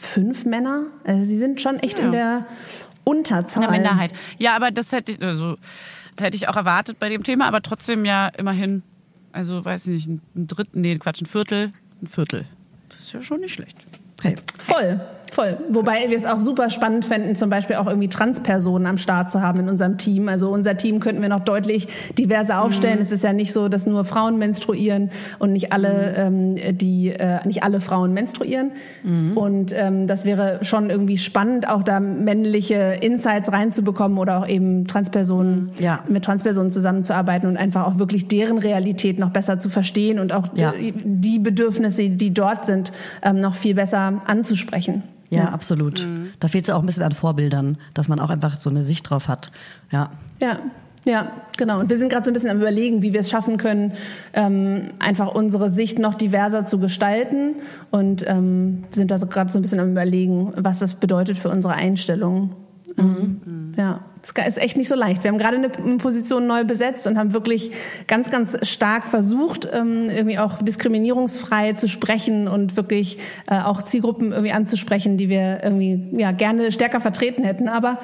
fünf 0.00 0.44
Männer. 0.44 0.86
Also 1.04 1.24
sie 1.24 1.38
sind 1.38 1.60
schon 1.60 1.78
echt 1.78 1.98
Ja. 1.98 2.04
in 2.06 2.12
der 2.12 2.46
Unterzahl. 3.04 3.64
Eine 3.64 3.72
Minderheit. 3.72 4.12
Ja, 4.38 4.56
aber 4.56 4.70
das 4.70 4.92
hätte 4.92 5.12
ich, 5.12 5.22
also, 5.22 5.56
hätte 6.18 6.36
ich 6.36 6.48
auch 6.48 6.56
erwartet 6.56 6.98
bei 6.98 7.08
dem 7.08 7.22
Thema, 7.22 7.46
aber 7.46 7.62
trotzdem 7.62 8.04
ja 8.04 8.28
immerhin, 8.28 8.82
also 9.32 9.64
weiß 9.64 9.86
ich 9.86 9.92
nicht, 9.92 10.08
ein, 10.08 10.22
ein 10.36 10.46
Drittel, 10.46 10.80
nee, 10.80 10.96
Quatsch, 10.98 11.20
ein 11.22 11.26
Viertel, 11.26 11.72
ein 12.02 12.06
Viertel. 12.06 12.44
Das 12.88 12.98
ist 13.00 13.12
ja 13.12 13.22
schon 13.22 13.40
nicht 13.40 13.54
schlecht. 13.54 13.76
Hey. 14.22 14.36
Voll, 14.58 15.00
voll. 15.30 15.56
Wobei 15.68 16.08
wir 16.08 16.16
es 16.16 16.26
auch 16.26 16.38
super 16.40 16.70
spannend 16.70 17.04
fänden, 17.04 17.34
zum 17.34 17.48
Beispiel 17.50 17.76
auch 17.76 17.86
irgendwie 17.86 18.08
Transpersonen 18.08 18.86
am 18.86 18.98
Start 18.98 19.30
zu 19.30 19.40
haben 19.42 19.60
in 19.60 19.68
unserem 19.68 19.96
Team. 19.98 20.28
Also 20.28 20.50
unser 20.50 20.76
Team 20.76 21.00
könnten 21.00 21.22
wir 21.22 21.28
noch 21.28 21.40
deutlich 21.40 21.88
diverser 22.18 22.62
aufstellen. 22.62 22.98
Es 23.00 23.12
ist 23.12 23.24
ja 23.24 23.32
nicht 23.32 23.52
so, 23.52 23.68
dass 23.68 23.86
nur 23.86 24.04
Frauen 24.04 24.38
menstruieren 24.38 25.10
und 25.38 25.52
nicht 25.52 25.72
alle, 25.72 26.14
ähm, 26.16 26.56
die, 26.76 27.10
äh, 27.10 27.38
nicht 27.46 27.62
alle 27.62 27.80
Frauen 27.80 28.12
menstruieren. 28.12 28.72
Und 29.34 29.72
ähm, 29.76 30.06
das 30.06 30.24
wäre 30.24 30.58
schon 30.62 30.90
irgendwie 30.90 31.18
spannend, 31.18 31.68
auch 31.68 31.82
da 31.82 32.00
männliche 32.00 32.98
Insights 33.00 33.52
reinzubekommen 33.52 34.18
oder 34.18 34.38
auch 34.40 34.48
eben 34.48 34.86
Transpersonen, 34.86 35.70
Ja. 35.78 36.00
mit 36.08 36.24
Transpersonen 36.24 36.70
zusammenzuarbeiten 36.70 37.48
und 37.48 37.56
einfach 37.56 37.86
auch 37.86 37.98
wirklich 37.98 38.28
deren 38.28 38.58
Realität 38.58 39.18
noch 39.18 39.30
besser 39.30 39.58
zu 39.58 39.68
verstehen 39.70 40.18
und 40.18 40.32
auch 40.32 40.48
Ja. 40.54 40.72
äh, 40.72 40.92
die 41.04 41.38
Bedürfnisse, 41.38 42.08
die 42.10 42.32
dort 42.34 42.64
sind, 42.64 42.92
ähm, 43.22 43.36
noch 43.36 43.54
viel 43.54 43.74
besser 43.74 44.20
anzusprechen. 44.26 45.02
Ja, 45.30 45.50
absolut. 45.50 46.06
Da 46.40 46.48
fehlt 46.48 46.64
es 46.64 46.68
ja 46.68 46.74
auch 46.74 46.80
ein 46.80 46.86
bisschen 46.86 47.04
an 47.04 47.12
Vorbildern, 47.12 47.78
dass 47.94 48.08
man 48.08 48.18
auch 48.18 48.30
einfach 48.30 48.56
so 48.56 48.68
eine 48.68 48.82
Sicht 48.82 49.08
drauf 49.08 49.28
hat. 49.28 49.52
Ja. 49.90 50.10
Ja, 50.40 50.58
ja, 51.04 51.32
genau. 51.56 51.80
Und 51.80 51.88
wir 51.88 51.96
sind 51.96 52.10
gerade 52.10 52.24
so 52.24 52.30
ein 52.30 52.34
bisschen 52.34 52.50
am 52.50 52.58
Überlegen, 52.58 53.02
wie 53.02 53.12
wir 53.12 53.20
es 53.20 53.30
schaffen 53.30 53.56
können, 53.56 53.92
ähm, 54.34 54.90
einfach 54.98 55.34
unsere 55.34 55.70
Sicht 55.70 55.98
noch 55.98 56.14
diverser 56.14 56.64
zu 56.64 56.78
gestalten 56.78 57.56
und 57.90 58.24
ähm, 58.28 58.84
sind 58.90 59.10
da 59.10 59.18
so 59.18 59.26
gerade 59.26 59.50
so 59.50 59.58
ein 59.58 59.62
bisschen 59.62 59.80
am 59.80 59.90
Überlegen, 59.90 60.52
was 60.56 60.78
das 60.78 60.94
bedeutet 60.94 61.38
für 61.38 61.48
unsere 61.48 61.74
Einstellung. 61.74 62.50
Ähm, 62.98 63.72
ja, 63.78 64.00
es 64.22 64.30
ist 64.30 64.58
echt 64.58 64.76
nicht 64.76 64.88
so 64.88 64.94
leicht. 64.94 65.24
Wir 65.24 65.30
haben 65.30 65.38
gerade 65.38 65.56
eine 65.56 65.68
Position 65.98 66.46
neu 66.46 66.64
besetzt 66.64 67.06
und 67.06 67.18
haben 67.18 67.32
wirklich 67.32 67.70
ganz, 68.06 68.30
ganz 68.30 68.56
stark 68.68 69.06
versucht, 69.06 69.68
ähm, 69.72 70.10
irgendwie 70.10 70.38
auch 70.38 70.60
diskriminierungsfrei 70.62 71.72
zu 71.74 71.88
sprechen 71.88 72.46
und 72.48 72.76
wirklich 72.76 73.18
äh, 73.46 73.60
auch 73.60 73.82
Zielgruppen 73.82 74.32
irgendwie 74.32 74.52
anzusprechen, 74.52 75.16
die 75.16 75.28
wir 75.28 75.60
irgendwie 75.62 76.08
ja 76.18 76.32
gerne 76.32 76.70
stärker 76.72 77.00
vertreten 77.00 77.44
hätten. 77.44 77.68
Aber 77.68 77.98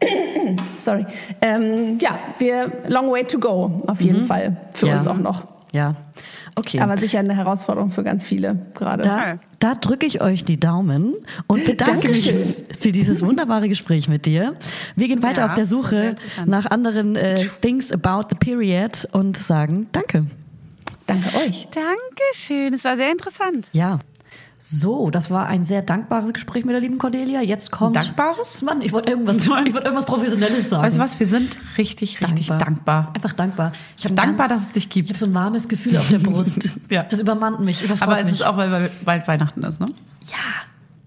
Sorry. 0.78 1.06
Ähm, 1.40 1.98
ja, 2.00 2.18
wir 2.38 2.70
long 2.88 3.10
way 3.10 3.24
to 3.24 3.38
go, 3.38 3.82
auf 3.86 4.00
jeden 4.00 4.24
Fall. 4.24 4.56
Für 4.74 4.88
Ja. 4.88 4.98
uns 4.98 5.08
auch 5.08 5.16
noch. 5.16 5.44
Ja. 5.72 5.94
Okay. 6.58 6.80
Aber 6.80 6.96
sicher 6.96 7.18
eine 7.18 7.36
Herausforderung 7.36 7.90
für 7.90 8.02
ganz 8.02 8.24
viele 8.24 8.58
gerade. 8.74 9.02
Da, 9.02 9.38
da 9.58 9.74
drücke 9.74 10.06
ich 10.06 10.22
euch 10.22 10.42
die 10.42 10.58
Daumen 10.58 11.14
und 11.46 11.66
bedanke 11.66 12.08
mich 12.08 12.34
für 12.80 12.92
dieses 12.92 13.20
wunderbare 13.20 13.68
Gespräch 13.68 14.08
mit 14.08 14.24
dir. 14.24 14.56
Wir 14.96 15.08
gehen 15.08 15.22
weiter 15.22 15.42
Ja, 15.42 15.46
auf 15.48 15.54
der 15.54 15.66
Suche 15.66 16.16
nach 16.46 16.64
anderen 16.64 17.14
äh, 17.14 17.44
Things 17.60 17.92
about 17.92 18.28
the 18.30 18.36
period 18.36 19.06
und 19.12 19.36
sagen 19.36 19.88
Danke. 19.92 20.26
Danke 21.04 21.28
euch. 21.36 21.68
Dankeschön, 21.70 22.72
es 22.72 22.84
war 22.84 22.96
sehr 22.96 23.12
interessant. 23.12 23.68
Ja. 23.72 23.98
So, 24.58 25.10
das 25.10 25.30
war 25.30 25.46
ein 25.46 25.64
sehr 25.64 25.80
dankbares 25.82 26.32
Gespräch 26.32 26.64
mit 26.64 26.74
der 26.74 26.80
lieben 26.80 26.98
Cordelia. 26.98 27.40
Jetzt 27.40 27.70
kommt. 27.70 27.94
Dankbares? 27.94 28.62
Mann, 28.62 28.80
ich 28.82 28.90
wollte 28.92 29.10
irgendwas, 29.10 29.36
ich 29.38 29.48
wollte 29.48 29.78
irgendwas 29.78 30.06
Professionelles 30.06 30.70
sagen. 30.70 30.82
Weißt 30.82 30.96
du 30.96 31.00
was, 31.00 31.20
wir 31.20 31.26
sind 31.28 31.56
richtig, 31.78 32.20
richtig 32.20 32.48
dankbar. 32.48 33.12
Einfach 33.14 33.32
dankbar. 33.32 33.72
Ich 33.96 34.04
hab 34.04 34.12
ein 34.12 34.16
Dankbar, 34.16 34.48
ganz- 34.48 34.60
dass 34.62 34.68
es 34.68 34.72
dich 34.72 34.84
Ich 34.84 34.90
gibt. 34.90 35.08
habe 35.10 35.18
so 35.18 35.26
ein 35.26 35.34
warmes 35.34 35.68
Gefühl 35.68 35.96
auf 35.98 36.08
der 36.08 36.18
Brust. 36.20 36.70
Ja. 36.90 37.04
Das 37.04 37.20
übermannt 37.20 37.60
mich, 37.60 37.84
Aber 38.02 38.18
es 38.18 38.24
mich. 38.24 38.34
ist 38.34 38.42
auch, 38.42 38.56
weil 38.56 38.90
bald 39.04 39.28
Weihnachten 39.28 39.62
ist, 39.62 39.78
ne? 39.78 39.86
ja, 40.24 40.36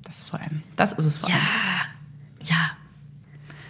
Das 0.06 0.20
ist 0.20 0.30
vor 0.30 0.40
allem. 0.40 0.64
Das 0.78 0.94
ist 0.94 1.06
es 1.06 1.18
vor 1.18 1.30
ja, 1.30 1.36
allem. 1.36 1.46
ja. 2.46 2.56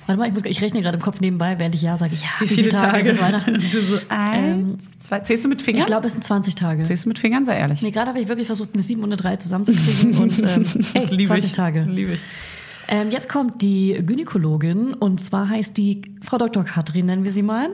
Warte 0.10 0.22
mal, 0.22 0.28
ich, 0.28 0.34
muss, 0.34 0.44
ich 0.46 0.60
rechne 0.64 0.82
gerade 0.82 0.98
im 0.98 1.04
Kopf 1.04 1.22
nebenbei, 1.22 1.60
während 1.60 1.76
ich 1.76 1.84
ja 1.84 1.96
sage. 1.96 2.16
Ja, 2.16 2.30
Wie 2.40 2.48
viele 2.48 2.70
Tage? 2.70 3.04
bis 3.04 3.22
Weihnachten? 3.22 3.54
Du 3.72 3.80
so, 3.80 4.00
eins, 4.10 4.84
zwei. 4.98 5.20
Zählst 5.20 5.46
du 5.46 5.50
mit 5.50 5.62
Fingern? 5.62 5.82
Ich 5.82 5.86
glaube, 5.86 6.08
es 6.08 6.14
sind 6.14 6.24
20 6.24 6.56
Tage. 6.56 6.82
Zählst 6.82 7.06
du 7.06 7.10
mit 7.10 7.20
Fingern? 7.20 7.46
Sei 7.46 7.56
ehrlich. 7.56 7.84
Nee, 7.84 7.92
gerade 7.92 8.08
habe 8.08 8.20
ich 8.20 8.28
wirklich 8.28 8.48
versucht, 8.48 8.72
eine 8.74 8.82
7 8.82 9.04
und 9.04 9.10
eine 9.10 9.18
3 9.18 9.36
zusammenzukriegen 9.36 10.18
und 10.18 10.40
ähm, 10.40 10.66
ey, 10.96 11.06
Lieb 11.16 11.28
20 11.28 11.52
ich. 11.52 11.56
Tage. 11.56 11.84
Liebe 11.84 12.14
ich. 12.14 12.22
Ähm, 12.88 13.12
jetzt 13.12 13.30
kommt 13.30 13.62
die 13.62 14.02
Gynäkologin 14.04 14.96
und 14.96 15.20
zwar 15.20 15.48
heißt 15.48 15.78
die 15.78 16.02
Frau 16.24 16.40
Dr. 16.40 16.64
Katrin, 16.64 17.06
nennen 17.06 17.24
wir 17.24 17.32
sie 17.32 17.44
mal. 17.44 17.68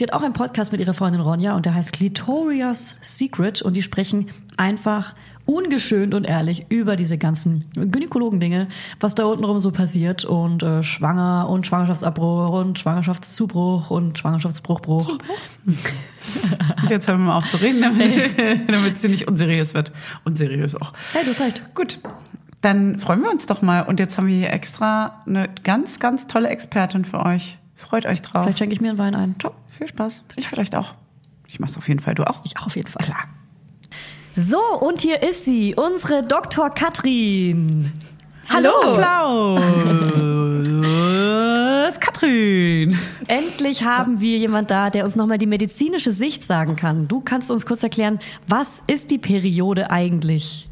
Die 0.00 0.04
hat 0.04 0.14
auch 0.14 0.22
einen 0.22 0.32
Podcast 0.32 0.72
mit 0.72 0.80
ihrer 0.80 0.94
Freundin 0.94 1.20
Ronja 1.20 1.54
und 1.54 1.66
der 1.66 1.74
heißt 1.74 1.92
Clitoria's 1.92 2.96
Secret 3.02 3.60
und 3.60 3.74
die 3.76 3.82
sprechen 3.82 4.30
einfach 4.56 5.14
ungeschönt 5.52 6.14
und 6.14 6.24
ehrlich 6.24 6.66
über 6.68 6.96
diese 6.96 7.18
ganzen 7.18 7.64
Gynäkologen-Dinge, 7.74 8.68
was 9.00 9.14
da 9.14 9.24
untenrum 9.24 9.58
so 9.60 9.70
passiert 9.70 10.24
und 10.24 10.62
äh, 10.62 10.82
Schwanger 10.82 11.48
und 11.48 11.66
Schwangerschaftsabbruch 11.66 12.50
und 12.50 12.78
Schwangerschaftszubruch 12.78 13.90
und 13.90 14.18
Schwangerschaftsbruchbruch. 14.18 15.18
Und 15.66 16.90
jetzt 16.90 17.08
hören 17.08 17.20
wir 17.20 17.26
mal 17.26 17.36
auf 17.36 17.46
zu 17.46 17.56
reden, 17.56 17.82
damit, 18.66 18.98
sie 18.98 19.08
nicht 19.08 19.28
unseriös 19.28 19.74
wird. 19.74 19.92
Unseriös 20.24 20.74
auch. 20.74 20.92
Hey, 21.12 21.24
du 21.24 21.30
hast 21.30 21.40
recht. 21.40 21.74
Gut. 21.74 22.00
Dann 22.60 22.98
freuen 22.98 23.22
wir 23.22 23.30
uns 23.30 23.46
doch 23.46 23.60
mal. 23.60 23.82
Und 23.82 23.98
jetzt 23.98 24.18
haben 24.18 24.28
wir 24.28 24.36
hier 24.36 24.52
extra 24.52 25.22
eine 25.26 25.48
ganz, 25.64 25.98
ganz 25.98 26.28
tolle 26.28 26.48
Expertin 26.48 27.04
für 27.04 27.24
euch. 27.24 27.58
Freut 27.74 28.06
euch 28.06 28.22
drauf. 28.22 28.44
Vielleicht 28.44 28.58
schenke 28.58 28.74
ich 28.74 28.80
mir 28.80 28.90
einen 28.90 28.98
Wein 28.98 29.14
ein. 29.14 29.34
Ciao. 29.40 29.52
Viel 29.76 29.88
Spaß. 29.88 30.24
Ich 30.36 30.48
vielleicht 30.48 30.76
auch. 30.76 30.94
Ich 31.48 31.58
mach's 31.58 31.76
auf 31.76 31.88
jeden 31.88 32.00
Fall. 32.00 32.14
Du 32.14 32.24
auch? 32.24 32.40
Ich 32.44 32.56
auch 32.56 32.66
auf 32.66 32.76
jeden 32.76 32.88
Fall. 32.88 33.04
Klar. 33.04 33.24
So, 34.34 34.60
und 34.80 35.02
hier 35.02 35.22
ist 35.22 35.44
sie, 35.44 35.74
unsere 35.74 36.22
Dr. 36.22 36.70
Katrin. 36.70 37.92
Hallo. 38.48 38.70
Applaus. 38.94 39.60
Katrin. 42.00 42.98
Endlich 43.28 43.84
haben 43.84 44.20
wir 44.20 44.38
jemand 44.38 44.70
da, 44.70 44.90
der 44.90 45.04
uns 45.04 45.16
nochmal 45.16 45.38
die 45.38 45.46
medizinische 45.46 46.10
Sicht 46.10 46.44
sagen 46.44 46.76
kann. 46.76 47.08
Du 47.08 47.20
kannst 47.20 47.50
uns 47.50 47.66
kurz 47.66 47.82
erklären, 47.82 48.18
was 48.48 48.82
ist 48.86 49.10
die 49.10 49.18
Periode 49.18 49.90
eigentlich? 49.90 50.68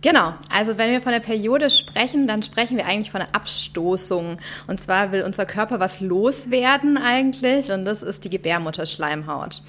Genau, 0.00 0.34
also 0.48 0.78
wenn 0.78 0.92
wir 0.92 1.02
von 1.02 1.10
der 1.10 1.18
Periode 1.18 1.70
sprechen, 1.70 2.28
dann 2.28 2.44
sprechen 2.44 2.76
wir 2.76 2.86
eigentlich 2.86 3.10
von 3.10 3.20
einer 3.20 3.34
Abstoßung. 3.34 4.38
Und 4.68 4.80
zwar 4.80 5.10
will 5.10 5.24
unser 5.24 5.44
Körper 5.44 5.80
was 5.80 6.00
loswerden 6.00 6.96
eigentlich 6.96 7.72
und 7.72 7.84
das 7.84 8.04
ist 8.04 8.22
die 8.22 8.30
Gebärmutterschleimhaut. 8.30 9.62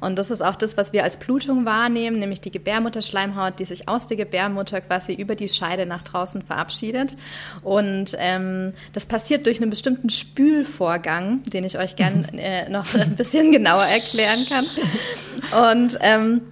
Und 0.00 0.16
das 0.20 0.30
ist 0.30 0.40
auch 0.40 0.54
das, 0.54 0.76
was 0.76 0.92
wir 0.92 1.02
als 1.02 1.16
Blutung 1.16 1.64
wahrnehmen, 1.64 2.20
nämlich 2.20 2.40
die 2.40 2.52
Gebärmutterschleimhaut, 2.52 3.58
die 3.58 3.64
sich 3.64 3.88
aus 3.88 4.06
der 4.06 4.16
Gebärmutter 4.16 4.80
quasi 4.82 5.14
über 5.14 5.34
die 5.34 5.48
Scheide 5.48 5.84
nach 5.84 6.02
draußen 6.02 6.42
verabschiedet. 6.42 7.16
Und 7.62 8.16
ähm, 8.18 8.74
das 8.92 9.06
passiert 9.06 9.46
durch 9.46 9.60
einen 9.60 9.70
bestimmten 9.70 10.10
Spülvorgang, 10.10 11.42
den 11.44 11.64
ich 11.64 11.76
euch 11.76 11.96
gern 11.96 12.24
äh, 12.38 12.68
noch 12.68 12.94
ein 12.94 13.16
bisschen 13.16 13.50
genauer 13.50 13.84
erklären 13.84 14.46
kann. 14.48 15.72
Und 15.72 15.98
ähm, 16.02 16.42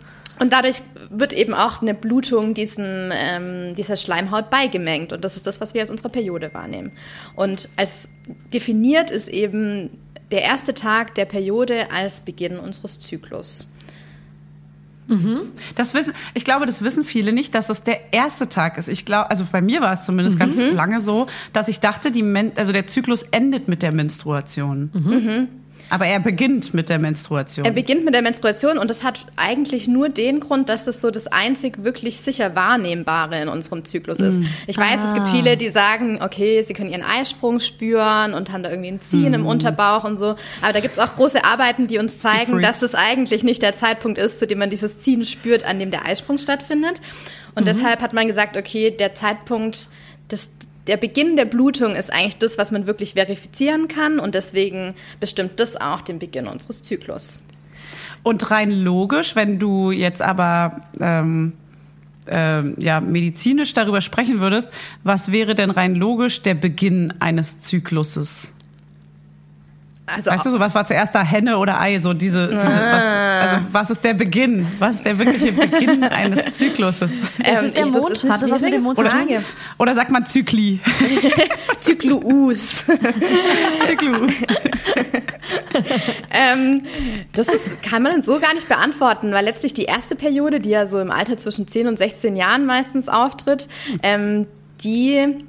und 0.40 0.52
dadurch 0.52 0.82
wird 1.10 1.34
eben 1.34 1.52
auch 1.52 1.82
eine 1.82 1.92
Blutung 1.92 2.54
diesen, 2.54 3.12
ähm, 3.12 3.74
dieser 3.74 3.96
Schleimhaut 3.96 4.48
beigemengt. 4.48 5.12
Und 5.12 5.22
das 5.22 5.36
ist 5.36 5.46
das, 5.46 5.60
was 5.60 5.74
wir 5.74 5.82
als 5.82 5.90
unsere 5.90 6.08
Periode 6.08 6.52
wahrnehmen. 6.54 6.92
Und 7.36 7.68
als 7.76 8.08
definiert 8.52 9.10
ist 9.10 9.28
eben 9.28 9.90
der 10.30 10.42
erste 10.42 10.72
Tag 10.72 11.14
der 11.14 11.26
Periode 11.26 11.90
als 11.90 12.20
Beginn 12.20 12.58
unseres 12.58 13.00
Zyklus. 13.00 13.70
Das 15.74 15.92
wissen, 15.92 16.14
ich 16.34 16.44
glaube, 16.44 16.64
das 16.66 16.82
wissen 16.82 17.04
viele 17.04 17.32
nicht, 17.32 17.54
dass 17.54 17.66
das 17.66 17.82
der 17.82 18.14
erste 18.14 18.48
Tag 18.48 18.78
ist. 18.78 18.88
Ich 18.88 19.04
glaube, 19.04 19.28
also 19.28 19.44
bei 19.50 19.60
mir 19.60 19.82
war 19.82 19.92
es 19.92 20.06
zumindest 20.06 20.38
ganz 20.38 20.56
lange 20.72 21.00
so, 21.00 21.26
dass 21.52 21.68
ich 21.68 21.80
dachte, 21.80 22.10
die 22.10 22.22
Men 22.22 22.52
also 22.56 22.72
der 22.72 22.86
Zyklus 22.86 23.24
endet 23.24 23.68
mit 23.68 23.82
der 23.82 23.92
Menstruation. 23.92 24.90
Aber 25.90 26.06
er 26.06 26.20
beginnt 26.20 26.72
mit 26.72 26.88
der 26.88 26.98
Menstruation. 26.98 27.66
Er 27.66 27.72
beginnt 27.72 28.04
mit 28.04 28.14
der 28.14 28.22
Menstruation 28.22 28.78
und 28.78 28.88
das 28.88 29.02
hat 29.02 29.26
eigentlich 29.36 29.88
nur 29.88 30.08
den 30.08 30.40
Grund, 30.40 30.68
dass 30.68 30.84
das 30.84 31.00
so 31.00 31.10
das 31.10 31.26
einzig 31.26 31.82
wirklich 31.84 32.20
sicher 32.20 32.54
Wahrnehmbare 32.54 33.42
in 33.42 33.48
unserem 33.48 33.84
Zyklus 33.84 34.20
ist. 34.20 34.40
Ich 34.66 34.78
weiß, 34.78 35.00
es 35.08 35.14
gibt 35.14 35.28
viele, 35.28 35.56
die 35.56 35.68
sagen, 35.68 36.20
okay, 36.22 36.62
sie 36.62 36.72
können 36.74 36.90
ihren 36.90 37.02
Eisprung 37.02 37.60
spüren 37.60 38.34
und 38.34 38.52
haben 38.52 38.62
da 38.62 38.70
irgendwie 38.70 38.92
ein 38.92 39.00
Ziehen 39.00 39.34
im 39.34 39.46
Unterbauch 39.46 40.04
und 40.04 40.18
so. 40.18 40.36
Aber 40.62 40.72
da 40.72 40.80
gibt 40.80 40.94
es 40.94 40.98
auch 41.00 41.14
große 41.14 41.44
Arbeiten, 41.44 41.88
die 41.88 41.98
uns 41.98 42.20
zeigen, 42.20 42.52
Freaks. 42.52 42.66
dass 42.66 42.80
das 42.80 42.94
eigentlich 42.94 43.42
nicht 43.42 43.62
der 43.62 43.72
Zeitpunkt 43.72 44.18
ist, 44.18 44.38
zu 44.38 44.46
dem 44.46 44.58
man 44.58 44.70
dieses 44.70 45.00
Ziehen 45.00 45.24
spürt, 45.24 45.64
an 45.64 45.78
dem 45.78 45.90
der 45.90 46.06
Eisprung 46.06 46.38
stattfindet. 46.38 47.00
Und 47.56 47.66
deshalb 47.66 48.00
hat 48.00 48.12
man 48.12 48.28
gesagt, 48.28 48.56
okay, 48.56 48.92
der 48.92 49.14
Zeitpunkt 49.14 49.88
des 50.30 50.50
der 50.90 50.96
Beginn 50.96 51.36
der 51.36 51.44
Blutung 51.44 51.94
ist 51.94 52.12
eigentlich 52.12 52.38
das, 52.38 52.58
was 52.58 52.72
man 52.72 52.84
wirklich 52.84 53.14
verifizieren 53.14 53.86
kann 53.86 54.18
und 54.18 54.34
deswegen 54.34 54.94
bestimmt 55.20 55.60
das 55.60 55.80
auch 55.80 56.00
den 56.00 56.18
Beginn 56.18 56.48
unseres 56.48 56.82
Zyklus. 56.82 57.38
Und 58.24 58.50
rein 58.50 58.72
logisch, 58.72 59.36
wenn 59.36 59.60
du 59.60 59.92
jetzt 59.92 60.20
aber 60.20 60.82
ähm, 61.00 61.52
ähm, 62.26 62.74
ja, 62.76 63.00
medizinisch 63.00 63.72
darüber 63.72 64.00
sprechen 64.00 64.40
würdest, 64.40 64.68
was 65.04 65.30
wäre 65.30 65.54
denn 65.54 65.70
rein 65.70 65.94
logisch 65.94 66.42
der 66.42 66.54
Beginn 66.54 67.14
eines 67.20 67.60
Zykluses? 67.60 68.52
Also, 70.16 70.30
Weißt 70.30 70.46
du, 70.46 70.50
so 70.50 70.58
was 70.60 70.74
war 70.74 70.84
zuerst 70.84 71.14
da 71.14 71.22
Henne 71.22 71.58
oder 71.58 71.80
Ei? 71.80 71.98
So 72.00 72.12
diese, 72.14 72.48
diese 72.48 72.60
was, 72.66 73.02
also 73.04 73.56
was 73.72 73.90
ist 73.90 74.02
der 74.04 74.14
Beginn? 74.14 74.66
Was 74.78 74.96
ist 74.96 75.04
der 75.06 75.18
wirkliche 75.18 75.52
Beginn 75.52 76.02
eines 76.04 76.56
Zykluses? 76.56 77.20
Es 77.44 77.62
ist 77.62 77.76
der 77.76 77.84
Ähm, 77.84 77.92
das 77.92 78.02
Mond. 78.02 78.12
ist 78.14 78.24
eine 78.24 78.32
Hat 78.34 78.42
das 78.42 78.50
was 78.50 78.60
mit 78.62 78.72
dem 78.72 78.82
Mond 78.82 78.98
zu? 78.98 79.04
Frage. 79.04 79.44
Oder 79.78 79.94
sagt 79.94 80.10
man 80.10 80.26
Zykli? 80.26 80.80
Zykluus. 81.80 82.84
Zyklu. 83.86 84.28
ähm, 86.32 86.82
das 87.34 87.48
ist, 87.48 87.82
kann 87.82 88.02
man 88.02 88.22
so 88.22 88.38
gar 88.40 88.54
nicht 88.54 88.68
beantworten, 88.68 89.32
weil 89.32 89.44
letztlich 89.44 89.74
die 89.74 89.84
erste 89.84 90.16
Periode, 90.16 90.60
die 90.60 90.70
ja 90.70 90.86
so 90.86 90.98
im 91.00 91.10
Alter 91.10 91.36
zwischen 91.36 91.66
10 91.68 91.86
und 91.88 91.98
16 91.98 92.36
Jahren 92.36 92.66
meistens 92.66 93.08
auftritt, 93.08 93.68
ähm, 94.02 94.46
die 94.82 95.44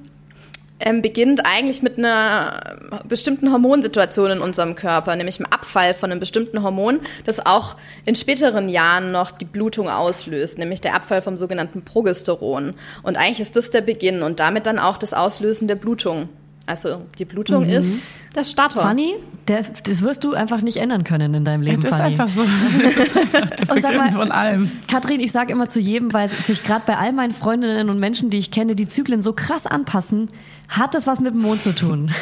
ähm, 0.84 1.02
beginnt 1.02 1.46
eigentlich 1.46 1.82
mit 1.82 1.98
einer 1.98 2.78
bestimmten 3.08 3.52
Hormonsituation 3.52 4.32
in 4.32 4.40
unserem 4.40 4.76
Körper, 4.76 5.16
nämlich 5.16 5.40
im 5.40 5.46
Abfall 5.46 5.94
von 5.94 6.12
einem 6.12 6.20
bestimmten 6.20 6.64
Hormon, 6.64 7.00
das 7.26 7.46
auch 7.46 7.76
in 8.06 8.16
späteren 8.16 8.70
Jahren 8.70 9.12
noch 9.12 9.32
die 9.32 9.46
Blutung 9.46 9.90
auslöst, 9.90 10.58
nämlich 10.58 10.82
der 10.82 10.96
Abfall 10.96 11.22
vom 11.22 11.38
sogenannten 11.38 11.84
Progesteron. 11.84 12.74
Und 13.04 13.16
eigentlich 13.18 13.40
ist 13.40 13.56
das 13.56 13.72
der 13.72 13.82
Beginn 13.82 14.22
und 14.24 14.40
damit 14.40 14.66
dann 14.66 14.80
auch 14.80 14.98
das 14.98 15.14
Auslösen 15.14 15.68
der 15.68 15.76
Blutung. 15.76 16.30
Also 16.68 17.02
die 17.18 17.26
Blutung 17.26 17.68
ist 17.68 18.22
der 18.36 18.44
Starter. 18.44 18.82
Fanny, 18.82 19.16
der, 19.48 19.64
das 19.84 20.04
wirst 20.04 20.24
du 20.24 20.34
einfach 20.36 20.62
nicht 20.62 20.78
ändern 20.78 21.04
können 21.04 21.34
in 21.34 21.44
deinem 21.44 21.64
Leben, 21.64 21.82
Das 21.82 21.92
ist 21.92 21.98
Fanny. 21.98 22.12
einfach 22.12 22.30
so. 22.30 22.44
Das 22.96 23.08
ist 23.08 23.18
einfach 23.18 23.50
der 23.50 23.76
Und 23.76 23.82
sag 23.82 23.96
mal- 23.98 24.12
von 24.12 24.32
allem. 24.32 24.72
Katrin, 24.88 25.20
ich 25.20 25.32
sage 25.32 25.52
immer 25.52 25.68
zu 25.68 25.80
jedem, 25.80 26.14
weil 26.14 26.30
sich 26.30 26.64
gerade 26.64 26.84
bei 26.86 26.98
all 26.98 27.14
meinen 27.14 27.32
Freundinnen 27.32 27.90
und 27.90 28.00
Menschen, 28.00 28.30
die 28.30 28.38
ich 28.38 28.52
kenne, 28.52 28.76
die 28.76 28.88
Zyklen 28.88 29.22
so 29.24 29.34
krass 29.34 29.66
anpassen, 29.66 30.30
hat 30.72 30.94
das 30.96 31.06
was 31.08 31.20
mit 31.20 31.34
dem 31.36 31.42
Mond 31.42 31.62
zu 31.62 31.74
tun. 31.76 32.12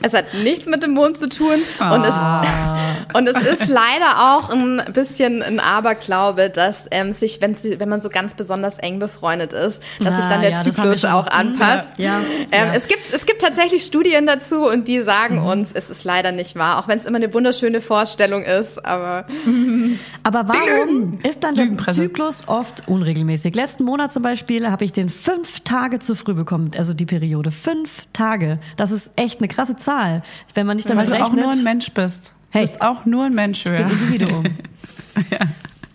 Es 0.00 0.14
hat 0.14 0.26
nichts 0.44 0.66
mit 0.66 0.82
dem 0.84 0.92
Mond 0.92 1.18
zu 1.18 1.28
tun 1.28 1.56
und, 1.80 2.04
es, 2.04 2.14
und 3.14 3.26
es 3.28 3.42
ist 3.60 3.68
leider 3.68 4.36
auch 4.36 4.50
ein 4.50 4.80
bisschen 4.92 5.42
ein 5.42 5.58
Aberglaube, 5.58 6.50
dass 6.50 6.86
ähm, 6.92 7.12
sich, 7.12 7.40
wenn, 7.40 7.54
sie, 7.54 7.80
wenn 7.80 7.88
man 7.88 8.00
so 8.00 8.08
ganz 8.08 8.34
besonders 8.34 8.78
eng 8.78 9.00
befreundet 9.00 9.52
ist, 9.52 9.82
dass 10.00 10.14
sich 10.16 10.24
Ah, 10.24 10.28
dann 10.28 10.42
der 10.42 10.52
ja, 10.52 10.62
Zyklus 10.62 11.04
auch 11.04 11.26
anpasst. 11.26 11.98
Ja, 11.98 12.20
Ähm, 12.52 12.68
ja. 12.68 12.74
Es, 12.74 12.86
gibt, 12.86 13.12
es 13.12 13.26
gibt 13.26 13.42
tatsächlich 13.42 13.82
Studien 13.84 14.26
dazu 14.26 14.68
und 14.68 14.86
die 14.86 15.02
sagen 15.02 15.40
Mhm. 15.40 15.46
uns, 15.46 15.72
es 15.72 15.90
ist 15.90 16.04
leider 16.04 16.30
nicht 16.30 16.54
wahr, 16.56 16.78
auch 16.78 16.86
wenn 16.86 16.96
es 16.98 17.04
immer 17.06 17.16
eine 17.16 17.34
wunderschöne 17.34 17.80
Vorstellung 17.80 18.44
ist, 18.44 18.84
aber 18.84 19.26
Aber 20.22 20.46
warum 20.48 21.18
ist 21.24 21.42
dann 21.42 21.54
der. 21.56 21.68
Zyklus 21.92 22.44
oft 22.46 22.84
unregelmäßig? 22.86 23.54
Letzten 23.56 23.82
Monat 23.84 24.12
zum 24.12 24.22
Beispiel 24.22 24.70
habe 24.70 24.84
ich 24.84 24.92
den 24.92 25.08
fünf 25.48 25.60
Tage 25.60 25.98
zu 25.98 26.14
früh 26.14 26.34
bekommen, 26.34 26.70
also 26.76 26.94
die 26.94 27.06
Periode. 27.06 27.50
Fünf 27.50 28.06
Tage. 28.12 28.60
Das 28.76 28.90
ist 28.90 29.12
echt 29.16 29.40
eine 29.40 29.48
krasse 29.48 29.76
Zahl. 29.76 30.22
Wenn 30.54 30.66
man 30.66 30.76
nicht 30.76 30.88
Weil 30.88 30.96
damit 30.96 31.08
du 31.08 31.14
auch 31.14 31.30
rechnet. 31.30 31.44
nur 31.44 31.52
ein 31.52 31.62
Mensch 31.62 31.90
bist. 31.92 32.34
Hey. 32.50 32.64
Du 32.64 32.70
bist 32.70 32.82
auch 32.82 33.04
nur 33.04 33.24
ein 33.24 33.34
Mensch, 33.34 33.64
ich 33.66 33.72
bin 33.72 33.80
ja. 33.80 33.88
Individuum. 33.88 34.44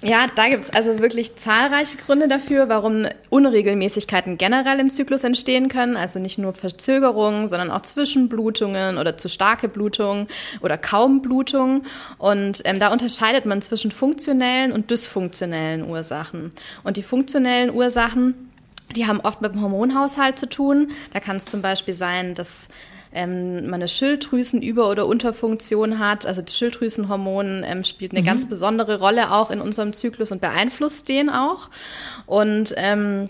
Ja, 0.05 0.27
da 0.35 0.49
gibt's 0.49 0.69
also 0.69 0.99
wirklich 0.99 1.37
zahlreiche 1.37 1.95
Gründe 1.95 2.27
dafür, 2.27 2.67
warum 2.67 3.05
Unregelmäßigkeiten 3.29 4.37
generell 4.37 4.81
im 4.81 4.89
Zyklus 4.89 5.23
entstehen 5.23 5.69
können. 5.69 5.95
Also 5.95 6.19
nicht 6.19 6.37
nur 6.37 6.51
Verzögerungen, 6.51 7.47
sondern 7.47 7.71
auch 7.71 7.83
Zwischenblutungen 7.83 8.97
oder 8.97 9.15
zu 9.15 9.29
starke 9.29 9.69
Blutungen 9.69 10.27
oder 10.59 10.77
kaum 10.77 11.21
Blutungen. 11.21 11.85
Und 12.17 12.63
ähm, 12.65 12.81
da 12.81 12.91
unterscheidet 12.91 13.45
man 13.45 13.61
zwischen 13.61 13.91
funktionellen 13.91 14.73
und 14.73 14.91
dysfunktionellen 14.91 15.89
Ursachen. 15.89 16.51
Und 16.83 16.97
die 16.97 17.03
funktionellen 17.03 17.71
Ursachen, 17.73 18.51
die 18.95 19.07
haben 19.07 19.19
oft 19.21 19.41
mit 19.41 19.53
dem 19.53 19.61
Hormonhaushalt 19.61 20.37
zu 20.37 20.47
tun. 20.47 20.91
Da 21.13 21.19
kann 21.19 21.37
es 21.37 21.45
zum 21.45 21.61
Beispiel 21.61 21.93
sein, 21.93 22.35
dass 22.35 22.69
ähm, 23.13 23.65
man 23.65 23.75
eine 23.75 23.87
Schilddrüsenüber- 23.87 24.89
oder 24.89 25.05
Unterfunktion 25.05 25.99
hat. 25.99 26.25
Also 26.25 26.41
das 26.41 26.57
Schilddrüsenhormon 26.57 27.63
ähm, 27.65 27.83
spielt 27.83 28.11
eine 28.11 28.23
ganz 28.23 28.47
besondere 28.47 28.99
Rolle 28.99 29.31
auch 29.31 29.51
in 29.51 29.61
unserem 29.61 29.93
Zyklus 29.93 30.31
und 30.31 30.41
beeinflusst 30.41 31.07
den 31.09 31.29
auch. 31.29 31.69
Und 32.25 32.73
ähm, 32.77 33.29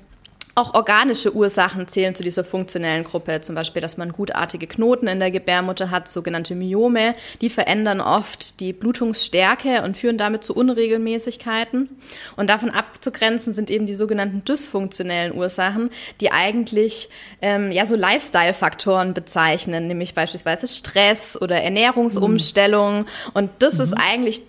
auch 0.55 0.75
organische 0.75 1.33
Ursachen 1.35 1.87
zählen 1.87 2.13
zu 2.13 2.21
dieser 2.21 2.43
funktionellen 2.43 3.03
Gruppe, 3.03 3.41
zum 3.41 3.55
Beispiel, 3.55 3.81
dass 3.81 3.97
man 3.97 4.11
gutartige 4.11 4.67
Knoten 4.67 5.07
in 5.07 5.19
der 5.19 5.31
Gebärmutter 5.31 5.89
hat, 5.89 6.07
sogenannte 6.07 6.53
Myome. 6.53 7.15
Die 7.41 7.49
verändern 7.49 8.01
oft 8.01 8.59
die 8.59 8.71
Blutungsstärke 8.71 9.81
und 9.81 9.97
führen 9.97 10.19
damit 10.19 10.43
zu 10.43 10.53
Unregelmäßigkeiten. 10.53 11.89
Und 12.35 12.49
davon 12.51 12.69
abzugrenzen 12.69 13.53
sind 13.53 13.71
eben 13.71 13.87
die 13.87 13.95
sogenannten 13.95 14.45
dysfunktionellen 14.45 15.33
Ursachen, 15.33 15.89
die 16.21 16.31
eigentlich 16.31 17.09
ähm, 17.41 17.71
ja 17.71 17.87
so 17.87 17.95
Lifestyle-Faktoren 17.95 19.15
bezeichnen, 19.15 19.87
nämlich 19.87 20.13
beispielsweise 20.13 20.67
Stress 20.67 21.41
oder 21.41 21.61
Ernährungsumstellung. 21.63 23.05
Und 23.33 23.49
das 23.59 23.79
ist 23.79 23.93
eigentlich 23.93 24.43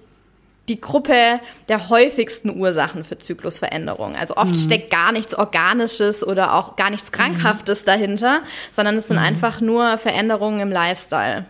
die 0.68 0.80
Gruppe 0.80 1.40
der 1.68 1.88
häufigsten 1.90 2.58
Ursachen 2.58 3.04
für 3.04 3.18
Zyklusveränderungen. 3.18 4.16
Also 4.16 4.36
oft 4.36 4.56
steckt 4.56 4.90
gar 4.90 5.12
nichts 5.12 5.34
Organisches 5.34 6.26
oder 6.26 6.54
auch 6.54 6.76
gar 6.76 6.90
nichts 6.90 7.12
Krankhaftes 7.12 7.84
dahinter, 7.84 8.40
sondern 8.70 8.96
es 8.96 9.08
sind 9.08 9.18
einfach 9.18 9.60
nur 9.60 9.98
Veränderungen 9.98 10.60
im 10.60 10.72
Lifestyle. 10.72 11.44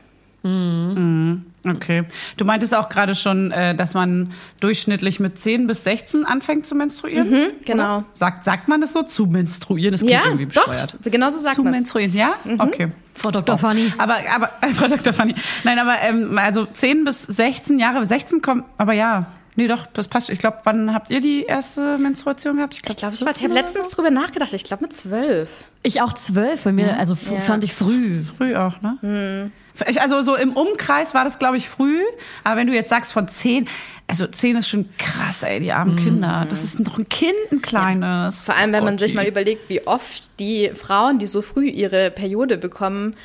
Okay. 1.66 2.04
Du 2.36 2.44
meintest 2.44 2.74
auch 2.74 2.88
gerade 2.90 3.14
schon, 3.14 3.50
äh, 3.50 3.74
dass 3.74 3.94
man 3.94 4.32
durchschnittlich 4.60 5.18
mit 5.20 5.38
10 5.38 5.66
bis 5.66 5.84
16 5.84 6.26
anfängt 6.26 6.66
zu 6.66 6.74
menstruieren. 6.74 7.52
Genau. 7.64 7.98
Oder? 7.98 8.04
Sagt, 8.12 8.44
sagt 8.44 8.68
man 8.68 8.80
das 8.82 8.92
so? 8.92 9.02
Zu 9.02 9.24
menstruieren? 9.26 9.92
Das 9.92 10.00
klingt 10.00 10.12
Ja, 10.12 10.24
irgendwie 10.26 10.46
doch, 10.46 10.66
bescheuert. 10.66 10.98
genau 11.04 11.30
so 11.30 11.38
sagt 11.38 11.54
Zu 11.56 11.62
man 11.62 11.72
menstruieren, 11.72 12.14
ja? 12.14 12.34
Okay. 12.58 12.88
Frau 13.14 13.30
Dr. 13.30 13.56
Fanny. 13.56 13.92
Aber, 13.96 14.16
aber, 14.34 14.50
Frau 14.74 14.88
Dr. 14.88 15.12
Fanny. 15.14 15.34
Nein, 15.64 15.78
aber, 15.78 15.94
ähm, 16.02 16.36
also 16.36 16.66
10 16.66 17.04
bis 17.04 17.22
16 17.22 17.78
Jahre, 17.78 18.04
16 18.04 18.42
kommt, 18.42 18.64
aber 18.76 18.92
ja. 18.92 19.26
Nee, 19.56 19.68
doch, 19.68 19.86
das 19.86 20.08
passt. 20.08 20.30
Ich 20.30 20.40
glaube, 20.40 20.58
wann 20.64 20.92
habt 20.92 21.10
ihr 21.10 21.20
die 21.20 21.44
erste 21.44 21.96
Menstruation 21.96 22.56
gehabt? 22.56 22.74
Ich 22.74 22.82
glaube, 22.82 23.14
ich, 23.14 23.24
war- 23.24 23.30
ich 23.30 23.44
habe 23.44 23.54
letztens 23.54 23.88
drüber 23.90 24.10
nachgedacht. 24.10 24.52
Ich 24.52 24.64
glaube 24.64 24.82
mit 24.82 24.92
zwölf. 24.92 25.48
Ich 25.84 26.02
auch 26.02 26.12
zwölf, 26.12 26.64
bei 26.64 26.72
mir, 26.72 26.98
also 26.98 27.14
Ja. 27.32 27.38
fand 27.38 27.62
ich 27.62 27.72
früh. 27.72 28.20
Früh 28.36 28.56
auch, 28.56 28.82
ne? 28.82 28.98
Ich- 29.46 29.63
Also 29.96 30.20
so 30.20 30.36
im 30.36 30.52
Umkreis 30.52 31.14
war 31.14 31.24
das, 31.24 31.38
glaube 31.38 31.56
ich, 31.56 31.68
früh. 31.68 32.00
Aber 32.44 32.56
wenn 32.56 32.66
du 32.66 32.74
jetzt 32.74 32.90
sagst 32.90 33.12
von 33.12 33.26
10, 33.26 33.66
also 34.06 34.26
10 34.26 34.56
ist 34.56 34.68
schon 34.68 34.88
krass, 34.98 35.42
ey, 35.42 35.60
die 35.60 35.72
armen 35.72 35.96
Kinder. 35.96 36.46
Das 36.48 36.62
ist 36.62 36.78
doch 36.86 36.98
ein 36.98 37.08
Kind, 37.08 37.34
ein 37.50 37.62
kleines. 37.62 38.44
Vor 38.44 38.54
allem, 38.54 38.72
wenn 38.72 38.84
man 38.84 38.94
Gotti. 38.94 39.08
sich 39.08 39.14
mal 39.14 39.26
überlegt, 39.26 39.68
wie 39.68 39.86
oft 39.86 40.38
die 40.38 40.70
Frauen, 40.74 41.18
die 41.18 41.26
so 41.26 41.42
früh 41.42 41.66
ihre 41.68 42.10
Periode 42.10 42.58
bekommen, 42.58 43.16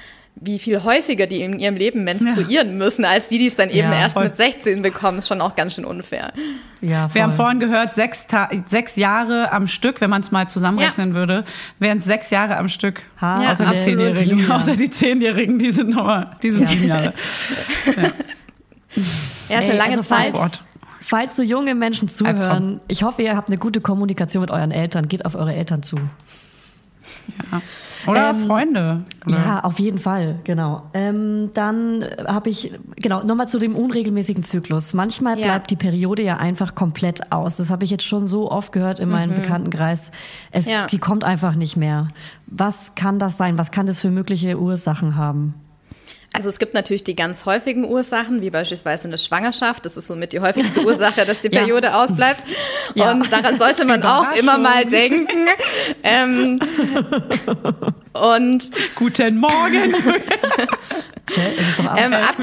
wie 0.42 0.58
viel 0.60 0.84
häufiger 0.84 1.28
die 1.28 1.42
in 1.42 1.60
ihrem 1.60 1.76
Leben 1.76 2.04
menstruieren 2.06 2.78
müssen, 2.78 3.04
als 3.06 3.28
die, 3.28 3.38
die 3.40 3.48
es 3.48 3.56
dann 3.58 3.70
eben 3.70 3.80
Ja, 3.92 4.00
erst 4.00 4.14
voll. 4.14 4.24
mit 4.26 4.36
16 4.36 4.82
bekommen, 4.82 5.18
ist 5.18 5.28
schon 5.28 5.42
auch 5.42 5.56
ganz 5.56 5.76
schön 5.76 5.84
unfair. 5.86 6.32
Ja, 6.82 7.14
Wir 7.14 7.24
haben 7.24 7.32
voll. 7.32 7.38
vorhin 7.46 7.60
gehört, 7.60 7.94
sechs, 7.96 8.26
Ta 8.28 8.50
sechs 8.66 8.96
Jahre 8.96 9.52
am 9.52 9.68
Stück, 9.68 10.00
wenn 10.00 10.10
man 10.10 10.22
es 10.22 10.32
mal 10.32 10.48
zusammenrechnen 10.48 11.14
würde, 11.14 11.44
wären 11.80 11.98
es 11.98 12.06
sechs 12.06 12.30
Jahre 12.30 12.56
am 12.58 12.70
Stück. 12.70 13.02
Ha, 13.20 13.42
Ja, 13.44 13.52
außer 13.52 13.66
die. 13.66 13.78
Zehnjährigen. 13.78 14.40
Ja. 14.48 14.56
Außer 14.56 14.74
die 14.78 14.90
Zehnjährigen, 14.90 15.60
die 15.60 15.72
sind 15.72 15.90
nochmal, 15.90 16.30
die 16.42 16.52
sind 16.52 16.68
sieben 16.68 16.88
Jahre. 16.88 17.14
Ja, 19.50 19.60
ist 19.60 19.66
eine 19.70 19.78
lange 19.78 19.98
also 19.98 20.04
Zeit. 20.04 20.34
Gott. 20.34 20.62
Falls 21.02 21.36
so 21.36 21.44
junge 21.44 21.74
Menschen 21.76 22.10
zuhören, 22.10 22.82
ich 22.88 23.04
hoffe, 23.04 23.22
ihr 23.22 23.36
habt 23.36 23.50
eine 23.50 23.58
gute 23.58 23.82
Kommunikation 23.82 24.42
mit 24.42 24.52
euren 24.52 24.72
Eltern. 24.72 25.08
Geht 25.08 25.26
auf 25.26 25.36
eure 25.36 25.54
Eltern 25.54 25.84
zu. 25.84 25.98
Oder 28.08 28.30
Ähm, 28.30 28.36
Freunde. 28.36 29.00
Oder? 29.26 29.38
Ja, 29.38 29.60
auf 29.62 29.80
jeden 29.80 30.00
Fall, 30.00 30.40
genau. 30.44 30.84
Ähm, 30.94 31.52
dann 31.54 32.06
habe 32.28 32.50
ich, 32.50 32.72
genau, 32.96 33.24
nochmal 33.24 33.48
zu 33.48 33.60
dem 33.60 33.76
unregelmäßigen 33.76 34.44
Zyklus. 34.44 34.94
Manchmal 34.94 35.38
Ja. 35.40 35.46
bleibt 35.48 35.70
die 35.72 35.76
Periode 35.76 36.24
ja 36.24 36.38
einfach 36.38 36.76
komplett 36.76 37.32
aus. 37.32 37.58
Das 37.58 37.70
habe 37.70 37.84
ich 37.84 37.90
jetzt 37.92 38.04
schon 38.06 38.28
so 38.28 38.52
oft 38.52 38.72
gehört 38.72 39.00
in 39.00 39.10
meinem 39.10 39.36
Bekanntenkreis. 39.36 40.12
Es, 40.52 40.70
Ja. 40.70 40.88
Die 40.88 41.00
kommt 41.00 41.24
einfach 41.24 41.56
nicht 41.56 41.76
mehr. 41.78 42.08
Was 42.48 42.96
kann 42.96 43.20
das 43.20 43.38
sein? 43.38 43.58
Was 43.58 43.72
kann 43.72 43.86
das 43.86 44.00
für 44.00 44.12
mögliche 44.12 44.60
Ursachen 44.60 45.16
haben? 45.16 45.54
Also 46.32 46.48
es 46.50 46.60
gibt 46.60 46.74
natürlich 46.76 47.04
die 47.04 47.16
ganz 47.16 47.46
häufigen 47.46 47.86
Ursachen, 47.86 48.42
wie 48.42 48.50
beispielsweise 48.52 49.08
eine 49.08 49.18
Schwangerschaft. 49.18 49.84
Das 49.86 49.98
ist 49.98 50.08
somit 50.08 50.32
die 50.32 50.40
häufigste 50.40 50.82
Ursache, 50.86 51.26
dass 51.26 51.42
die 51.42 51.48
Ja. 51.52 51.62
Periode 51.62 51.96
ausbleibt. 51.96 52.44
Ja. 52.94 53.12
Und 53.12 53.32
daran 53.32 53.58
sollte 53.58 53.84
man 53.86 54.04
auch 54.04 54.32
immer 54.34 54.58
mal 54.58 54.86
denken. 54.86 55.48
Ähm, 56.04 56.60
und 58.14 58.70
Guten 58.96 59.38
Morgen. 59.38 59.96
Es 61.32 61.68
ist 61.68 61.78
doch 61.78 61.96
ähm, 61.96 62.12
ab, 62.12 62.38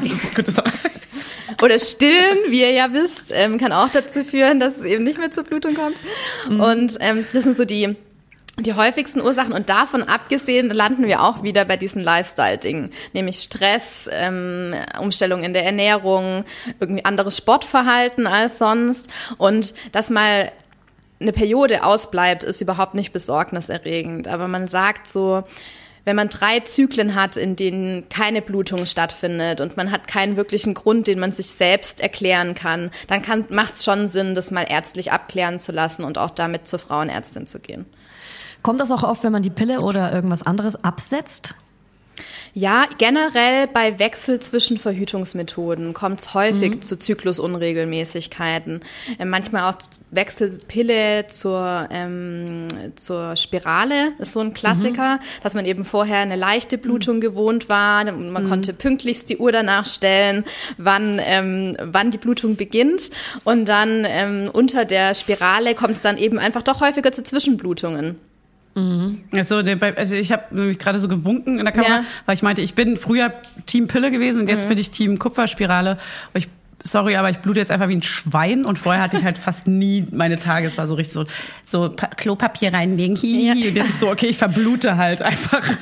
oder 1.60 1.78
stillen, 1.80 2.38
wie 2.48 2.60
ihr 2.60 2.70
ja 2.70 2.92
wisst, 2.92 3.32
ähm, 3.34 3.58
kann 3.58 3.72
auch 3.72 3.88
dazu 3.88 4.22
führen, 4.22 4.60
dass 4.60 4.76
es 4.78 4.84
eben 4.84 5.02
nicht 5.02 5.18
mehr 5.18 5.32
zur 5.32 5.42
Blutung 5.42 5.74
kommt. 5.74 6.00
Und 6.48 6.96
ähm, 7.00 7.26
das 7.32 7.42
sind 7.42 7.56
so 7.56 7.64
die 7.64 7.96
die 8.58 8.74
häufigsten 8.74 9.20
Ursachen 9.20 9.52
und 9.52 9.68
davon 9.68 10.02
abgesehen 10.02 10.70
landen 10.70 11.06
wir 11.06 11.22
auch 11.22 11.42
wieder 11.42 11.66
bei 11.66 11.76
diesen 11.76 12.02
Lifestyle-Dingen, 12.02 12.90
nämlich 13.12 13.40
Stress, 13.40 14.08
ähm, 14.12 14.74
Umstellung 14.98 15.44
in 15.44 15.52
der 15.52 15.64
Ernährung, 15.64 16.44
irgendwie 16.80 17.04
anderes 17.04 17.36
Sportverhalten 17.36 18.26
als 18.26 18.58
sonst 18.58 19.08
und 19.36 19.74
das 19.92 20.08
mal 20.08 20.52
eine 21.20 21.32
Periode 21.32 21.84
ausbleibt, 21.84 22.44
ist 22.44 22.60
überhaupt 22.60 22.94
nicht 22.94 23.12
besorgniserregend. 23.12 24.28
Aber 24.28 24.48
man 24.48 24.68
sagt 24.68 25.08
so, 25.08 25.44
wenn 26.04 26.16
man 26.16 26.28
drei 26.28 26.60
Zyklen 26.60 27.14
hat, 27.14 27.36
in 27.36 27.56
denen 27.56 28.08
keine 28.08 28.40
Blutung 28.40 28.86
stattfindet 28.86 29.60
und 29.60 29.76
man 29.76 29.90
hat 29.90 30.06
keinen 30.06 30.36
wirklichen 30.36 30.74
Grund, 30.74 31.08
den 31.08 31.18
man 31.18 31.32
sich 31.32 31.50
selbst 31.50 32.00
erklären 32.00 32.54
kann, 32.54 32.90
dann 33.08 33.22
macht 33.50 33.76
es 33.76 33.84
schon 33.84 34.08
Sinn, 34.08 34.34
das 34.34 34.50
mal 34.50 34.66
ärztlich 34.68 35.10
abklären 35.10 35.58
zu 35.58 35.72
lassen 35.72 36.04
und 36.04 36.16
auch 36.16 36.30
damit 36.30 36.68
zur 36.68 36.78
Frauenärztin 36.78 37.46
zu 37.46 37.58
gehen. 37.58 37.86
Kommt 38.66 38.80
das 38.80 38.90
auch 38.90 39.04
oft, 39.04 39.22
wenn 39.22 39.30
man 39.30 39.42
die 39.42 39.50
Pille 39.50 39.80
oder 39.80 40.12
irgendwas 40.12 40.42
anderes 40.42 40.82
absetzt? 40.82 41.54
Ja, 42.52 42.86
generell 42.98 43.68
bei 43.68 44.00
Wechsel 44.00 44.40
zwischen 44.40 44.76
Verhütungsmethoden 44.76 45.94
kommt 45.94 46.18
es 46.18 46.34
häufig 46.34 46.74
mhm. 46.74 46.82
zu 46.82 46.98
Zyklusunregelmäßigkeiten. 46.98 48.80
Äh, 49.20 49.24
manchmal 49.24 49.70
auch 49.70 49.78
Wechselpille 50.10 51.28
zur, 51.28 51.86
ähm, 51.92 52.66
zur 52.96 53.36
Spirale 53.36 54.14
ist 54.18 54.32
so 54.32 54.40
ein 54.40 54.52
Klassiker, 54.52 55.18
mhm. 55.18 55.42
dass 55.44 55.54
man 55.54 55.64
eben 55.64 55.84
vorher 55.84 56.18
eine 56.18 56.34
leichte 56.34 56.76
Blutung 56.76 57.18
mhm. 57.18 57.20
gewohnt 57.20 57.68
war. 57.68 58.02
Man 58.04 58.42
mhm. 58.42 58.48
konnte 58.48 58.72
pünktlichst 58.72 59.28
die 59.30 59.36
Uhr 59.36 59.52
danach 59.52 59.86
stellen, 59.86 60.44
wann, 60.76 61.20
ähm, 61.24 61.76
wann 61.80 62.10
die 62.10 62.18
Blutung 62.18 62.56
beginnt. 62.56 63.10
Und 63.44 63.66
dann 63.66 64.04
ähm, 64.04 64.50
unter 64.52 64.84
der 64.84 65.14
Spirale 65.14 65.76
kommt 65.76 65.92
es 65.92 66.00
dann 66.00 66.18
eben 66.18 66.40
einfach 66.40 66.64
doch 66.64 66.80
häufiger 66.80 67.12
zu 67.12 67.22
Zwischenblutungen. 67.22 68.18
Mhm. 68.76 69.24
Also, 69.32 69.56
also 69.56 70.14
ich 70.14 70.30
habe 70.32 70.54
nämlich 70.54 70.78
gerade 70.78 70.98
so 70.98 71.08
gewunken 71.08 71.58
in 71.58 71.64
der 71.64 71.72
Kamera, 71.72 71.96
ja. 71.96 72.04
weil 72.26 72.34
ich 72.34 72.42
meinte, 72.42 72.60
ich 72.60 72.74
bin 72.74 72.96
früher 72.96 73.32
Team 73.64 73.88
Pille 73.88 74.10
gewesen 74.10 74.42
und 74.42 74.48
jetzt 74.48 74.64
mhm. 74.64 74.68
bin 74.68 74.78
ich 74.78 74.90
Team 74.90 75.18
Kupferspirale. 75.18 75.96
Ich 76.34 76.48
sorry, 76.84 77.16
aber 77.16 77.30
ich 77.30 77.38
blute 77.38 77.58
jetzt 77.58 77.70
einfach 77.70 77.88
wie 77.88 77.96
ein 77.96 78.02
Schwein 78.02 78.66
und 78.66 78.78
vorher 78.78 79.02
hatte 79.02 79.16
ich 79.16 79.24
halt 79.24 79.38
fast 79.38 79.66
nie 79.66 80.06
meine 80.12 80.38
Tage. 80.38 80.66
Es 80.66 80.76
war 80.78 80.86
so 80.86 80.94
richtig 80.94 81.14
so, 81.14 81.24
so 81.64 81.96
Klopapier 82.16 82.72
reinlegen, 82.72 83.16
hihi. 83.16 83.46
Ja. 83.46 83.52
Und 83.68 83.74
jetzt 83.74 83.88
ist 83.88 84.00
so, 84.00 84.10
okay, 84.10 84.26
ich 84.26 84.36
verblute 84.36 84.96
halt 84.98 85.22
einfach. 85.22 85.62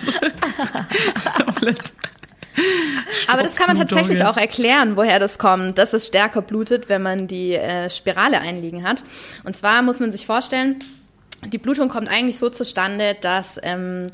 Aber 3.27 3.43
das 3.43 3.57
kann 3.57 3.66
man 3.66 3.77
tatsächlich 3.77 4.25
auch 4.25 4.37
erklären, 4.37 4.97
woher 4.97 5.19
das 5.19 5.39
kommt, 5.39 5.77
dass 5.79 5.93
es 5.93 6.07
stärker 6.07 6.41
blutet, 6.41 6.89
wenn 6.89 7.03
man 7.03 7.27
die 7.27 7.55
äh, 7.55 7.91
Spirale 7.91 8.41
einliegen 8.41 8.85
hat. 8.85 9.03
Und 9.43 9.57
zwar 9.57 9.83
muss 9.83 9.99
man 9.99 10.12
sich 10.12 10.25
vorstellen, 10.25 10.77
die 11.47 11.59
Blutung 11.59 11.89
kommt 11.89 12.09
eigentlich 12.09 12.39
so 12.39 12.51
zustande, 12.51 13.16
dass 13.21 13.61
ähm, 13.62 14.09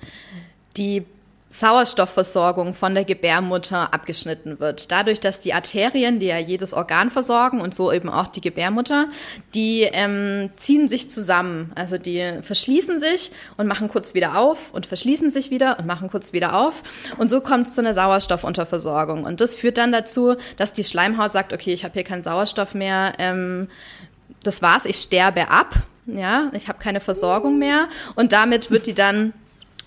die 0.76 1.04
Sauerstoffversorgung 1.52 2.74
von 2.74 2.94
der 2.94 3.04
Gebärmutter 3.04 3.92
abgeschnitten 3.92 4.60
wird. 4.60 4.92
Dadurch, 4.92 5.18
dass 5.18 5.40
die 5.40 5.52
Arterien, 5.52 6.20
die 6.20 6.26
ja 6.26 6.38
jedes 6.38 6.72
Organ 6.72 7.10
versorgen 7.10 7.60
und 7.60 7.74
so 7.74 7.92
eben 7.92 8.08
auch 8.08 8.28
die 8.28 8.40
Gebärmutter, 8.40 9.08
die 9.52 9.80
ähm, 9.82 10.50
ziehen 10.54 10.88
sich 10.88 11.10
zusammen. 11.10 11.72
Also 11.74 11.98
die 11.98 12.38
verschließen 12.40 13.00
sich 13.00 13.32
und 13.56 13.66
machen 13.66 13.88
kurz 13.88 14.14
wieder 14.14 14.38
auf 14.38 14.72
und 14.72 14.86
verschließen 14.86 15.30
sich 15.30 15.50
wieder 15.50 15.80
und 15.80 15.86
machen 15.86 16.08
kurz 16.08 16.32
wieder 16.32 16.54
auf. 16.54 16.84
Und 17.18 17.28
so 17.28 17.40
kommt 17.40 17.66
es 17.66 17.74
zu 17.74 17.80
einer 17.80 17.94
Sauerstoffunterversorgung. 17.94 19.24
Und 19.24 19.40
das 19.40 19.56
führt 19.56 19.76
dann 19.76 19.90
dazu, 19.90 20.36
dass 20.56 20.72
die 20.72 20.84
Schleimhaut 20.84 21.32
sagt, 21.32 21.52
okay, 21.52 21.74
ich 21.74 21.82
habe 21.82 21.94
hier 21.94 22.04
keinen 22.04 22.22
Sauerstoff 22.22 22.74
mehr, 22.74 23.14
ähm, 23.18 23.68
das 24.44 24.62
war's, 24.62 24.84
ich 24.84 24.96
sterbe 24.96 25.50
ab 25.50 25.74
ja, 26.18 26.50
ich 26.54 26.68
habe 26.68 26.78
keine 26.78 27.00
Versorgung 27.00 27.58
mehr. 27.58 27.88
Und 28.14 28.32
damit 28.32 28.70
wird 28.70 28.86
die 28.86 28.94
dann 28.94 29.32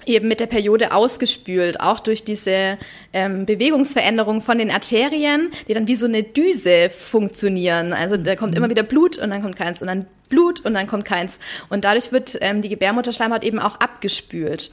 eben 0.05 0.27
mit 0.27 0.39
der 0.39 0.47
Periode 0.47 0.91
ausgespült, 0.91 1.79
auch 1.79 1.99
durch 1.99 2.23
diese 2.23 2.77
ähm, 3.13 3.45
Bewegungsveränderung 3.45 4.41
von 4.41 4.57
den 4.57 4.71
Arterien, 4.71 5.51
die 5.67 5.73
dann 5.73 5.87
wie 5.87 5.95
so 5.95 6.05
eine 6.05 6.23
Düse 6.23 6.89
funktionieren. 6.89 7.93
Also 7.93 8.17
da 8.17 8.35
kommt 8.35 8.55
immer 8.55 8.69
wieder 8.69 8.83
Blut 8.83 9.17
und 9.17 9.29
dann 9.29 9.41
kommt 9.41 9.55
keins. 9.55 9.81
Und 9.81 9.87
dann 9.87 10.05
Blut 10.33 10.65
und 10.65 10.73
dann 10.73 10.87
kommt 10.87 11.05
keins. 11.05 11.39
Und 11.69 11.85
dadurch 11.85 12.11
wird 12.11 12.37
ähm, 12.41 12.63
die 12.63 12.69
Gebärmutterschleimhaut 12.69 13.43
eben 13.43 13.59
auch 13.59 13.75
abgespült. 13.79 14.71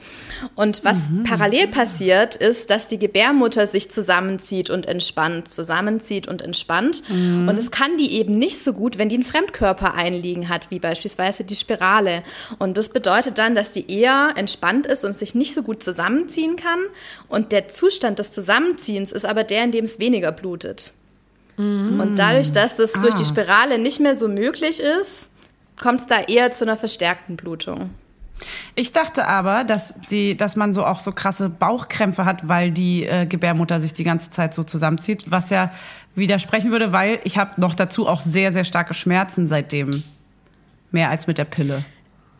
Und 0.55 0.83
was 0.83 1.09
mhm. 1.09 1.23
parallel 1.23 1.67
passiert, 1.67 2.35
ist, 2.35 2.71
dass 2.71 2.87
die 2.87 2.97
Gebärmutter 2.97 3.67
sich 3.67 3.91
zusammenzieht 3.91 4.71
und 4.71 4.87
entspannt, 4.87 5.49
zusammenzieht 5.49 6.27
und 6.27 6.41
entspannt. 6.41 7.03
Mhm. 7.09 7.47
Und 7.47 7.59
es 7.59 7.69
kann 7.69 7.97
die 7.97 8.13
eben 8.13 8.39
nicht 8.39 8.61
so 8.63 8.73
gut, 8.73 8.97
wenn 8.97 9.09
die 9.09 9.15
einen 9.15 9.23
Fremdkörper 9.23 9.93
einliegen 9.93 10.49
hat, 10.49 10.71
wie 10.71 10.79
beispielsweise 10.79 11.43
die 11.43 11.55
Spirale. 11.55 12.23
Und 12.57 12.75
das 12.77 12.89
bedeutet 12.89 13.37
dann, 13.37 13.53
dass 13.53 13.71
die 13.71 13.91
eher 13.91 14.29
entspannt 14.35 14.87
ist 14.87 15.05
und 15.05 15.13
sich 15.13 15.35
nicht 15.35 15.53
so 15.53 15.61
gut 15.61 15.83
zusammenziehen 15.83 16.55
kann. 16.55 16.79
Und 17.27 17.51
der 17.51 17.67
Zustand 17.67 18.17
des 18.17 18.31
Zusammenziehens 18.31 19.11
ist 19.11 19.25
aber 19.25 19.43
der, 19.43 19.63
in 19.63 19.71
dem 19.71 19.85
es 19.85 19.99
weniger 19.99 20.31
blutet. 20.31 20.93
Mhm. 21.57 21.99
Und 21.99 22.15
dadurch, 22.15 22.51
dass 22.51 22.77
das 22.77 22.95
ah. 22.95 23.01
durch 23.01 23.13
die 23.13 23.21
ah. 23.21 23.27
Spirale 23.27 23.77
nicht 23.77 23.99
mehr 23.99 24.15
so 24.15 24.27
möglich 24.27 24.79
ist, 24.79 25.29
kommt 25.79 26.01
es 26.01 26.07
da 26.07 26.21
eher 26.21 26.51
zu 26.51 26.65
einer 26.65 26.77
verstärkten 26.77 27.35
Blutung. 27.35 27.91
Ich 28.75 28.91
dachte 28.91 29.27
aber, 29.27 29.63
dass 29.63 29.93
die, 30.09 30.35
dass 30.35 30.55
man 30.55 30.73
so 30.73 30.85
auch 30.85 30.99
so 30.99 31.11
krasse 31.11 31.49
Bauchkrämpfe 31.49 32.25
hat, 32.25 32.47
weil 32.47 32.71
die 32.71 33.03
äh, 33.03 33.25
Gebärmutter 33.25 33.79
sich 33.79 33.93
die 33.93 34.03
ganze 34.03 34.31
Zeit 34.31 34.53
so 34.53 34.63
zusammenzieht, 34.63 35.29
was 35.29 35.49
ja 35.49 35.71
widersprechen 36.15 36.71
würde, 36.71 36.91
weil 36.91 37.19
ich 37.23 37.37
habe 37.37 37.59
noch 37.61 37.75
dazu 37.75 38.07
auch 38.07 38.19
sehr 38.19 38.51
sehr 38.51 38.63
starke 38.63 38.93
Schmerzen 38.93 39.47
seitdem, 39.47 40.03
mehr 40.91 41.09
als 41.09 41.27
mit 41.27 41.37
der 41.37 41.45
Pille. 41.45 41.85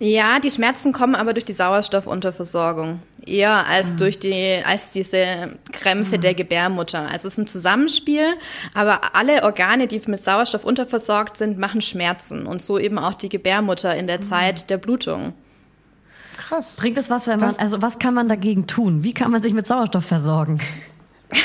Ja, 0.03 0.39
die 0.39 0.49
Schmerzen 0.49 0.93
kommen 0.93 1.13
aber 1.13 1.33
durch 1.33 1.45
die 1.45 1.53
Sauerstoffunterversorgung. 1.53 3.01
Eher 3.23 3.67
als 3.67 3.93
mhm. 3.93 3.97
durch 3.97 4.17
die, 4.17 4.59
als 4.65 4.89
diese 4.89 5.59
Krämpfe 5.71 6.17
mhm. 6.17 6.21
der 6.21 6.33
Gebärmutter. 6.33 7.01
Also 7.01 7.27
es 7.27 7.35
ist 7.35 7.37
ein 7.37 7.45
Zusammenspiel, 7.45 8.33
aber 8.73 8.99
alle 9.13 9.43
Organe, 9.43 9.85
die 9.85 10.01
mit 10.07 10.23
Sauerstoff 10.23 10.65
unterversorgt 10.65 11.37
sind, 11.37 11.59
machen 11.59 11.83
Schmerzen. 11.83 12.47
Und 12.47 12.63
so 12.63 12.79
eben 12.79 12.97
auch 12.97 13.13
die 13.13 13.29
Gebärmutter 13.29 13.95
in 13.95 14.07
der 14.07 14.17
mhm. 14.17 14.23
Zeit 14.23 14.71
der 14.71 14.79
Blutung. 14.79 15.33
Krass. 16.35 16.77
Bringt 16.77 16.97
es 16.97 17.11
was, 17.11 17.27
wenn 17.27 17.37
man, 17.37 17.53
also 17.57 17.83
was 17.83 17.99
kann 17.99 18.15
man 18.15 18.27
dagegen 18.27 18.65
tun? 18.65 19.03
Wie 19.03 19.13
kann 19.13 19.29
man 19.29 19.43
sich 19.43 19.53
mit 19.53 19.67
Sauerstoff 19.67 20.05
versorgen? 20.05 20.59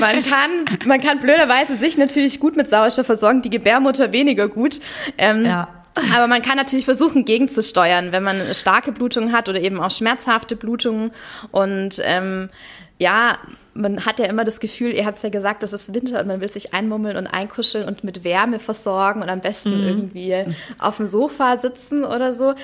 man 0.00 0.24
kann, 0.24 0.78
man 0.86 1.00
kann 1.00 1.18
blöderweise 1.18 1.76
sich 1.76 1.98
natürlich 1.98 2.38
gut 2.38 2.54
mit 2.54 2.70
Sauerstoff 2.70 3.06
versorgen, 3.06 3.42
die 3.42 3.50
Gebärmutter 3.50 4.12
weniger 4.12 4.46
gut. 4.46 4.78
Ähm, 5.18 5.44
ja. 5.44 5.83
Aber 5.96 6.26
man 6.26 6.42
kann 6.42 6.56
natürlich 6.56 6.84
versuchen, 6.84 7.24
gegenzusteuern, 7.24 8.10
wenn 8.12 8.22
man 8.22 8.52
starke 8.52 8.92
Blutungen 8.92 9.32
hat 9.32 9.48
oder 9.48 9.60
eben 9.60 9.80
auch 9.80 9.90
schmerzhafte 9.90 10.56
Blutungen. 10.56 11.12
Und 11.52 12.00
ähm, 12.04 12.48
ja, 12.98 13.38
man 13.74 14.04
hat 14.04 14.18
ja 14.18 14.26
immer 14.26 14.44
das 14.44 14.60
Gefühl, 14.60 14.92
ihr 14.92 15.06
habt 15.06 15.18
es 15.18 15.22
ja 15.22 15.28
gesagt, 15.28 15.62
das 15.62 15.72
ist 15.72 15.94
Winter 15.94 16.20
und 16.20 16.28
man 16.28 16.40
will 16.40 16.48
sich 16.48 16.74
einmummeln 16.74 17.16
und 17.16 17.26
einkuscheln 17.26 17.86
und 17.86 18.04
mit 18.04 18.24
Wärme 18.24 18.58
versorgen 18.58 19.22
und 19.22 19.28
am 19.28 19.40
besten 19.40 19.80
mhm. 19.80 19.88
irgendwie 19.88 20.44
auf 20.78 20.96
dem 20.96 21.06
Sofa 21.06 21.56
sitzen 21.56 22.04
oder 22.04 22.32
so. 22.32 22.54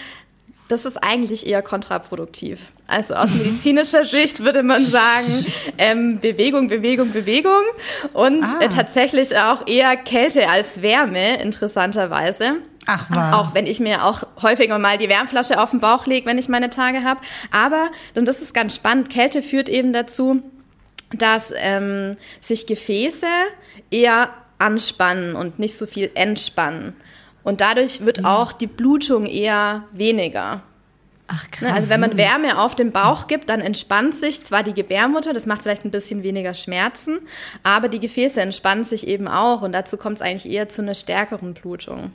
Das 0.68 0.84
ist 0.84 0.98
eigentlich 0.98 1.48
eher 1.48 1.62
kontraproduktiv. 1.62 2.60
Also 2.86 3.14
aus 3.14 3.34
medizinischer 3.34 4.04
Sicht 4.06 4.44
würde 4.44 4.62
man 4.62 4.84
sagen, 4.84 5.46
ähm, 5.78 6.20
Bewegung, 6.20 6.68
Bewegung, 6.68 7.10
Bewegung 7.10 7.64
und 8.12 8.44
ah. 8.44 8.60
äh, 8.60 8.68
tatsächlich 8.68 9.36
auch 9.36 9.66
eher 9.66 9.96
Kälte 9.96 10.48
als 10.48 10.80
Wärme, 10.80 11.42
interessanterweise. 11.42 12.58
Ach 12.86 13.06
was. 13.10 13.34
Auch 13.34 13.54
wenn 13.54 13.66
ich 13.66 13.80
mir 13.80 14.04
auch 14.04 14.24
häufiger 14.40 14.78
mal 14.78 14.98
die 14.98 15.08
Wärmflasche 15.08 15.60
auf 15.60 15.70
den 15.70 15.80
Bauch 15.80 16.06
lege, 16.06 16.26
wenn 16.26 16.38
ich 16.38 16.48
meine 16.48 16.70
Tage 16.70 17.04
habe. 17.04 17.20
Aber, 17.52 17.90
und 18.14 18.26
das 18.26 18.40
ist 18.40 18.54
ganz 18.54 18.74
spannend, 18.74 19.10
Kälte 19.10 19.42
führt 19.42 19.68
eben 19.68 19.92
dazu, 19.92 20.42
dass 21.12 21.52
ähm, 21.56 22.16
sich 22.40 22.66
Gefäße 22.66 23.26
eher 23.90 24.30
anspannen 24.58 25.34
und 25.34 25.58
nicht 25.58 25.76
so 25.76 25.86
viel 25.86 26.10
entspannen. 26.14 26.94
Und 27.42 27.60
dadurch 27.60 28.04
wird 28.04 28.20
mhm. 28.20 28.26
auch 28.26 28.52
die 28.52 28.66
Blutung 28.66 29.26
eher 29.26 29.84
weniger. 29.92 30.62
Ach, 31.26 31.44
ne, 31.44 31.50
krass. 31.50 31.72
Also 31.72 31.88
wenn 31.88 32.00
man 32.00 32.16
Wärme 32.16 32.58
auf 32.58 32.74
den 32.74 32.92
Bauch 32.92 33.26
gibt, 33.26 33.48
dann 33.48 33.60
entspannt 33.60 34.14
sich 34.14 34.44
zwar 34.44 34.62
die 34.62 34.74
Gebärmutter, 34.74 35.32
das 35.32 35.46
macht 35.46 35.62
vielleicht 35.62 35.84
ein 35.84 35.90
bisschen 35.90 36.22
weniger 36.22 36.54
Schmerzen, 36.54 37.20
aber 37.62 37.88
die 37.88 38.00
Gefäße 38.00 38.40
entspannen 38.40 38.84
sich 38.84 39.06
eben 39.06 39.28
auch 39.28 39.62
und 39.62 39.72
dazu 39.72 39.96
kommt 39.96 40.16
es 40.16 40.22
eigentlich 40.22 40.52
eher 40.52 40.68
zu 40.68 40.82
einer 40.82 40.94
stärkeren 40.94 41.54
Blutung. 41.54 42.12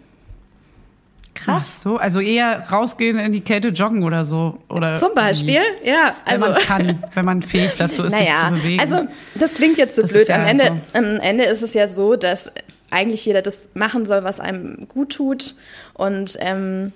Krass. 1.36 1.64
Ach 1.78 1.82
so, 1.84 1.98
also 1.98 2.22
eher 2.22 2.68
rausgehen 2.72 3.20
in 3.20 3.34
die 3.34 3.42
Kälte 3.42 3.68
joggen 3.68 4.04
oder 4.04 4.24
so. 4.24 4.58
Oder 4.70 4.96
Zum 4.96 5.14
Beispiel, 5.14 5.62
ja. 5.84 6.16
Also, 6.24 6.46
wenn 6.46 6.52
man 6.52 6.62
kann, 6.62 7.04
wenn 7.14 7.26
man 7.26 7.42
fähig 7.42 7.76
dazu 7.78 8.04
ist, 8.04 8.14
naja, 8.14 8.26
sich 8.26 8.36
zu 8.36 8.52
bewegen. 8.54 8.80
Also 8.80 9.08
das 9.36 9.54
klingt 9.54 9.78
jetzt 9.78 9.96
so 9.96 10.02
das 10.02 10.12
blöd. 10.12 10.30
Ja 10.30 10.36
am, 10.36 10.46
Ende, 10.46 10.64
so. 10.66 11.00
am 11.00 11.20
Ende 11.20 11.44
ist 11.44 11.62
es 11.62 11.74
ja 11.74 11.88
so, 11.88 12.16
dass 12.16 12.52
eigentlich 12.90 13.26
jeder 13.26 13.42
das 13.42 13.70
machen 13.74 14.06
soll, 14.06 14.24
was 14.24 14.40
einem 14.40 14.88
gut 14.88 15.14
tut. 15.14 15.56
Und 15.94 16.38
ähm, 16.40 16.94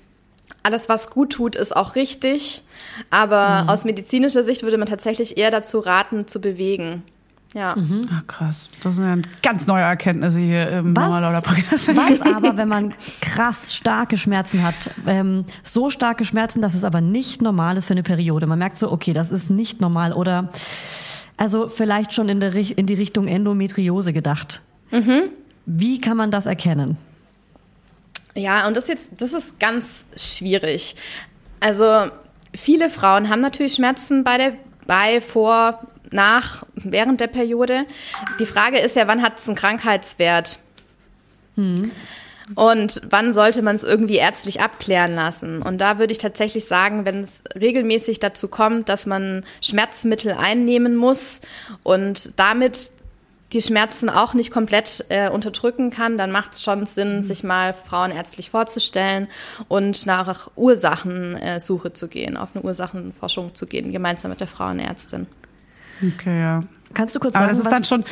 alles, 0.63 0.87
was 0.87 1.09
gut 1.09 1.33
tut, 1.33 1.55
ist 1.57 1.75
auch 1.75 1.95
richtig. 1.95 2.63
Aber 3.09 3.63
mhm. 3.63 3.69
aus 3.69 3.83
medizinischer 3.83 4.43
Sicht 4.43 4.63
würde 4.63 4.77
man 4.77 4.87
tatsächlich 4.87 5.37
eher 5.37 5.51
dazu 5.51 5.79
raten, 5.79 6.27
zu 6.27 6.39
bewegen. 6.39 7.03
Ja. 7.53 7.75
Mhm. 7.75 8.07
Ach, 8.13 8.27
krass. 8.27 8.69
Das 8.81 8.95
sind 8.95 9.05
ja 9.05 9.29
ganz 9.41 9.65
neue 9.65 9.81
Erkenntnisse 9.81 10.39
hier 10.39 10.69
im 10.69 10.95
was, 10.95 11.43
Podcast. 11.43 11.87
Was 11.95 12.21
aber, 12.21 12.57
wenn 12.57 12.67
man 12.67 12.93
krass 13.21 13.73
starke 13.73 14.17
Schmerzen 14.17 14.63
hat, 14.63 14.91
ähm, 15.07 15.45
so 15.63 15.89
starke 15.89 16.25
Schmerzen, 16.25 16.61
dass 16.61 16.75
es 16.75 16.83
aber 16.83 17.01
nicht 17.01 17.41
normal 17.41 17.77
ist 17.77 17.85
für 17.85 17.93
eine 17.93 18.03
Periode. 18.03 18.45
Man 18.45 18.59
merkt 18.59 18.77
so, 18.77 18.91
okay, 18.91 19.13
das 19.13 19.31
ist 19.31 19.49
nicht 19.49 19.81
normal 19.81 20.13
oder 20.13 20.49
also 21.37 21.69
vielleicht 21.69 22.13
schon 22.13 22.29
in, 22.29 22.39
der, 22.39 22.53
in 22.53 22.85
die 22.85 22.93
Richtung 22.93 23.27
Endometriose 23.27 24.13
gedacht. 24.13 24.61
Mhm. 24.91 25.29
Wie 25.65 25.99
kann 25.99 26.17
man 26.17 26.31
das 26.31 26.45
erkennen? 26.45 26.97
Ja, 28.35 28.67
und 28.67 28.77
das 28.77 28.87
jetzt, 28.87 29.09
das 29.17 29.33
ist 29.33 29.59
ganz 29.59 30.05
schwierig. 30.15 30.95
Also 31.59 32.11
viele 32.53 32.89
Frauen 32.89 33.29
haben 33.29 33.39
natürlich 33.39 33.73
Schmerzen 33.75 34.23
bei 34.23 34.37
der, 34.37 34.53
bei, 34.85 35.21
vor, 35.21 35.79
nach, 36.11 36.65
während 36.75 37.21
der 37.21 37.27
Periode. 37.27 37.85
Die 38.39 38.45
Frage 38.45 38.79
ist 38.79 38.95
ja, 38.95 39.07
wann 39.07 39.21
hat 39.21 39.39
es 39.39 39.47
einen 39.47 39.55
Krankheitswert? 39.55 40.59
Und 42.55 43.01
wann 43.07 43.33
sollte 43.33 43.61
man 43.61 43.75
es 43.75 43.83
irgendwie 43.83 44.15
ärztlich 44.15 44.61
abklären 44.61 45.13
lassen? 45.13 45.61
Und 45.61 45.79
da 45.79 45.99
würde 45.99 46.11
ich 46.11 46.17
tatsächlich 46.17 46.65
sagen, 46.65 47.05
wenn 47.05 47.21
es 47.21 47.41
regelmäßig 47.59 48.19
dazu 48.19 48.47
kommt, 48.47 48.89
dass 48.89 49.05
man 49.05 49.45
Schmerzmittel 49.61 50.31
einnehmen 50.31 50.95
muss 50.95 51.41
und 51.83 52.39
damit 52.39 52.91
die 53.53 53.61
Schmerzen 53.61 54.09
auch 54.09 54.33
nicht 54.35 54.51
komplett 54.51 55.05
äh, 55.09 55.29
unterdrücken 55.29 55.89
kann, 55.89 56.17
dann 56.17 56.31
macht 56.31 56.53
es 56.53 56.63
schon 56.63 56.85
Sinn, 56.85 57.23
sich 57.23 57.43
mal 57.43 57.73
frauenärztlich 57.73 58.51
vorzustellen 58.51 59.27
und 59.67 60.05
nach 60.05 60.51
Ursachensuche 60.55 61.93
zu 61.93 62.07
gehen, 62.07 62.37
auf 62.37 62.49
eine 62.53 62.63
Ursachenforschung 62.63 63.55
zu 63.55 63.65
gehen, 63.65 63.91
gemeinsam 63.91 64.29
mit 64.29 64.39
der 64.39 64.47
Frauenärztin. 64.47 65.27
Okay, 66.01 66.39
ja. 66.39 66.61
Kannst 66.93 67.15
du 67.15 67.19
kurz 67.19 67.35
Aber 67.35 67.45
sagen, 67.45 67.57
das 67.57 67.59
ist 67.59 67.65
was 67.65 67.71
dann 67.71 67.83
schon 67.83 68.03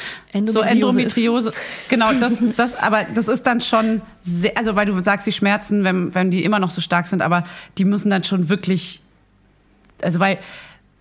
so 0.47 0.61
Endometriose 0.61 0.69
Endometriose. 0.69 1.53
Genau, 1.89 2.13
das, 2.13 2.39
das, 2.55 2.75
aber 2.75 3.05
das 3.13 3.27
ist 3.27 3.43
dann 3.47 3.59
schon 3.59 4.01
sehr, 4.21 4.55
also 4.55 4.75
weil 4.75 4.85
du 4.85 4.99
sagst, 4.99 5.25
die 5.25 5.31
Schmerzen, 5.31 5.83
wenn, 5.83 6.13
wenn 6.13 6.29
die 6.29 6.43
immer 6.43 6.59
noch 6.59 6.69
so 6.69 6.81
stark 6.81 7.07
sind, 7.07 7.21
aber 7.21 7.43
die 7.77 7.85
müssen 7.85 8.09
dann 8.09 8.23
schon 8.23 8.49
wirklich, 8.49 9.01
also 10.01 10.19
weil, 10.19 10.37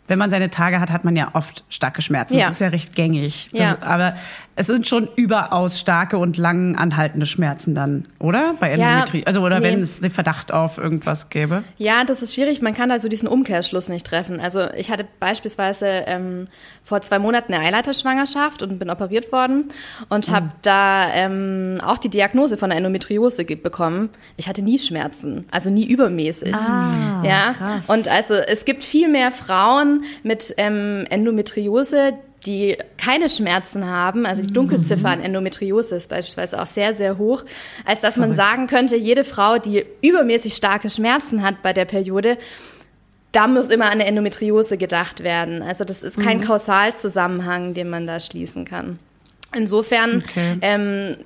wenn 0.08 0.18
man 0.18 0.30
seine 0.30 0.50
Tage 0.50 0.80
hat, 0.80 0.90
hat 0.90 1.04
man 1.04 1.16
ja 1.16 1.30
oft 1.32 1.64
starke 1.68 2.02
Schmerzen. 2.02 2.34
Ja. 2.38 2.46
Das 2.46 2.56
ist 2.56 2.60
ja 2.60 2.68
recht 2.68 2.94
gängig. 2.94 3.48
Das, 3.52 3.60
Ja. 3.60 3.76
Aber 3.80 4.14
es 4.54 4.66
sind 4.68 4.86
schon 4.88 5.08
überaus 5.16 5.78
starke 5.78 6.16
und 6.16 6.38
lang 6.38 6.76
anhaltende 6.76 7.26
Schmerzen 7.26 7.74
dann, 7.74 8.04
oder? 8.18 8.54
Bei 8.58 8.68
Ja, 8.74 9.00
Endometriose. 9.00 9.26
also, 9.26 9.40
oder 9.42 9.60
nee. 9.60 9.66
wenn 9.66 9.82
es 9.82 10.00
den 10.00 10.10
Verdacht 10.10 10.50
auf 10.52 10.78
irgendwas 10.78 11.28
gäbe. 11.28 11.62
Ja, 11.76 12.04
das 12.04 12.22
ist 12.22 12.34
schwierig. 12.34 12.62
Man 12.62 12.74
kann 12.74 12.90
also 12.90 13.08
diesen 13.08 13.28
Umkehrschluss 13.28 13.88
nicht 13.88 14.06
treffen. 14.06 14.40
Also 14.40 14.70
ich 14.74 14.90
hatte 14.90 15.06
beispielsweise 15.20 15.86
ähm, 16.06 16.48
vor 16.82 17.02
zwei 17.02 17.18
Monaten 17.18 17.52
eine 17.52 17.66
Eileiterschwangerschaft 17.66 18.62
und 18.62 18.78
bin 18.78 18.88
operiert 18.90 19.30
worden 19.30 19.68
und 20.08 20.30
habe 20.30 20.50
da 20.62 21.10
ähm, 21.12 21.78
auch 21.84 21.98
die 21.98 22.08
Diagnose 22.08 22.56
von 22.56 22.70
der 22.70 22.78
Endometriose 22.78 23.44
bekommen. 23.44 24.08
Ich 24.36 24.48
hatte 24.48 24.62
nie 24.62 24.78
Schmerzen, 24.78 25.44
also 25.50 25.68
nie 25.68 25.86
übermäßig. 25.86 26.54
Ah, 26.54 27.22
ja, 27.24 27.54
krass. 27.58 27.84
und 27.88 28.08
also 28.08 28.34
es 28.34 28.64
gibt 28.64 28.84
viel 28.84 29.08
mehr 29.08 29.32
Frauen 29.32 29.95
mit 30.22 30.54
ähm, 30.56 31.04
Endometriose, 31.10 32.14
die 32.44 32.76
keine 32.96 33.28
Schmerzen 33.28 33.86
haben, 33.86 34.24
also 34.24 34.42
die 34.42 34.52
Dunkelziffer 34.52 35.08
an 35.08 35.20
Endometriose 35.20 35.96
ist 35.96 36.08
beispielsweise 36.08 36.60
auch 36.62 36.66
sehr, 36.66 36.94
sehr 36.94 37.18
hoch, 37.18 37.44
als 37.84 38.00
dass 38.00 38.16
man 38.16 38.34
sagen 38.34 38.68
könnte, 38.68 38.96
jede 38.96 39.24
Frau, 39.24 39.58
die 39.58 39.84
übermäßig 40.00 40.54
starke 40.54 40.88
Schmerzen 40.88 41.42
hat 41.42 41.62
bei 41.62 41.72
der 41.72 41.86
Periode, 41.86 42.38
da 43.32 43.46
muss 43.48 43.68
immer 43.68 43.86
an 43.86 43.92
eine 43.92 44.06
Endometriose 44.06 44.78
gedacht 44.78 45.22
werden. 45.22 45.62
Also 45.62 45.84
das 45.84 46.02
ist 46.02 46.18
kein 46.18 46.40
Kausalzusammenhang, 46.40 47.74
den 47.74 47.90
man 47.90 48.06
da 48.06 48.20
schließen 48.20 48.64
kann. 48.64 48.98
Insofern 49.54 50.22
Okay. 50.28 50.56
ähm, 50.60 51.16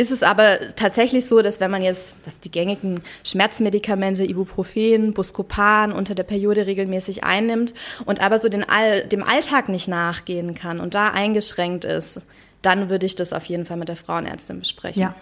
ist 0.00 0.10
es 0.10 0.22
aber 0.22 0.74
tatsächlich 0.76 1.26
so, 1.26 1.42
dass 1.42 1.60
wenn 1.60 1.70
man 1.70 1.82
jetzt, 1.82 2.14
was 2.24 2.40
die 2.40 2.50
gängigen 2.50 3.00
Schmerzmedikamente, 3.22 4.24
Ibuprofen, 4.24 5.12
Buscopan 5.12 5.92
unter 5.92 6.14
der 6.14 6.22
Periode 6.22 6.66
regelmäßig 6.66 7.22
einnimmt 7.22 7.74
und 8.06 8.20
aber 8.20 8.38
so 8.38 8.48
den 8.48 8.66
All, 8.66 9.06
dem 9.06 9.22
Alltag 9.22 9.68
nicht 9.68 9.88
nachgehen 9.88 10.54
kann 10.54 10.80
und 10.80 10.94
da 10.94 11.08
eingeschränkt 11.08 11.84
ist, 11.84 12.22
dann 12.62 12.88
würde 12.88 13.04
ich 13.04 13.14
das 13.14 13.34
auf 13.34 13.44
jeden 13.44 13.66
Fall 13.66 13.76
mit 13.76 13.88
der 13.88 13.96
Frauenärztin 13.96 14.60
besprechen. 14.60 15.02
Ja. 15.02 15.14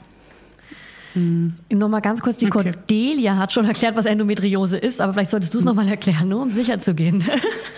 Nur 1.15 1.89
mal 1.89 2.01
ganz 2.01 2.21
kurz, 2.21 2.37
die 2.37 2.47
Okay. 2.47 2.71
Cordelia 2.71 3.37
hat 3.37 3.51
schon 3.51 3.65
erklärt, 3.65 3.97
was 3.97 4.05
Endometriose 4.05 4.79
ist, 4.79 5.01
aber 5.01 5.15
vielleicht 5.15 5.31
solltest 5.31 5.53
du 5.55 5.59
es 5.59 5.65
noch 5.65 5.75
mal 5.75 5.89
erklären, 5.89 6.29
nur 6.29 6.43
um 6.43 6.51
sicher 6.51 6.79
zu 6.79 6.95
gehen. 6.95 7.25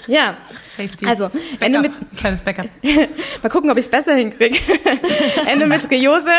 Ja, 0.07 0.37
Safety. 0.77 1.07
also 1.07 1.31
Endomet 1.61 1.93
Kleines 2.17 2.41
Backup. 2.41 2.67
Mal 3.43 3.49
gucken, 3.49 3.71
ob 3.71 3.79
ich 3.79 3.85
es 3.85 3.91
besser 3.91 4.15
hinkriege. 4.15 4.59
Endometriose 5.47 6.31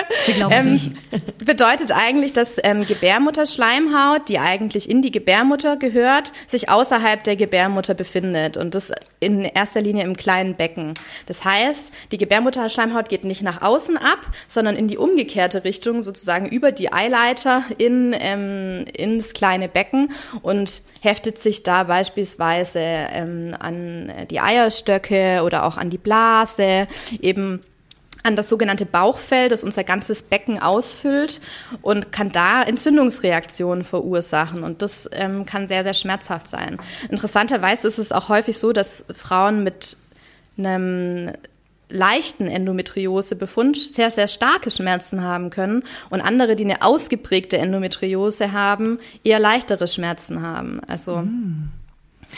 ähm, 0.50 0.96
bedeutet 1.44 1.92
eigentlich, 1.92 2.34
dass 2.34 2.60
ähm, 2.64 2.86
Gebärmutterschleimhaut, 2.86 4.30
die 4.30 4.40
eigentlich 4.40 4.90
in 4.90 5.02
die 5.02 5.12
Gebärmutter 5.12 5.78
gehört, 5.78 6.32
sich 6.48 6.70
außerhalb 6.70 7.24
der 7.24 7.36
Gebärmutter 7.36 7.94
befindet 7.94 8.58
und 8.58 8.76
das 8.76 8.92
in 9.20 9.44
erster 9.44 9.82
Linie 9.82 10.04
im 10.04 10.16
kleinen 10.16 10.56
Becken. 10.56 10.94
Das 11.28 11.46
heißt, 11.46 11.92
die 12.12 12.18
Gebärmutterschleimhaut 12.18 13.10
geht 13.10 13.24
nicht 13.24 13.42
nach 13.42 13.62
außen 13.62 13.98
ab, 13.98 14.20
sondern 14.48 14.76
in 14.76 14.88
die 14.88 14.98
umgekehrte 14.98 15.64
Richtung, 15.64 16.04
sozusagen 16.04 16.48
über 16.48 16.72
die 16.72 16.92
Eileiter 16.92 17.64
in, 17.78 18.16
ähm, 18.18 18.86
ins 18.96 19.34
kleine 19.34 19.68
Becken 19.68 20.12
und 20.42 20.82
heftet 21.02 21.40
sich 21.40 21.64
da 21.64 21.84
beispielsweise 21.84 22.80
ähm, 22.80 23.56
an 23.60 24.12
die 24.26 24.40
Eierstöcke 24.40 25.42
oder 25.44 25.66
auch 25.66 25.78
an 25.78 25.90
die 25.90 25.98
Blase, 25.98 26.88
eben 27.22 27.62
an 28.24 28.36
das 28.36 28.50
sogenannte 28.50 28.86
Bauchfell, 28.86 29.50
das 29.50 29.64
unser 29.64 29.84
ganzes 29.84 30.24
Becken 30.24 30.60
ausfüllt 30.62 31.42
und 31.82 32.12
kann 32.12 32.32
da 32.32 32.62
Entzündungsreaktionen 32.64 33.84
verursachen. 33.84 34.64
Und 34.64 34.82
das 34.82 35.10
ähm, 35.12 35.46
kann 35.46 35.68
sehr, 35.68 35.84
sehr 35.84 35.94
schmerzhaft 35.94 36.48
sein. 36.48 36.78
Interessanterweise 37.10 37.88
ist 37.88 37.98
es 37.98 38.12
auch 38.12 38.30
häufig 38.30 38.60
so, 38.60 38.74
dass 38.74 39.06
Frauen 39.16 39.64
mit 39.64 39.98
einem 40.58 41.32
leichten 41.90 42.48
Endometriosebefund 42.48 43.78
sehr, 43.78 44.12
sehr 44.12 44.28
starke 44.28 44.72
Schmerzen 44.72 45.24
haben 45.24 45.50
können 45.50 45.84
und 46.10 46.22
andere, 46.22 46.56
die 46.56 46.64
eine 46.64 46.82
ausgeprägte 46.84 47.58
Endometriose 47.58 48.54
haben, 48.54 49.00
eher 49.24 49.40
leichtere 49.40 49.88
Schmerzen 49.88 50.42
haben. 50.42 50.80
Also 50.88 51.24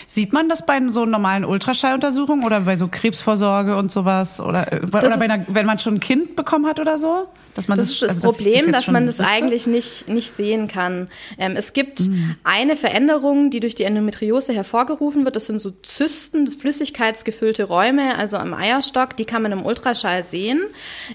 Sieht 0.08 0.34
man 0.34 0.50
das 0.50 0.66
bei 0.66 0.80
so 0.90 1.06
normalen 1.06 1.46
Ultraschalluntersuchungen 1.46 2.46
oder 2.46 2.62
bei 2.62 2.78
so 2.78 2.88
Krebsvorsorge 2.88 3.76
und 3.78 3.92
sowas? 3.92 4.40
Oder, 4.40 4.72
äh, 4.74 4.82
oder 4.86 5.18
bei 5.18 5.26
einer, 5.26 5.46
wenn 5.48 5.66
man 5.66 5.80
schon 5.80 5.96
ein 5.96 6.00
Kind 6.00 6.36
bekommen 6.36 6.66
hat 6.66 6.80
oder 6.80 6.98
so? 6.98 7.28
Dass 7.56 7.68
man 7.68 7.78
das 7.78 7.90
ist 7.92 8.02
das 8.02 8.10
also, 8.10 8.22
dass 8.22 8.38
Problem, 8.38 8.72
dass 8.72 8.86
schon 8.86 8.94
man 8.94 9.06
das 9.06 9.20
wüsste? 9.20 9.32
eigentlich 9.32 9.68
nicht, 9.68 10.08
nicht 10.08 10.36
sehen 10.36 10.68
kann. 10.68 11.10
Ähm, 11.38 11.54
es 11.56 11.74
gibt 11.74 12.00
Hm. 12.00 12.36
eine 12.44 12.76
Veränderung, 12.76 13.52
die 13.52 13.60
durch 13.60 13.76
die 13.76 13.84
Endometriose 13.84 14.54
hervorgerufen 14.54 15.24
wird. 15.24 15.36
Das 15.36 15.46
sind 15.46 15.60
so 15.60 15.70
Zysten, 15.84 16.48
flüssigkeitsgefüllte 16.48 17.66
Räume, 17.66 18.18
also 18.18 18.38
am 18.38 18.56
Eierstock. 18.56 19.16
Die 19.18 19.26
kann 19.26 19.44
man 19.44 19.52
im 19.52 19.64
Ultraschall 19.66 20.24
sehen. 20.26 20.62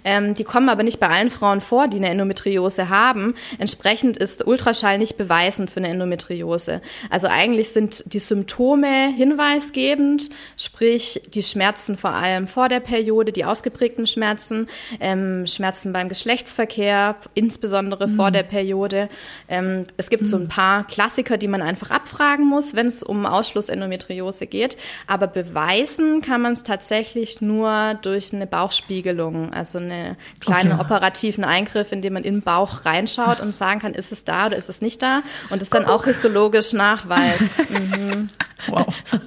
Ähm, 0.05 0.35
die 0.35 0.45
kommen 0.45 0.69
aber 0.69 0.85
nicht 0.85 1.01
bei 1.01 1.09
allen 1.09 1.31
Frauen 1.31 1.61
vor, 1.61 1.89
die 1.89 1.97
eine 1.97 2.09
Endometriose 2.09 2.89
haben. 2.89 3.35
Entsprechend 3.59 4.17
ist 4.17 4.47
Ultraschall 4.47 4.99
nicht 4.99 5.17
beweisend 5.17 5.71
für 5.71 5.79
eine 5.81 5.89
Endometriose. 5.89 6.81
Also 7.11 7.27
eigentlich 7.27 7.71
sind 7.71 8.05
die 8.13 8.21
Symptome 8.21 8.68
hinweisgebend, 8.77 10.31
sprich 10.57 11.23
die 11.35 11.43
Schmerzen 11.43 11.97
vor 11.97 12.13
allem 12.13 12.47
vor 12.47 12.69
der 12.69 12.81
Periode, 12.81 13.33
die 13.33 13.45
ausgeprägten 13.45 14.07
Schmerzen, 14.07 14.69
ähm, 15.01 15.47
Schmerzen 15.47 15.93
beim 15.93 16.09
Geschlechtsverkehr, 16.09 17.17
insbesondere 17.35 18.09
vor 18.09 18.31
der 18.31 18.43
Periode. 18.43 19.09
Ähm, 19.49 19.87
es 19.97 20.11
gibt 20.11 20.27
so 20.27 20.37
ein 20.37 20.49
paar 20.49 20.87
Klassiker, 20.87 21.39
die 21.39 21.49
man 21.49 21.63
einfach 21.63 21.91
abfragen 21.91 22.47
muss, 22.47 22.75
wenn 22.75 22.87
es 22.87 23.03
um 23.03 23.27
Ausschluss 23.27 23.69
Endometriose 23.69 24.47
geht. 24.47 24.77
Aber 25.07 25.27
beweisen 25.27 26.21
kann 26.21 26.43
man 26.43 26.53
es 26.53 26.63
tatsächlich 26.63 27.41
nur 27.41 27.95
durch 28.03 28.33
eine 28.33 28.47
Bauchspiegelung, 28.47 29.53
also 29.53 29.79
eine 29.79 30.17
kleine 30.41 30.75
Okay. 30.75 30.83
operativen 30.83 31.45
Eingriff, 31.45 31.93
in 31.93 32.03
dem 32.03 32.13
man 32.15 32.25
in 32.25 32.37
den 32.37 32.43
Bauch 32.43 32.85
reinschaut 32.85 33.41
und 33.41 33.51
sagen 33.53 33.81
kann, 33.81 33.95
ist 33.95 34.13
es 34.13 34.25
da 34.25 34.47
oder 34.47 34.57
ist 34.57 34.69
es 34.69 34.81
nicht 34.81 35.03
da? 35.03 35.23
Und 35.51 35.63
es 35.63 35.71
dann 35.71 35.87
auch 35.87 36.05
histologisch 36.05 36.73
nachweist. 36.73 37.55
Wow. 38.67 38.87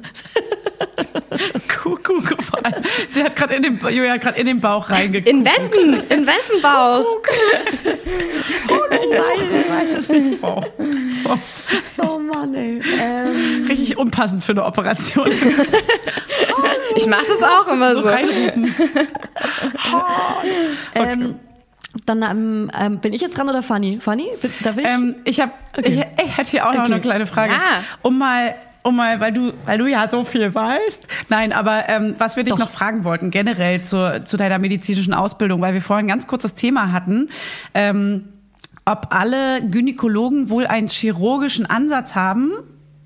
Kuckuck 1.68 2.44
vor 2.44 2.64
allem. 2.66 2.84
Sie 3.10 3.24
hat 3.24 3.36
gerade 3.36 3.56
in 3.56 3.64
den 3.64 3.80
Julia 3.80 4.14
hat 4.14 4.22
gerade 4.22 4.40
in 4.40 4.46
den 4.48 4.60
Bauch 4.60 4.90
reingeguckt. 4.90 5.30
In 5.30 5.46
wessen? 5.46 6.04
In 6.10 6.28
wessen 6.28 6.62
Bauch? 6.62 7.06
Wow. 10.42 11.40
oh 11.98 12.20
Mann, 12.20 12.54
ey. 12.56 12.82
Ähm, 13.00 13.66
Richtig 13.68 13.98
unpassend 13.98 14.44
für 14.44 14.52
eine 14.52 14.66
Operation. 14.66 15.30
Ich 16.94 17.08
mache 17.08 17.26
das 17.26 17.42
auch 17.42 17.68
immer 17.68 17.94
so 17.96 18.02
so. 18.02 18.10
reinrufen. 18.10 18.76
ähm, 20.96 21.40
dann 22.06 22.22
ähm, 22.22 22.72
ähm, 22.78 23.00
bin 23.00 23.14
ich 23.14 23.22
jetzt 23.22 23.38
dran 23.38 23.48
oder 23.48 23.64
Fanny? 23.64 24.00
Fanny, 24.02 24.28
darf 24.62 24.78
ich? 24.78 24.86
Ähm, 24.86 25.16
ich 25.24 25.40
habe, 25.40 25.54
ich, 25.84 26.00
ich 26.00 26.38
hätte 26.38 26.52
hier 26.52 26.68
auch 26.68 26.74
noch 26.74 26.82
Okay. 26.84 26.92
eine 26.92 27.02
kleine 27.02 27.26
Frage, 27.26 27.54
Ja. 27.54 27.84
um 28.02 28.18
mal, 28.18 28.56
um 28.84 28.96
mal, 28.96 29.20
weil 29.20 29.32
du, 29.32 29.54
weil 29.66 29.78
du 29.78 29.88
ja 29.88 30.08
so 30.10 30.24
viel 30.24 30.54
weißt. 30.54 31.08
Nein, 31.30 31.54
aber 31.54 31.88
ähm, 31.88 32.16
was 32.18 32.36
wir 32.36 32.44
dich 32.44 32.54
Doch. 32.54 32.60
noch 32.60 32.70
fragen 32.70 33.04
wollten 33.04 33.32
generell 33.32 33.82
zur, 33.82 34.24
zu 34.24 34.38
deiner 34.38 34.60
medizinischen 34.60 35.14
Ausbildung, 35.14 35.62
weil 35.62 35.74
wir 35.74 35.82
vorhin 35.82 36.08
ganz 36.08 36.28
kurz 36.28 36.44
das 36.44 36.56
Thema 36.56 36.92
hatten. 36.92 37.30
Ähm, 37.74 38.30
ob 38.86 39.08
alle 39.12 39.62
Gynäkologen 39.68 40.50
wohl 40.50 40.66
einen 40.66 40.88
chirurgischen 40.88 41.66
Ansatz 41.66 42.16
haben 42.16 42.52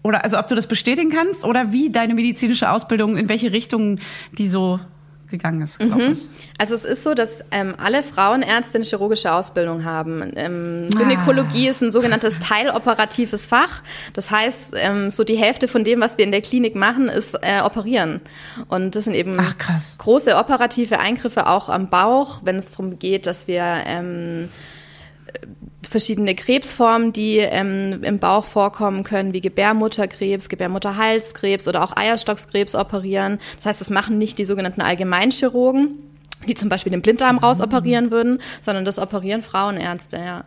oder 0.03 0.23
also 0.23 0.39
ob 0.39 0.47
du 0.47 0.55
das 0.55 0.67
bestätigen 0.67 1.09
kannst 1.09 1.43
oder 1.43 1.71
wie 1.71 1.91
deine 1.91 2.13
medizinische 2.13 2.69
Ausbildung 2.69 3.17
in 3.17 3.27
welche 3.27 3.51
Richtung 3.51 3.99
die 4.37 4.47
so 4.47 4.79
gegangen 5.37 5.61
ist. 5.61 5.79
glaub 5.79 5.95
Mhm. 5.99 6.11
ich. 6.13 6.27
Also 6.57 6.75
es 6.75 6.85
ist 6.85 7.03
so, 7.03 7.13
dass 7.13 7.43
ähm, 7.51 7.75
alle 7.77 8.03
Frauenärzte 8.03 8.77
eine 8.77 8.85
chirurgische 8.85 9.31
Ausbildung 9.33 9.83
haben. 9.85 10.31
Ähm, 10.35 10.89
Ah. 10.93 10.97
Gynäkologie 10.99 11.67
ist 11.67 11.81
ein 11.81 11.91
sogenanntes 11.91 12.39
teiloperatives 12.39 13.45
Fach. 13.45 13.81
Das 14.13 14.31
heißt, 14.31 14.73
ähm, 14.77 15.11
so 15.11 15.23
die 15.23 15.35
Hälfte 15.35 15.67
von 15.67 15.83
dem, 15.83 15.99
was 16.01 16.17
wir 16.17 16.25
in 16.25 16.31
der 16.31 16.41
Klinik 16.41 16.75
machen, 16.75 17.09
ist 17.09 17.35
äh, 17.41 17.61
operieren. 17.61 18.21
Und 18.67 18.95
das 18.95 19.05
sind 19.05 19.13
eben 19.13 19.37
große 19.97 20.35
operative 20.35 20.99
Eingriffe 20.99 21.47
auch 21.47 21.69
am 21.69 21.89
Bauch, 21.89 22.41
wenn 22.43 22.55
es 22.55 22.71
darum 22.71 22.99
geht, 22.99 23.27
dass 23.27 23.47
wir 23.47 23.63
ähm, 23.85 24.49
verschiedene 25.87 26.35
Krebsformen, 26.35 27.13
die 27.13 27.37
ähm, 27.37 28.03
im 28.03 28.19
Bauch 28.19 28.45
vorkommen 28.45 29.03
können, 29.03 29.33
wie 29.33 29.41
Gebärmutterkrebs, 29.41 30.49
Gebärmutterhalskrebs 30.49 31.67
oder 31.67 31.83
auch 31.83 31.95
Eierstockskrebs 31.95 32.75
operieren. 32.75 33.39
Das 33.57 33.67
heißt, 33.67 33.81
das 33.81 33.89
machen 33.89 34.17
nicht 34.17 34.37
die 34.37 34.45
sogenannten 34.45 34.81
Allgemeinchirurgen, 34.81 35.99
die 36.47 36.55
zum 36.55 36.69
Beispiel 36.69 36.91
den 36.91 37.01
Blinddarm 37.01 37.37
rausoperieren 37.37 38.11
würden, 38.11 38.39
sondern 38.61 38.85
das 38.85 38.99
operieren 38.99 39.43
Frauenärzte, 39.43 40.17
ja. 40.17 40.43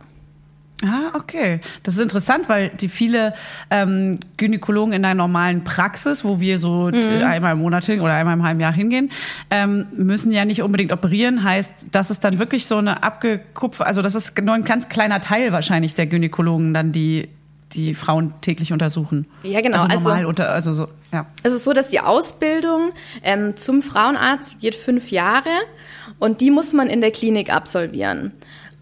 Ah, 0.85 1.11
okay. 1.15 1.59
Das 1.83 1.95
ist 1.95 1.99
interessant, 2.01 2.47
weil 2.47 2.69
die 2.69 2.87
viele 2.87 3.33
ähm, 3.69 4.15
Gynäkologen 4.37 4.93
in 4.93 5.01
der 5.01 5.13
normalen 5.13 5.63
Praxis, 5.65 6.23
wo 6.23 6.39
wir 6.39 6.57
so 6.57 6.89
Mhm. 6.93 7.23
einmal 7.25 7.51
im 7.53 7.59
Monat 7.59 7.83
hin 7.83 7.99
oder 7.99 8.13
einmal 8.13 8.35
im 8.35 8.43
halben 8.43 8.61
Jahr 8.61 8.71
hingehen, 8.71 9.09
ähm, 9.51 9.87
müssen 9.97 10.31
ja 10.31 10.45
nicht 10.45 10.61
unbedingt 10.61 10.93
operieren. 10.93 11.43
Heißt, 11.43 11.87
das 11.91 12.11
ist 12.11 12.23
dann 12.23 12.39
wirklich 12.39 12.65
so 12.65 12.77
eine 12.77 13.03
abgekupfert, 13.03 13.87
also 13.87 14.01
das 14.01 14.15
ist 14.15 14.41
nur 14.41 14.53
ein 14.55 14.63
ganz 14.63 14.87
kleiner 14.87 15.19
Teil 15.19 15.51
wahrscheinlich 15.51 15.95
der 15.95 16.05
Gynäkologen 16.07 16.73
dann, 16.73 16.91
die 16.93 17.27
die 17.73 17.93
Frauen 17.93 18.33
täglich 18.41 18.73
untersuchen. 18.73 19.27
Ja, 19.43 19.61
genau. 19.61 19.83
Also 19.83 19.87
normal 19.97 20.13
Also- 20.15 20.27
unter, 20.29 20.49
also 20.49 20.73
so, 20.73 20.87
ja. 21.13 21.27
Es 21.43 21.53
ist 21.53 21.65
so, 21.65 21.73
dass 21.73 21.89
die 21.89 21.99
Ausbildung 21.99 22.93
ähm, 23.21 23.57
zum 23.57 23.83
Frauenarzt 23.83 24.59
geht 24.59 24.73
fünf 24.73 25.11
Jahre 25.11 25.49
und 26.17 26.41
die 26.41 26.49
muss 26.49 26.73
man 26.73 26.87
in 26.87 26.99
der 27.01 27.11
Klinik 27.11 27.53
absolvieren. 27.53 28.31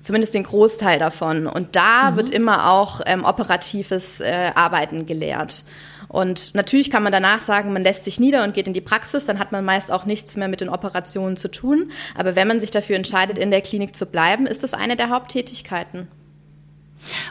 Zumindest 0.07 0.33
den 0.33 0.43
Großteil 0.43 0.99
davon. 0.99 1.47
Und 1.47 1.75
da 1.75 2.15
wird 2.15 2.29
immer 2.29 2.71
auch 2.71 3.01
ähm, 3.05 3.25
operatives 3.25 4.21
äh, 4.21 4.51
Arbeiten 4.55 5.05
gelehrt. 5.05 5.65
Und 6.07 6.55
natürlich 6.55 6.89
kann 6.89 7.03
man 7.03 7.11
danach 7.11 7.41
sagen, 7.41 7.73
man 7.73 7.83
lässt 7.83 8.05
sich 8.05 8.17
nieder 8.17 8.45
und 8.45 8.53
geht 8.53 8.67
in 8.67 8.73
die 8.73 8.79
Praxis, 8.79 9.25
dann 9.25 9.37
hat 9.37 9.51
man 9.51 9.65
meist 9.65 9.91
auch 9.91 10.05
nichts 10.05 10.37
mehr 10.37 10.47
mit 10.47 10.61
den 10.61 10.69
Operationen 10.69 11.35
zu 11.35 11.51
tun. 11.51 11.91
Aber 12.15 12.37
wenn 12.37 12.47
man 12.47 12.61
sich 12.61 12.71
dafür 12.71 12.95
entscheidet, 12.95 13.37
in 13.37 13.51
der 13.51 13.59
Klinik 13.59 13.97
zu 13.97 14.05
bleiben, 14.05 14.47
ist 14.47 14.63
das 14.63 14.73
eine 14.73 14.95
der 14.95 15.09
Haupttätigkeiten. 15.09 16.07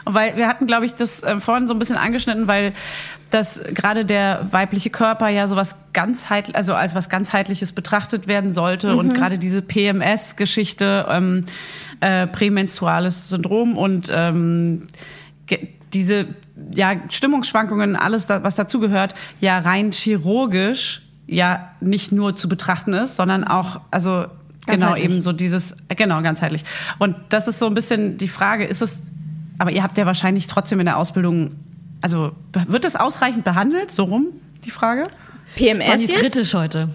Weil 0.05 0.37
wir 0.37 0.47
hatten, 0.47 0.67
glaube 0.67 0.85
ich, 0.85 0.95
das 0.95 1.23
äh, 1.23 1.39
vorhin 1.39 1.67
so 1.67 1.73
ein 1.73 1.79
bisschen 1.79 1.97
angeschnitten, 1.97 2.47
weil 2.47 2.73
das 3.29 3.59
gerade 3.73 4.05
der 4.05 4.47
weibliche 4.51 4.89
Körper 4.89 5.27
ja 5.27 5.47
sowas 5.47 5.75
ganzheitlich, 5.93 6.55
also 6.55 6.73
als 6.73 6.95
was 6.95 7.09
ganzheitliches 7.09 7.73
betrachtet 7.73 8.27
werden 8.27 8.51
sollte 8.51 8.95
und 8.95 9.07
Mhm. 9.07 9.13
gerade 9.13 9.37
diese 9.37 9.61
PMS-Geschichte, 9.61 11.05
ähm, 11.09 11.41
äh, 11.99 12.27
prämenstruales 12.27 13.29
Syndrom 13.29 13.77
und 13.77 14.09
ähm, 14.13 14.83
diese 15.93 16.27
ja 16.73 16.93
Stimmungsschwankungen, 17.09 17.95
alles, 17.95 18.27
da, 18.27 18.43
was 18.43 18.55
dazugehört, 18.55 19.13
ja 19.41 19.59
rein 19.59 19.91
chirurgisch 19.91 21.01
ja 21.27 21.71
nicht 21.81 22.11
nur 22.11 22.35
zu 22.35 22.47
betrachten 22.47 22.93
ist, 22.93 23.17
sondern 23.17 23.43
auch 23.43 23.81
also 23.91 24.25
genau 24.65 24.95
eben 24.95 25.21
so 25.21 25.33
dieses 25.33 25.75
genau 25.89 26.21
ganzheitlich. 26.21 26.63
Und 26.99 27.15
das 27.29 27.47
ist 27.47 27.59
so 27.59 27.67
ein 27.67 27.73
bisschen 27.73 28.17
die 28.17 28.27
Frage, 28.29 28.65
ist 28.65 28.81
es 28.81 29.01
aber 29.57 29.71
ihr 29.71 29.83
habt 29.83 29.97
ja 29.97 30.05
wahrscheinlich 30.05 30.47
trotzdem 30.47 30.79
in 30.79 30.85
der 30.85 30.97
Ausbildung, 30.97 31.55
also 32.01 32.31
wird 32.67 32.83
das 32.83 32.95
ausreichend 32.95 33.43
behandelt? 33.43 33.91
So 33.91 34.03
rum 34.03 34.27
die 34.63 34.71
Frage? 34.71 35.07
PMS 35.57 35.85
Fanny 35.85 36.03
ist 36.05 36.15
kritisch 36.15 36.53
heute. 36.53 36.89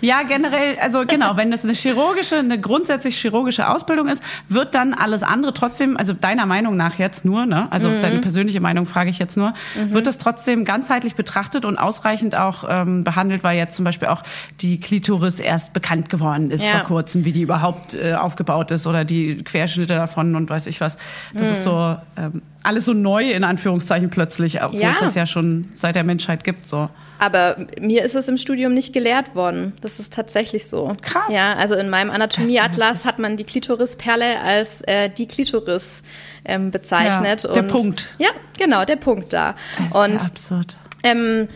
Ja, 0.00 0.22
generell, 0.22 0.76
also 0.80 1.04
genau, 1.06 1.36
wenn 1.36 1.50
das 1.50 1.64
eine 1.64 1.72
chirurgische, 1.74 2.36
eine 2.38 2.60
grundsätzlich 2.60 3.16
chirurgische 3.20 3.68
Ausbildung 3.68 4.08
ist, 4.08 4.22
wird 4.48 4.74
dann 4.74 4.94
alles 4.94 5.22
andere 5.22 5.54
trotzdem, 5.54 5.96
also 5.96 6.12
deiner 6.12 6.44
Meinung 6.46 6.76
nach 6.76 6.98
jetzt 6.98 7.24
nur, 7.24 7.46
ne? 7.46 7.68
Also 7.70 7.88
Mhm. 7.88 8.00
deine 8.02 8.18
persönliche 8.20 8.60
Meinung 8.60 8.84
frage 8.86 9.10
ich 9.10 9.18
jetzt 9.18 9.36
nur, 9.36 9.54
Mhm. 9.76 9.92
wird 9.92 10.06
das 10.06 10.18
trotzdem 10.18 10.64
ganzheitlich 10.64 11.14
betrachtet 11.14 11.64
und 11.64 11.78
ausreichend 11.78 12.34
auch 12.36 12.64
ähm, 12.68 13.04
behandelt, 13.04 13.44
weil 13.44 13.56
jetzt 13.56 13.76
zum 13.76 13.84
Beispiel 13.84 14.08
auch 14.08 14.22
die 14.60 14.80
Klitoris 14.80 15.38
erst 15.40 15.72
bekannt 15.72 16.10
geworden 16.10 16.50
ist 16.50 16.64
Ja. 16.64 16.78
vor 16.78 16.86
kurzem, 16.86 17.24
wie 17.24 17.32
die 17.32 17.42
überhaupt 17.42 17.94
äh, 17.94 18.14
aufgebaut 18.14 18.70
ist 18.72 18.86
oder 18.86 19.04
die 19.04 19.42
Querschnitte 19.44 19.94
davon 19.94 20.34
und 20.34 20.50
weiß 20.50 20.66
ich 20.66 20.80
was. 20.80 20.96
Das 21.34 21.46
Mhm. 21.46 21.52
ist 21.52 21.62
so 21.62 21.96
ähm, 22.16 22.42
alles 22.62 22.84
so 22.84 22.92
neu 22.92 23.30
in 23.30 23.44
Anführungszeichen 23.44 24.10
plötzlich, 24.10 24.62
obwohl 24.62 24.80
Ja. 24.80 24.90
es 24.92 25.00
das 25.00 25.14
ja 25.14 25.26
schon 25.26 25.68
seit 25.74 25.94
der 25.96 26.04
Menschheit 26.04 26.44
gibt. 26.44 26.68
So. 26.68 26.88
Aber 27.18 27.56
mir 27.80 28.04
ist 28.04 28.14
es 28.16 28.28
im 28.28 28.36
Studium 28.36 28.74
nicht 28.74 28.92
gelehrt 28.92 29.34
worden. 29.34 29.72
Das 29.80 29.98
ist 29.98 30.12
tatsächlich 30.12 30.66
so. 30.68 30.92
Krass. 31.02 31.24
Ja, 31.32 31.54
also 31.54 31.74
in 31.74 31.88
meinem 31.90 32.10
Anatomieatlas 32.10 33.04
hat 33.04 33.18
man 33.18 33.36
die 33.36 33.44
Klitorisperle 33.44 34.40
als 34.40 34.82
äh, 34.82 35.08
die 35.08 35.26
Klitoris 35.26 36.02
ähm, 36.44 36.70
bezeichnet. 36.70 37.44
Ja, 37.44 37.52
der 37.52 37.62
und, 37.62 37.68
Punkt. 37.70 38.08
Ja, 38.18 38.28
genau, 38.58 38.84
der 38.84 38.96
Punkt 38.96 39.32
da. 39.32 39.54
Das 39.78 39.86
ist 39.86 39.94
und 39.94 40.20
ja 40.22 40.26
absurd. 40.28 40.76
ähm, 41.04 41.48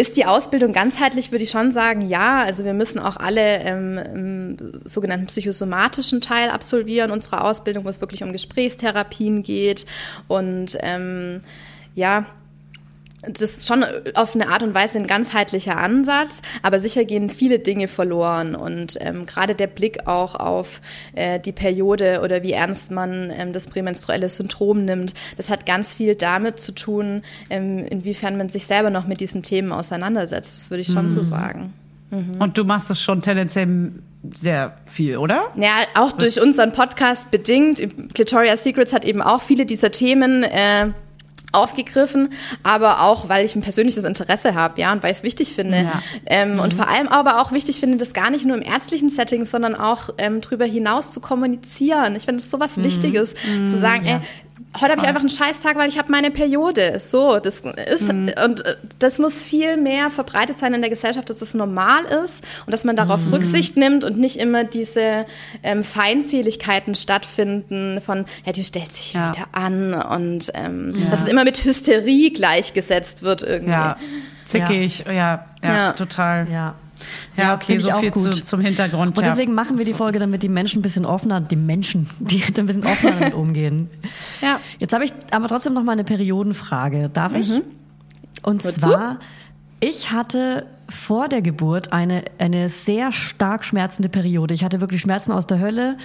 ist 0.00 0.16
die 0.16 0.24
Ausbildung 0.24 0.72
ganzheitlich, 0.72 1.30
würde 1.30 1.44
ich 1.44 1.50
schon 1.50 1.72
sagen, 1.72 2.00
ja. 2.00 2.42
Also 2.42 2.64
wir 2.64 2.72
müssen 2.72 2.98
auch 2.98 3.16
alle 3.18 3.58
ähm, 3.58 3.98
im 4.14 4.72
sogenannten 4.86 5.26
psychosomatischen 5.26 6.22
Teil 6.22 6.48
absolvieren 6.48 7.10
unserer 7.10 7.44
Ausbildung, 7.44 7.84
wo 7.84 7.90
es 7.90 8.00
wirklich 8.00 8.22
um 8.22 8.32
Gesprächstherapien 8.32 9.42
geht. 9.42 9.84
Und 10.26 10.78
ähm, 10.80 11.42
ja, 11.94 12.26
das 13.22 13.42
ist 13.42 13.66
schon 13.66 13.84
auf 14.14 14.34
eine 14.34 14.48
Art 14.48 14.62
und 14.62 14.74
Weise 14.74 14.98
ein 14.98 15.06
ganzheitlicher 15.06 15.76
Ansatz, 15.76 16.42
aber 16.62 16.78
sicher 16.78 17.04
gehen 17.04 17.28
viele 17.30 17.58
Dinge 17.58 17.88
verloren 17.88 18.54
und 18.54 18.96
ähm, 19.00 19.26
gerade 19.26 19.54
der 19.54 19.66
Blick 19.66 20.06
auch 20.06 20.34
auf 20.34 20.80
äh, 21.14 21.38
die 21.38 21.52
Periode 21.52 22.20
oder 22.24 22.42
wie 22.42 22.52
ernst 22.52 22.90
man 22.90 23.30
ähm, 23.30 23.52
das 23.52 23.66
prämenstruelle 23.66 24.28
Syndrom 24.28 24.84
nimmt, 24.84 25.14
das 25.36 25.50
hat 25.50 25.66
ganz 25.66 25.94
viel 25.94 26.14
damit 26.14 26.60
zu 26.60 26.72
tun, 26.72 27.22
ähm, 27.50 27.84
inwiefern 27.86 28.38
man 28.38 28.48
sich 28.48 28.66
selber 28.66 28.90
noch 28.90 29.06
mit 29.06 29.20
diesen 29.20 29.42
Themen 29.42 29.72
auseinandersetzt. 29.72 30.56
Das 30.56 30.70
würde 30.70 30.80
ich 30.80 30.88
schon 30.88 31.08
so 31.10 31.20
Mhm. 31.20 31.24
sagen. 31.24 31.72
Mhm. 32.10 32.40
Und 32.40 32.58
du 32.58 32.64
machst 32.64 32.90
das 32.90 33.00
schon 33.00 33.22
tendenziell 33.22 33.92
sehr 34.34 34.76
viel, 34.86 35.16
oder? 35.16 35.44
Ja, 35.56 35.70
auch 35.94 36.12
durch 36.12 36.40
unseren 36.40 36.72
Podcast 36.72 37.30
bedingt. 37.30 37.82
Clitoria 38.14 38.56
Secrets 38.56 38.92
hat 38.92 39.04
eben 39.04 39.22
auch 39.22 39.40
viele 39.40 39.64
dieser 39.64 39.90
Themen 39.90 40.42
äh, 40.42 40.88
aufgegriffen, 41.52 42.32
aber 42.62 43.02
auch, 43.02 43.28
weil 43.28 43.44
ich 43.44 43.56
ein 43.56 43.62
persönliches 43.62 44.04
Interesse 44.04 44.54
habe, 44.54 44.80
ja, 44.80 44.92
und 44.92 45.02
weil 45.02 45.10
ich 45.10 45.18
es 45.18 45.22
wichtig 45.22 45.54
finde. 45.54 45.78
Ja. 45.78 46.02
Ähm, 46.26 46.60
Und 46.60 46.74
vor 46.74 46.88
allem 46.88 47.08
aber 47.08 47.40
auch 47.40 47.52
wichtig 47.52 47.80
finde, 47.80 47.96
das 47.98 48.12
gar 48.12 48.30
nicht 48.30 48.44
nur 48.44 48.56
im 48.56 48.62
ärztlichen 48.62 49.10
Setting, 49.10 49.44
sondern 49.44 49.74
auch 49.74 50.10
ähm, 50.18 50.40
darüber 50.40 50.64
hinaus 50.64 51.12
zu 51.12 51.20
kommunizieren. 51.20 52.14
Ich 52.16 52.24
finde 52.24 52.40
das 52.42 52.50
so 52.50 52.60
was 52.60 52.76
Mhm. 52.76 52.84
Wichtiges, 52.84 53.34
Mhm, 53.46 53.66
zu 53.68 53.78
sagen, 53.78 54.06
ja. 54.06 54.16
ey, 54.16 54.20
heute 54.76 54.92
habe 54.92 55.00
ich 55.02 55.08
einfach 55.08 55.20
einen 55.20 55.28
Scheißtag, 55.30 55.76
weil 55.76 55.88
ich 55.88 55.98
habe 55.98 56.10
meine 56.12 56.30
Periode. 56.30 57.00
So, 57.00 57.38
das 57.40 57.60
ist 57.92 58.12
Mhm. 58.12 58.32
und 58.44 58.64
äh, 58.64 58.76
das 58.98 59.18
muss 59.18 59.42
viel 59.42 59.76
mehr 59.76 60.10
verbreitet 60.10 60.58
sein 60.58 60.74
in 60.74 60.80
der 60.80 60.90
Gesellschaft, 60.90 61.28
dass 61.28 61.42
es 61.42 61.54
normal 61.54 62.04
ist 62.24 62.44
und 62.66 62.72
dass 62.72 62.84
man 62.84 62.94
darauf 62.96 63.24
Mhm. 63.26 63.32
Rücksicht 63.34 63.76
nimmt 63.76 64.04
und 64.04 64.18
nicht 64.18 64.36
immer 64.36 64.64
diese 64.64 65.26
ähm, 65.62 65.82
Feindseligkeiten 65.82 66.94
stattfinden 66.94 68.00
von, 68.00 68.26
ja, 68.44 68.52
die 68.52 68.62
stellt 68.64 68.92
sich 68.92 69.14
wieder 69.14 69.46
an 69.52 69.94
und 69.94 70.50
ähm, 70.54 70.92
Ja. 70.96 71.10
dass 71.10 71.22
es 71.22 71.28
immer 71.28 71.44
mit 71.44 71.64
Hysterie 71.64 72.30
gleichgesetzt 72.30 73.22
wird 73.22 73.42
irgendwie. 73.42 73.72
Ja, 73.72 73.96
zickig, 74.44 75.04
ja, 75.06 75.12
ja, 75.12 75.74
Ja. 75.74 75.92
total. 75.94 76.46
Ja. 76.50 76.74
Ja, 77.36 77.54
okay, 77.54 77.76
ich 77.76 77.84
so 77.84 77.92
auch 77.92 78.00
viel 78.00 78.10
gut. 78.10 78.34
zu, 78.34 78.44
zum 78.44 78.60
Hintergrund. 78.60 79.16
Und 79.16 79.24
ja. 79.24 79.30
deswegen 79.30 79.54
machen 79.54 79.78
wir 79.78 79.84
die 79.84 79.94
Folge, 79.94 80.18
damit 80.18 80.42
die 80.42 80.48
Menschen 80.48 80.80
ein 80.80 80.82
bisschen 80.82 81.06
offener, 81.06 81.40
die 81.40 81.56
Menschen, 81.56 82.08
die 82.18 82.42
ein 82.42 82.66
bisschen 82.66 82.84
offener 82.84 83.12
damit 83.18 83.34
umgehen. 83.34 83.88
Ja. 84.40 84.60
Jetzt 84.78 84.92
habe 84.92 85.04
ich 85.04 85.12
aber 85.30 85.48
trotzdem 85.48 85.74
noch 85.74 85.82
mal 85.82 85.92
eine 85.92 86.04
Periodenfrage. 86.04 87.10
Darf 87.12 87.34
ich? 87.34 87.48
Mhm. 87.48 87.62
Und 88.42 88.64
Hör 88.64 88.72
zu. 88.72 88.80
zwar, 88.80 89.18
ich 89.80 90.10
hatte 90.10 90.66
vor 90.88 91.28
der 91.28 91.40
Geburt 91.40 91.92
eine, 91.92 92.24
eine 92.38 92.68
sehr 92.68 93.12
stark 93.12 93.64
schmerzende 93.64 94.08
Periode. 94.08 94.54
Ich 94.54 94.64
hatte 94.64 94.80
wirklich 94.80 95.00
Schmerzen 95.00 95.32
aus 95.32 95.46
der 95.46 95.60
Hölle 95.60 95.96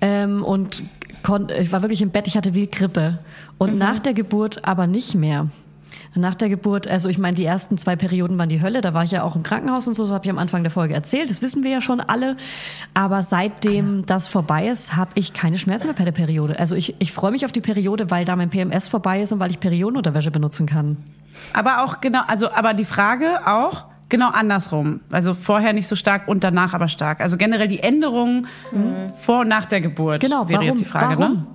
ähm, 0.00 0.44
und 0.44 0.82
kon 1.22 1.48
ich 1.48 1.70
war 1.72 1.82
wirklich 1.82 2.02
im 2.02 2.10
Bett, 2.10 2.26
ich 2.26 2.36
hatte 2.36 2.54
wie 2.54 2.66
Grippe. 2.66 3.20
Und 3.58 3.78
nach 3.78 4.00
der 4.00 4.12
Geburt 4.12 4.64
aber 4.64 4.86
nicht 4.86 5.14
mehr. 5.14 5.48
Nach 6.14 6.34
der 6.34 6.50
Geburt, 6.50 6.86
also 6.86 7.08
ich 7.08 7.16
meine, 7.18 7.34
die 7.34 7.44
ersten 7.44 7.78
zwei 7.78 7.96
Perioden 7.96 8.36
waren 8.36 8.50
die 8.50 8.60
Hölle, 8.60 8.82
da 8.82 8.92
war 8.92 9.02
ich 9.02 9.12
ja 9.12 9.22
auch 9.22 9.34
im 9.34 9.42
Krankenhaus 9.42 9.86
und 9.88 9.94
so, 9.94 10.02
das 10.02 10.12
habe 10.12 10.24
ich 10.26 10.30
am 10.30 10.38
Anfang 10.38 10.62
der 10.62 10.70
Folge 10.70 10.92
erzählt, 10.92 11.30
das 11.30 11.40
wissen 11.40 11.62
wir 11.64 11.70
ja 11.70 11.80
schon 11.80 12.00
alle. 12.00 12.36
Aber 12.92 13.22
seitdem 13.22 14.04
das 14.04 14.28
vorbei 14.28 14.66
ist, 14.68 14.94
habe 14.94 15.10
ich 15.14 15.32
keine 15.32 15.56
Schmerzen 15.56 15.86
mehr 15.86 15.96
bei 15.96 16.04
der 16.04 16.12
Periode. 16.12 16.58
Also 16.58 16.74
ich, 16.76 16.94
ich 16.98 17.12
freue 17.12 17.30
mich 17.30 17.46
auf 17.46 17.52
die 17.52 17.62
Periode, 17.62 18.10
weil 18.10 18.24
da 18.26 18.36
mein 18.36 18.50
PMS 18.50 18.88
vorbei 18.88 19.22
ist 19.22 19.32
und 19.32 19.40
weil 19.40 19.50
ich 19.50 19.58
Periodenunterwäsche 19.60 20.30
benutzen 20.30 20.66
kann. 20.66 20.98
Aber 21.54 21.82
auch 21.82 22.00
genau, 22.02 22.20
also 22.26 22.50
aber 22.52 22.74
die 22.74 22.84
Frage 22.84 23.40
auch 23.46 23.86
genau 24.10 24.28
andersrum. 24.30 25.00
Also 25.10 25.32
vorher 25.32 25.72
nicht 25.72 25.88
so 25.88 25.96
stark 25.96 26.28
und 26.28 26.44
danach 26.44 26.74
aber 26.74 26.88
stark. 26.88 27.20
Also 27.22 27.38
generell 27.38 27.68
die 27.68 27.80
Änderungen 27.80 28.46
vor 29.18 29.40
und 29.40 29.48
nach 29.48 29.64
der 29.64 29.80
Geburt 29.80 30.20
Genau, 30.20 30.46
wäre 30.48 30.58
warum? 30.58 30.66
jetzt 30.68 30.80
die 30.80 30.84
Frage, 30.84 31.18
warum? 31.18 31.32
ne? 31.32 31.46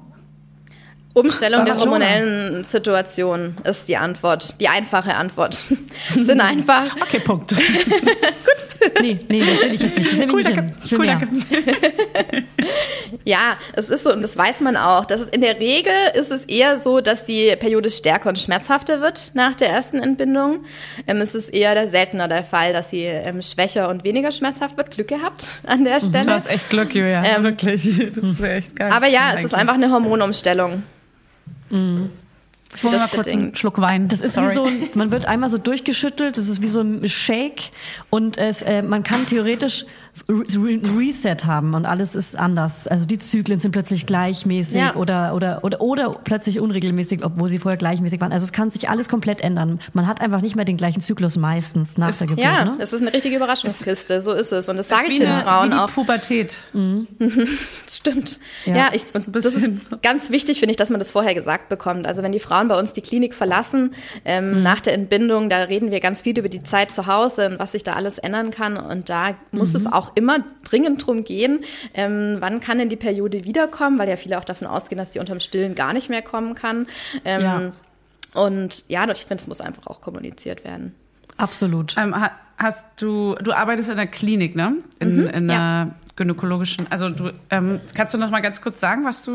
Umstellung 1.18 1.66
der 1.66 1.78
hormonellen 1.78 2.64
Situation 2.64 3.56
ist 3.64 3.88
die 3.88 3.98
Antwort, 3.98 4.60
die 4.60 4.68
einfache 4.68 5.16
Antwort. 5.16 5.66
Sind 6.18 6.42
einfach. 6.42 6.96
Okay, 7.02 7.20
Punkt. 7.20 7.54
Nee, 9.02 9.20
nee, 9.28 9.40
das 9.42 9.62
will 9.62 9.74
ich 9.74 9.82
jetzt 9.82 9.98
nicht. 9.98 10.12
Das 10.12 10.34
Cool, 10.34 10.44
danke. 10.44 10.74
Ich 10.86 10.94
Cool, 10.94 11.06
danke. 11.08 11.28
Ja, 13.26 13.58
es 13.74 13.90
ist 13.90 14.04
so 14.04 14.14
und 14.14 14.22
das 14.22 14.38
weiß 14.38 14.62
man 14.62 14.78
auch. 14.78 15.06
Das 15.06 15.22
ist, 15.22 15.34
in 15.34 15.42
der 15.42 15.60
Regel 15.60 15.94
ist 16.14 16.32
es 16.32 16.44
eher 16.46 16.78
so, 16.78 17.02
dass 17.02 17.26
die 17.26 17.56
Periode 17.60 17.90
stärker 17.90 18.30
und 18.30 18.40
schmerzhafter 18.40 19.02
wird 19.02 19.32
nach 19.34 19.56
der 19.56 19.70
ersten 19.70 20.00
Entbindung. 20.00 20.66
Ähm, 21.08 21.18
es 21.18 21.36
ist 21.36 21.50
eher 21.50 21.74
der 21.74 21.88
seltener 21.88 22.28
der 22.28 22.44
Fall, 22.44 22.74
dass 22.74 22.90
sie 22.90 23.04
ähm, 23.04 23.42
schwächer 23.42 23.90
und 23.90 24.04
weniger 24.04 24.32
schmerzhaft 24.32 24.78
wird. 24.78 24.92
Glück 24.92 25.08
gehabt 25.10 25.48
an 25.66 25.84
der 25.84 26.00
Du 26.00 26.06
Stelle. 26.08 26.32
hast 26.32 26.48
echt 26.50 26.70
Glück, 26.70 26.94
Julia. 26.94 27.24
Ähm, 27.24 27.44
Wirklich. 27.44 28.12
Das 28.14 28.24
ist 28.24 28.42
echt 28.42 28.76
geil. 28.76 28.92
Aber 28.92 29.08
ja, 29.08 29.34
es 29.36 29.44
ist 29.44 29.54
einfach 29.54 29.76
eine 29.76 29.92
Hormonumstellung. 29.92 30.84
Ich 31.70 32.84
hole 32.84 32.98
mal 32.98 33.08
kurz 33.08 33.28
einen. 33.28 33.56
Schluck 33.56 33.80
Wein. 33.80 34.08
Das 34.08 34.22
ist 34.22 34.34
Sorry. 34.34 34.50
wie 34.50 34.54
so 34.54 34.66
ein, 34.66 34.90
man 34.96 35.12
wird 35.12 35.26
einmal 35.26 35.50
so 35.50 35.58
durchgeschüttelt, 35.58 36.38
das 36.38 36.48
ist 36.48 36.62
wie 36.62 36.68
so 36.68 36.82
ein 36.82 37.08
Shake 37.08 37.72
und 38.10 38.38
es, 38.38 38.62
äh, 38.62 38.82
man 38.82 39.04
kann 39.04 39.26
theoretisch 39.26 39.84
Re 39.84 39.88
Reset 40.30 41.46
haben 41.46 41.74
und 41.74 41.86
alles 41.86 42.16
ist 42.16 42.38
anders. 42.38 42.88
Also 42.88 43.06
die 43.06 43.18
Zyklen 43.18 43.60
sind 43.60 43.72
plötzlich 43.72 44.06
gleichmäßig 44.06 44.80
Ja. 44.82 44.96
oder, 44.96 45.34
oder, 45.36 45.64
oder, 45.64 45.82
oder 45.82 46.10
plötzlich 46.24 46.60
unregelmäßig, 46.60 47.24
obwohl 47.24 47.50
sie 47.50 47.60
vorher 47.60 47.78
gleichmäßig 47.78 48.20
waren. 48.22 48.32
Also 48.32 48.44
es 48.44 48.52
kann 48.52 48.70
sich 48.70 48.90
alles 48.90 49.10
komplett 49.10 49.42
ändern. 49.42 49.80
Man 49.94 50.08
hat 50.08 50.22
einfach 50.22 50.42
nicht 50.42 50.56
mehr 50.56 50.66
den 50.66 50.78
gleichen 50.78 51.02
Zyklus 51.02 51.38
meistens 51.38 51.98
nach 51.98 52.16
der 52.16 52.28
Geburt. 52.28 52.44
Ja, 52.46 52.66
ne? 52.66 52.76
es 52.80 52.94
ist 52.94 53.02
eine 53.02 53.14
richtige 53.14 53.36
Überraschungskiste, 53.36 54.22
so 54.22 54.34
ist 54.34 54.52
es. 54.52 54.70
Und 54.70 54.78
das 54.78 54.88
Das 54.88 54.98
sage 55.00 55.12
ich 55.12 55.20
den 55.20 55.28
eine- 55.28 55.44
Frauen 55.44 55.68
wie 55.68 55.70
die 55.72 55.76
auch. 55.78 55.92
Pubertät. 55.92 56.58
Stimmt. 57.88 58.40
Ja. 58.66 58.76
Ja, 58.76 58.90
ich, 58.94 59.04
und 59.14 59.36
das 59.36 59.46
ist 59.46 59.68
ganz 60.02 60.30
wichtig, 60.30 60.60
finde 60.60 60.72
ich, 60.72 60.78
dass 60.78 60.90
man 60.90 61.00
das 61.00 61.12
vorher 61.12 61.34
gesagt 61.36 61.70
bekommt. 61.70 62.08
Also 62.08 62.24
wenn 62.24 62.32
die 62.32 62.40
Frauen 62.40 62.68
bei 62.68 62.78
uns 62.78 62.94
die 62.94 63.02
Klinik 63.02 63.34
verlassen, 63.34 63.94
ähm, 64.26 64.64
nach 64.64 64.82
der 64.82 64.94
Entbindung, 64.94 65.50
da 65.50 65.58
reden 65.64 65.92
wir 65.92 66.00
ganz 66.00 66.22
viel 66.22 66.38
über 66.38 66.50
die 66.50 66.64
Zeit 66.64 66.94
zu 66.94 67.08
Hause 67.08 67.48
und 67.48 67.60
was 67.60 67.72
sich 67.74 67.84
da 67.84 67.94
alles 67.94 68.18
ändern 68.18 68.52
kann. 68.52 68.78
Und 68.78 69.10
da 69.10 69.36
muss 69.52 69.74
es 69.74 69.88
auch 69.88 70.07
immer 70.16 70.40
dringend 70.64 71.06
drum 71.06 71.24
gehen, 71.24 71.64
ähm, 71.94 72.38
wann 72.40 72.60
kann 72.60 72.78
denn 72.80 72.90
die 72.90 72.96
Periode 72.96 73.44
wiederkommen, 73.46 73.98
weil 74.00 74.10
ja 74.10 74.16
viele 74.16 74.38
auch 74.38 74.46
davon 74.46 74.68
ausgehen, 74.68 74.98
dass 74.98 75.12
die 75.12 75.20
unterm 75.20 75.40
Stillen 75.40 75.76
gar 75.76 75.94
nicht 75.94 76.10
mehr 76.10 76.22
kommen 76.22 76.56
kann. 76.56 76.88
Ähm, 77.26 77.42
Ja. 77.42 77.72
Und 78.34 78.84
ja, 78.90 79.10
ich 79.10 79.20
finde, 79.26 79.42
es 79.42 79.48
muss 79.48 79.62
einfach 79.62 79.88
auch 79.88 80.02
kommuniziert 80.02 80.64
werden. 80.64 80.94
Absolut. 81.38 81.96
Ähm, 81.98 82.16
ha- 82.20 82.32
hast 82.58 83.02
du, 83.02 83.36
du 83.36 83.52
arbeitest 83.54 83.90
in 83.90 83.96
der 83.98 84.08
Klinik, 84.08 84.56
ne? 84.56 84.76
In, 85.00 85.16
Mhm, 85.24 85.28
in 85.28 85.50
ja. 85.50 85.56
einer 85.56 85.96
gynäkologischen, 86.16 86.88
also 86.90 87.10
du, 87.10 87.32
ähm, 87.52 87.80
kannst 87.96 88.14
du 88.14 88.18
noch 88.18 88.30
mal 88.32 88.42
ganz 88.42 88.62
kurz 88.62 88.80
sagen, 88.80 89.06
was 89.06 89.24
du, 89.24 89.32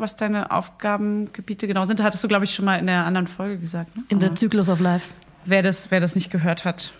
was 0.00 0.16
deine 0.16 0.50
Aufgabengebiete 0.50 1.66
genau 1.66 1.84
sind? 1.84 2.02
Hattest 2.02 2.24
du, 2.24 2.28
glaube 2.28 2.44
ich, 2.44 2.54
schon 2.54 2.64
mal 2.64 2.76
in 2.78 2.86
der 2.86 3.04
anderen 3.04 3.26
Folge 3.26 3.58
gesagt, 3.58 3.94
ne? 3.96 4.02
In 4.08 4.20
the 4.20 4.34
Zyklus 4.34 4.68
of 4.68 4.80
Life. 4.80 5.12
Wer 5.46 5.62
das, 5.62 5.90
wer 5.90 6.00
das 6.00 6.14
nicht 6.14 6.30
gehört 6.30 6.64
hat. 6.64 6.90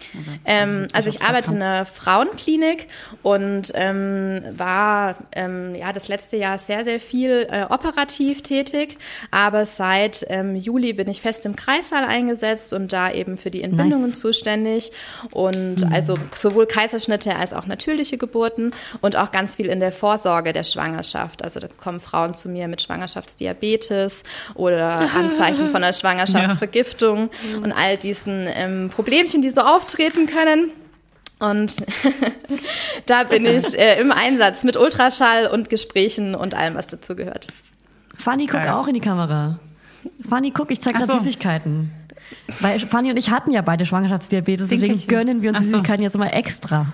Ähm, 0.44 0.86
also 0.92 1.08
ich 1.08 1.22
arbeite 1.22 1.50
noch 1.50 1.56
in 1.56 1.62
einer 1.62 1.84
Frauenklinik 1.84 2.88
und 3.22 3.72
ähm, 3.74 4.42
war 4.52 5.16
ähm, 5.32 5.74
ja 5.74 5.92
das 5.92 6.08
letzte 6.08 6.36
Jahr 6.36 6.58
sehr, 6.58 6.84
sehr 6.84 7.00
viel 7.00 7.48
äh, 7.50 7.64
operativ 7.68 8.42
tätig, 8.42 8.98
aber 9.30 9.64
seit 9.64 10.26
ähm, 10.28 10.56
Juli 10.56 10.92
bin 10.92 11.08
ich 11.08 11.22
fest 11.22 11.46
im 11.46 11.56
Kreissaal 11.56 12.04
eingesetzt 12.04 12.72
und 12.72 12.92
da 12.92 13.10
eben 13.10 13.38
für 13.38 13.50
die 13.50 13.62
Entbindungen 13.62 14.10
Nice. 14.10 14.20
zuständig 14.20 14.92
und 15.30 15.90
also 15.90 16.16
sowohl 16.34 16.66
Kaiserschnitte 16.66 17.36
als 17.36 17.52
auch 17.54 17.66
natürliche 17.66 18.18
Geburten 18.18 18.74
und 19.00 19.16
auch 19.16 19.32
ganz 19.32 19.56
viel 19.56 19.66
in 19.66 19.80
der 19.80 19.92
Vorsorge 19.92 20.52
der 20.52 20.64
Schwangerschaft. 20.64 21.42
Also 21.42 21.60
da 21.60 21.68
kommen 21.68 22.00
Frauen 22.00 22.34
zu 22.34 22.48
mir 22.48 22.68
mit 22.68 22.82
Schwangerschaftsdiabetes 22.82 24.22
oder 24.54 25.08
Anzeichen 25.14 25.68
von 25.68 25.82
einer 25.82 25.92
Schwangerschaftsvergiftung 25.94 27.30
und 27.62 27.72
all 27.72 27.96
diesen 27.96 28.33
ähm, 28.48 28.90
Problemchen, 28.94 29.42
die 29.42 29.50
so 29.50 29.60
auftreten 29.60 30.26
können. 30.26 30.70
Und 31.40 31.76
da 33.06 33.24
bin 33.24 33.44
ich 33.44 33.78
äh, 33.78 34.00
im 34.00 34.12
Einsatz 34.12 34.64
mit 34.64 34.76
Ultraschall 34.76 35.46
und 35.48 35.68
Gesprächen 35.68 36.34
und 36.34 36.54
allem, 36.54 36.74
was 36.74 36.88
dazu 36.88 37.16
gehört. 37.16 37.48
Fanny, 38.16 38.46
guck 38.46 38.60
Geil. 38.60 38.70
auch 38.70 38.86
in 38.86 38.94
die 38.94 39.00
Kamera. 39.00 39.58
Fanny, 40.28 40.50
guck, 40.50 40.70
ich 40.70 40.80
zeig 40.80 40.94
gerade 40.94 41.12
so. 41.12 41.18
Süßigkeiten. 41.18 41.90
Weil 42.60 42.78
Fanny 42.80 43.10
und 43.10 43.16
ich 43.16 43.30
hatten 43.30 43.50
ja 43.52 43.62
beide 43.62 43.86
Schwangerschaftsdiabetes, 43.86 44.68
deswegen 44.68 45.00
gönnen 45.06 45.40
wir 45.42 45.50
uns 45.50 45.60
so. 45.60 45.64
Süßigkeiten 45.64 46.02
jetzt 46.02 46.14
immer 46.14 46.32
extra. 46.32 46.86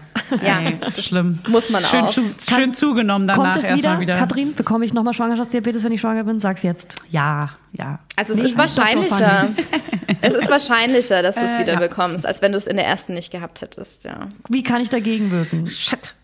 Ja, 0.45 0.61
Ey, 0.61 0.79
schlimm. 0.97 1.41
muss 1.49 1.71
man 1.71 1.83
schön, 1.85 2.01
auch. 2.03 2.11
Zu, 2.12 2.23
schön 2.49 2.73
zugenommen 2.73 3.27
danach 3.27 3.55
Kommt 3.55 3.65
es 3.69 3.77
wieder, 3.77 3.99
wieder. 3.99 4.17
Katrin? 4.17 4.55
Bekomme 4.55 4.85
ich 4.85 4.95
nochmal 4.95 5.12
Schwangerschaftsdiabetes, 5.12 5.83
wenn 5.83 5.91
ich 5.93 6.01
schwanger 6.01 6.23
bin? 6.23 6.39
Sag's 6.39 6.62
jetzt. 6.62 6.97
Ja, 7.09 7.51
ja. 7.73 7.99
Also 8.17 8.35
es 8.35 8.39
Nee, 8.39 8.47
ist 8.47 8.57
wahrscheinlicher. 8.59 9.49
es 10.21 10.35
ist 10.35 10.49
wahrscheinlicher, 10.51 11.23
dass 11.23 11.35
du 11.35 11.41
es 11.43 11.57
Äh, 11.57 11.59
wieder 11.61 11.73
ja. 11.75 11.79
bekommst, 11.81 12.27
als 12.27 12.43
wenn 12.43 12.53
du 12.53 12.59
es 12.59 12.69
in 12.69 12.77
der 12.77 12.87
ersten 12.87 13.15
nicht 13.15 13.33
gehabt 13.33 13.61
hättest. 13.61 14.05
Ja, 14.05 14.29
Wie 14.49 14.62
kann 14.62 14.81
ich 14.81 14.89
dagegen 14.89 15.33
wirken? 15.33 15.67
Shit. 15.67 16.15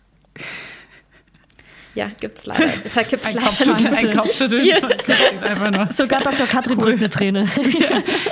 Ja 1.97 2.09
gibt's 2.21 2.47
leider. 2.47 2.67
Da 2.95 3.03
gibt's 3.03 3.27
Ein 3.27 3.35
leider 3.35 3.97
ein 3.97 4.17
Kopfschütteln. 4.17 4.65
Nur. 5.73 5.89
Sogar 5.93 6.21
Dr. 6.21 6.47
Katrin 6.47 6.79
bringt 6.79 6.99
eine 7.01 7.11
Träne. 7.11 7.49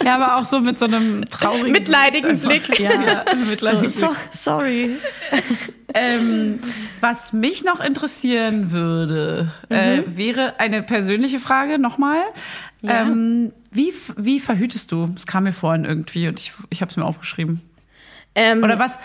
Ja, 0.04 0.14
aber 0.14 0.36
auch 0.36 0.44
so 0.44 0.60
mit 0.60 0.78
so 0.78 0.84
einem 0.86 1.28
traurigen 1.28 1.72
Mitleidigen 1.72 2.38
Blick. 2.38 2.70
einfach. 2.70 2.78
Ja, 2.78 3.24
mitleidigen 3.48 3.88
So, 3.90 4.06
Blick. 4.08 4.18
so, 4.32 4.50
sorry. 4.50 4.90
Ähm, 5.92 6.58
was 7.00 7.32
mich 7.32 7.64
noch 7.64 7.80
interessieren 7.80 8.70
würde, 8.70 9.50
äh, 9.68 10.02
wäre 10.06 10.58
eine 10.60 10.82
persönliche 10.82 11.38
Frage 11.40 11.78
nochmal. 11.78 12.18
Ja. 12.82 13.02
Ähm, 13.02 13.52
wie, 13.70 13.92
wie 14.16 14.40
verhütest 14.40 14.92
du? 14.92 15.10
Es 15.16 15.26
kam 15.26 15.44
mir 15.44 15.52
vorhin 15.52 15.84
irgendwie 15.84 16.28
und 16.28 16.38
ich, 16.38 16.52
ich 16.70 16.80
habe 16.80 16.90
es 16.90 16.96
mir 16.96 17.04
aufgeschrieben. 17.04 17.60
Ähm, 18.34 18.62
Oder 18.62 18.78
was? 18.78 18.98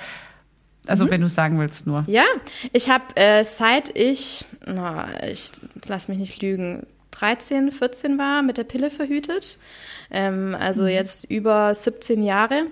Also 0.89 1.09
wenn 1.09 1.21
du 1.21 1.27
es 1.27 1.35
sagen 1.35 1.59
willst 1.59 1.87
nur. 1.87 2.03
Ja, 2.07 2.25
ich 2.73 2.89
habe 2.89 3.15
äh, 3.15 3.43
seit 3.43 3.97
ich, 3.97 4.45
na, 4.65 5.07
ich 5.27 5.51
lass 5.87 6.07
mich 6.07 6.17
nicht 6.17 6.41
lügen, 6.41 6.85
13, 7.11 7.71
14 7.71 8.17
war, 8.17 8.41
mit 8.41 8.57
der 8.57 8.63
Pille 8.63 8.91
verhütet. 8.91 9.57
Ähm, 10.11 10.55
also 10.59 10.87
jetzt 10.87 11.25
über 11.25 11.73
17 11.73 12.23
Jahre. 12.23 12.65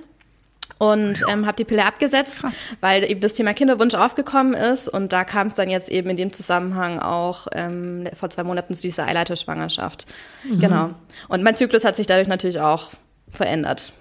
Und 0.80 1.23
ähm, 1.27 1.48
habe 1.48 1.56
die 1.56 1.64
Pille 1.64 1.85
abgesetzt, 1.85 2.45
weil 2.81 3.03
eben 3.10 3.19
das 3.19 3.34
Thema 3.34 3.53
Kinderwunsch 3.53 3.95
aufgekommen 3.95 4.53
ist. 4.53 4.88
Und 4.88 5.11
da 5.11 5.23
kam 5.23 5.48
es 5.48 5.56
dann 5.56 5.69
jetzt 5.69 5.89
eben 5.89 6.10
in 6.10 6.18
dem 6.18 6.34
Zusammenhang 6.34 6.99
auch 6.99 7.48
ähm, 7.53 8.07
vor 8.14 8.30
zwei 8.30 8.44
Monaten 8.44 8.76
zu 8.76 8.81
dieser 8.84 9.07
Eileiterschwangerschaft. 9.07 10.06
Genau. 10.44 10.91
Und 11.30 11.41
mein 11.41 11.56
Zyklus 11.56 11.84
hat 11.84 11.95
sich 11.95 12.06
dadurch 12.06 12.27
natürlich 12.27 12.60
auch 12.60 12.91
verändert. 13.31 13.91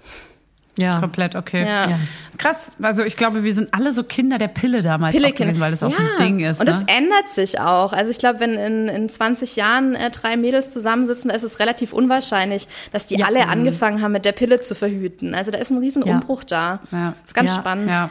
Ja. 0.77 0.99
Komplett, 0.99 1.35
okay. 1.35 1.65
Ja. 1.65 1.89
Ja. 1.89 1.99
Krass. 2.37 2.71
Also 2.81 3.03
ich 3.03 3.17
glaube, 3.17 3.43
wir 3.43 3.53
sind 3.53 3.73
alle 3.73 3.91
so 3.91 4.03
Kinder 4.03 4.37
der 4.37 4.47
Pille 4.47 4.81
damals 4.83 5.15
gewesen, 5.15 5.59
weil 5.59 5.71
das 5.71 5.81
auch 5.83 5.91
so 5.91 5.97
ein 5.99 6.07
Ding 6.19 6.39
ist. 6.39 6.59
Und 6.59 6.67
ne? 6.67 6.71
es 6.87 6.93
ändert 6.95 7.29
sich 7.29 7.59
auch. 7.59 7.93
Also 7.93 8.11
ich 8.11 8.19
glaube, 8.19 8.39
wenn 8.39 8.53
in, 8.53 8.87
in 8.87 9.09
20 9.09 9.55
Jahren 9.55 9.95
äh, 9.95 10.11
drei 10.11 10.37
Mädels 10.37 10.71
zusammensitzen, 10.71 11.29
da 11.29 11.35
ist 11.35 11.43
es 11.43 11.59
relativ 11.59 11.93
unwahrscheinlich, 11.93 12.67
dass 12.93 13.07
die 13.07 13.15
Ja. 13.17 13.25
alle 13.25 13.47
angefangen 13.47 14.01
haben, 14.03 14.11
mit 14.11 14.23
der 14.25 14.33
Pille 14.33 14.59
zu 14.59 14.75
verhüten. 14.75 15.33
Also 15.33 15.49
da 15.51 15.57
ist 15.57 15.71
ein 15.71 15.79
riesen 15.79 16.05
Ja. 16.05 16.13
Umbruch 16.13 16.43
da. 16.43 16.79
Ja. 16.91 17.13
Das 17.21 17.29
ist 17.29 17.33
ganz 17.33 17.55
Ja. 17.55 17.59
spannend. 17.59 17.91
ja. 17.91 18.09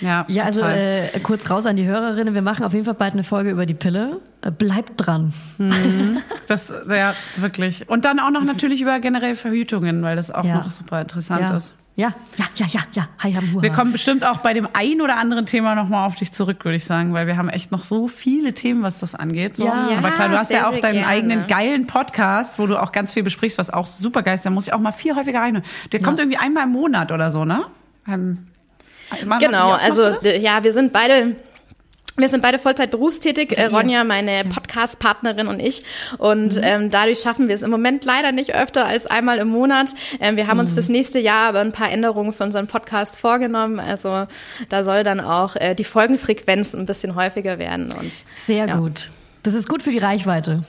Ja, 0.00 0.24
Ja, 0.28 0.44
also 0.44 0.62
äh, 0.62 1.08
kurz 1.22 1.48
raus 1.50 1.66
an 1.66 1.76
die 1.76 1.84
Hörerinnen. 1.86 2.34
Wir 2.34 2.42
machen 2.42 2.64
auf 2.64 2.72
jeden 2.72 2.84
Fall 2.84 2.94
bald 2.94 3.12
eine 3.14 3.22
Folge 3.24 3.50
über 3.50 3.66
die 3.66 3.74
Pille. 3.74 4.20
Äh, 4.42 4.50
bleibt 4.50 4.92
dran. 4.96 5.32
Das, 6.46 6.72
ja, 6.88 7.14
wirklich. 7.36 7.88
Und 7.88 8.04
dann 8.04 8.20
auch 8.20 8.30
noch 8.30 8.44
natürlich 8.44 8.80
über 8.82 9.00
generell 9.00 9.36
Verhütungen, 9.36 10.02
weil 10.02 10.16
das 10.16 10.30
auch 10.30 10.44
Ja. 10.44 10.56
noch 10.58 10.70
super 10.70 11.00
interessant 11.00 11.48
Ja. 11.50 11.56
ist. 11.56 11.74
Ja, 11.96 12.12
ja, 12.36 12.44
ja, 12.54 12.66
ja, 12.70 12.80
ja. 12.92 13.08
Hi, 13.18 13.32
haben 13.32 13.50
Hurra. 13.52 13.62
Wir 13.64 13.70
kommen 13.72 13.90
bestimmt 13.90 14.24
auch 14.24 14.36
bei 14.36 14.52
dem 14.54 14.68
ein 14.72 15.00
oder 15.00 15.16
anderen 15.16 15.46
Thema 15.46 15.74
nochmal 15.74 16.06
auf 16.06 16.14
dich 16.14 16.30
zurück, 16.30 16.64
würde 16.64 16.76
ich 16.76 16.84
sagen, 16.84 17.12
weil 17.12 17.26
wir 17.26 17.36
haben 17.36 17.48
echt 17.48 17.72
noch 17.72 17.82
so 17.82 18.06
viele 18.06 18.52
Themen, 18.54 18.84
was 18.84 19.00
das 19.00 19.16
angeht. 19.16 19.56
So. 19.56 19.64
Ja. 19.66 19.88
Aber 19.98 20.12
klar, 20.12 20.28
du 20.28 20.38
hast 20.38 20.48
sehr, 20.48 20.58
ja 20.60 20.68
auch 20.68 20.78
deinen 20.78 20.92
gerne. 20.92 21.06
eigenen 21.08 21.46
geilen 21.48 21.88
Podcast, 21.88 22.60
wo 22.60 22.68
du 22.68 22.80
auch 22.80 22.92
ganz 22.92 23.14
viel 23.14 23.24
besprichst, 23.24 23.58
was 23.58 23.70
auch 23.70 23.88
super 23.88 24.22
geil 24.22 24.36
ist. 24.36 24.46
Da 24.46 24.50
muss 24.50 24.68
ich 24.68 24.72
auch 24.72 24.78
mal 24.78 24.92
viel 24.92 25.16
häufiger 25.16 25.40
rein. 25.40 25.62
Der 25.90 26.00
kommt 26.00 26.20
irgendwie 26.20 26.38
einmal 26.38 26.64
im 26.64 26.70
Monat 26.72 27.10
oder 27.10 27.30
so, 27.30 27.44
ne? 27.44 27.64
Ähm, 28.06 28.46
mach- 29.26 29.40
Genau, 29.40 29.72
also 29.72 30.08
ja, 30.28 30.62
wir 30.64 30.72
sind 30.72 30.92
beide 30.92 31.36
wir 32.20 32.28
sind 32.28 32.42
beide 32.42 32.58
Vollzeit 32.58 32.90
berufstätig, 32.90 33.56
äh, 33.56 33.66
Ronja, 33.66 34.02
meine 34.02 34.42
Podcast-Partnerin 34.42 35.46
und 35.46 35.60
ich. 35.60 35.84
Und 36.18 36.56
Mhm. 36.56 36.62
ähm, 36.64 36.90
dadurch 36.90 37.20
schaffen 37.20 37.46
wir 37.46 37.54
es 37.54 37.62
im 37.62 37.70
Moment 37.70 38.04
leider 38.04 38.32
nicht 38.32 38.56
öfter 38.56 38.86
als 38.86 39.06
einmal 39.06 39.38
im 39.38 39.46
Monat. 39.46 39.90
Ähm, 40.18 40.34
wir 40.36 40.48
haben 40.48 40.56
Mhm. 40.56 40.62
uns 40.62 40.72
fürs 40.72 40.88
nächste 40.88 41.20
Jahr 41.20 41.50
aber 41.50 41.60
ein 41.60 41.70
paar 41.70 41.92
Änderungen 41.92 42.32
für 42.32 42.42
unseren 42.42 42.66
Podcast 42.66 43.16
vorgenommen. 43.20 43.78
Also 43.78 44.26
da 44.68 44.82
soll 44.82 45.04
dann 45.04 45.20
auch 45.20 45.54
äh, 45.54 45.76
die 45.76 45.84
Folgenfrequenz 45.84 46.74
ein 46.74 46.86
bisschen 46.86 47.14
häufiger 47.14 47.60
werden. 47.60 47.92
Und 47.92 48.12
Sehr 48.34 48.66
Ja. 48.66 48.74
gut. 48.78 49.10
Das 49.42 49.54
ist 49.54 49.68
gut 49.68 49.82
für 49.82 49.90
die 49.90 49.98
Reichweite. 49.98 50.62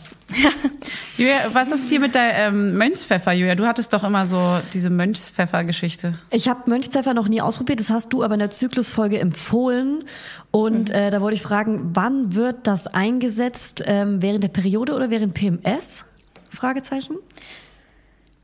Julia, 1.18 1.38
was 1.54 1.72
ist 1.72 1.90
hier 1.90 2.00
mit 2.00 2.14
der 2.16 2.36
ähm, 2.36 2.78
Mönchspfeffer, 2.78 3.34
Julia? 3.34 3.56
Du 3.56 3.66
hattest 3.66 3.91
doch 3.94 4.04
immer 4.04 4.26
so 4.26 4.60
diese 4.74 4.90
Mönchspfeffer-Geschichte. 4.90 6.18
Ich 6.30 6.48
habe 6.48 6.70
Mönchspfeffer 6.70 7.14
noch 7.14 7.28
nie 7.28 7.41
ausprobiert, 7.41 7.80
das 7.80 7.90
hast 7.90 8.10
du 8.14 8.24
aber 8.24 8.36
in 8.36 8.40
der 8.40 8.52
Zyklusfolge 8.52 9.20
empfohlen. 9.20 10.04
Und 10.52 10.91
äh, 10.91 11.10
da 11.10 11.20
wollte 11.20 11.36
ich 11.36 11.41
fragen, 11.41 11.91
wann 11.94 12.36
wird 12.36 12.68
das 12.68 12.88
eingesetzt? 12.88 13.84
Ähm, 13.86 14.22
während 14.22 14.44
der 14.44 14.50
Periode 14.50 14.94
oder 14.94 15.10
während 15.10 15.34
PMS? 15.34 16.06
Fragezeichen. 16.50 17.18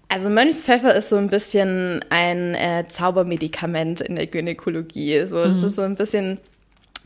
Also 0.09 0.29
Mönchspfeffer 0.29 0.93
ist 0.95 1.09
so 1.09 1.15
ein 1.17 1.29
bisschen 1.29 2.03
ein 2.09 2.55
äh, 2.55 2.85
Zaubermedikament 2.87 4.01
in 4.01 4.15
der 4.15 4.27
Gynäkologie. 4.27 5.25
So, 5.27 5.37
es 5.39 5.61
Mhm. 5.61 5.67
ist 5.67 5.75
so 5.75 5.81
ein 5.83 5.95
bisschen 5.95 6.39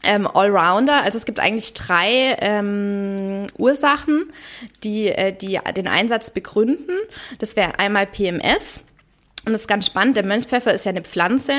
ähm, 0.04 0.28
Allrounder. 0.28 1.04
Also 1.04 1.18
es 1.18 1.26
gibt 1.26 1.40
eigentlich 1.40 1.74
drei 1.74 2.38
ähm, 2.40 3.48
Ursachen, 3.58 4.32
die, 4.84 5.10
äh, 5.10 5.34
die 5.34 5.60
den 5.76 5.88
Einsatz 5.88 6.32
begründen. 6.32 6.96
Das 7.40 7.56
wäre 7.56 7.80
einmal 7.80 8.06
PMS. 8.06 8.82
Und 9.50 9.54
das 9.54 9.62
ist 9.62 9.68
ganz 9.68 9.88
spannend, 9.88 10.16
der 10.16 10.28
Mönchspfeffer 10.28 10.72
ist 10.72 10.86
ja 10.86 10.92
eine 10.92 11.02
Pflanze 11.02 11.54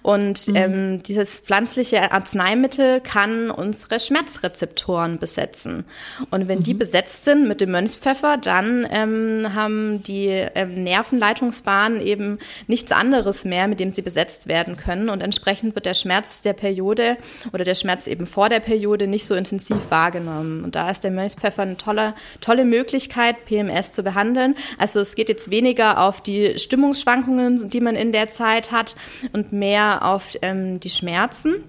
und 0.00 0.48
ähm, 0.54 1.02
dieses 1.02 1.40
pflanzliche 1.40 2.10
Arzneimittel 2.10 3.02
kann 3.02 3.50
unsere 3.50 4.00
Schmerzrezeptoren 4.00 5.18
besetzen. 5.18 5.84
Und 6.30 6.48
wenn 6.48 6.62
die 6.62 6.72
besetzt 6.72 7.24
sind 7.24 7.46
mit 7.46 7.60
dem 7.60 7.70
Mönchspfeffer, 7.72 8.38
dann 8.38 8.88
ähm, 8.90 9.54
haben 9.54 10.02
die 10.02 10.28
ähm, 10.28 10.84
Nervenleitungsbahnen 10.84 12.00
eben 12.00 12.38
nichts 12.66 12.92
anderes 12.92 13.44
mehr, 13.44 13.68
mit 13.68 13.78
dem 13.78 13.90
sie 13.90 14.00
besetzt 14.00 14.48
werden 14.48 14.78
können. 14.78 15.10
Und 15.10 15.22
entsprechend 15.22 15.74
wird 15.74 15.84
der 15.84 15.92
Schmerz 15.92 16.40
der 16.40 16.54
Periode 16.54 17.18
oder 17.52 17.64
der 17.64 17.74
Schmerz 17.74 18.06
eben 18.06 18.24
vor 18.26 18.48
der 18.48 18.60
Periode 18.60 19.06
nicht 19.06 19.26
so 19.26 19.34
intensiv 19.34 19.90
wahrgenommen. 19.90 20.64
Und 20.64 20.76
da 20.76 20.88
ist 20.88 21.04
der 21.04 21.10
Mönchspfeffer 21.10 21.60
eine 21.60 21.76
tolle, 21.76 22.14
tolle 22.40 22.64
Möglichkeit, 22.64 23.44
PMS 23.44 23.92
zu 23.92 24.02
behandeln. 24.02 24.54
Also 24.78 25.00
es 25.00 25.14
geht 25.14 25.28
jetzt 25.28 25.50
weniger 25.50 26.00
auf 26.00 26.22
die 26.22 26.54
Stimmungsschwankungen, 26.58 27.33
die 27.68 27.80
man 27.80 27.96
in 27.96 28.12
der 28.12 28.28
Zeit 28.28 28.72
hat 28.72 28.96
und 29.32 29.52
mehr 29.52 30.04
auf 30.04 30.36
ähm, 30.42 30.80
die 30.80 30.90
Schmerzen 30.90 31.64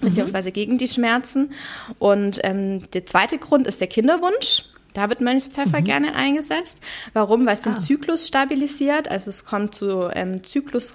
beziehungsweise 0.00 0.52
gegen 0.52 0.78
die 0.78 0.88
Schmerzen. 0.88 1.52
Und 1.98 2.40
ähm, 2.44 2.88
der 2.92 3.06
zweite 3.06 3.38
Grund 3.38 3.66
ist 3.66 3.80
der 3.80 3.88
Kinderwunsch. 3.88 4.64
Da 4.94 5.08
wird 5.08 5.20
Mönchspfeffer 5.20 5.82
gerne 5.82 6.14
eingesetzt. 6.14 6.80
Warum? 7.12 7.46
Weil 7.46 7.54
es 7.54 7.60
den 7.60 7.78
Zyklus 7.78 8.26
stabilisiert. 8.26 9.08
Also 9.08 9.30
es 9.30 9.44
kommt 9.44 9.74
zu 9.74 10.10
ähm, 10.14 10.42
Zyklus, 10.42 10.94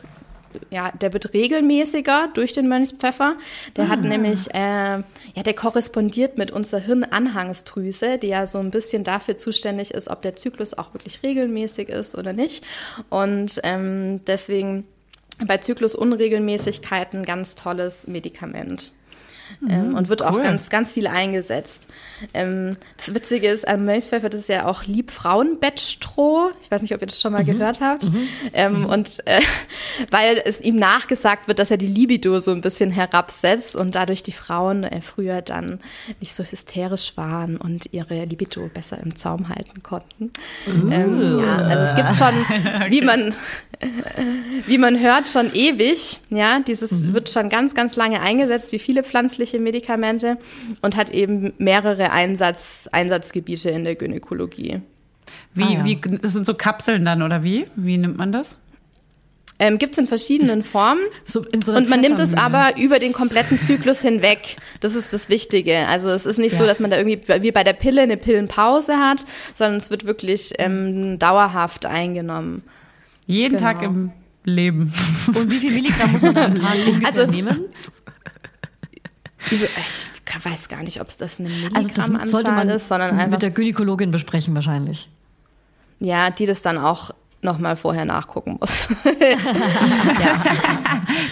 ja, 0.70 0.92
der 0.92 1.14
wird 1.14 1.34
regelmäßiger 1.34 2.30
durch 2.34 2.54
den 2.54 2.68
Mönchspfeffer. 2.68 3.36
Der 3.76 3.90
hat 3.90 4.02
nämlich, 4.02 4.54
äh, 4.54 4.98
ja, 4.98 5.44
der 5.46 5.54
korrespondiert 5.54 6.38
mit 6.38 6.52
unserer 6.52 6.82
Hirnanhangsdrüse, 6.82 8.18
die 8.18 8.28
ja 8.28 8.46
so 8.46 8.60
ein 8.60 8.72
bisschen 8.72 9.04
dafür 9.04 9.38
zuständig 9.38 9.94
ist, 9.94 10.10
ob 10.10 10.22
der 10.22 10.36
Zyklus 10.36 10.74
auch 10.74 10.94
wirklich 10.94 11.24
regelmäßig 11.24 11.90
ist 11.90 12.16
oder 12.16 12.34
nicht. 12.34 12.64
Und 13.10 13.60
ähm, 13.64 14.22
deswegen 14.26 14.86
bei 15.46 15.58
Zyklusunregelmäßigkeiten 15.58 17.24
ganz 17.24 17.56
tolles 17.56 18.08
Medikament. 18.08 18.92
Ähm, 19.68 19.96
und 19.96 20.10
wird 20.10 20.24
auch 20.24 20.36
cool. 20.36 20.44
ganz, 20.44 20.70
ganz 20.70 20.94
viel 20.94 21.08
eingesetzt. 21.08 21.88
Ähm, 22.34 22.78
das 22.98 23.14
Witzige 23.14 23.48
ist, 23.50 23.68
am 23.68 23.86
Mönchspfeffer, 23.86 24.30
das 24.30 24.42
ist 24.42 24.50
ja 24.50 24.66
auch 24.66 24.86
Liebfrauenbettstroh. 24.86 26.52
Ich 26.62 26.72
weiß 26.72 26.82
nicht, 26.82 26.94
ob 26.94 27.02
ihr 27.02 27.08
das 27.08 27.20
schon 27.20 27.34
mal 27.34 27.46
gehört 27.46 27.82
habt. 27.82 28.10
Ähm, 28.54 28.86
Und 28.86 29.26
äh, 29.26 29.42
weil 30.12 30.42
es 30.44 30.62
ihm 30.62 30.76
nachgesagt 30.78 31.48
wird, 31.48 31.60
dass 31.60 31.72
er 31.72 31.78
die 31.78 31.88
Libido 31.88 32.40
so 32.40 32.52
ein 32.52 32.62
bisschen 32.62 32.92
herabsetzt 32.92 33.76
und 33.76 33.96
dadurch 33.96 34.24
die 34.24 34.32
Frauen 34.32 34.84
äh, 34.84 35.02
früher 35.02 35.42
dann 35.42 35.80
nicht 36.20 36.34
so 36.34 36.44
hysterisch 36.44 37.18
waren 37.18 37.58
und 37.58 37.92
ihre 37.92 38.26
Libido 38.26 38.70
besser 38.74 39.00
im 39.04 39.16
Zaum 39.16 39.50
halten 39.50 39.84
konnten. 39.84 40.32
Ähm, 40.68 41.40
ja, 41.40 41.58
also 41.58 41.84
es 41.84 41.96
gibt 41.96 42.16
schon, 42.16 42.34
wie 42.92 43.02
man 43.02 43.34
wie 44.68 44.78
man 44.78 45.00
hört, 45.00 45.30
schon 45.30 45.54
ewig. 45.54 46.20
Ja, 46.30 46.60
dieses 46.60 47.14
wird 47.14 47.30
schon 47.30 47.50
ganz, 47.50 47.76
ganz 47.76 47.96
lange 47.96 48.22
eingesetzt, 48.22 48.72
wie 48.72 48.80
viele 48.80 49.04
pflanzliche 49.04 49.43
Medikamente 49.60 50.38
und 50.82 50.96
hat 50.96 51.10
eben 51.10 51.54
mehrere 51.58 52.12
Einsatz, 52.12 52.88
Einsatzgebiete 52.92 53.70
in 53.70 53.84
der 53.84 53.96
Gynäkologie. 53.96 54.82
Wie, 55.54 55.64
Ah, 55.64 55.70
ja. 55.70 55.86
wie, 55.86 56.00
das 56.22 56.34
sind 56.34 56.46
so 56.46 56.54
Kapseln 56.54 57.06
dann, 57.06 57.22
oder 57.22 57.44
wie? 57.44 57.66
Wie 57.76 57.98
nimmt 57.98 58.18
man 58.18 58.32
das? 58.32 58.58
Ähm, 59.60 59.78
Gibt 59.78 59.94
es 59.94 59.98
in 60.00 60.08
verschiedenen 60.08 60.64
Formen. 60.64 61.02
So 61.26 61.44
in 61.46 61.62
so 61.62 61.74
Und 61.74 61.88
man 61.88 62.02
nimmt 62.02 62.20
es 62.20 62.34
aber 62.36 62.76
über 62.78 62.98
den 63.00 63.14
kompletten 63.14 63.60
Zyklus 63.60 64.02
hinweg. 64.02 64.58
Das 64.80 64.96
ist 64.96 65.14
das 65.14 65.30
Wichtige. 65.30 65.88
Also 65.88 66.10
es 66.10 66.26
ist 66.26 66.40
nicht 66.40 66.56
so, 66.56 66.64
Ja. 66.64 66.68
dass 66.68 66.80
man 66.80 66.90
da 66.92 66.98
irgendwie 66.98 67.22
wie 67.42 67.52
bei 67.52 67.64
der 67.64 67.74
Pille 67.74 68.02
eine 68.02 68.18
Pillenpause 68.18 68.98
hat, 68.98 69.26
sondern 69.54 69.78
es 69.78 69.92
wird 69.92 70.06
wirklich 70.06 70.54
ähm, 70.58 71.20
dauerhaft 71.20 71.86
eingenommen. 71.86 72.64
Jeden 73.28 73.58
Genau. 73.58 73.72
Tag 73.72 73.84
im 73.84 74.12
Leben. 74.44 74.92
Und 75.28 75.50
wie 75.52 75.56
viel 75.58 75.72
Milligramm 75.72 76.12
muss 76.12 76.22
man 76.24 76.36
am 76.38 76.56
Tag 76.56 76.76
Also- 77.06 77.28
nehmen? 77.28 77.66
Ich 79.52 80.46
weiß 80.46 80.68
gar 80.68 80.84
nicht, 80.84 81.00
ob 81.02 81.08
es 81.08 81.18
das 81.18 81.40
eine 81.40 81.50
Also 81.74 81.90
das 81.90 82.32
sollte 82.32 82.52
man 82.52 82.70
ist, 82.70 82.88
sondern 82.88 83.12
einfach 83.12 83.28
mit 83.28 83.42
der 83.42 83.52
Gynäkologin 83.52 84.12
besprechen 84.12 84.56
wahrscheinlich. 84.56 85.10
Ja, 86.00 86.30
die 86.30 86.46
das 86.46 86.62
dann 86.62 86.78
auch 86.78 87.12
nochmal 87.44 87.76
vorher 87.76 88.06
nachgucken 88.06 88.58
muss. 88.60 88.88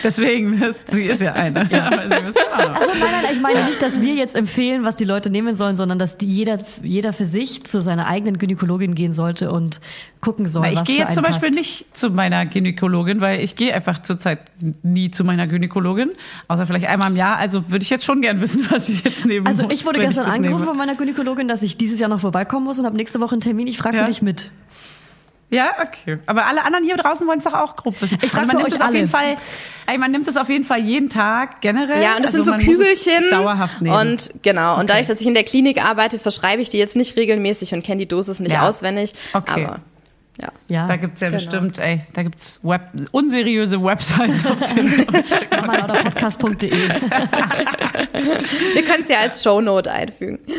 Deswegen, 0.03 0.59
das, 0.59 0.75
sie 0.87 1.03
ist 1.03 1.21
ja 1.21 1.33
eine. 1.33 1.63
Noch. 1.63 1.71
Also 1.71 2.91
nein, 2.93 2.99
nein, 2.99 3.25
ich 3.33 3.41
meine 3.41 3.65
nicht, 3.65 3.81
dass 3.81 4.01
wir 4.01 4.13
jetzt 4.15 4.35
empfehlen, 4.35 4.83
was 4.83 4.95
die 4.95 5.03
Leute 5.05 5.29
nehmen 5.29 5.55
sollen, 5.55 5.77
sondern 5.77 5.99
dass 5.99 6.17
die 6.17 6.27
jeder, 6.27 6.59
jeder 6.83 7.13
für 7.13 7.25
sich 7.25 7.63
zu 7.63 7.81
seiner 7.81 8.07
eigenen 8.07 8.37
Gynäkologin 8.37 8.95
gehen 8.95 9.13
sollte 9.13 9.51
und 9.51 9.79
gucken 10.19 10.45
soll, 10.45 10.63
Weil 10.63 10.73
ich 10.73 10.79
was 10.79 10.87
gehe 10.87 10.97
für 10.97 11.01
jetzt 11.03 11.15
zum 11.15 11.23
Beispiel 11.23 11.49
passt. 11.49 11.59
nicht 11.59 11.97
zu 11.97 12.09
meiner 12.11 12.45
Gynäkologin, 12.45 13.21
weil 13.21 13.39
ich 13.41 13.55
gehe 13.55 13.73
einfach 13.73 14.01
zurzeit 14.01 14.39
nie 14.83 15.09
zu 15.11 15.23
meiner 15.23 15.47
Gynäkologin, 15.47 16.09
außer 16.47 16.65
vielleicht 16.65 16.87
einmal 16.87 17.09
im 17.11 17.15
Jahr. 17.17 17.37
Also 17.37 17.69
würde 17.71 17.83
ich 17.83 17.89
jetzt 17.89 18.05
schon 18.05 18.21
gern 18.21 18.39
wissen, 18.41 18.67
was 18.69 18.89
ich 18.89 19.03
jetzt 19.03 19.25
nehmen 19.25 19.47
Also 19.47 19.63
muss. 19.63 19.73
ich 19.73 19.85
wurde 19.85 19.99
gestern 19.99 20.25
angerufen 20.25 20.57
nehme. 20.59 20.65
von 20.67 20.77
meiner 20.77 20.95
Gynäkologin, 20.95 21.47
dass 21.47 21.63
ich 21.63 21.77
dieses 21.77 21.99
Jahr 21.99 22.09
noch 22.09 22.19
vorbeikommen 22.19 22.65
muss 22.65 22.77
und 22.79 22.85
habe 22.85 22.95
nächste 22.97 23.19
Woche 23.19 23.31
einen 23.33 23.41
Termin. 23.41 23.67
Ich 23.67 23.77
frage 23.77 23.97
Ja. 23.97 24.03
für 24.03 24.09
dich 24.09 24.21
mit. 24.21 24.51
Ja, 25.51 25.71
okay. 25.85 26.17
Aber 26.27 26.45
alle 26.47 26.63
anderen 26.63 26.85
hier 26.85 26.95
draußen 26.95 27.27
wollen 27.27 27.39
es 27.39 27.43
doch 27.43 27.53
auch 27.53 27.75
grob 27.75 28.01
wissen. 28.01 28.17
Ich 28.21 28.33
also 28.33 28.47
man 28.47 28.55
nimmt 28.57 28.73
es 28.73 28.79
auf 28.81 28.93
jeden 28.93 29.09
Fall, 29.09 29.35
ey, 29.85 29.97
man 29.97 30.09
nimmt 30.09 30.27
es 30.29 30.37
auf 30.37 30.47
jeden 30.49 30.63
Fall 30.63 30.79
jeden 30.79 31.09
Tag 31.09 31.59
generell. 31.59 32.01
Ja, 32.01 32.15
und 32.15 32.23
das 32.23 32.33
also 32.33 32.51
sind 32.53 32.63
so 32.63 32.71
es 32.71 32.77
Kügelchen. 32.77 33.29
Dauerhaft 33.29 33.81
nehmen. 33.81 33.93
Und 34.13 34.31
genau. 34.43 34.79
Und 34.79 34.89
dadurch, 34.89 35.07
dass 35.07 35.19
ich 35.19 35.27
in 35.27 35.33
der 35.33 35.43
Klinik 35.43 35.83
arbeite, 35.83 36.19
verschreibe 36.19 36.61
ich 36.61 36.69
die 36.69 36.77
jetzt 36.77 36.95
nicht 36.95 37.17
regelmäßig 37.17 37.73
und 37.73 37.83
kenne 37.83 37.99
die 37.99 38.07
Dosis 38.07 38.39
nicht 38.39 38.53
Ja. 38.53 38.61
auswendig. 38.67 39.13
Okay. 39.33 39.65
Aber 39.65 39.79
ja. 40.41 40.47
Ja, 40.69 40.87
da 40.87 40.95
gibt's 40.95 41.19
ja 41.19 41.27
Genau. 41.27 41.41
bestimmt, 41.41 41.77
ey, 41.79 41.99
da 42.13 42.23
gibt's 42.23 42.57
Web, 42.63 42.83
unseriöse 43.11 43.83
Websites. 43.83 44.43
podcast.de. 44.43 46.71
Wir 48.73 48.83
können 48.85 49.01
es 49.03 49.09
ja 49.09 49.17
als 49.19 49.43
Shownote 49.43 49.91
einfügen. 49.91 50.39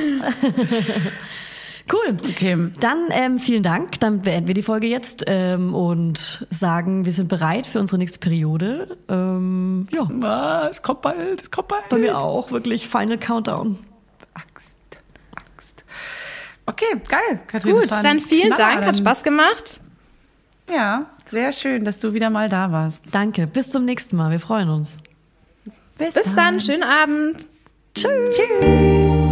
Cool. 1.91 2.17
okay. 2.29 2.71
Dann 2.81 3.07
ähm, 3.11 3.39
vielen 3.39 3.63
Dank. 3.63 3.99
Dann 4.01 4.23
beenden 4.23 4.47
wir 4.47 4.55
die 4.55 4.63
Folge 4.63 4.87
jetzt 4.87 5.25
ähm, 5.27 5.75
und 5.75 6.47
sagen, 6.51 7.05
wir 7.05 7.13
sind 7.13 7.29
bereit 7.29 7.67
für 7.67 7.81
unsere 7.81 7.99
nächste 7.99 8.19
Periode. 8.19 8.97
Ähm, 9.09 9.89
ja, 9.93 10.09
Ah, 10.23 10.69
es 10.71 10.83
kommt 10.83 11.03
bald, 11.03 11.41
es 11.43 11.51
kommt 11.51 11.69
bald. 11.69 11.89
bei 11.89 11.99
mir 11.99 12.19
auch 12.21 12.51
wirklich 12.51 12.89
Final 12.89 13.19
Countdown. 13.19 13.79
Axt, 14.35 14.77
Axt. 15.35 15.85
Okay, 16.67 16.85
geil, 17.09 17.41
Katrin. 17.47 17.75
Gut, 17.75 17.91
dann 17.91 18.21
vielen. 18.21 18.51
Dank. 18.55 18.85
Hat 18.85 18.97
Spaß 18.97 19.23
gemacht. 19.25 19.81
Ja, 20.71 21.07
sehr 21.27 21.53
schön, 21.53 21.85
dass 21.85 21.99
du 21.99 22.15
wieder 22.15 22.31
mal 22.31 22.49
da 22.49 22.71
warst. 22.71 23.13
Danke. 23.15 23.47
Bis 23.47 23.71
zum 23.71 23.85
nächsten 23.85 24.17
Mal. 24.17 24.31
Wir 24.31 24.41
freuen 24.41 24.69
uns. 24.71 24.99
Bis 25.99 26.15
dann. 26.35 26.61
Schönen 26.61 26.85
Abend. 26.85 27.47
Tschüss. 27.95 28.37
Tschüss. 28.37 29.32